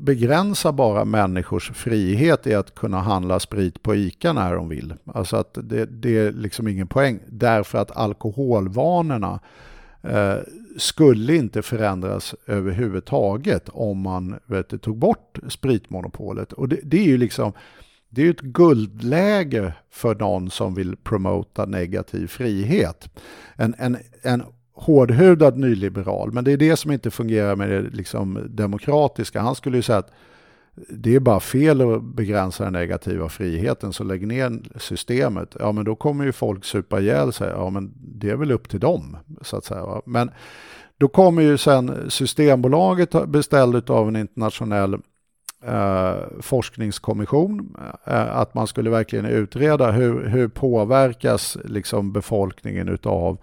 begränsar 0.00 0.72
bara 0.72 1.04
människors 1.04 1.70
frihet 1.70 2.46
i 2.46 2.54
att 2.54 2.74
kunna 2.74 3.00
handla 3.00 3.40
sprit 3.40 3.82
på 3.82 3.94
ICA 3.94 4.32
när 4.32 4.54
de 4.54 4.68
vill. 4.68 4.94
Alltså 5.04 5.36
att 5.36 5.58
det, 5.62 5.86
det 5.86 6.18
är 6.18 6.32
liksom 6.32 6.68
ingen 6.68 6.86
poäng. 6.86 7.20
Därför 7.26 7.78
att 7.78 7.96
alkoholvanorna 7.96 9.40
eh, 10.02 10.36
skulle 10.76 11.36
inte 11.36 11.62
förändras 11.62 12.34
överhuvudtaget 12.46 13.68
om 13.68 13.98
man 13.98 14.38
vet, 14.46 14.82
tog 14.82 14.98
bort 14.98 15.38
spritmonopolet. 15.48 16.52
Och 16.52 16.68
det, 16.68 16.80
det 16.82 16.98
är 16.98 17.06
ju 17.06 17.16
liksom 17.16 17.52
det 18.10 18.26
är 18.26 18.30
ett 18.30 18.40
guldläge 18.40 19.74
för 19.90 20.14
någon 20.14 20.50
som 20.50 20.74
vill 20.74 20.96
promota 20.96 21.66
negativ 21.66 22.26
frihet. 22.26 23.10
En, 23.56 23.74
en, 23.78 23.96
en 24.22 24.42
hårdhudad 24.72 25.58
nyliberal, 25.58 26.32
men 26.32 26.44
det 26.44 26.52
är 26.52 26.56
det 26.56 26.76
som 26.76 26.92
inte 26.92 27.10
fungerar 27.10 27.56
med 27.56 27.70
det 27.70 27.80
liksom 27.80 28.46
demokratiska. 28.48 29.40
Han 29.40 29.54
skulle 29.54 29.76
ju 29.76 29.82
säga 29.82 29.98
att 29.98 30.12
det 30.88 31.14
är 31.14 31.20
bara 31.20 31.40
fel 31.40 31.80
att 31.80 32.02
begränsa 32.02 32.64
den 32.64 32.72
negativa 32.72 33.28
friheten, 33.28 33.92
så 33.92 34.04
lägg 34.04 34.26
ner 34.26 34.60
systemet. 34.76 35.56
Ja, 35.60 35.72
men 35.72 35.84
då 35.84 35.96
kommer 35.96 36.24
ju 36.24 36.32
folk 36.32 36.64
supa 36.64 37.00
ihjäl 37.00 37.32
sig. 37.32 37.50
Ja, 37.50 37.70
men 37.70 37.92
det 37.96 38.30
är 38.30 38.36
väl 38.36 38.52
upp 38.52 38.68
till 38.68 38.80
dem, 38.80 39.16
så 39.42 39.56
att 39.56 39.64
säga. 39.64 40.02
Men 40.04 40.30
då 40.98 41.08
kommer 41.08 41.42
ju 41.42 41.58
sen 41.58 42.10
Systembolaget 42.10 43.28
beställt 43.28 43.90
av 43.90 44.08
en 44.08 44.16
internationell 44.16 44.98
eh, 45.64 46.16
forskningskommission. 46.40 47.76
Eh, 48.04 48.36
att 48.36 48.54
man 48.54 48.66
skulle 48.66 48.90
verkligen 48.90 49.26
utreda 49.26 49.90
hur, 49.90 50.26
hur 50.26 50.48
påverkas 50.48 51.58
liksom 51.64 52.12
befolkningen 52.12 52.88
utav 52.88 53.38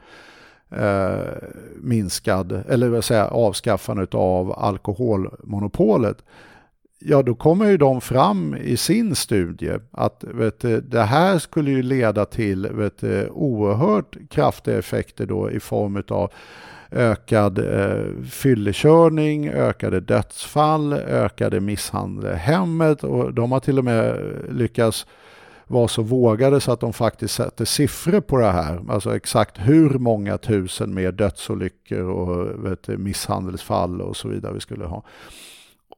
eh, 0.71 1.17
minskad, 1.75 2.63
eller 2.69 2.89
vill 2.89 3.01
säga, 3.01 3.27
avskaffandet 3.27 4.13
av 4.13 4.59
alkoholmonopolet, 4.59 6.23
ja 6.99 7.21
då 7.21 7.35
kommer 7.35 7.65
ju 7.65 7.77
de 7.77 8.01
fram 8.01 8.55
i 8.55 8.77
sin 8.77 9.15
studie 9.15 9.73
att 9.91 10.23
vet 10.23 10.59
du, 10.59 10.81
det 10.81 11.03
här 11.03 11.39
skulle 11.39 11.71
ju 11.71 11.81
leda 11.81 12.25
till 12.25 12.67
vet 12.67 12.97
du, 12.97 13.29
oerhört 13.29 14.17
kraftiga 14.29 14.77
effekter 14.77 15.25
då 15.25 15.51
i 15.51 15.59
form 15.59 16.03
av 16.09 16.31
ökad 16.95 17.59
eh, 17.59 18.23
fyllekörning, 18.29 19.49
ökade 19.49 19.99
dödsfall, 19.99 20.93
ökade 20.93 21.59
misshandel 21.59 22.33
i 22.33 22.37
hemmet 22.37 23.03
och 23.03 23.33
de 23.33 23.51
har 23.51 23.59
till 23.59 23.77
och 23.77 23.85
med 23.85 24.19
lyckats 24.49 25.05
vara 25.67 25.87
så 25.87 26.01
vågade 26.01 26.61
så 26.61 26.71
att 26.71 26.79
de 26.79 26.93
faktiskt 26.93 27.35
sätter 27.35 27.65
siffror 27.65 28.21
på 28.21 28.37
det 28.37 28.51
här. 28.51 28.81
Alltså 28.89 29.15
exakt 29.15 29.57
hur 29.57 29.89
många 29.89 30.37
tusen 30.37 30.93
mer 30.93 31.11
dödsolyckor 31.11 32.09
och 32.09 32.65
vet, 32.65 32.87
misshandelsfall 32.87 34.01
och 34.01 34.17
så 34.17 34.27
vidare 34.27 34.53
vi 34.53 34.59
skulle 34.59 34.85
ha. 34.85 35.03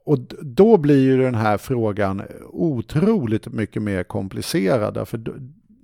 Och 0.06 0.20
då 0.42 0.78
blir 0.78 1.04
ju 1.04 1.18
den 1.18 1.36
här 1.36 1.58
frågan 1.58 2.22
otroligt 2.50 3.48
mycket 3.48 3.82
mer 3.82 4.04
komplicerad. 4.04 5.08
För 5.08 5.18
då, 5.18 5.32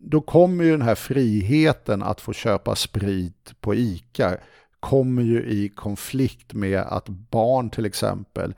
då 0.02 0.22
kommer 0.22 0.64
ju 0.64 0.72
den 0.72 0.82
här 0.82 0.96
friheten 0.96 2.04
att 2.04 2.22
få 2.22 2.34
köpa 2.34 2.76
sprit 2.76 3.54
på 3.62 3.76
ICA 3.76 4.38
kommer 4.84 5.22
ju 5.22 5.44
i 5.44 5.70
konflikt 5.70 6.54
med 6.54 6.80
att 6.80 7.10
barn 7.10 7.70
till 7.70 7.86
exempel 7.86 8.54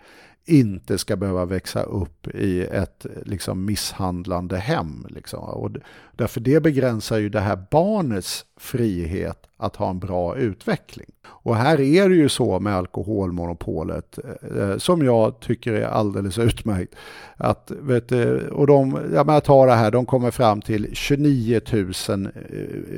inte 0.45 0.97
ska 0.97 1.15
behöva 1.15 1.45
växa 1.45 1.83
upp 1.83 2.27
i 2.27 2.61
ett 2.61 3.05
liksom, 3.25 3.65
misshandlande 3.65 4.57
hem. 4.57 5.05
Liksom. 5.09 5.43
Och 5.43 5.71
därför 6.11 6.39
det 6.39 6.59
begränsar 6.59 7.17
ju 7.17 7.29
det 7.29 7.39
här 7.39 7.65
barnets 7.71 8.45
frihet 8.57 9.47
att 9.57 9.75
ha 9.75 9.89
en 9.89 9.99
bra 9.99 10.37
utveckling. 10.37 11.09
Och 11.27 11.55
här 11.55 11.81
är 11.81 12.09
det 12.09 12.15
ju 12.15 12.29
så 12.29 12.59
med 12.59 12.75
alkoholmonopolet 12.75 14.19
eh, 14.23 14.57
eh 14.57 14.77
som 14.77 15.05
jag 15.05 15.39
tycker 15.39 15.73
är 15.73 15.87
alldeles 15.87 16.37
utmärkt. 16.37 16.95
Att, 17.37 17.71
vet 17.79 18.09
du, 18.09 18.47
och 18.47 18.67
de, 18.67 18.99
jag 19.13 19.43
tar 19.43 19.67
det 19.67 19.73
här, 19.73 19.91
de 19.91 20.05
kommer 20.05 20.31
fram 20.31 20.61
till 20.61 20.89
29 20.93 21.61
000 21.71 21.91
eh, 22.09 22.31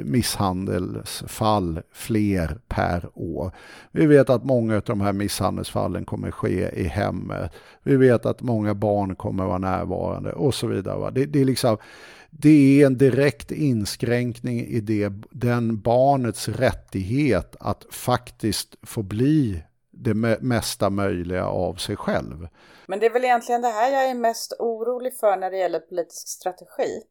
misshandelsfall 0.03 1.81
fler 1.91 2.57
per 2.67 3.09
år. 3.13 3.51
Vi 3.91 4.05
vet 4.05 4.29
att 4.29 4.43
många 4.43 4.75
av 4.75 4.81
de 4.85 5.01
här 5.01 5.13
misshandelsfallen 5.13 6.05
kommer 6.05 6.31
ske 6.31 6.69
i 6.81 6.83
hemmet. 6.83 7.51
Vi 7.83 7.97
vet 7.97 8.25
att 8.25 8.41
många 8.41 8.73
barn 8.73 9.15
kommer 9.15 9.45
vara 9.45 9.57
närvarande 9.57 10.31
och 10.31 10.53
så 10.53 10.67
vidare. 10.67 11.11
Det, 11.11 11.25
det 11.25 11.41
är 11.41 11.45
liksom 11.45 11.77
det 12.39 12.81
är 12.81 12.85
en 12.85 12.97
direkt 12.97 13.51
inskränkning 13.51 14.59
i 14.59 14.79
det, 14.79 15.11
den 15.31 15.81
barnets 15.81 16.47
rättighet 16.47 17.55
att 17.59 17.85
faktiskt 17.91 18.75
få 18.83 19.03
bli 19.03 19.63
det 19.91 20.13
mesta 20.41 20.89
möjliga 20.89 21.45
av 21.45 21.75
sig 21.75 21.95
själv. 21.95 22.47
Men 22.85 22.99
det 22.99 23.05
är 23.05 23.09
väl 23.09 23.23
egentligen 23.23 23.61
det 23.61 23.67
här 23.67 23.91
jag 23.91 24.09
är 24.09 24.13
mest 24.13 24.53
orolig 24.59 25.17
för 25.17 25.37
när 25.37 25.51
det 25.51 25.57
gäller 25.57 25.79
politisk 25.79 26.27
strategi. 26.27 27.01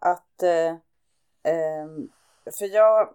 Att, 0.00 0.42
eh, 0.42 0.68
eh, 1.52 1.86
för 2.58 2.74
jag, 2.74 3.08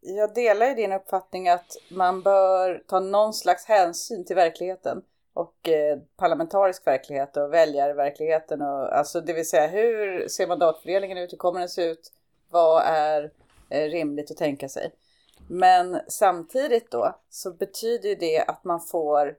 jag 0.00 0.34
delar 0.34 0.66
ju 0.66 0.74
din 0.74 0.92
uppfattning 0.92 1.48
att 1.48 1.76
man 1.90 2.22
bör 2.22 2.82
ta 2.86 3.00
någon 3.00 3.34
slags 3.34 3.64
hänsyn 3.64 4.24
till 4.24 4.36
verkligheten 4.36 5.02
och 5.40 5.68
eh, 5.68 5.98
parlamentarisk 6.16 6.86
verklighet 6.86 7.36
och 7.36 7.52
väljarverkligheten 7.52 8.62
och 8.62 8.98
alltså 8.98 9.20
det 9.20 9.32
vill 9.32 9.48
säga 9.48 9.66
hur 9.66 10.28
ser 10.28 10.46
mandatfördelningen 10.46 11.18
ut, 11.18 11.32
hur 11.32 11.38
kommer 11.38 11.60
den 11.60 11.68
se 11.68 11.84
ut, 11.84 12.12
vad 12.50 12.82
är 12.86 13.30
eh, 13.68 13.84
rimligt 13.84 14.30
att 14.30 14.36
tänka 14.36 14.68
sig. 14.68 14.92
Men 15.48 16.00
samtidigt 16.08 16.90
då 16.90 17.14
så 17.30 17.52
betyder 17.52 18.16
det 18.16 18.40
att 18.40 18.64
man 18.64 18.80
får, 18.80 19.36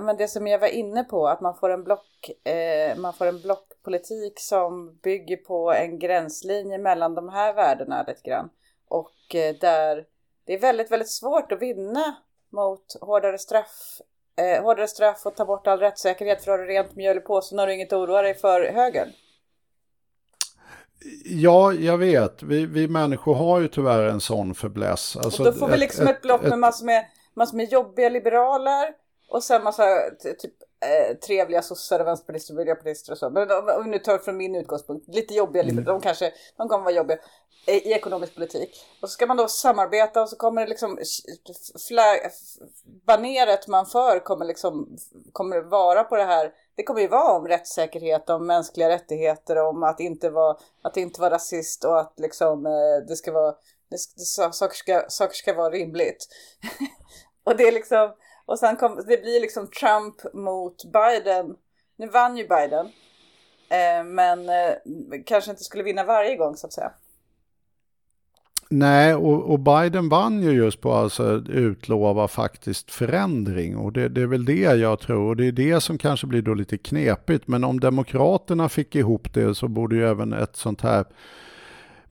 men 0.00 0.16
det 0.16 0.28
som 0.28 0.46
jag 0.46 0.58
var 0.58 0.68
inne 0.68 1.04
på, 1.04 1.28
att 1.28 1.40
man 1.40 1.56
får 1.56 1.70
en 1.70 1.84
block, 1.84 2.30
eh, 2.44 2.96
man 2.96 3.12
får 3.12 3.26
en 3.26 3.40
blockpolitik 3.40 4.40
som 4.40 4.98
bygger 5.02 5.36
på 5.36 5.72
en 5.72 5.98
gränslinje 5.98 6.78
mellan 6.78 7.14
de 7.14 7.28
här 7.28 7.54
värdena 7.54 8.04
lite 8.08 8.30
grann. 8.30 8.50
Och 8.88 9.34
eh, 9.34 9.54
där 9.60 10.06
det 10.44 10.54
är 10.54 10.58
väldigt, 10.58 10.90
väldigt 10.90 11.10
svårt 11.10 11.52
att 11.52 11.62
vinna 11.62 12.16
mot 12.48 12.96
hårdare 13.00 13.38
straff 13.38 14.00
eh, 14.36 14.62
hårdare 14.62 14.88
straff 14.88 15.26
och 15.26 15.36
ta 15.36 15.44
bort 15.44 15.66
all 15.66 15.78
rättssäkerhet 15.78 16.44
för 16.44 16.52
att 16.52 16.58
ha 16.58 16.66
rent 16.66 16.96
mjöl 16.96 17.16
i 17.16 17.20
påsen 17.20 17.58
har 17.58 17.66
du 17.66 17.74
inget 17.74 17.92
att 17.92 17.98
oroa 17.98 18.22
dig 18.22 18.34
för 18.34 18.72
högern. 18.72 19.08
Ja, 21.24 21.72
jag 21.72 21.98
vet. 21.98 22.42
Vi, 22.42 22.66
vi 22.66 22.88
människor 22.88 23.34
har 23.34 23.60
ju 23.60 23.68
tyvärr 23.68 24.02
en 24.02 24.20
sån 24.20 24.54
fäbless. 24.54 25.16
Alltså, 25.16 25.42
och 25.42 25.52
då 25.52 25.58
får 25.58 25.68
vi 25.68 25.78
liksom 25.78 26.06
ett, 26.06 26.16
ett 26.16 26.22
block 26.22 26.42
med 26.42 26.58
massor 26.58 26.86
med, 26.86 27.04
massor 27.34 27.56
med 27.56 27.72
jobbiga 27.72 28.08
liberaler 28.08 28.94
och 29.28 29.42
sen 29.42 29.64
massa 29.64 29.84
typ 30.20 30.54
eh, 30.80 31.16
trevliga 31.16 31.62
sossar 31.62 32.00
och 32.00 32.06
vänsterpartister 32.06 32.54
och 32.54 32.58
miljöpartister 32.58 33.12
och 33.12 33.18
så. 33.18 33.30
Men 33.30 33.50
om 33.50 33.84
vi 33.84 33.90
nu 33.90 33.98
tar 33.98 34.18
från 34.18 34.36
min 34.36 34.54
utgångspunkt, 34.54 35.08
lite 35.08 35.34
jobbiga, 35.34 35.62
mm. 35.62 35.84
de 35.84 36.00
kanske, 36.00 36.32
de 36.56 36.68
kommer 36.68 36.84
vara 36.84 36.94
jobbiga 36.94 37.18
i, 37.66 37.72
i 37.72 37.92
ekonomisk 37.92 38.34
politik. 38.34 38.86
Och 39.00 39.08
så 39.08 39.12
ska 39.12 39.26
man 39.26 39.36
då 39.36 39.48
samarbeta 39.48 40.22
och 40.22 40.28
så 40.28 40.36
kommer 40.36 40.62
det 40.62 40.68
liksom 40.68 40.98
baneret 43.06 43.66
man 43.66 43.86
för 43.86 44.18
kommer 44.18 44.44
liksom 44.44 44.96
kommer 45.32 45.60
vara 45.60 46.04
på 46.04 46.16
det 46.16 46.24
här. 46.24 46.52
Det 46.74 46.82
kommer 46.82 47.00
ju 47.00 47.08
vara 47.08 47.32
om 47.32 47.48
rättssäkerhet, 47.48 48.30
om 48.30 48.46
mänskliga 48.46 48.88
rättigheter, 48.88 49.56
om 49.56 49.82
att 49.82 50.00
inte 50.00 50.30
vara, 50.30 50.56
att 50.82 50.96
inte 50.96 51.20
vara 51.20 51.34
rasist 51.34 51.84
och 51.84 52.00
att 52.00 52.14
liksom 52.16 52.66
eh, 52.66 53.06
det 53.08 53.16
ska 53.16 53.32
vara, 53.32 53.54
det, 53.88 53.98
saker, 54.52 54.76
ska, 54.76 55.04
saker 55.08 55.34
ska 55.34 55.54
vara 55.54 55.70
rimligt. 55.70 56.28
och 57.44 57.56
det 57.56 57.68
är 57.68 57.72
liksom 57.72 58.12
och 58.50 58.58
sen 58.58 58.76
kom, 58.76 58.96
det 58.96 59.22
blir 59.22 59.40
liksom 59.40 59.66
Trump 59.66 60.34
mot 60.34 60.84
Biden. 60.84 61.56
Nu 61.96 62.08
vann 62.08 62.36
ju 62.36 62.48
Biden. 62.48 62.86
Eh, 63.68 64.04
men 64.04 64.48
eh, 64.48 64.74
kanske 65.26 65.50
inte 65.50 65.64
skulle 65.64 65.82
vinna 65.82 66.04
varje 66.04 66.36
gång 66.36 66.56
så 66.56 66.66
att 66.66 66.72
säga. 66.72 66.92
Nej, 68.70 69.14
och, 69.14 69.50
och, 69.50 69.58
Biden 69.58 70.08
vann 70.08 70.42
ju 70.42 70.50
just 70.50 70.80
på 70.80 70.92
att 70.92 71.02
alltså 71.02 71.42
utlova 71.48 72.28
faktiskt 72.28 72.90
förändring. 72.90 73.76
Och 73.76 73.92
det, 73.92 74.08
det, 74.08 74.22
är 74.22 74.26
väl 74.26 74.44
det 74.44 74.62
jag 74.62 75.00
tror. 75.00 75.28
Och 75.28 75.36
det 75.36 75.48
är 75.48 75.52
det 75.52 75.80
som 75.80 75.98
kanske 75.98 76.26
blir 76.26 76.42
då 76.42 76.54
lite 76.54 76.78
knepigt. 76.78 77.48
Men 77.48 77.64
om 77.64 77.80
Demokraterna 77.80 78.68
fick 78.68 78.94
ihop 78.94 79.34
det 79.34 79.54
så 79.54 79.68
borde 79.68 79.96
ju 79.96 80.08
även 80.08 80.32
ett 80.32 80.56
sånt 80.56 80.80
här 80.80 81.04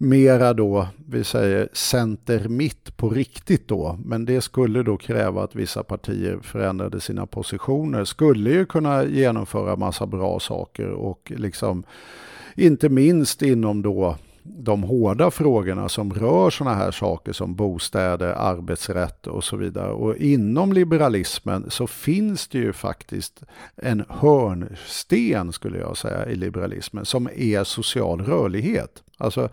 mera 0.01 0.53
då, 0.53 0.87
vi 1.07 1.23
säger 1.23 1.69
center-mitt 1.73 2.97
på 2.97 3.09
riktigt 3.09 3.67
då, 3.67 3.99
men 4.05 4.25
det 4.25 4.41
skulle 4.41 4.83
då 4.83 4.97
kräva 4.97 5.43
att 5.43 5.55
vissa 5.55 5.83
partier 5.83 6.39
förändrade 6.41 7.01
sina 7.01 7.25
positioner, 7.25 8.05
skulle 8.05 8.49
ju 8.49 8.65
kunna 8.65 9.05
genomföra 9.05 9.75
massa 9.75 10.05
bra 10.05 10.39
saker 10.39 10.89
och 10.89 11.31
liksom 11.35 11.83
inte 12.55 12.89
minst 12.89 13.41
inom 13.41 13.81
då 13.81 14.15
de 14.43 14.83
hårda 14.83 15.31
frågorna 15.31 15.89
som 15.89 16.13
rör 16.13 16.49
sådana 16.49 16.75
här 16.75 16.91
saker 16.91 17.33
som 17.33 17.55
bostäder, 17.55 18.33
arbetsrätt 18.33 19.27
och 19.27 19.43
så 19.43 19.57
vidare. 19.57 19.91
Och 19.91 20.15
inom 20.15 20.73
liberalismen 20.73 21.65
så 21.69 21.87
finns 21.87 22.47
det 22.47 22.57
ju 22.57 22.73
faktiskt 22.73 23.43
en 23.75 24.05
hörnsten 24.09 25.53
skulle 25.53 25.77
jag 25.77 25.97
säga 25.97 26.29
i 26.29 26.35
liberalismen 26.35 27.05
som 27.05 27.29
är 27.35 27.63
social 27.63 28.21
rörlighet. 28.21 29.03
Alltså 29.17 29.49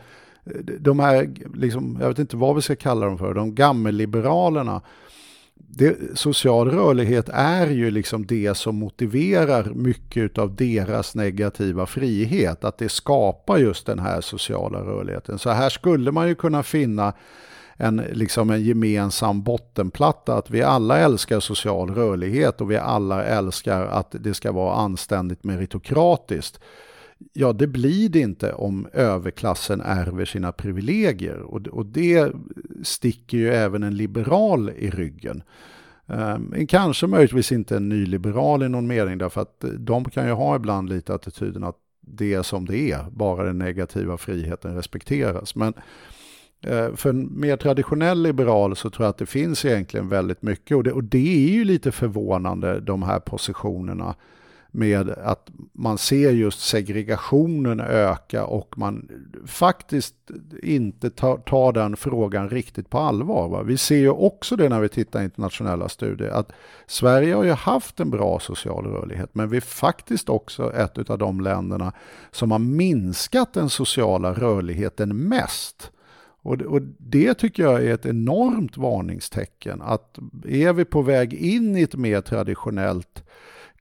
de 0.78 1.00
här, 1.00 1.30
liksom, 1.54 1.98
jag 2.00 2.08
vet 2.08 2.18
inte 2.18 2.36
vad 2.36 2.56
vi 2.56 2.62
ska 2.62 2.76
kalla 2.76 3.06
dem 3.06 3.18
för, 3.18 3.34
de 3.34 3.54
gammelliberalerna. 3.54 4.80
Det, 5.54 6.18
social 6.18 6.70
rörlighet 6.70 7.28
är 7.32 7.66
ju 7.66 7.90
liksom 7.90 8.26
det 8.26 8.56
som 8.56 8.76
motiverar 8.76 9.64
mycket 9.64 10.38
av 10.38 10.56
deras 10.56 11.14
negativa 11.14 11.86
frihet, 11.86 12.64
att 12.64 12.78
det 12.78 12.88
skapar 12.88 13.58
just 13.58 13.86
den 13.86 13.98
här 13.98 14.20
sociala 14.20 14.78
rörligheten. 14.78 15.38
Så 15.38 15.50
här 15.50 15.68
skulle 15.68 16.12
man 16.12 16.28
ju 16.28 16.34
kunna 16.34 16.62
finna 16.62 17.12
en, 17.76 17.96
liksom 17.96 18.50
en 18.50 18.62
gemensam 18.62 19.42
bottenplatta, 19.42 20.34
att 20.34 20.50
vi 20.50 20.62
alla 20.62 20.98
älskar 20.98 21.40
social 21.40 21.94
rörlighet 21.94 22.60
och 22.60 22.70
vi 22.70 22.76
alla 22.76 23.24
älskar 23.24 23.86
att 23.86 24.14
det 24.20 24.34
ska 24.34 24.52
vara 24.52 24.74
anständigt 24.74 25.44
meritokratiskt. 25.44 26.60
Ja, 27.32 27.52
det 27.52 27.66
blir 27.66 28.08
det 28.08 28.20
inte 28.20 28.52
om 28.52 28.86
överklassen 28.92 29.80
ärver 29.80 30.24
sina 30.24 30.52
privilegier. 30.52 31.38
Och, 31.38 31.66
och 31.66 31.86
det 31.86 32.32
sticker 32.82 33.38
ju 33.38 33.48
även 33.50 33.82
en 33.82 33.96
liberal 33.96 34.70
i 34.70 34.90
ryggen. 34.90 35.42
Um, 36.06 36.66
kanske 36.68 37.06
möjligtvis 37.06 37.52
inte 37.52 37.76
en 37.76 37.88
nyliberal 37.88 38.62
i 38.62 38.68
någon 38.68 38.86
mening, 38.86 39.18
därför 39.18 39.40
att 39.40 39.64
eh, 39.64 39.70
de 39.70 40.04
kan 40.04 40.26
ju 40.26 40.32
ha 40.32 40.56
ibland 40.56 40.88
lite 40.88 41.14
attityden 41.14 41.64
att 41.64 41.76
det 42.00 42.34
är 42.34 42.42
som 42.42 42.66
det 42.66 42.92
är, 42.92 43.10
bara 43.10 43.44
den 43.44 43.58
negativa 43.58 44.16
friheten 44.16 44.76
respekteras. 44.76 45.54
Men 45.54 45.74
uh, 46.70 46.94
för 46.94 47.10
en 47.10 47.40
mer 47.40 47.56
traditionell 47.56 48.22
liberal 48.22 48.76
så 48.76 48.90
tror 48.90 49.04
jag 49.04 49.10
att 49.10 49.18
det 49.18 49.26
finns 49.26 49.64
egentligen 49.64 50.08
väldigt 50.08 50.42
mycket, 50.42 50.76
och 50.76 50.84
det, 50.84 50.92
och 50.92 51.04
det 51.04 51.48
är 51.48 51.52
ju 51.52 51.64
lite 51.64 51.92
förvånande, 51.92 52.80
de 52.80 53.02
här 53.02 53.20
positionerna 53.20 54.14
med 54.76 55.10
att 55.10 55.50
man 55.72 55.98
ser 55.98 56.30
just 56.30 56.60
segregationen 56.60 57.80
öka 57.80 58.44
och 58.44 58.78
man 58.78 59.08
faktiskt 59.46 60.14
inte 60.62 61.10
tar, 61.10 61.36
tar 61.36 61.72
den 61.72 61.96
frågan 61.96 62.50
riktigt 62.50 62.90
på 62.90 62.98
allvar. 62.98 63.48
Va? 63.48 63.62
Vi 63.62 63.76
ser 63.76 63.96
ju 63.96 64.10
också 64.10 64.56
det 64.56 64.68
när 64.68 64.80
vi 64.80 64.88
tittar 64.88 65.22
internationella 65.22 65.88
studier 65.88 66.30
att 66.30 66.52
Sverige 66.86 67.34
har 67.34 67.44
ju 67.44 67.52
haft 67.52 68.00
en 68.00 68.10
bra 68.10 68.40
social 68.40 68.86
rörlighet 68.86 69.30
men 69.32 69.48
vi 69.48 69.56
är 69.56 69.60
faktiskt 69.60 70.28
också 70.28 70.72
ett 70.72 71.10
av 71.10 71.18
de 71.18 71.40
länderna 71.40 71.92
som 72.30 72.50
har 72.50 72.58
minskat 72.58 73.52
den 73.52 73.70
sociala 73.70 74.32
rörligheten 74.32 75.28
mest. 75.28 75.90
Och, 76.42 76.62
och 76.62 76.82
det 76.98 77.34
tycker 77.34 77.62
jag 77.62 77.84
är 77.84 77.94
ett 77.94 78.06
enormt 78.06 78.76
varningstecken. 78.76 79.82
Att 79.82 80.18
är 80.44 80.72
vi 80.72 80.84
på 80.84 81.02
väg 81.02 81.34
in 81.34 81.76
i 81.76 81.82
ett 81.82 81.94
mer 81.94 82.20
traditionellt 82.20 83.22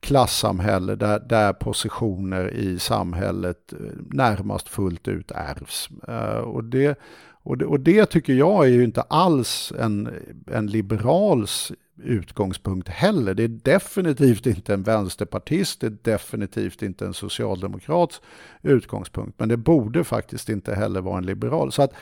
klassamhälle 0.06 0.96
där, 0.96 1.20
där 1.20 1.54
positioner 1.54 2.54
i 2.54 2.80
samhället 2.80 3.74
eh, 3.74 3.80
närmast 4.12 4.70
fullt 4.70 5.08
ut 5.08 5.32
ärvs. 5.32 5.90
Eh, 6.08 6.40
och, 6.40 6.64
det, 6.64 7.00
och, 7.44 7.58
det, 7.58 7.66
och 7.66 7.80
det 7.80 8.06
tycker 8.06 8.34
jag 8.34 8.66
är 8.66 8.70
ju 8.70 8.84
inte 8.84 9.02
alls 9.02 9.74
en, 9.80 10.10
en 10.52 10.68
liberals 10.68 11.72
utgångspunkt 12.04 12.88
heller. 12.88 13.34
Det 13.34 13.44
är 13.44 13.48
definitivt 13.48 14.46
inte 14.46 14.74
en 14.74 14.84
vänsterpartist, 14.84 15.82
det 15.82 15.88
är 15.88 15.98
definitivt 16.02 16.82
inte 16.82 17.06
en 17.06 17.14
socialdemokrats 17.14 18.22
utgångspunkt. 18.62 19.40
Men 19.40 19.50
det 19.50 19.58
borde 19.58 20.04
faktiskt 20.04 20.50
inte 20.50 20.76
heller 20.76 21.02
vara 21.02 21.18
en 21.18 21.26
liberal. 21.26 21.72
Så 21.72 21.82
att 21.82 21.94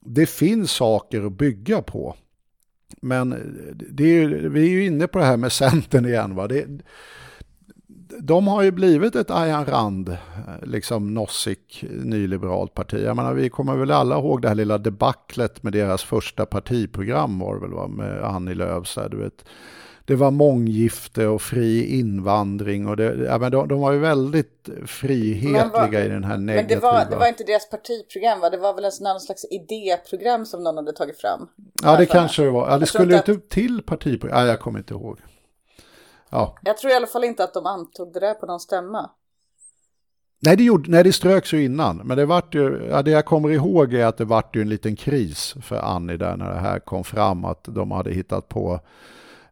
det 0.00 0.26
finns 0.26 0.70
saker 0.70 1.26
att 1.26 1.32
bygga 1.32 1.82
på. 1.82 2.16
Men 3.00 3.30
det 3.90 4.04
är 4.04 4.08
ju, 4.08 4.48
vi 4.48 4.60
är 4.60 4.70
ju 4.70 4.86
inne 4.86 5.06
på 5.06 5.18
det 5.18 5.24
här 5.24 5.36
med 5.36 5.52
Centern 5.52 6.06
igen. 6.06 6.34
Va? 6.34 6.48
Det, 6.48 6.66
de 8.20 8.46
har 8.46 8.62
ju 8.62 8.70
blivit 8.70 9.16
ett 9.16 9.30
Ayan 9.30 9.66
Rand, 9.66 10.16
liksom 10.62 11.14
nossig 11.14 11.88
nyliberalt 11.90 12.74
parti. 12.74 13.02
Jag 13.04 13.16
menar, 13.16 13.34
vi 13.34 13.48
kommer 13.48 13.76
väl 13.76 13.90
alla 13.90 14.18
ihåg 14.18 14.42
det 14.42 14.48
här 14.48 14.54
lilla 14.54 14.78
debaclet 14.78 15.62
med 15.62 15.72
deras 15.72 16.02
första 16.02 16.46
partiprogram 16.46 17.38
var 17.38 17.54
det 17.54 17.60
väl, 17.60 17.70
va? 17.70 17.88
med 17.88 18.24
Annie 18.24 18.54
Lööf. 18.54 18.86
Så 18.86 19.00
här, 19.00 19.08
du 19.08 19.16
vet 19.16 19.44
det 20.04 20.16
var 20.16 20.30
månggifte 20.30 21.26
och 21.26 21.42
fri 21.42 21.98
invandring 21.98 22.88
och 22.88 22.96
det, 22.96 23.24
ja, 23.26 23.38
men 23.38 23.52
de, 23.52 23.68
de 23.68 23.80
var 23.80 23.92
ju 23.92 23.98
väldigt 23.98 24.68
frihetliga 24.86 25.70
vad, 25.72 25.94
i 25.94 26.08
den 26.08 26.24
här 26.24 26.36
negativa... 26.36 26.58
Men 26.58 26.68
det 26.68 26.80
var, 26.80 27.10
det 27.10 27.16
var 27.16 27.26
inte 27.26 27.44
deras 27.44 27.70
partiprogram 27.70 28.40
va? 28.40 28.50
Det 28.50 28.56
var 28.56 28.74
väl 28.74 28.84
en 28.84 28.90
någon 29.00 29.20
slags 29.20 29.44
idéprogram 29.50 30.46
som 30.46 30.64
någon 30.64 30.76
hade 30.76 30.92
tagit 30.92 31.20
fram? 31.20 31.48
Ja, 31.82 31.96
det 31.96 32.06
kanske 32.06 32.42
det 32.42 32.50
var. 32.50 32.70
Ja, 32.70 32.78
det 32.78 32.86
skulle 32.86 33.16
inte 33.16 33.32
att... 33.32 33.48
till 33.48 33.82
partiprogram. 33.82 34.38
Ja, 34.38 34.46
jag 34.46 34.60
kommer 34.60 34.78
inte 34.78 34.94
ihåg. 34.94 35.18
Ja. 36.30 36.58
Jag 36.62 36.78
tror 36.78 36.92
i 36.92 36.96
alla 36.96 37.06
fall 37.06 37.24
inte 37.24 37.44
att 37.44 37.54
de 37.54 37.66
antog 37.66 38.12
det 38.12 38.20
där 38.20 38.34
på 38.34 38.46
någon 38.46 38.60
stämma. 38.60 39.10
Nej 40.44 40.56
det, 40.56 40.64
gjorde, 40.64 40.90
nej, 40.90 41.04
det 41.04 41.12
ströks 41.12 41.52
ju 41.52 41.64
innan. 41.64 41.96
Men 41.96 42.16
det, 42.16 42.26
vart 42.26 42.54
ju, 42.54 42.88
ja, 42.90 43.02
det 43.02 43.10
jag 43.10 43.24
kommer 43.24 43.50
ihåg 43.50 43.94
är 43.94 44.06
att 44.06 44.16
det 44.16 44.24
vart 44.24 44.56
ju 44.56 44.62
en 44.62 44.68
liten 44.68 44.96
kris 44.96 45.54
för 45.62 45.76
Annie 45.76 46.16
där 46.16 46.36
när 46.36 46.54
det 46.54 46.60
här 46.60 46.78
kom 46.78 47.04
fram. 47.04 47.44
Att 47.44 47.64
de 47.64 47.90
hade 47.90 48.10
hittat 48.10 48.48
på 48.48 48.80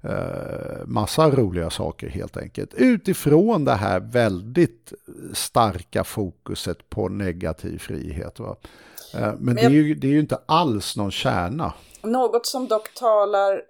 eh, 0.01 0.87
massa 0.87 1.31
roliga 1.31 1.71
saker 1.71 2.09
helt 2.09 2.37
enkelt. 2.37 2.75
Utifrån 2.75 3.65
det 3.65 3.75
här 3.75 4.01
väldigt 4.01 4.93
starka 5.33 6.05
fokuset 6.05 6.91
på 6.91 7.09
negativ 7.09 7.79
frihet. 7.79 8.39
Va? 8.39 8.57
Eh, 9.15 9.21
men, 9.21 9.37
men 9.41 9.57
jag... 9.57 9.73
det, 9.73 9.79
är 9.79 9.83
ju, 9.83 9.95
det 9.95 10.07
är 10.07 10.13
ju 10.13 10.21
inte 10.21 10.39
alls 10.47 10.97
någon 10.97 11.11
kärna. 11.11 11.73
Något 12.03 12.47
som 12.47 12.69
dock 12.69 12.95
talar 12.95 13.65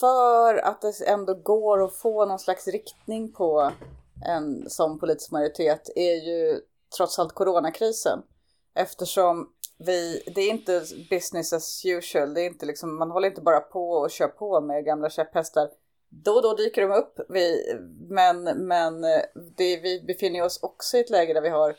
för 0.00 0.54
att 0.54 0.80
det 0.80 1.06
ändå 1.06 1.34
går 1.34 1.84
att 1.84 1.96
få 1.96 2.26
någon 2.26 2.38
slags 2.38 2.68
riktning 2.68 3.32
på 3.32 3.70
en 4.26 4.70
sån 4.70 4.98
politisk 4.98 5.30
majoritet 5.30 5.90
är 5.96 6.14
ju 6.14 6.60
trots 6.96 7.18
allt 7.18 7.32
coronakrisen. 7.32 8.22
Eftersom 8.74 9.48
vi, 9.78 10.22
det 10.34 10.40
är 10.40 10.50
inte 10.50 10.82
business 11.10 11.52
as 11.52 11.82
usual, 11.84 12.34
det 12.34 12.40
är 12.40 12.46
inte 12.46 12.66
liksom, 12.66 12.98
man 12.98 13.10
håller 13.10 13.28
inte 13.28 13.40
bara 13.40 13.60
på 13.60 13.90
och 13.90 14.10
kör 14.10 14.28
på 14.28 14.60
med 14.60 14.84
gamla 14.84 15.10
käpphästar. 15.10 15.68
Då 16.08 16.32
och 16.32 16.42
då 16.42 16.54
dyker 16.54 16.82
de 16.82 16.92
upp, 16.92 17.20
vi, 17.28 17.74
men, 18.08 18.44
men 18.44 19.04
eh, 19.04 19.20
det, 19.56 19.76
vi 19.76 20.04
befinner 20.06 20.42
oss 20.42 20.62
också 20.62 20.96
i 20.96 21.00
ett 21.00 21.10
läge 21.10 21.34
där 21.34 21.40
vi 21.40 21.48
har 21.48 21.76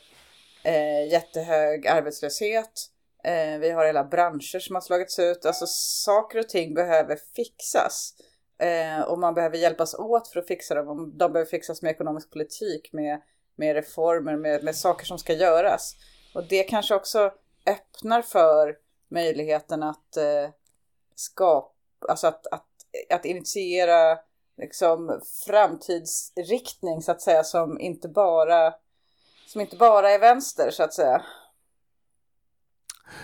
eh, 0.62 1.12
jättehög 1.12 1.86
arbetslöshet, 1.86 2.90
eh, 3.26 3.58
vi 3.58 3.70
har 3.70 3.86
hela 3.86 4.04
branscher 4.04 4.58
som 4.58 4.74
har 4.74 4.80
slagits 4.80 5.18
ut, 5.18 5.46
alltså 5.46 5.66
saker 5.68 6.38
och 6.38 6.48
ting 6.48 6.74
behöver 6.74 7.18
fixas. 7.36 8.14
Eh, 8.58 9.00
och 9.00 9.18
man 9.18 9.34
behöver 9.34 9.56
hjälpas 9.56 9.94
åt 9.94 10.28
för 10.28 10.40
att 10.40 10.46
fixa 10.46 10.74
dem. 10.74 11.18
De 11.18 11.32
behöver 11.32 11.50
fixas 11.50 11.82
med 11.82 11.90
ekonomisk 11.90 12.30
politik, 12.30 12.92
med, 12.92 13.20
med 13.56 13.74
reformer, 13.74 14.36
med, 14.36 14.64
med 14.64 14.76
saker 14.76 15.06
som 15.06 15.18
ska 15.18 15.32
göras. 15.32 15.94
Och 16.34 16.44
det 16.44 16.62
kanske 16.62 16.94
också 16.94 17.32
öppnar 17.66 18.22
för 18.22 18.76
möjligheten 19.08 19.82
att 19.82 20.16
eh, 20.16 20.50
skapa, 21.14 21.72
alltså 22.08 22.26
att, 22.26 22.46
att, 22.46 22.66
att 23.10 23.24
initiera 23.24 24.18
liksom 24.56 25.20
framtidsriktning 25.46 27.02
så 27.02 27.12
att 27.12 27.22
säga 27.22 27.44
som 27.44 27.80
inte 27.80 28.08
bara 28.08 28.74
som 29.46 29.60
inte 29.60 29.76
bara 29.76 30.10
är 30.10 30.18
vänster 30.18 30.70
så 30.70 30.82
att 30.82 30.94
säga. 30.94 31.22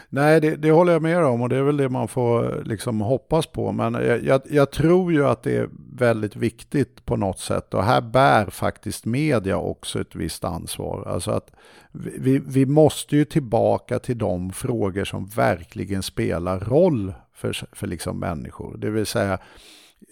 Nej, 0.09 0.41
det, 0.41 0.57
det, 0.57 0.71
håller 0.71 0.93
jag 0.93 1.03
med 1.03 1.25
om 1.25 1.43
och 1.43 1.49
det 1.49 1.57
är 1.57 1.63
väl 1.63 1.77
det 1.77 1.89
man 1.89 2.09
får 2.09 2.63
liksom 2.65 3.01
hoppas 3.01 3.47
på. 3.47 3.73
Men 3.73 3.95
jag, 3.95 4.25
jag, 4.25 4.41
jag, 4.51 4.71
tror 4.71 5.13
ju 5.13 5.27
att 5.27 5.43
det 5.43 5.57
är 5.57 5.69
väldigt 5.97 6.37
viktigt 6.37 7.05
på 7.05 7.17
något 7.17 7.39
sätt 7.39 7.75
och 7.75 7.85
här 7.85 8.01
bär 8.01 8.47
faktiskt 8.47 9.05
media 9.05 9.57
också 9.57 10.01
ett 10.01 10.15
visst 10.15 10.45
ansvar. 10.45 11.09
Alltså 11.09 11.31
att 11.31 11.51
vi, 11.93 12.39
vi 12.39 12.67
måste 12.67 13.17
ju 13.17 13.25
tillbaka 13.25 13.99
till 13.99 14.19
de 14.19 14.53
frågor 14.53 15.05
som 15.05 15.27
verkligen 15.27 16.03
spelar 16.03 16.61
roll 16.61 17.15
för, 17.35 17.53
för 17.73 17.87
liksom 17.87 18.19
människor. 18.19 18.77
Det 18.79 18.91
vill 18.91 19.07
säga 19.07 19.39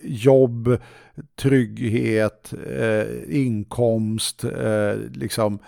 jobb, 0.03 0.79
trygghet, 1.37 2.53
eh, 2.79 3.07
inkomst, 3.29 4.45
eh, 4.45 4.95
liksom 5.15 5.59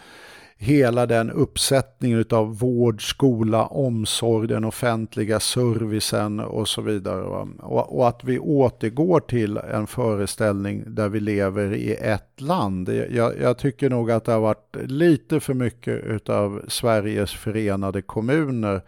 hela 0.63 1.07
den 1.07 1.31
uppsättningen 1.31 2.25
av 2.31 2.59
vård, 2.59 3.09
skola, 3.11 3.67
omsorg, 3.67 4.49
den 4.49 4.65
offentliga 4.65 5.41
servicen 5.41 6.41
och 6.41 6.69
så 6.69 6.83
vidare. 6.83 7.23
Och, 7.23 7.99
och, 7.99 8.09
att 8.09 8.25
vi 8.25 8.39
återgår 8.39 9.21
till 9.21 9.57
en 9.57 9.87
föreställning 9.87 10.85
där 10.87 11.09
vi 11.09 11.21
lever 11.21 11.75
i 11.75 11.95
ett 11.95 12.41
land. 12.41 12.89
Jag, 13.11 13.41
jag 13.41 13.59
tycker 13.59 13.91
nog 13.91 14.11
att 14.11 14.25
det 14.25 14.33
har 14.33 14.41
varit 14.41 14.77
lite 14.85 15.41
för 15.41 15.55
mycket 15.55 16.29
av 16.29 16.63
Sveriges 16.69 17.33
förenade 17.33 18.03
kommuner 18.03 18.83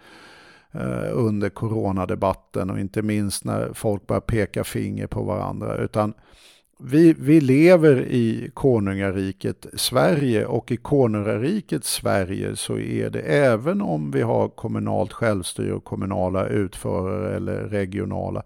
eh, 0.73 1.09
under 1.13 1.49
coronadebatten 1.49 2.71
och 2.71 2.81
inte 2.81 3.03
minst 3.03 3.45
när 3.45 3.71
folk 3.73 4.07
börjar 4.07 4.21
peka 4.21 4.65
finger 4.65 5.07
på 5.07 5.23
varandra. 5.23 5.77
Utan 5.77 6.15
vi, 6.79 7.15
vi 7.19 7.41
lever 7.41 8.01
i 8.01 8.51
konungariket 8.55 9.67
Sverige 9.75 10.47
och 10.47 10.73
i 10.73 10.77
konungariket 10.77 11.85
Sverige 11.85 12.57
så 12.57 12.79
är 12.79 13.11
det 13.11 13.21
även 13.21 13.81
om 13.81 14.11
vi 14.11 14.23
har 14.23 14.49
kommunalt 14.49 15.13
självstyre 15.13 15.73
och 15.73 15.85
kommunala 15.85 16.47
utförare 16.47 17.37
eller 17.37 17.57
regionala 17.57 18.43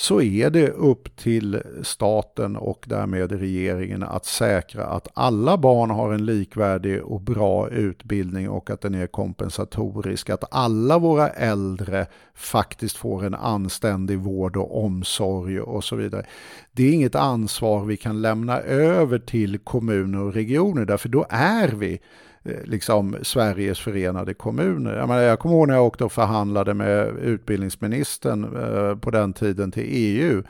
så 0.00 0.22
är 0.22 0.50
det 0.50 0.68
upp 0.68 1.16
till 1.16 1.62
staten 1.82 2.56
och 2.56 2.84
därmed 2.88 3.32
regeringen 3.32 4.02
att 4.02 4.26
säkra 4.26 4.84
att 4.84 5.08
alla 5.14 5.58
barn 5.58 5.90
har 5.90 6.12
en 6.12 6.24
likvärdig 6.24 7.02
och 7.02 7.20
bra 7.20 7.68
utbildning 7.68 8.50
och 8.50 8.70
att 8.70 8.80
den 8.80 8.94
är 8.94 9.06
kompensatorisk. 9.06 10.30
Att 10.30 10.44
alla 10.50 10.98
våra 10.98 11.28
äldre 11.28 12.06
faktiskt 12.34 12.96
får 12.96 13.24
en 13.24 13.34
anständig 13.34 14.18
vård 14.18 14.56
och 14.56 14.84
omsorg 14.84 15.60
och 15.60 15.84
så 15.84 15.96
vidare. 15.96 16.26
Det 16.72 16.82
är 16.82 16.92
inget 16.92 17.14
ansvar 17.14 17.84
vi 17.84 17.96
kan 17.96 18.22
lämna 18.22 18.60
över 18.60 19.18
till 19.18 19.58
kommuner 19.58 20.20
och 20.22 20.34
regioner 20.34 20.84
därför 20.84 21.08
då 21.08 21.26
är 21.30 21.68
vi 21.68 22.00
Eh, 22.42 22.64
liksom 22.64 23.16
Sveriges 23.22 23.80
förenade 23.80 24.34
kommuner. 24.34 24.96
Jag, 24.96 25.08
menar, 25.08 25.22
jag 25.22 25.38
kommer 25.38 25.54
ihåg 25.54 25.68
när 25.68 25.74
jag 25.74 25.86
åkte 25.86 26.04
och 26.04 26.12
förhandlade 26.12 26.74
med 26.74 27.08
utbildningsministern 27.08 28.44
eh, 28.44 28.96
på 28.96 29.10
den 29.10 29.32
tiden 29.32 29.72
till 29.72 29.86
EU. 29.86 30.42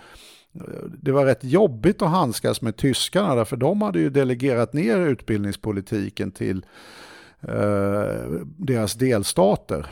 Eh, 0.54 0.84
det 1.02 1.12
var 1.12 1.24
rätt 1.24 1.44
jobbigt 1.44 2.02
att 2.02 2.10
handskas 2.10 2.62
med 2.62 2.76
tyskarna 2.76 3.34
därför 3.34 3.56
de 3.56 3.82
hade 3.82 3.98
ju 3.98 4.10
delegerat 4.10 4.72
ner 4.72 4.98
utbildningspolitiken 4.98 6.30
till 6.30 6.66
eh, 7.40 8.04
deras 8.56 8.94
delstater. 8.94 9.86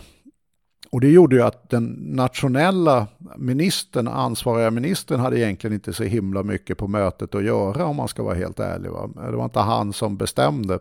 Och 0.90 1.00
det 1.00 1.10
gjorde 1.10 1.36
ju 1.36 1.42
att 1.42 1.70
den 1.70 1.84
nationella 2.00 3.06
ministern, 3.36 4.08
ansvariga 4.08 4.70
ministern, 4.70 5.20
hade 5.20 5.38
egentligen 5.38 5.74
inte 5.74 5.92
så 5.92 6.04
himla 6.04 6.42
mycket 6.42 6.78
på 6.78 6.88
mötet 6.88 7.34
att 7.34 7.44
göra 7.44 7.86
om 7.86 7.96
man 7.96 8.08
ska 8.08 8.22
vara 8.22 8.34
helt 8.34 8.60
ärlig. 8.60 8.90
Va? 8.90 9.10
Det 9.30 9.36
var 9.36 9.44
inte 9.44 9.60
han 9.60 9.92
som 9.92 10.16
bestämde. 10.16 10.78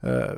Eh, 0.00 0.32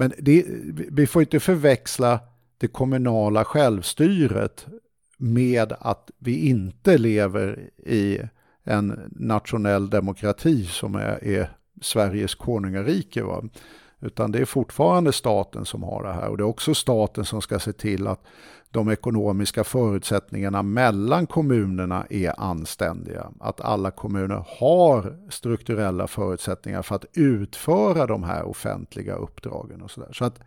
men 0.00 0.12
det, 0.18 0.44
vi 0.90 1.06
får 1.06 1.22
inte 1.22 1.40
förväxla 1.40 2.20
det 2.58 2.68
kommunala 2.68 3.44
självstyret 3.44 4.66
med 5.16 5.72
att 5.80 6.10
vi 6.18 6.48
inte 6.48 6.98
lever 6.98 7.70
i 7.76 8.20
en 8.64 9.00
nationell 9.10 9.90
demokrati 9.90 10.64
som 10.64 10.94
är, 10.94 11.24
är 11.24 11.50
Sveriges 11.80 12.34
konungarike. 12.34 13.22
Va? 13.22 13.42
Utan 14.00 14.32
det 14.32 14.38
är 14.38 14.44
fortfarande 14.44 15.12
staten 15.12 15.64
som 15.64 15.82
har 15.82 16.02
det 16.02 16.12
här 16.12 16.28
och 16.28 16.36
det 16.36 16.42
är 16.42 16.48
också 16.48 16.74
staten 16.74 17.24
som 17.24 17.42
ska 17.42 17.58
se 17.58 17.72
till 17.72 18.06
att 18.06 18.22
de 18.72 18.90
ekonomiska 18.90 19.64
förutsättningarna 19.64 20.62
mellan 20.62 21.26
kommunerna 21.26 22.06
är 22.10 22.40
anständiga. 22.40 23.30
Att 23.40 23.60
alla 23.60 23.90
kommuner 23.90 24.44
har 24.58 25.16
strukturella 25.30 26.06
förutsättningar 26.06 26.82
för 26.82 26.94
att 26.94 27.04
utföra 27.12 28.06
de 28.06 28.22
här 28.22 28.42
offentliga 28.42 29.14
uppdragen. 29.14 29.82
och 29.82 29.90
Så, 29.90 30.00
där. 30.00 30.12
så 30.12 30.24
att 30.24 30.40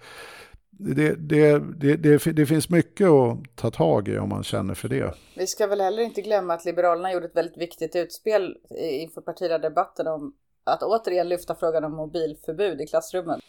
det, 0.71 1.15
det, 1.15 1.59
det, 1.59 1.95
det, 1.95 2.31
det 2.31 2.45
finns 2.45 2.69
mycket 2.69 3.07
att 3.07 3.55
ta 3.55 3.71
tag 3.71 4.07
i 4.07 4.17
om 4.17 4.29
man 4.29 4.43
känner 4.43 4.73
för 4.73 4.89
det. 4.89 5.13
Vi 5.35 5.47
ska 5.47 5.67
väl 5.67 5.81
heller 5.81 6.03
inte 6.03 6.21
glömma 6.21 6.53
att 6.53 6.65
Liberalerna 6.65 7.13
gjorde 7.13 7.25
ett 7.25 7.35
väldigt 7.35 7.57
viktigt 7.57 7.95
utspel 7.95 8.57
inför 8.79 9.21
partiledardebatten 9.21 10.07
om 10.07 10.33
att 10.63 10.83
återigen 10.83 11.29
lyfta 11.29 11.55
frågan 11.55 11.83
om 11.83 11.95
mobilförbud 11.95 12.81
i 12.81 12.87
klassrummen. 12.87 13.39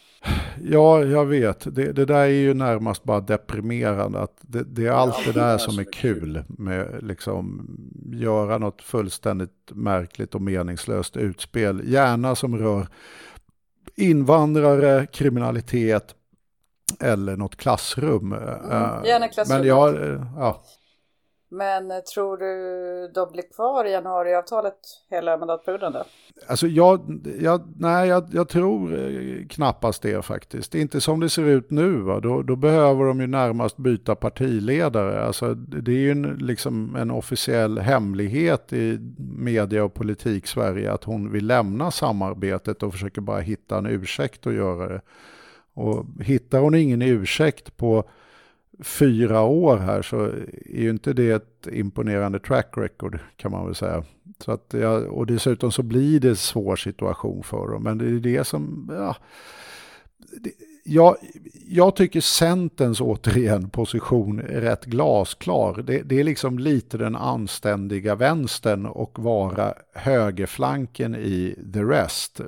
Ja, 0.62 1.04
jag 1.04 1.26
vet. 1.26 1.74
Det, 1.74 1.92
det 1.92 2.04
där 2.04 2.20
är 2.20 2.26
ju 2.26 2.54
närmast 2.54 3.04
bara 3.04 3.20
deprimerande. 3.20 4.20
Att 4.20 4.36
det, 4.40 4.64
det 4.64 4.86
är 4.86 4.90
allt 4.90 5.24
det 5.24 5.32
där 5.32 5.58
som 5.58 5.78
är 5.78 5.92
kul 5.92 6.44
med 6.48 6.98
liksom 7.02 7.66
göra 8.12 8.58
något 8.58 8.82
fullständigt 8.82 9.70
märkligt 9.72 10.34
och 10.34 10.42
meningslöst 10.42 11.16
utspel. 11.16 11.82
Gärna 11.84 12.34
som 12.34 12.58
rör 12.58 12.88
invandrare, 13.96 15.06
kriminalitet 15.06 16.14
eller 17.00 17.36
något 17.36 17.56
klassrum. 17.56 18.32
Mm, 18.32 19.04
gärna 19.04 19.28
klassrum. 19.28 19.58
Men 19.58 19.68
jag, 19.68 19.94
ja. 20.36 20.62
Men 21.54 22.02
tror 22.14 22.36
du 22.36 23.12
de 23.14 23.32
blir 23.32 23.42
kvar 23.54 23.84
i 23.84 23.90
januariavtalet 23.90 24.78
hela 25.10 25.36
mandatperioden 25.36 25.92
då? 25.92 26.04
Alltså 26.46 26.66
jag, 26.66 27.20
jag, 27.40 27.62
nej, 27.76 28.08
jag, 28.08 28.28
jag, 28.32 28.48
tror 28.48 28.94
eh, 28.94 29.46
knappast 29.46 30.02
det 30.02 30.24
faktiskt. 30.24 30.74
Inte 30.74 31.00
som 31.00 31.20
det 31.20 31.28
ser 31.28 31.44
ut 31.44 31.70
nu. 31.70 32.00
Va? 32.00 32.20
Då, 32.20 32.42
då 32.42 32.56
behöver 32.56 33.04
de 33.04 33.20
ju 33.20 33.26
närmast 33.26 33.76
byta 33.76 34.14
partiledare. 34.14 35.24
Alltså, 35.24 35.54
det 35.54 35.92
är 35.92 35.96
ju 35.96 36.10
en, 36.10 36.22
liksom 36.22 36.96
en 36.96 37.10
officiell 37.10 37.78
hemlighet 37.78 38.72
i 38.72 38.98
media 39.38 39.84
och 39.84 39.94
politik 39.94 40.46
Sverige 40.46 40.92
att 40.92 41.04
hon 41.04 41.32
vill 41.32 41.46
lämna 41.46 41.90
samarbetet 41.90 42.82
och 42.82 42.92
försöker 42.92 43.20
bara 43.20 43.40
hitta 43.40 43.78
en 43.78 43.86
ursäkt 43.86 44.46
att 44.46 44.54
göra 44.54 44.88
det. 44.88 45.00
Och 45.74 46.06
hittar 46.20 46.58
hon 46.58 46.74
ingen 46.74 47.02
ursäkt 47.02 47.76
på 47.76 48.04
fyra 48.80 49.42
år 49.42 49.76
här 49.76 50.02
så 50.02 50.24
är 50.66 50.82
ju 50.82 50.90
inte 50.90 51.12
det 51.12 51.30
ett 51.30 51.68
imponerande 51.72 52.38
track 52.38 52.72
record 52.76 53.18
kan 53.36 53.50
man 53.50 53.66
väl 53.66 53.74
säga. 53.74 54.04
Så 54.38 54.52
att, 54.52 54.74
ja, 54.78 54.90
och 54.98 55.26
dessutom 55.26 55.72
så 55.72 55.82
blir 55.82 56.20
det 56.20 56.28
en 56.28 56.36
svår 56.36 56.76
situation 56.76 57.42
för 57.42 57.68
dem. 57.68 57.82
Men 57.82 57.98
det 57.98 58.04
är 58.04 58.10
det 58.10 58.44
som, 58.44 58.90
ja, 58.92 59.16
det, 60.18 60.50
jag, 60.84 61.16
jag 61.66 61.96
tycker 61.96 62.20
Centerns 62.20 63.00
återigen 63.00 63.70
position 63.70 64.40
är 64.40 64.60
rätt 64.60 64.84
glasklar. 64.84 65.82
Det, 65.82 66.02
det, 66.02 66.20
är 66.20 66.24
liksom 66.24 66.58
lite 66.58 66.98
den 66.98 67.16
anständiga 67.16 68.14
vänstern 68.14 68.86
och 68.86 69.18
vara 69.18 69.74
högerflanken 69.94 71.14
i 71.14 71.58
the 71.74 71.82
rest. 71.82 72.40
Uh, 72.40 72.46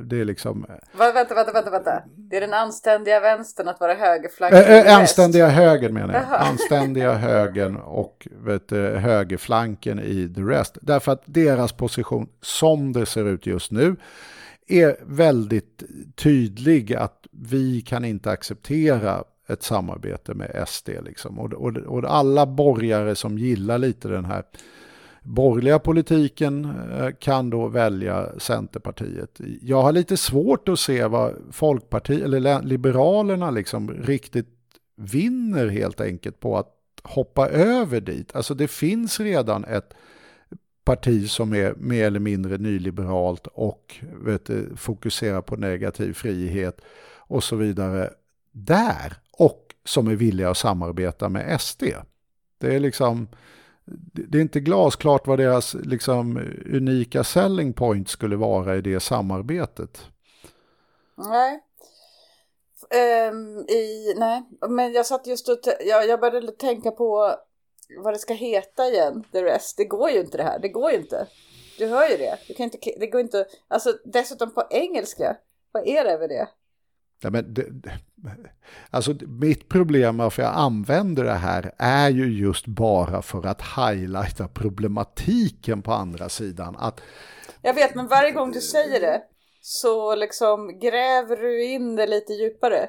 det 0.00 0.20
är 0.20 0.24
liksom... 0.24 0.66
Va, 0.98 1.12
vänta, 1.12 1.34
vänta, 1.34 1.52
vänta, 1.52 1.70
vänta. 1.70 2.02
Det 2.16 2.36
är 2.36 2.40
den 2.40 2.54
anständiga 2.54 3.20
vänstern 3.20 3.68
att 3.68 3.80
vara 3.80 3.94
högerflanken 3.94 4.58
uh, 4.58 4.78
i 4.78 4.82
the 4.82 4.88
Anständiga 4.88 5.46
rest. 5.46 5.56
högern 5.56 5.94
menar 5.94 6.14
jag. 6.14 6.24
Anständiga 6.40 7.12
högern 7.12 7.76
och 7.76 8.28
vet, 8.30 8.70
högerflanken 9.00 10.00
i 10.00 10.32
the 10.34 10.40
rest. 10.40 10.78
Därför 10.82 11.12
att 11.12 11.22
deras 11.24 11.72
position 11.72 12.28
som 12.40 12.92
det 12.92 13.06
ser 13.06 13.24
ut 13.24 13.46
just 13.46 13.70
nu 13.70 13.96
är 14.68 14.96
väldigt 15.02 15.82
tydlig 16.14 16.94
att 16.94 17.26
vi 17.30 17.80
kan 17.80 18.04
inte 18.04 18.30
acceptera 18.30 19.24
ett 19.48 19.62
samarbete 19.62 20.34
med 20.34 20.64
SD. 20.68 20.88
Liksom. 21.04 21.38
Och, 21.38 21.52
och, 21.52 21.76
och 21.76 22.04
alla 22.04 22.46
borgare 22.46 23.14
som 23.14 23.38
gillar 23.38 23.78
lite 23.78 24.08
den 24.08 24.24
här 24.24 24.42
borgerliga 25.22 25.78
politiken 25.78 26.64
eh, 26.92 27.10
kan 27.20 27.50
då 27.50 27.68
välja 27.68 28.28
Centerpartiet. 28.38 29.40
Jag 29.62 29.82
har 29.82 29.92
lite 29.92 30.16
svårt 30.16 30.68
att 30.68 30.78
se 30.78 31.06
vad 31.06 31.34
Folkpartiet 31.50 32.22
eller 32.22 32.62
Liberalerna 32.62 33.50
liksom 33.50 33.90
riktigt 33.90 34.48
vinner 34.96 35.68
helt 35.68 36.00
enkelt 36.00 36.40
på 36.40 36.58
att 36.58 36.68
hoppa 37.02 37.48
över 37.48 38.00
dit. 38.00 38.36
Alltså 38.36 38.54
det 38.54 38.68
finns 38.68 39.20
redan 39.20 39.64
ett 39.64 39.94
parti 40.84 41.30
som 41.30 41.54
är 41.54 41.74
mer 41.74 42.06
eller 42.06 42.20
mindre 42.20 42.58
nyliberalt 42.58 43.46
och 43.46 43.96
vet 44.02 44.46
du, 44.46 44.76
fokuserar 44.76 45.42
på 45.42 45.56
negativ 45.56 46.12
frihet 46.12 46.80
och 47.16 47.44
så 47.44 47.56
vidare 47.56 48.10
där 48.52 49.16
och 49.38 49.74
som 49.84 50.08
är 50.08 50.16
villiga 50.16 50.50
att 50.50 50.56
samarbeta 50.56 51.28
med 51.28 51.60
SD. 51.60 51.82
Det 52.58 52.74
är 52.74 52.80
liksom 52.80 53.28
det 54.12 54.38
är 54.38 54.42
inte 54.42 54.60
glasklart 54.60 55.26
vad 55.26 55.38
deras 55.38 55.74
liksom 55.74 56.36
unika 56.74 57.24
selling 57.24 57.72
point 57.72 58.08
skulle 58.08 58.36
vara 58.36 58.76
i 58.76 58.80
det 58.80 59.00
samarbetet. 59.00 60.06
Nej. 61.16 61.62
Um, 63.30 63.58
i, 63.58 64.14
nej, 64.16 64.42
men 64.68 64.92
jag 64.92 65.06
satt 65.06 65.26
just 65.26 65.48
och 65.48 65.58
jag, 65.86 66.08
jag 66.08 66.20
började 66.20 66.52
tänka 66.52 66.90
på 66.90 67.34
vad 67.98 68.14
det 68.14 68.18
ska 68.18 68.34
heta 68.34 68.88
igen, 68.88 69.24
the 69.32 69.42
rest. 69.42 69.76
Det 69.76 69.84
går 69.84 70.10
ju 70.10 70.20
inte 70.20 70.36
det 70.36 70.44
här, 70.44 70.58
det 70.58 70.68
går 70.68 70.90
ju 70.90 70.96
inte. 70.96 71.26
Du 71.78 71.86
hör 71.86 72.08
ju 72.08 72.16
det. 72.16 72.38
Du 72.48 72.54
kan 72.54 72.64
inte, 72.64 72.78
det 73.00 73.06
går 73.06 73.20
inte, 73.20 73.46
alltså 73.68 73.98
dessutom 74.04 74.54
på 74.54 74.64
engelska. 74.70 75.36
Vad 75.72 75.86
är 75.86 76.04
det 76.04 76.18
med 76.18 76.28
det? 76.28 76.48
Ja, 77.22 77.30
men 77.30 77.54
det, 77.54 77.66
alltså 78.90 79.14
mitt 79.26 79.68
problem 79.68 80.16
varför 80.16 80.42
jag 80.42 80.52
använder 80.54 81.24
det 81.24 81.32
här 81.32 81.74
är 81.78 82.10
ju 82.10 82.38
just 82.38 82.66
bara 82.66 83.22
för 83.22 83.46
att 83.46 83.62
highlighta 83.62 84.48
problematiken 84.48 85.82
på 85.82 85.92
andra 85.92 86.28
sidan. 86.28 86.76
Att, 86.78 87.00
jag 87.62 87.74
vet, 87.74 87.94
men 87.94 88.06
varje 88.06 88.30
gång 88.30 88.52
du 88.52 88.60
säger 88.60 89.00
det 89.00 89.22
så 89.60 90.14
liksom 90.14 90.78
gräver 90.78 91.36
du 91.36 91.64
in 91.64 91.96
det 91.96 92.06
lite 92.06 92.32
djupare. 92.32 92.88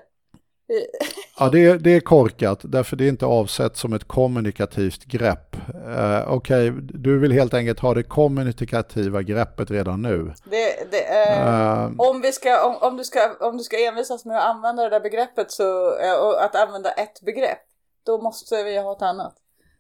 Ja, 1.39 1.49
det 1.49 1.65
är, 1.65 1.77
det 1.77 1.95
är 1.95 1.99
korkat, 1.99 2.59
därför 2.63 2.95
det 2.95 3.05
är 3.05 3.09
inte 3.09 3.25
avsett 3.25 3.77
som 3.77 3.93
ett 3.93 4.03
kommunikativt 4.03 5.05
grepp. 5.05 5.55
Uh, 5.55 6.33
Okej, 6.33 6.69
okay, 6.71 6.81
du 6.93 7.19
vill 7.19 7.31
helt 7.31 7.53
enkelt 7.53 7.79
ha 7.79 7.93
det 7.93 8.03
kommunikativa 8.03 9.21
greppet 9.21 9.71
redan 9.71 10.01
nu. 10.01 10.33
Det, 10.43 10.91
det, 10.91 11.03
uh, 11.29 11.91
uh, 11.91 12.09
om, 12.09 12.21
vi 12.21 12.31
ska, 12.31 12.65
om, 12.65 12.75
om, 12.81 12.97
du 12.97 13.03
ska, 13.03 13.19
om 13.39 13.57
du 13.57 13.63
ska 13.63 13.87
envisas 13.87 14.25
med 14.25 14.37
att 14.37 14.55
använda 14.55 14.83
det 14.83 14.89
där 14.89 14.99
begreppet, 14.99 15.51
så, 15.51 15.87
och 16.21 16.43
att 16.43 16.55
använda 16.55 16.91
ett 16.91 17.21
begrepp, 17.21 17.59
då 18.05 18.21
måste 18.21 18.63
vi 18.63 18.77
ha 18.77 18.95
ett 18.95 19.01
annat. 19.01 19.35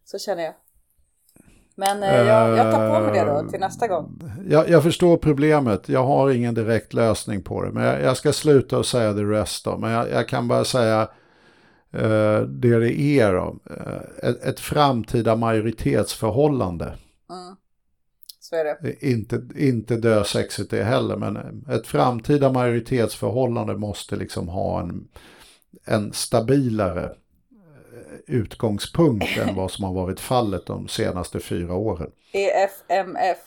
Så 0.05 0.19
känner 0.19 0.43
jag. 0.43 0.53
Men 1.75 2.03
eh, 2.03 2.15
jag, 2.15 2.57
jag 2.57 2.73
tar 2.73 2.99
på 2.99 3.05
mig 3.05 3.19
det 3.19 3.25
då 3.25 3.49
till 3.49 3.59
nästa 3.59 3.87
gång. 3.87 4.21
Jag, 4.49 4.69
jag, 4.69 4.83
förstår 4.83 5.17
problemet. 5.17 5.89
Jag 5.89 6.03
har 6.03 6.29
ingen 6.29 6.53
direkt 6.53 6.93
lösning 6.93 7.43
på 7.43 7.63
det. 7.63 7.71
Men 7.71 7.83
jag, 7.83 8.01
jag 8.01 8.17
ska 8.17 8.33
sluta 8.33 8.77
och 8.77 8.85
säga 8.85 9.13
the 9.13 9.23
rest 9.23 9.65
då. 9.65 9.77
Men 9.77 9.91
jag, 9.91 10.27
kan 10.27 10.47
bara 10.47 10.65
säga 10.65 11.01
uh, 11.95 12.41
det 12.41 12.79
det 12.79 13.19
är 13.19 13.33
då. 13.33 13.59
Uh, 13.71 14.29
ett, 14.29 14.43
ett, 14.43 14.59
framtida 14.59 15.35
majoritetsförhållande. 15.35 16.85
Mm. 16.85 17.55
Så 18.39 18.55
är 18.55 18.63
det. 18.63 19.05
Inte, 19.05 19.41
inte 19.55 19.95
dösexigt 19.95 20.71
det 20.71 20.83
heller. 20.83 21.17
Men 21.17 21.65
ett 21.69 21.87
framtida 21.87 22.51
majoritetsförhållande 22.51 23.75
måste 23.75 24.15
liksom 24.15 24.47
ha 24.47 24.81
en, 24.81 25.07
en 25.85 26.13
stabilare 26.13 27.11
utgångspunkt 28.27 29.37
än 29.37 29.55
vad 29.55 29.71
som 29.71 29.85
har 29.85 29.93
varit 29.93 30.19
fallet 30.19 30.65
de 30.65 30.87
senaste 30.87 31.39
fyra 31.39 31.73
åren. 31.73 32.11
EFMF. 32.31 33.37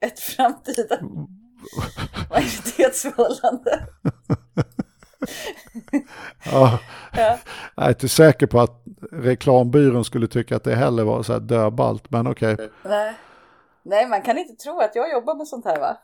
Ett 0.00 0.20
framtida 0.20 0.98
majoritetsförhållande. 2.30 3.86
ja. 6.44 6.78
ja. 7.12 7.38
Jag 7.74 7.86
är 7.86 7.88
inte 7.88 8.08
säker 8.08 8.46
på 8.46 8.60
att 8.60 8.84
reklambyrån 9.12 10.04
skulle 10.04 10.26
tycka 10.28 10.56
att 10.56 10.64
det 10.64 10.74
heller 10.74 11.04
var 11.04 11.22
så 11.22 11.32
här 11.32 11.40
döbalt, 11.40 12.10
men 12.10 12.26
okej. 12.26 12.54
Okay. 12.54 12.68
Nej. 12.84 13.14
Nej, 13.82 14.06
man 14.08 14.22
kan 14.22 14.38
inte 14.38 14.54
tro 14.64 14.80
att 14.80 14.94
jag 14.94 15.12
jobbar 15.12 15.34
med 15.34 15.48
sånt 15.48 15.64
här 15.64 15.80
va? 15.80 15.96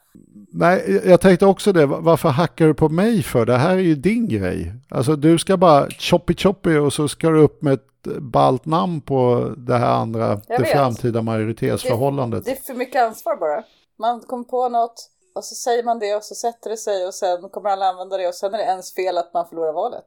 Nej, 0.53 1.01
jag 1.05 1.21
tänkte 1.21 1.47
också 1.47 1.73
det. 1.73 1.87
Varför 1.87 2.29
hackar 2.29 2.67
du 2.67 2.75
på 2.75 2.89
mig 2.89 3.23
för? 3.23 3.47
Det 3.47 3.57
här 3.57 3.71
är 3.71 3.79
ju 3.79 3.95
din 3.95 4.29
grej. 4.29 4.73
Alltså 4.91 5.17
du 5.17 5.39
ska 5.39 5.57
bara 5.57 5.91
choppy 5.91 6.35
choppy 6.37 6.77
och 6.77 6.93
så 6.93 7.09
ska 7.09 7.31
du 7.31 7.41
upp 7.41 7.63
med 7.63 7.75
ett 7.75 8.07
balt 8.19 8.65
namn 8.65 9.01
på 9.01 9.53
det 9.57 9.77
här 9.77 9.95
andra, 9.95 10.29
jag 10.29 10.41
det 10.47 10.63
vet. 10.63 10.73
framtida 10.73 11.23
majoritetsförhållandet. 11.23 12.45
Det, 12.45 12.51
det 12.51 12.57
är 12.57 12.63
för 12.63 12.75
mycket 12.75 13.03
ansvar 13.03 13.37
bara. 13.37 13.65
Man 13.99 14.21
kommer 14.21 14.45
på 14.45 14.69
något 14.69 15.11
och 15.35 15.45
så 15.45 15.55
säger 15.55 15.83
man 15.83 15.99
det 15.99 16.15
och 16.15 16.25
så 16.25 16.35
sätter 16.35 16.71
det 16.71 16.77
sig 16.77 17.07
och 17.07 17.15
sen 17.15 17.49
kommer 17.49 17.71
alla 17.71 17.87
använda 17.87 18.17
det 18.17 18.29
och 18.29 18.35
sen 18.35 18.55
är 18.55 18.59
det 18.59 18.65
ens 18.65 18.95
fel 18.95 19.19
att 19.19 19.35
man 19.35 19.49
förlorar 19.49 19.73
valet. 19.73 20.07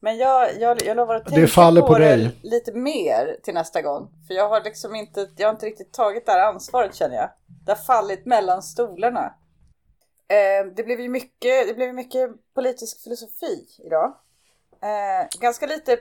Men 0.00 0.16
jag, 0.16 0.60
jag, 0.60 0.82
jag 0.82 0.96
lovar 0.96 1.14
att 1.14 1.24
tänka 1.24 1.40
det 1.40 1.46
faller 1.46 1.80
på, 1.80 1.86
på 1.86 1.98
det 1.98 2.30
lite 2.42 2.72
mer 2.72 3.36
till 3.42 3.54
nästa 3.54 3.82
gång. 3.82 4.10
För 4.26 4.34
jag 4.34 4.48
har 4.48 4.60
liksom 4.64 4.94
inte, 4.94 5.28
jag 5.36 5.48
har 5.48 5.52
inte 5.52 5.66
riktigt 5.66 5.92
tagit 5.92 6.26
det 6.26 6.32
här 6.32 6.52
ansvaret 6.52 6.94
känner 6.94 7.16
jag. 7.16 7.30
Det 7.66 7.72
har 7.72 7.76
fallit 7.76 8.26
mellan 8.26 8.62
stolarna. 8.62 9.34
Eh, 10.28 10.66
det 10.76 10.82
blev 10.84 11.00
ju 11.00 11.08
mycket, 11.08 11.68
det 11.68 11.74
blev 11.74 11.94
mycket 11.94 12.30
politisk 12.54 13.02
filosofi 13.02 13.66
idag. 13.78 14.14
Eh, 14.82 15.40
ganska 15.40 15.66
lite 15.66 15.98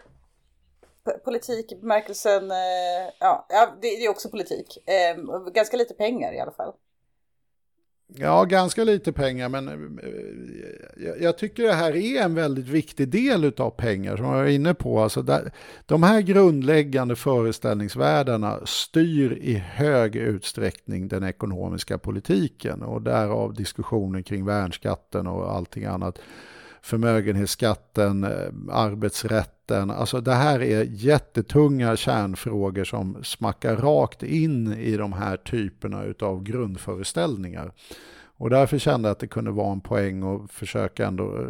politik 1.24 1.72
i 1.72 1.76
bemärkelsen, 1.76 2.52
eh, 2.52 3.12
ja, 3.20 3.46
ja 3.50 3.78
det, 3.82 3.88
det 3.88 4.06
är 4.06 4.10
också 4.10 4.30
politik. 4.30 4.78
Eh, 4.90 5.40
ganska 5.52 5.78
lite 5.78 5.94
pengar 5.94 6.34
i 6.34 6.40
alla 6.40 6.52
fall. 6.52 6.74
Ja, 8.16 8.44
ganska 8.44 8.84
lite 8.84 9.12
pengar, 9.12 9.50
men 9.50 9.68
eh, 9.68 11.06
jag, 11.06 11.22
jag 11.22 11.38
tycker 11.38 11.64
det 11.64 11.74
här 11.74 11.96
är 11.96 12.22
en 12.22 12.36
väldigt 12.36 12.68
viktig 12.68 13.10
del 13.10 13.54
av 13.58 13.70
pengar 13.70 14.18
som 14.18 14.26
jag 14.26 14.34
var 14.34 14.46
inne 14.46 14.74
på. 14.74 15.00
Alltså 15.00 15.22
där, 15.22 15.52
de 15.86 16.04
här 16.04 16.22
grundläggande 16.22 17.16
föreställningsvärldarna 17.16 18.60
styr 18.66 19.32
i 19.42 19.54
hög 19.54 20.16
utsträckning 20.16 21.08
den 21.08 21.24
ekonomiska 21.24 21.98
politiken 21.98 22.82
och 22.82 23.02
därav 23.02 23.54
diskussionen 23.54 24.24
kring 24.24 24.46
värnskatten 24.46 25.28
och 25.28 25.52
allting 25.52 25.86
annat. 25.86 26.20
Förmögenhetsskatten, 26.82 28.24
eh, 28.24 28.76
arbetsrätten, 28.76 29.92
alltså 29.92 30.22
det 30.22 30.34
här 30.34 30.62
är 30.62 30.84
jättetunga 30.84 31.96
kärnfrågor 31.96 32.84
som 32.84 33.24
smackar 33.24 33.76
rakt 33.76 34.24
in 34.24 34.74
i 34.74 34.98
de 34.98 35.14
här 35.14 35.38
typerna 35.38 36.04
av 36.22 36.44
grundföreställningar. 36.44 37.74
Och 38.38 38.50
därför 38.50 38.78
kände 38.78 39.10
jag 39.10 39.12
att 39.12 39.20
det 39.20 39.28
kunde 39.28 39.52
vara 39.52 39.72
en 39.72 39.82
poäng 39.82 40.24
att 40.36 40.52
försöka 40.52 41.08
ändå 41.08 41.38
eh, 41.38 41.46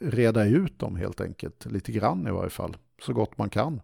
reda 0.00 0.44
ut 0.44 0.78
dem 0.78 0.96
helt 0.96 1.20
enkelt, 1.20 1.66
lite 1.66 1.92
grann 1.92 2.26
i 2.26 2.30
varje 2.30 2.50
fall, 2.50 2.76
så 3.02 3.12
gott 3.12 3.38
man 3.38 3.50
kan. 3.50 3.80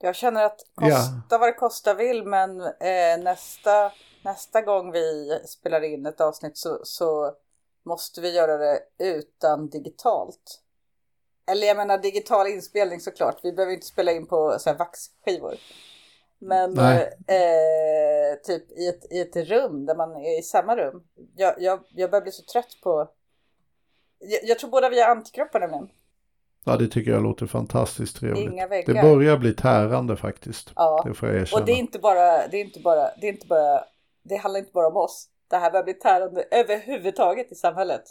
Jag 0.00 0.16
känner 0.16 0.44
att 0.44 0.60
kosta 0.74 0.94
Ja. 1.30 1.38
vad 1.38 1.48
det 1.48 1.52
kosta 1.52 1.94
vill, 1.94 2.24
men 2.24 2.60
eh, 2.60 3.22
nästa, 3.24 3.92
nästa 4.24 4.62
gång 4.62 4.92
vi 4.92 5.38
spelar 5.46 5.84
in 5.84 6.06
ett 6.06 6.20
avsnitt 6.20 6.56
så, 6.58 6.80
så 6.84 7.32
måste 7.84 8.20
vi 8.20 8.34
göra 8.34 8.56
det 8.56 8.80
utan 8.98 9.68
digitalt. 9.68 10.60
Eller 11.46 11.66
jag 11.66 11.76
menar 11.76 11.98
digital 11.98 12.46
inspelning 12.46 13.00
såklart. 13.00 13.40
Vi 13.42 13.52
behöver 13.52 13.74
inte 13.74 13.86
spela 13.86 14.12
in 14.12 14.26
på 14.26 14.56
så 14.58 14.70
här 14.70 14.76
vaxskivor. 14.76 15.54
Men 16.38 16.74
Nej. 16.74 17.02
eh, 17.26 18.38
typ 18.44 18.70
i 18.70 18.88
ett, 18.88 19.12
i 19.12 19.20
ett 19.20 19.36
rum 19.36 19.86
där 19.86 19.96
man 19.96 20.16
är 20.16 20.38
i 20.38 20.42
samma 20.42 20.76
rum. 20.76 21.02
Jag, 21.36 21.54
jag, 21.58 21.80
jag 21.88 22.10
börjar 22.10 22.22
bli 22.22 22.32
så 22.32 22.42
trött 22.42 22.78
på... 22.82 23.08
Jag, 24.18 24.40
jag 24.44 24.58
tror 24.58 24.70
båda 24.70 24.88
vi 24.88 25.00
har 25.00 25.10
antikroppar 25.10 25.60
nämligen. 25.60 25.88
Ja, 26.64 26.76
det 26.76 26.88
tycker 26.88 27.10
jag 27.10 27.22
låter 27.22 27.46
fantastiskt 27.46 28.16
trevligt. 28.16 28.52
Inga 28.52 28.66
väggar. 28.66 28.94
Det 28.94 29.02
börjar 29.02 29.36
bli 29.36 29.54
tärande 29.54 30.16
faktiskt. 30.16 30.70
Ja. 30.76 31.02
Det 31.06 31.14
får 31.14 31.28
jag 31.28 31.40
erkänna. 31.40 31.60
Och 31.60 31.66
det 31.66 31.72
är 31.72 31.76
inte 31.76 31.98
bara, 31.98 32.48
det 32.48 32.56
är 32.56 32.64
inte 32.64 32.80
bara, 32.80 33.10
det 33.20 33.26
är 33.26 33.32
inte 33.32 33.46
bara, 33.46 33.84
det 34.22 34.36
handlar 34.36 34.60
inte 34.60 34.72
bara 34.72 34.86
om 34.86 34.96
oss. 34.96 35.28
Det 35.54 35.58
här 35.58 35.70
börjar 35.70 35.84
bli 35.84 35.94
tärande 35.94 36.44
överhuvudtaget 36.50 37.52
i 37.52 37.54
samhället. 37.54 38.02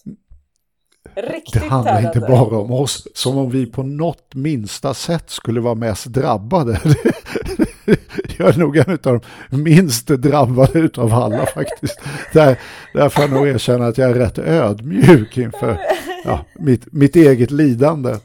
Riktigt 1.15 1.61
Det 1.61 1.68
handlar 1.70 1.91
tärande. 2.02 2.07
inte 2.20 2.20
bara 2.32 2.57
om 2.60 2.72
oss, 2.72 3.07
som 3.14 3.38
om 3.38 3.49
vi 3.49 3.65
på 3.65 3.84
något 3.84 4.36
minsta 4.36 4.94
sätt 4.94 5.30
skulle 5.30 5.61
vara 5.61 5.76
mest 5.76 6.06
drabbade. 6.06 6.82
Jag 8.38 8.49
är 8.49 8.57
nog 8.60 8.78
en 8.78 8.91
av 9.03 9.26
de 9.49 9.64
minst 9.64 10.07
drabbade 10.07 10.80
utav 10.80 11.14
alla 11.14 11.45
faktiskt. 11.45 11.99
Där, 12.34 12.60
där 12.94 13.10
får 13.10 13.22
jag 13.24 13.32
nog 13.32 13.48
erkänna 13.48 13.88
att 13.88 13.98
jag 13.98 14.10
är 14.10 14.14
rätt 14.14 14.38
ödmjuk 14.40 15.38
inför 15.38 15.78
ja, 16.26 16.45
mitt, 16.56 16.94
mitt 16.94 17.15
eget 17.15 17.52
lidande. 17.52 18.15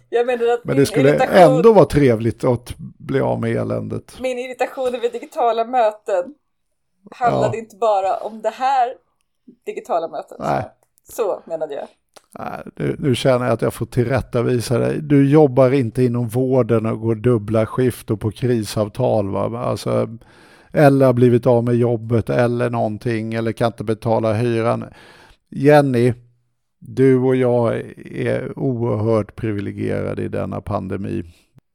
Men 0.65 0.77
det 0.77 0.86
skulle 0.86 1.11
irritation- 1.16 1.57
ändå 1.57 1.73
vara 1.73 1.85
trevligt 1.85 2.45
att 2.45 2.74
bli 2.78 3.20
av 3.20 3.40
med 3.40 3.57
eländet. 3.57 4.16
Min 4.20 4.39
irritation 4.39 4.95
över 4.95 5.09
digitala 5.12 5.65
möten 5.65 6.24
handlade 7.11 7.57
Ja. 7.57 7.61
inte 7.61 7.77
bara 7.77 8.16
om 8.16 8.43
det 8.43 8.51
här 8.51 8.89
digitala 9.66 10.09
mötet. 10.09 10.37
Nej. 10.41 10.65
Så 11.12 11.43
menade 11.47 11.75
jag. 11.75 11.87
Nej, 12.39 12.62
Nu, 12.77 12.97
nu 12.99 13.15
känner 13.15 13.45
jag 13.47 13.53
att 13.53 13.62
jag 13.62 13.75
får 13.75 13.87
tillrättavisa 13.87 14.79
dig. 14.79 15.01
Du 15.03 15.31
jobbar 15.31 15.70
inte 15.70 16.03
inom 16.03 16.29
vården 16.29 16.87
och 16.87 17.01
går 17.01 17.15
dubbla 17.15 17.66
skift 17.66 18.11
och 18.11 18.20
på 18.20 18.31
krisavtal. 18.31 19.29
Va? 19.31 19.59
Alltså, 19.59 20.09
eller 20.73 21.07
har 21.07 21.12
blivit 21.12 21.47
av 21.47 21.65
med 21.65 21.75
jobbet 21.75 22.31
eller 22.31 22.70
någonting 22.70 23.35
eller 23.35 23.53
kan 23.53 23.66
inte 23.66 23.85
betala 23.85 24.33
hyran. 24.33 24.85
Jenny, 25.51 26.15
du 26.79 27.16
och 27.19 27.37
jag 27.37 27.77
är 28.12 28.59
oerhört 28.59 29.37
privilegierade 29.37 30.23
i 30.23 30.29
denna 30.29 30.61
pandemi. 30.61 31.25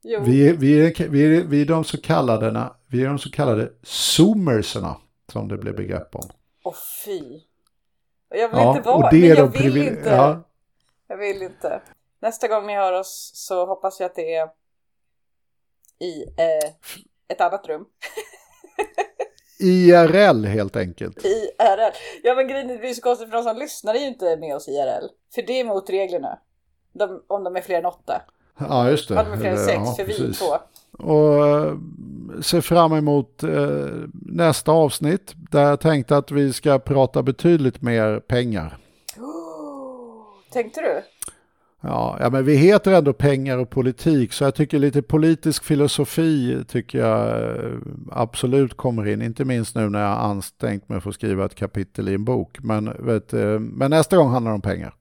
Jo. 0.02 0.20
Vi, 0.24 0.48
är- 0.48 0.54
vi, 0.54 0.86
är, 0.86 1.08
vi, 1.08 1.36
är, 1.38 1.44
vi 1.44 1.62
är 1.62 1.66
de 1.66 1.84
så 1.84 2.00
kallade, 2.00 2.70
vi 2.86 3.02
är 3.04 3.08
de 3.08 3.18
så 3.18 3.30
kallade 3.30 3.68
zoomerserna 3.82 4.96
som 5.32 5.48
det 5.48 5.56
blev 5.58 5.76
begrepp 5.76 6.14
om. 6.16 6.28
Åh 6.64 6.74
fy. 7.04 7.20
Jag 8.36 8.48
vill 8.48 8.58
Ja, 8.58 8.76
inte 8.76 8.88
vara, 8.88 9.10
men 9.12 9.20
jag 9.24 9.46
vill 9.46 9.60
privile- 9.62 9.88
inte. 9.98 10.08
ja. 10.10 10.42
Jag 11.08 11.16
vill 11.16 11.42
inte. 11.42 11.80
Nästa 12.20 12.48
gång 12.48 12.66
ni 12.66 12.74
hör 12.76 12.92
oss 12.92 13.30
så 13.34 13.66
hoppas 13.66 14.00
jag 14.00 14.06
att 14.06 14.14
det 14.14 14.34
är 14.34 14.48
i 15.98 16.22
eh, 16.22 16.70
ett 17.28 17.40
annat 17.40 17.66
rum. 17.68 17.84
IRL 19.60 20.44
helt 20.44 20.76
enkelt. 20.76 21.24
IRL. 21.24 21.92
Ja 22.22 22.34
men 22.34 22.48
grejen 22.48 22.70
är, 22.70 22.74
det 22.74 22.80
blir 22.80 22.94
så 22.94 23.00
konstigt 23.02 23.28
för 23.30 23.36
de 23.36 23.42
som 23.44 23.56
lyssnar 23.56 23.94
är 23.94 23.98
ju 23.98 24.06
inte 24.06 24.36
med 24.36 24.56
oss 24.56 24.68
IRL. 24.68 25.06
För 25.34 25.42
det 25.42 25.60
är 25.60 25.64
mot 25.64 25.90
reglerna. 25.90 26.38
De, 26.92 27.24
om 27.26 27.44
de 27.44 27.56
är 27.56 27.60
fler 27.60 27.78
än 27.78 27.86
åtta. 27.86 28.22
Ja, 28.58 28.90
just 28.90 29.08
det. 29.08 29.56
Sex, 29.56 29.80
ja, 29.84 29.94
för 29.96 30.04
vi 30.04 30.34
två. 30.34 30.58
Och 30.98 31.46
eh, 31.46 31.74
ser 32.42 32.60
fram 32.60 32.92
emot 32.92 33.42
eh, 33.42 33.86
nästa 34.12 34.72
avsnitt 34.72 35.34
där 35.50 35.62
jag 35.62 35.80
tänkte 35.80 36.16
att 36.16 36.30
vi 36.30 36.52
ska 36.52 36.78
prata 36.78 37.22
betydligt 37.22 37.82
mer 37.82 38.20
pengar. 38.20 38.78
Tänkte 40.52 40.80
du? 40.80 41.02
Ja, 41.80 42.16
ja, 42.20 42.30
men 42.30 42.44
vi 42.44 42.56
heter 42.56 42.92
ändå 42.92 43.12
pengar 43.12 43.58
och 43.58 43.70
politik 43.70 44.32
så 44.32 44.44
jag 44.44 44.54
tycker 44.54 44.78
lite 44.78 45.02
politisk 45.02 45.64
filosofi 45.64 46.64
tycker 46.68 46.98
jag 46.98 47.42
eh, 47.42 47.72
absolut 48.12 48.76
kommer 48.76 49.08
in. 49.08 49.22
Inte 49.22 49.44
minst 49.44 49.74
nu 49.74 49.90
när 49.90 50.00
jag 50.00 50.08
har 50.08 50.28
ansträngt 50.28 50.88
mig 50.88 51.00
för 51.00 51.08
att 51.08 51.14
skriva 51.14 51.44
ett 51.44 51.54
kapitel 51.54 52.08
i 52.08 52.14
en 52.14 52.24
bok. 52.24 52.58
Men, 52.62 53.06
vet, 53.06 53.32
eh, 53.32 53.58
men 53.58 53.90
nästa 53.90 54.16
gång 54.16 54.30
handlar 54.30 54.50
det 54.50 54.54
om 54.54 54.60
pengar. 54.60 54.94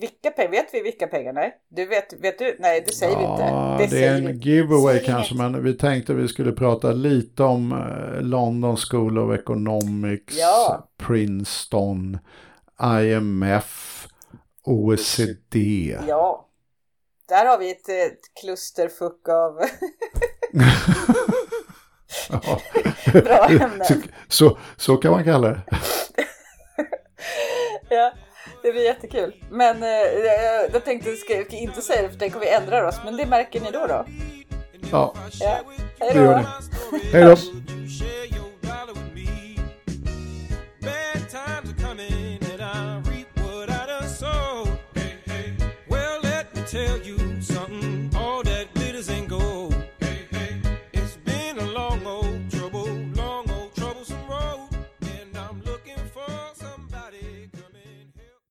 Vilka 0.00 0.30
pengar? 0.30 0.50
Vet 0.50 0.74
vi 0.74 0.82
vilka 0.82 1.06
pengar? 1.06 1.32
Nej. 1.32 1.54
Du 1.68 1.86
vet, 1.86 2.12
vet 2.20 2.38
du? 2.38 2.56
Nej, 2.58 2.84
det 2.86 2.92
säger 2.94 3.16
vi 3.16 3.22
Ja, 3.22 3.32
inte. 3.72 3.76
det 3.78 3.84
är 3.84 3.88
säger 4.00 4.20
vi 4.20 4.26
en 4.26 4.38
giveaway 4.40 4.98
kanske, 5.04 5.34
men 5.34 5.64
vi 5.64 5.74
tänkte 5.74 6.14
vi 6.14 6.28
skulle 6.28 6.52
prata 6.52 6.92
lite 6.92 7.42
om 7.42 7.72
eh, 7.72 8.20
London 8.22 8.76
School 8.76 9.18
of 9.18 9.38
Economics, 9.38 10.38
Ja. 10.38 10.88
Princeton, 10.98 12.18
IMF, 13.02 14.06
OECD. 14.64 15.56
Ja. 16.08 16.42
Där 17.28 17.46
har 17.46 17.58
vi 17.58 17.70
ett, 17.70 17.88
ett 17.88 18.20
klusterfuck 18.40 19.28
av 19.28 19.60
bra 23.24 23.46
ämnen. 23.48 23.84
så, 23.84 23.94
så, 24.28 24.58
så 24.76 24.96
kan 24.96 25.10
man 25.10 25.24
kalla 25.24 25.48
det. 25.48 25.60
ja, 27.88 28.12
det 28.62 28.72
blir 28.72 28.84
jättekul. 28.84 29.34
Men 29.50 29.82
eh, 29.82 29.88
jag, 29.88 30.70
jag 30.72 30.84
tänkte 30.84 31.12
ska 31.16 31.34
jag 31.34 31.52
inte 31.52 31.82
säga 31.82 32.02
det 32.02 32.08
för 32.10 32.18
tänk 32.18 32.34
om 32.34 32.40
vi 32.40 32.48
ändrar 32.48 32.82
oss. 32.84 32.96
Men 33.04 33.16
det 33.16 33.26
märker 33.26 33.60
ni 33.60 33.70
då 33.70 33.86
då. 33.86 34.06
Ja, 34.92 35.14
Ja. 35.40 35.58
Hej 35.98 36.10
det 36.14 36.18
gör 36.20 36.32
då. 36.34 36.38
ni. 36.92 36.98
Hej 37.12 37.24
då. 37.24 37.36
Bad 40.80 41.28
times 41.30 41.70
are 41.70 41.86
coming 41.88 42.38
and 42.52 42.60
I 42.60 43.10
reap 43.10 43.26
what 43.40 43.70
I 43.70 43.86
done 43.86 44.08
sowed. 44.08 44.68
Well, 45.88 46.20
let 46.22 46.54
me 46.54 46.62
tell 46.62 46.98
you 47.02 47.16